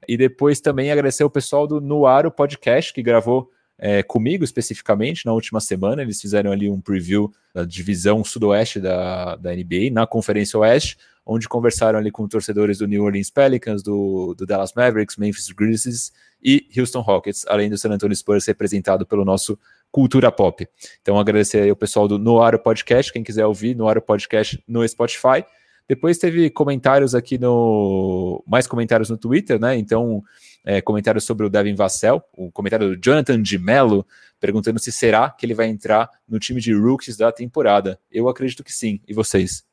E 0.07 0.17
depois 0.17 0.59
também 0.59 0.91
agradecer 0.91 1.21
ao 1.21 1.29
pessoal 1.29 1.67
do 1.67 1.79
Nuaro 1.79 2.31
Podcast, 2.31 2.91
que 2.91 3.03
gravou 3.03 3.51
é, 3.77 4.01
comigo 4.01 4.43
especificamente 4.43 5.23
na 5.23 5.31
última 5.31 5.61
semana. 5.61 6.01
Eles 6.01 6.19
fizeram 6.19 6.51
ali 6.51 6.67
um 6.71 6.81
preview 6.81 7.31
da 7.53 7.65
divisão 7.65 8.23
sudoeste 8.23 8.79
da, 8.79 9.35
da 9.35 9.51
NBA, 9.53 9.91
na 9.91 10.07
Conferência 10.07 10.57
Oeste, 10.57 10.97
onde 11.29 11.47
conversaram 11.47 11.99
ali 11.99 12.09
com 12.09 12.27
torcedores 12.27 12.79
do 12.79 12.87
New 12.87 13.03
Orleans 13.03 13.29
Pelicans, 13.29 13.83
do, 13.83 14.33
do 14.35 14.47
Dallas 14.47 14.73
Mavericks, 14.73 15.15
Memphis 15.15 15.49
Grizzlies 15.51 16.11
e 16.43 16.67
Houston 16.75 17.01
Rockets, 17.01 17.45
além 17.47 17.69
do 17.69 17.77
San 17.77 17.91
Antonio 17.91 18.15
Spurs 18.15 18.47
representado 18.47 19.05
pelo 19.05 19.23
nosso 19.23 19.57
Cultura 19.91 20.31
Pop. 20.31 20.67
Então 21.01 21.19
agradecer 21.19 21.61
aí 21.61 21.69
ao 21.69 21.75
pessoal 21.75 22.07
do 22.07 22.17
Noaro 22.17 22.57
Podcast, 22.57 23.13
quem 23.13 23.23
quiser 23.23 23.45
ouvir, 23.45 23.75
Noaro 23.75 24.01
Podcast 24.01 24.61
no 24.67 24.87
Spotify. 24.87 25.45
Depois 25.87 26.17
teve 26.17 26.49
comentários 26.49 27.13
aqui 27.13 27.37
no. 27.37 28.43
Mais 28.47 28.67
comentários 28.67 29.09
no 29.09 29.17
Twitter, 29.17 29.59
né? 29.59 29.75
Então, 29.75 30.23
é, 30.63 30.81
comentários 30.81 31.23
sobre 31.23 31.47
o 31.47 31.49
Devin 31.49 31.73
Vassell, 31.73 32.23
o 32.33 32.51
comentário 32.51 32.89
do 32.89 33.01
Jonathan 33.03 33.41
de 33.41 33.57
Mello, 33.57 34.05
perguntando 34.39 34.77
se 34.77 34.91
será 34.91 35.31
que 35.31 35.47
ele 35.47 35.55
vai 35.55 35.67
entrar 35.67 36.07
no 36.27 36.37
time 36.37 36.61
de 36.61 36.73
rookies 36.73 37.17
da 37.17 37.31
temporada. 37.31 37.99
Eu 38.11 38.29
acredito 38.29 38.63
que 38.63 38.71
sim. 38.71 39.01
E 39.07 39.13
vocês? 39.15 39.63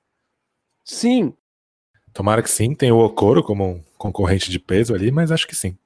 Sim. 0.83 1.35
Tomara 2.17 2.43
que 2.43 2.49
sim. 2.49 2.75
Tem 2.75 2.91
o 2.91 2.99
Okoro 2.99 3.43
como 3.43 3.65
um 3.67 3.83
concorrente 3.99 4.51
de 4.51 4.59
peso 4.59 4.95
ali, 4.95 5.11
mas 5.11 5.31
acho 5.31 5.47
que 5.47 5.55
sim. 5.55 5.77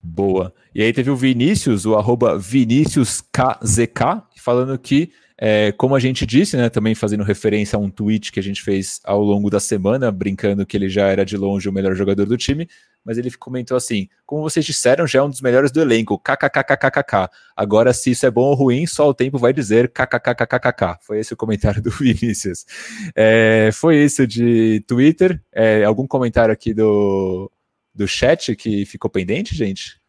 Boa. 0.00 0.54
E 0.72 0.80
aí 0.80 0.92
teve 0.92 1.10
o 1.10 1.16
Vinícius, 1.16 1.84
o 1.84 1.96
arroba 1.96 2.38
ViníciusKZK, 2.38 4.22
falando 4.36 4.78
que, 4.78 5.10
é, 5.44 5.72
como 5.72 5.96
a 5.96 5.98
gente 5.98 6.24
disse, 6.24 6.56
né, 6.56 6.70
também 6.70 6.94
fazendo 6.94 7.24
referência 7.24 7.76
a 7.76 7.80
um 7.80 7.90
tweet 7.90 8.30
que 8.30 8.38
a 8.38 8.42
gente 8.42 8.62
fez 8.62 9.00
ao 9.02 9.20
longo 9.20 9.50
da 9.50 9.58
semana, 9.58 10.08
brincando 10.12 10.64
que 10.64 10.76
ele 10.76 10.88
já 10.88 11.08
era 11.08 11.24
de 11.24 11.36
longe 11.36 11.68
o 11.68 11.72
melhor 11.72 11.96
jogador 11.96 12.26
do 12.26 12.36
time, 12.36 12.68
mas 13.04 13.18
ele 13.18 13.28
comentou 13.32 13.76
assim: 13.76 14.08
como 14.24 14.40
vocês 14.40 14.64
disseram, 14.64 15.04
já 15.04 15.18
é 15.18 15.22
um 15.22 15.28
dos 15.28 15.40
melhores 15.40 15.72
do 15.72 15.80
elenco, 15.80 16.16
kkkkkkk. 16.16 17.28
Agora, 17.56 17.92
se 17.92 18.12
isso 18.12 18.24
é 18.24 18.30
bom 18.30 18.50
ou 18.50 18.54
ruim, 18.54 18.86
só 18.86 19.08
o 19.08 19.12
tempo 19.12 19.36
vai 19.36 19.52
dizer 19.52 19.88
kkkkkkk. 19.88 20.98
Foi 21.04 21.18
esse 21.18 21.34
o 21.34 21.36
comentário 21.36 21.82
do 21.82 21.90
Vinícius. 21.98 22.64
É, 23.12 23.70
foi 23.72 23.96
isso 23.96 24.24
de 24.28 24.84
Twitter. 24.86 25.42
É, 25.52 25.82
algum 25.82 26.06
comentário 26.06 26.52
aqui 26.52 26.72
do 26.72 27.50
do 27.92 28.06
chat 28.06 28.54
que 28.54 28.86
ficou 28.86 29.10
pendente, 29.10 29.56
gente? 29.56 30.00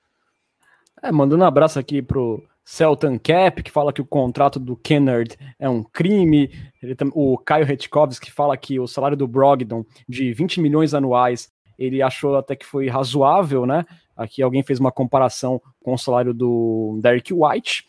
É, 1.01 1.11
mandando 1.11 1.43
um 1.43 1.47
abraço 1.47 1.79
aqui 1.79 2.03
pro 2.03 2.47
Celtan 2.65 3.17
Cap, 3.17 3.61
que 3.61 3.71
fala 3.71 3.91
que 3.91 4.01
o 4.01 4.05
contrato 4.05 4.59
do 4.59 4.75
Kennard 4.75 5.37
é 5.59 5.69
um 5.69 5.83
crime. 5.83 6.49
Ele, 6.81 6.95
o 7.13 7.37
Caio 7.37 7.65
Retkovski 7.65 8.31
fala 8.31 8.55
que 8.55 8.79
o 8.79 8.87
salário 8.87 9.17
do 9.17 9.27
Brogdon 9.27 9.85
de 10.07 10.33
20 10.33 10.61
milhões 10.61 10.93
anuais 10.93 11.51
ele 11.77 12.01
achou 12.01 12.35
até 12.35 12.55
que 12.55 12.65
foi 12.65 12.87
razoável, 12.87 13.65
né? 13.65 13.85
Aqui 14.15 14.41
alguém 14.41 14.63
fez 14.63 14.79
uma 14.79 14.91
comparação 14.91 15.61
com 15.83 15.93
o 15.93 15.97
salário 15.97 16.33
do 16.33 16.99
Derek 17.01 17.33
White. 17.33 17.85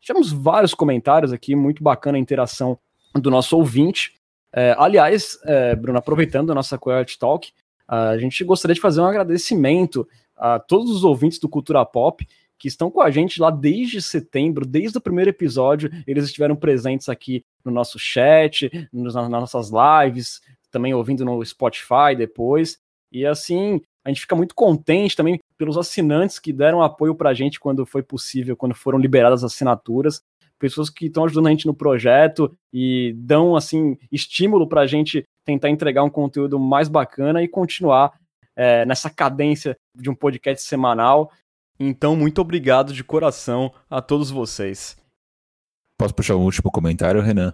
Tivemos 0.00 0.32
vários 0.32 0.72
comentários 0.72 1.32
aqui, 1.32 1.54
muito 1.54 1.82
bacana 1.82 2.16
a 2.16 2.20
interação 2.20 2.78
do 3.14 3.30
nosso 3.30 3.56
ouvinte. 3.56 4.14
É, 4.52 4.74
aliás, 4.78 5.38
é, 5.44 5.76
Bruno, 5.76 5.98
aproveitando 5.98 6.50
a 6.50 6.54
nossa 6.54 6.78
Coyote 6.78 7.18
Talk, 7.18 7.52
a 7.86 8.16
gente 8.18 8.42
gostaria 8.42 8.74
de 8.74 8.80
fazer 8.80 9.00
um 9.00 9.06
agradecimento 9.06 10.08
a 10.36 10.58
todos 10.58 10.90
os 10.90 11.04
ouvintes 11.04 11.38
do 11.38 11.48
Cultura 11.48 11.84
Pop 11.84 12.26
que 12.58 12.68
estão 12.68 12.90
com 12.90 13.00
a 13.00 13.10
gente 13.10 13.40
lá 13.40 13.50
desde 13.50 14.00
setembro, 14.00 14.66
desde 14.66 14.98
o 14.98 15.00
primeiro 15.00 15.30
episódio, 15.30 15.90
eles 16.06 16.24
estiveram 16.24 16.56
presentes 16.56 17.08
aqui 17.08 17.44
no 17.64 17.70
nosso 17.70 17.98
chat, 17.98 18.70
nas 18.92 19.14
nossas 19.14 19.70
lives, 19.70 20.40
também 20.70 20.94
ouvindo 20.94 21.24
no 21.24 21.44
Spotify 21.44 22.14
depois. 22.16 22.78
E 23.12 23.26
assim, 23.26 23.80
a 24.04 24.08
gente 24.08 24.22
fica 24.22 24.34
muito 24.34 24.54
contente 24.54 25.16
também 25.16 25.38
pelos 25.58 25.76
assinantes 25.76 26.38
que 26.38 26.52
deram 26.52 26.82
apoio 26.82 27.14
para 27.14 27.30
a 27.30 27.34
gente 27.34 27.60
quando 27.60 27.84
foi 27.84 28.02
possível, 28.02 28.56
quando 28.56 28.74
foram 28.74 28.98
liberadas 28.98 29.44
as 29.44 29.52
assinaturas 29.52 30.22
pessoas 30.58 30.90
que 30.90 31.06
estão 31.06 31.24
ajudando 31.24 31.46
a 31.48 31.50
gente 31.50 31.66
no 31.66 31.74
projeto 31.74 32.56
e 32.72 33.14
dão 33.16 33.56
assim 33.56 33.96
estímulo 34.10 34.68
para 34.68 34.82
a 34.82 34.86
gente 34.86 35.24
tentar 35.44 35.70
entregar 35.70 36.02
um 36.02 36.10
conteúdo 36.10 36.58
mais 36.58 36.88
bacana 36.88 37.42
e 37.42 37.48
continuar 37.48 38.12
é, 38.54 38.84
nessa 38.86 39.10
cadência 39.10 39.76
de 39.94 40.08
um 40.10 40.14
podcast 40.14 40.66
semanal. 40.66 41.30
Então, 41.78 42.16
muito 42.16 42.40
obrigado 42.40 42.92
de 42.92 43.04
coração 43.04 43.72
a 43.90 44.00
todos 44.00 44.30
vocês. 44.30 44.96
Posso 45.98 46.14
puxar 46.14 46.36
um 46.36 46.44
último 46.44 46.70
comentário, 46.70 47.20
Renan? 47.20 47.52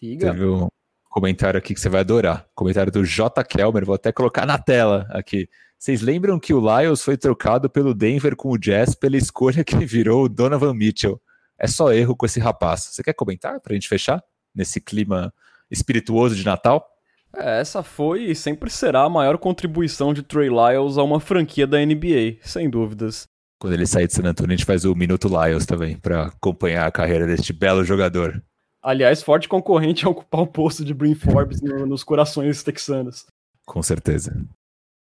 Diga. 0.00 0.32
Teve 0.32 0.46
um 0.46 0.68
comentário 1.08 1.58
aqui 1.58 1.74
que 1.74 1.80
você 1.80 1.88
vai 1.88 2.00
adorar. 2.00 2.46
Comentário 2.54 2.92
do 2.92 3.04
J. 3.04 3.42
Kelmer, 3.44 3.84
vou 3.84 3.94
até 3.94 4.12
colocar 4.12 4.46
na 4.46 4.58
tela 4.58 5.06
aqui. 5.10 5.48
Vocês 5.78 6.00
lembram 6.00 6.38
que 6.38 6.54
o 6.54 6.60
Lyles 6.60 7.02
foi 7.02 7.16
trocado 7.16 7.68
pelo 7.68 7.94
Denver 7.94 8.36
com 8.36 8.50
o 8.50 8.58
Jazz 8.58 8.94
pela 8.94 9.16
escolha 9.16 9.64
que 9.64 9.84
virou 9.84 10.24
o 10.24 10.28
Donovan 10.28 10.74
Mitchell? 10.74 11.20
é 11.58 11.66
só 11.66 11.92
erro 11.92 12.16
com 12.16 12.26
esse 12.26 12.40
rapaz. 12.40 12.84
Você 12.84 13.02
quer 13.02 13.14
comentar 13.14 13.60
para 13.60 13.72
a 13.72 13.74
gente 13.74 13.88
fechar 13.88 14.22
nesse 14.54 14.80
clima 14.80 15.32
espirituoso 15.70 16.34
de 16.34 16.44
Natal? 16.44 16.86
É, 17.34 17.60
essa 17.60 17.82
foi 17.82 18.24
e 18.24 18.34
sempre 18.34 18.70
será 18.70 19.02
a 19.02 19.08
maior 19.08 19.38
contribuição 19.38 20.14
de 20.14 20.22
Trey 20.22 20.48
Lyles 20.48 20.96
a 20.98 21.02
uma 21.02 21.18
franquia 21.18 21.66
da 21.66 21.78
NBA, 21.84 22.36
sem 22.42 22.70
dúvidas. 22.70 23.28
Quando 23.58 23.72
ele 23.74 23.86
sair 23.86 24.06
de 24.06 24.14
San 24.14 24.24
Antonio, 24.24 24.52
a 24.52 24.56
gente 24.56 24.66
faz 24.66 24.84
o 24.84 24.94
Minuto 24.94 25.28
Lyles 25.28 25.66
também, 25.66 25.96
para 25.96 26.26
acompanhar 26.26 26.86
a 26.86 26.92
carreira 26.92 27.26
deste 27.26 27.52
belo 27.52 27.84
jogador. 27.84 28.42
Aliás, 28.82 29.22
forte 29.22 29.48
concorrente 29.48 30.04
a 30.04 30.10
ocupar 30.10 30.42
o 30.42 30.46
posto 30.46 30.84
de 30.84 30.92
Brin 30.92 31.14
Forbes 31.14 31.62
no, 31.62 31.86
nos 31.86 32.04
corações 32.04 32.62
texanos. 32.62 33.26
Com 33.64 33.82
certeza. 33.82 34.36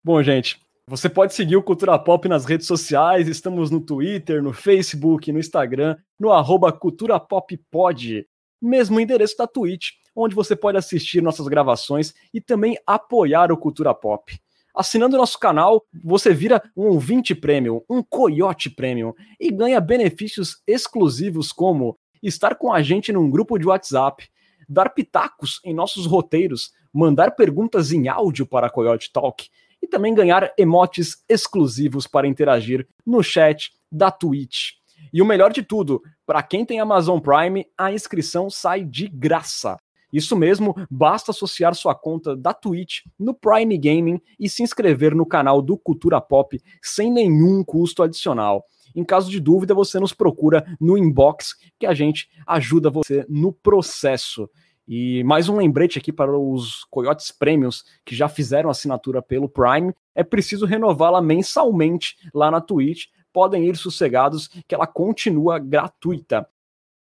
Bom, 0.04 0.22
gente, 0.22 0.60
você 0.86 1.08
pode 1.08 1.32
seguir 1.32 1.56
o 1.56 1.62
Cultura 1.62 1.98
Pop 1.98 2.28
nas 2.28 2.44
redes 2.44 2.66
sociais, 2.66 3.26
estamos 3.26 3.70
no 3.70 3.80
Twitter, 3.80 4.42
no 4.42 4.52
Facebook, 4.52 5.32
no 5.32 5.38
Instagram, 5.38 5.96
no 6.20 6.30
arroba 6.30 6.70
Cultura 6.70 7.18
Pop 7.18 7.56
Pod, 7.70 8.26
mesmo 8.60 9.00
endereço 9.00 9.34
da 9.38 9.46
Twitch, 9.46 9.92
onde 10.14 10.34
você 10.34 10.54
pode 10.54 10.76
assistir 10.76 11.22
nossas 11.22 11.48
gravações 11.48 12.12
e 12.34 12.40
também 12.40 12.76
apoiar 12.86 13.50
o 13.50 13.56
Cultura 13.56 13.94
Pop. 13.94 14.38
Assinando 14.74 15.16
nosso 15.16 15.38
canal, 15.38 15.86
você 16.02 16.34
vira 16.34 16.60
um 16.76 16.86
ouvinte 16.88 17.32
premium, 17.34 17.80
um 17.88 18.02
coiote 18.02 18.68
premium 18.68 19.12
e 19.38 19.50
ganha 19.52 19.80
benefícios 19.80 20.60
exclusivos 20.66 21.52
como 21.52 21.96
estar 22.20 22.56
com 22.56 22.72
a 22.72 22.82
gente 22.82 23.12
num 23.12 23.30
grupo 23.30 23.56
de 23.56 23.68
WhatsApp, 23.68 24.28
dar 24.68 24.90
pitacos 24.90 25.60
em 25.64 25.72
nossos 25.72 26.06
roteiros, 26.06 26.72
mandar 26.92 27.36
perguntas 27.36 27.92
em 27.92 28.08
áudio 28.08 28.46
para 28.46 28.66
a 28.66 28.70
Coyote 28.70 29.12
Talk 29.12 29.48
e 29.80 29.86
também 29.86 30.14
ganhar 30.14 30.52
emotes 30.58 31.22
exclusivos 31.28 32.06
para 32.06 32.26
interagir 32.26 32.88
no 33.06 33.22
chat 33.22 33.70
da 33.92 34.10
Twitch. 34.10 34.72
E 35.12 35.22
o 35.22 35.24
melhor 35.26 35.52
de 35.52 35.62
tudo, 35.62 36.02
para 36.26 36.42
quem 36.42 36.64
tem 36.64 36.80
Amazon 36.80 37.20
Prime, 37.20 37.66
a 37.78 37.92
inscrição 37.92 38.50
sai 38.50 38.82
de 38.84 39.06
graça. 39.06 39.76
Isso 40.14 40.36
mesmo, 40.36 40.76
basta 40.88 41.32
associar 41.32 41.74
sua 41.74 41.92
conta 41.92 42.36
da 42.36 42.54
Twitch 42.54 43.00
no 43.18 43.34
Prime 43.34 43.76
Gaming 43.76 44.20
e 44.38 44.48
se 44.48 44.62
inscrever 44.62 45.12
no 45.12 45.26
canal 45.26 45.60
do 45.60 45.76
Cultura 45.76 46.20
Pop 46.20 46.56
sem 46.80 47.10
nenhum 47.10 47.64
custo 47.64 48.00
adicional. 48.00 48.64
Em 48.94 49.02
caso 49.02 49.28
de 49.28 49.40
dúvida, 49.40 49.74
você 49.74 49.98
nos 49.98 50.12
procura 50.12 50.64
no 50.80 50.96
inbox 50.96 51.56
que 51.80 51.84
a 51.84 51.92
gente 51.92 52.28
ajuda 52.46 52.90
você 52.90 53.26
no 53.28 53.52
processo. 53.52 54.48
E 54.86 55.24
mais 55.24 55.48
um 55.48 55.56
lembrete 55.56 55.98
aqui 55.98 56.12
para 56.12 56.38
os 56.38 56.84
Coyotes 56.90 57.32
Prêmios 57.32 57.82
que 58.04 58.14
já 58.14 58.28
fizeram 58.28 58.70
assinatura 58.70 59.20
pelo 59.20 59.48
Prime: 59.48 59.92
é 60.14 60.22
preciso 60.22 60.64
renová-la 60.64 61.20
mensalmente 61.20 62.14
lá 62.32 62.52
na 62.52 62.60
Twitch. 62.60 63.06
Podem 63.32 63.68
ir 63.68 63.76
sossegados 63.76 64.46
que 64.68 64.76
ela 64.76 64.86
continua 64.86 65.58
gratuita. 65.58 66.48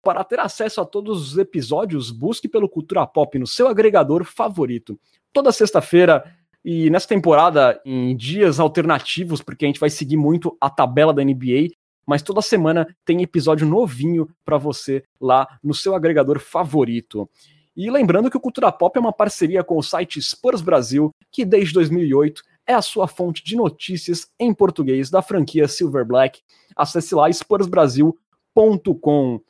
Para 0.03 0.25
ter 0.25 0.41
acesso 0.41 0.81
a 0.81 0.85
todos 0.85 1.33
os 1.33 1.39
episódios, 1.39 2.11
busque 2.11 2.49
pelo 2.49 2.69
Cultura 2.69 3.07
Pop 3.07 3.39
no 3.39 3.47
seu 3.47 3.69
agregador 3.69 4.25
favorito. 4.25 4.99
Toda 5.33 5.53
sexta-feira 5.53 6.25
E 6.65 6.91
nessa 6.91 7.07
temporada, 7.09 7.81
em 7.85 8.17
dias 8.17 8.59
alternativos, 8.61 9.41
porque 9.41 9.65
a 9.65 9.69
gente 9.69 9.81
vai 9.81 9.91
seguir 9.91 10.17
muito 10.17 10.57
a 10.61 10.69
tabela 10.69 11.15
da 11.15 11.25
NBA, 11.25 11.69
mas 12.07 12.23
toda 12.23 12.43
semana 12.43 12.87
tem 13.05 13.23
episódio 13.23 13.67
novinho 13.67 14.29
para 14.45 14.59
você 14.59 15.05
lá 15.21 15.47
no 15.63 15.73
seu 15.73 15.95
agregador 15.95 16.41
favorito. 16.41 17.31
E 17.77 17.89
lembrando 17.91 18.31
que 18.31 18.37
o 18.37 18.41
Cultura 18.41 18.73
Pop 18.73 18.97
é 18.97 19.01
uma 19.01 19.13
parceria 19.13 19.63
com 19.63 19.79
o 19.79 19.83
site 19.83 20.21
Spurs 20.21 20.61
Brasil, 20.61 21.11
que 21.31 21.45
desde 21.45 21.75
2008 21.75 22.43
é 22.67 22.75
a 22.75 22.83
sua 22.83 23.07
fonte 23.07 23.45
de 23.45 23.55
notícias 23.57 24.27
em 24.39 24.53
português 24.53 25.11
da 25.11 25.23
franquia 25.23 25.69
Silver 25.69 26.05
Black. 26.05 26.41
Acesse 26.75 27.15
lá 27.15 27.31
spursbrasil.com. 27.31 29.41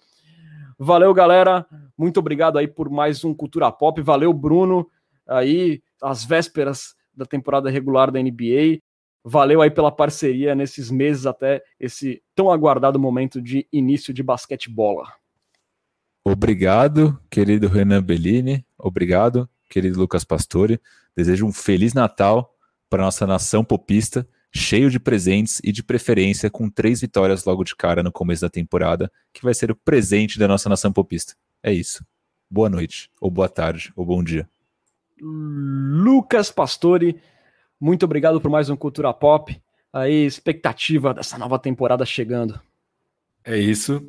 Valeu, 0.79 1.13
galera. 1.13 1.67
Muito 1.97 2.21
obrigado 2.21 2.57
aí 2.57 2.69
por 2.69 2.89
mais 2.89 3.25
um 3.25 3.35
Cultura 3.35 3.73
Pop. 3.73 4.01
Valeu, 4.01 4.33
Bruno. 4.33 4.89
Aí, 5.27 5.83
às 6.01 6.25
vésperas 6.25 6.95
da 7.13 7.27
temporada 7.27 7.69
regular 7.69 8.13
da 8.13 8.23
NBA. 8.23 8.81
Valeu 9.25 9.61
aí 9.61 9.71
pela 9.71 9.91
parceria 9.91 10.55
nesses 10.55 10.89
meses 10.91 11.27
até 11.27 11.63
esse 11.81 12.23
tão 12.35 12.51
aguardado 12.51 12.99
momento 12.99 13.43
de 13.43 13.67
início 13.73 14.15
de 14.15 14.23
basquetebola. 14.23 15.13
Obrigado, 16.25 17.19
querido 17.29 17.67
Renan 17.67 18.03
Bellini. 18.03 18.65
Obrigado, 18.79 19.49
querido 19.69 19.99
Lucas 19.99 20.25
Pastore. 20.25 20.81
Desejo 21.17 21.45
um 21.45 21.53
feliz 21.53 21.93
Natal 21.93 22.55
para 22.89 23.03
nossa 23.03 23.27
nação 23.27 23.65
popista, 23.65 24.27
cheio 24.59 24.91
de 24.91 25.01
presentes 25.01 25.61
e 25.65 25.73
de 25.73 25.83
preferência 25.83 26.51
com 26.51 26.69
três 26.69 27.01
vitórias 27.01 27.45
logo 27.45 27.65
de 27.65 27.75
cara 27.75 28.03
no 28.03 28.13
começo 28.13 28.43
da 28.43 28.51
temporada, 28.51 29.11
que 29.33 29.43
vai 29.43 29.55
ser 29.55 29.71
o 29.71 29.77
presente 29.77 30.39
da 30.39 30.49
nossa 30.49 30.69
nação 30.69 30.93
popista. 30.93 31.35
É 31.63 31.73
isso. 31.73 32.05
Boa 32.51 32.69
noite, 32.69 33.11
ou 33.21 33.31
boa 33.31 33.49
tarde, 33.49 33.93
ou 33.95 34.05
bom 34.05 34.23
dia. 34.23 34.49
Lucas 35.21 36.51
Pastore, 36.51 37.21
muito 37.81 38.05
obrigado 38.05 38.41
por 38.41 38.51
mais 38.51 38.69
um 38.69 38.77
Cultura 38.77 39.13
Pop. 39.13 39.61
Aí, 39.93 40.27
expectativa 40.27 41.15
dessa 41.15 41.39
nova 41.39 41.59
temporada 41.59 42.05
chegando. 42.05 42.61
É 43.45 43.57
isso. 43.57 44.07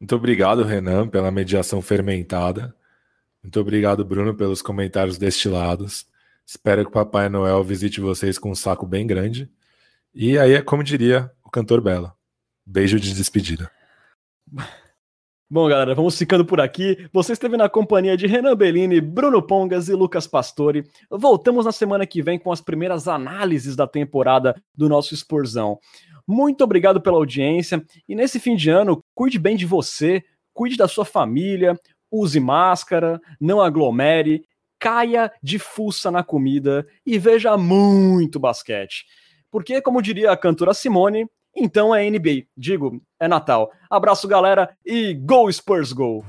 Muito 0.00 0.16
obrigado, 0.16 0.62
Renan, 0.62 1.08
pela 1.08 1.30
mediação 1.30 1.82
fermentada. 1.82 2.74
Muito 3.42 3.60
obrigado, 3.60 4.04
Bruno, 4.04 4.34
pelos 4.34 4.62
comentários 4.62 5.18
destilados. 5.18 6.06
Espero 6.46 6.82
que 6.82 6.88
o 6.88 6.92
Papai 6.92 7.28
Noel 7.28 7.62
visite 7.62 8.00
vocês 8.00 8.38
com 8.38 8.50
um 8.50 8.54
saco 8.54 8.86
bem 8.86 9.06
grande. 9.06 9.50
E 10.14 10.38
aí 10.38 10.52
é 10.52 10.62
como 10.62 10.84
diria 10.84 11.28
o 11.44 11.50
cantor 11.50 11.80
Bela. 11.80 12.14
Beijo 12.64 13.00
de 13.00 13.12
despedida. 13.12 13.68
Bom, 15.50 15.68
galera, 15.68 15.92
vamos 15.92 16.16
ficando 16.16 16.44
por 16.44 16.60
aqui. 16.60 17.08
Você 17.12 17.32
esteve 17.32 17.56
na 17.56 17.68
companhia 17.68 18.16
de 18.16 18.26
Renan 18.28 18.54
Bellini, 18.54 19.00
Bruno 19.00 19.42
Pongas 19.42 19.88
e 19.88 19.92
Lucas 19.92 20.26
Pastore. 20.26 20.84
Voltamos 21.10 21.66
na 21.66 21.72
semana 21.72 22.06
que 22.06 22.22
vem 22.22 22.38
com 22.38 22.52
as 22.52 22.60
primeiras 22.60 23.08
análises 23.08 23.74
da 23.74 23.88
temporada 23.88 24.54
do 24.72 24.88
nosso 24.88 25.14
Esporzão. 25.14 25.80
Muito 26.26 26.62
obrigado 26.62 27.00
pela 27.00 27.16
audiência 27.16 27.84
e 28.08 28.14
nesse 28.14 28.38
fim 28.38 28.54
de 28.54 28.70
ano, 28.70 29.04
cuide 29.14 29.38
bem 29.38 29.56
de 29.56 29.66
você, 29.66 30.22
cuide 30.52 30.76
da 30.76 30.86
sua 30.86 31.04
família, 31.04 31.78
use 32.10 32.38
máscara, 32.38 33.20
não 33.40 33.60
aglomere, 33.60 34.44
caia 34.78 35.30
de 35.42 35.58
fuça 35.58 36.08
na 36.08 36.22
comida 36.22 36.86
e 37.04 37.18
veja 37.18 37.56
muito 37.56 38.38
basquete. 38.38 39.04
Porque, 39.54 39.80
como 39.80 40.02
diria 40.02 40.32
a 40.32 40.36
cantora 40.36 40.74
Simone, 40.74 41.28
então 41.54 41.94
é 41.94 42.10
NBA. 42.10 42.46
Digo, 42.56 43.00
é 43.20 43.28
Natal. 43.28 43.70
Abraço, 43.88 44.26
galera, 44.26 44.76
e 44.84 45.14
Go 45.14 45.48
Spurs 45.52 45.92
Go! 45.92 46.24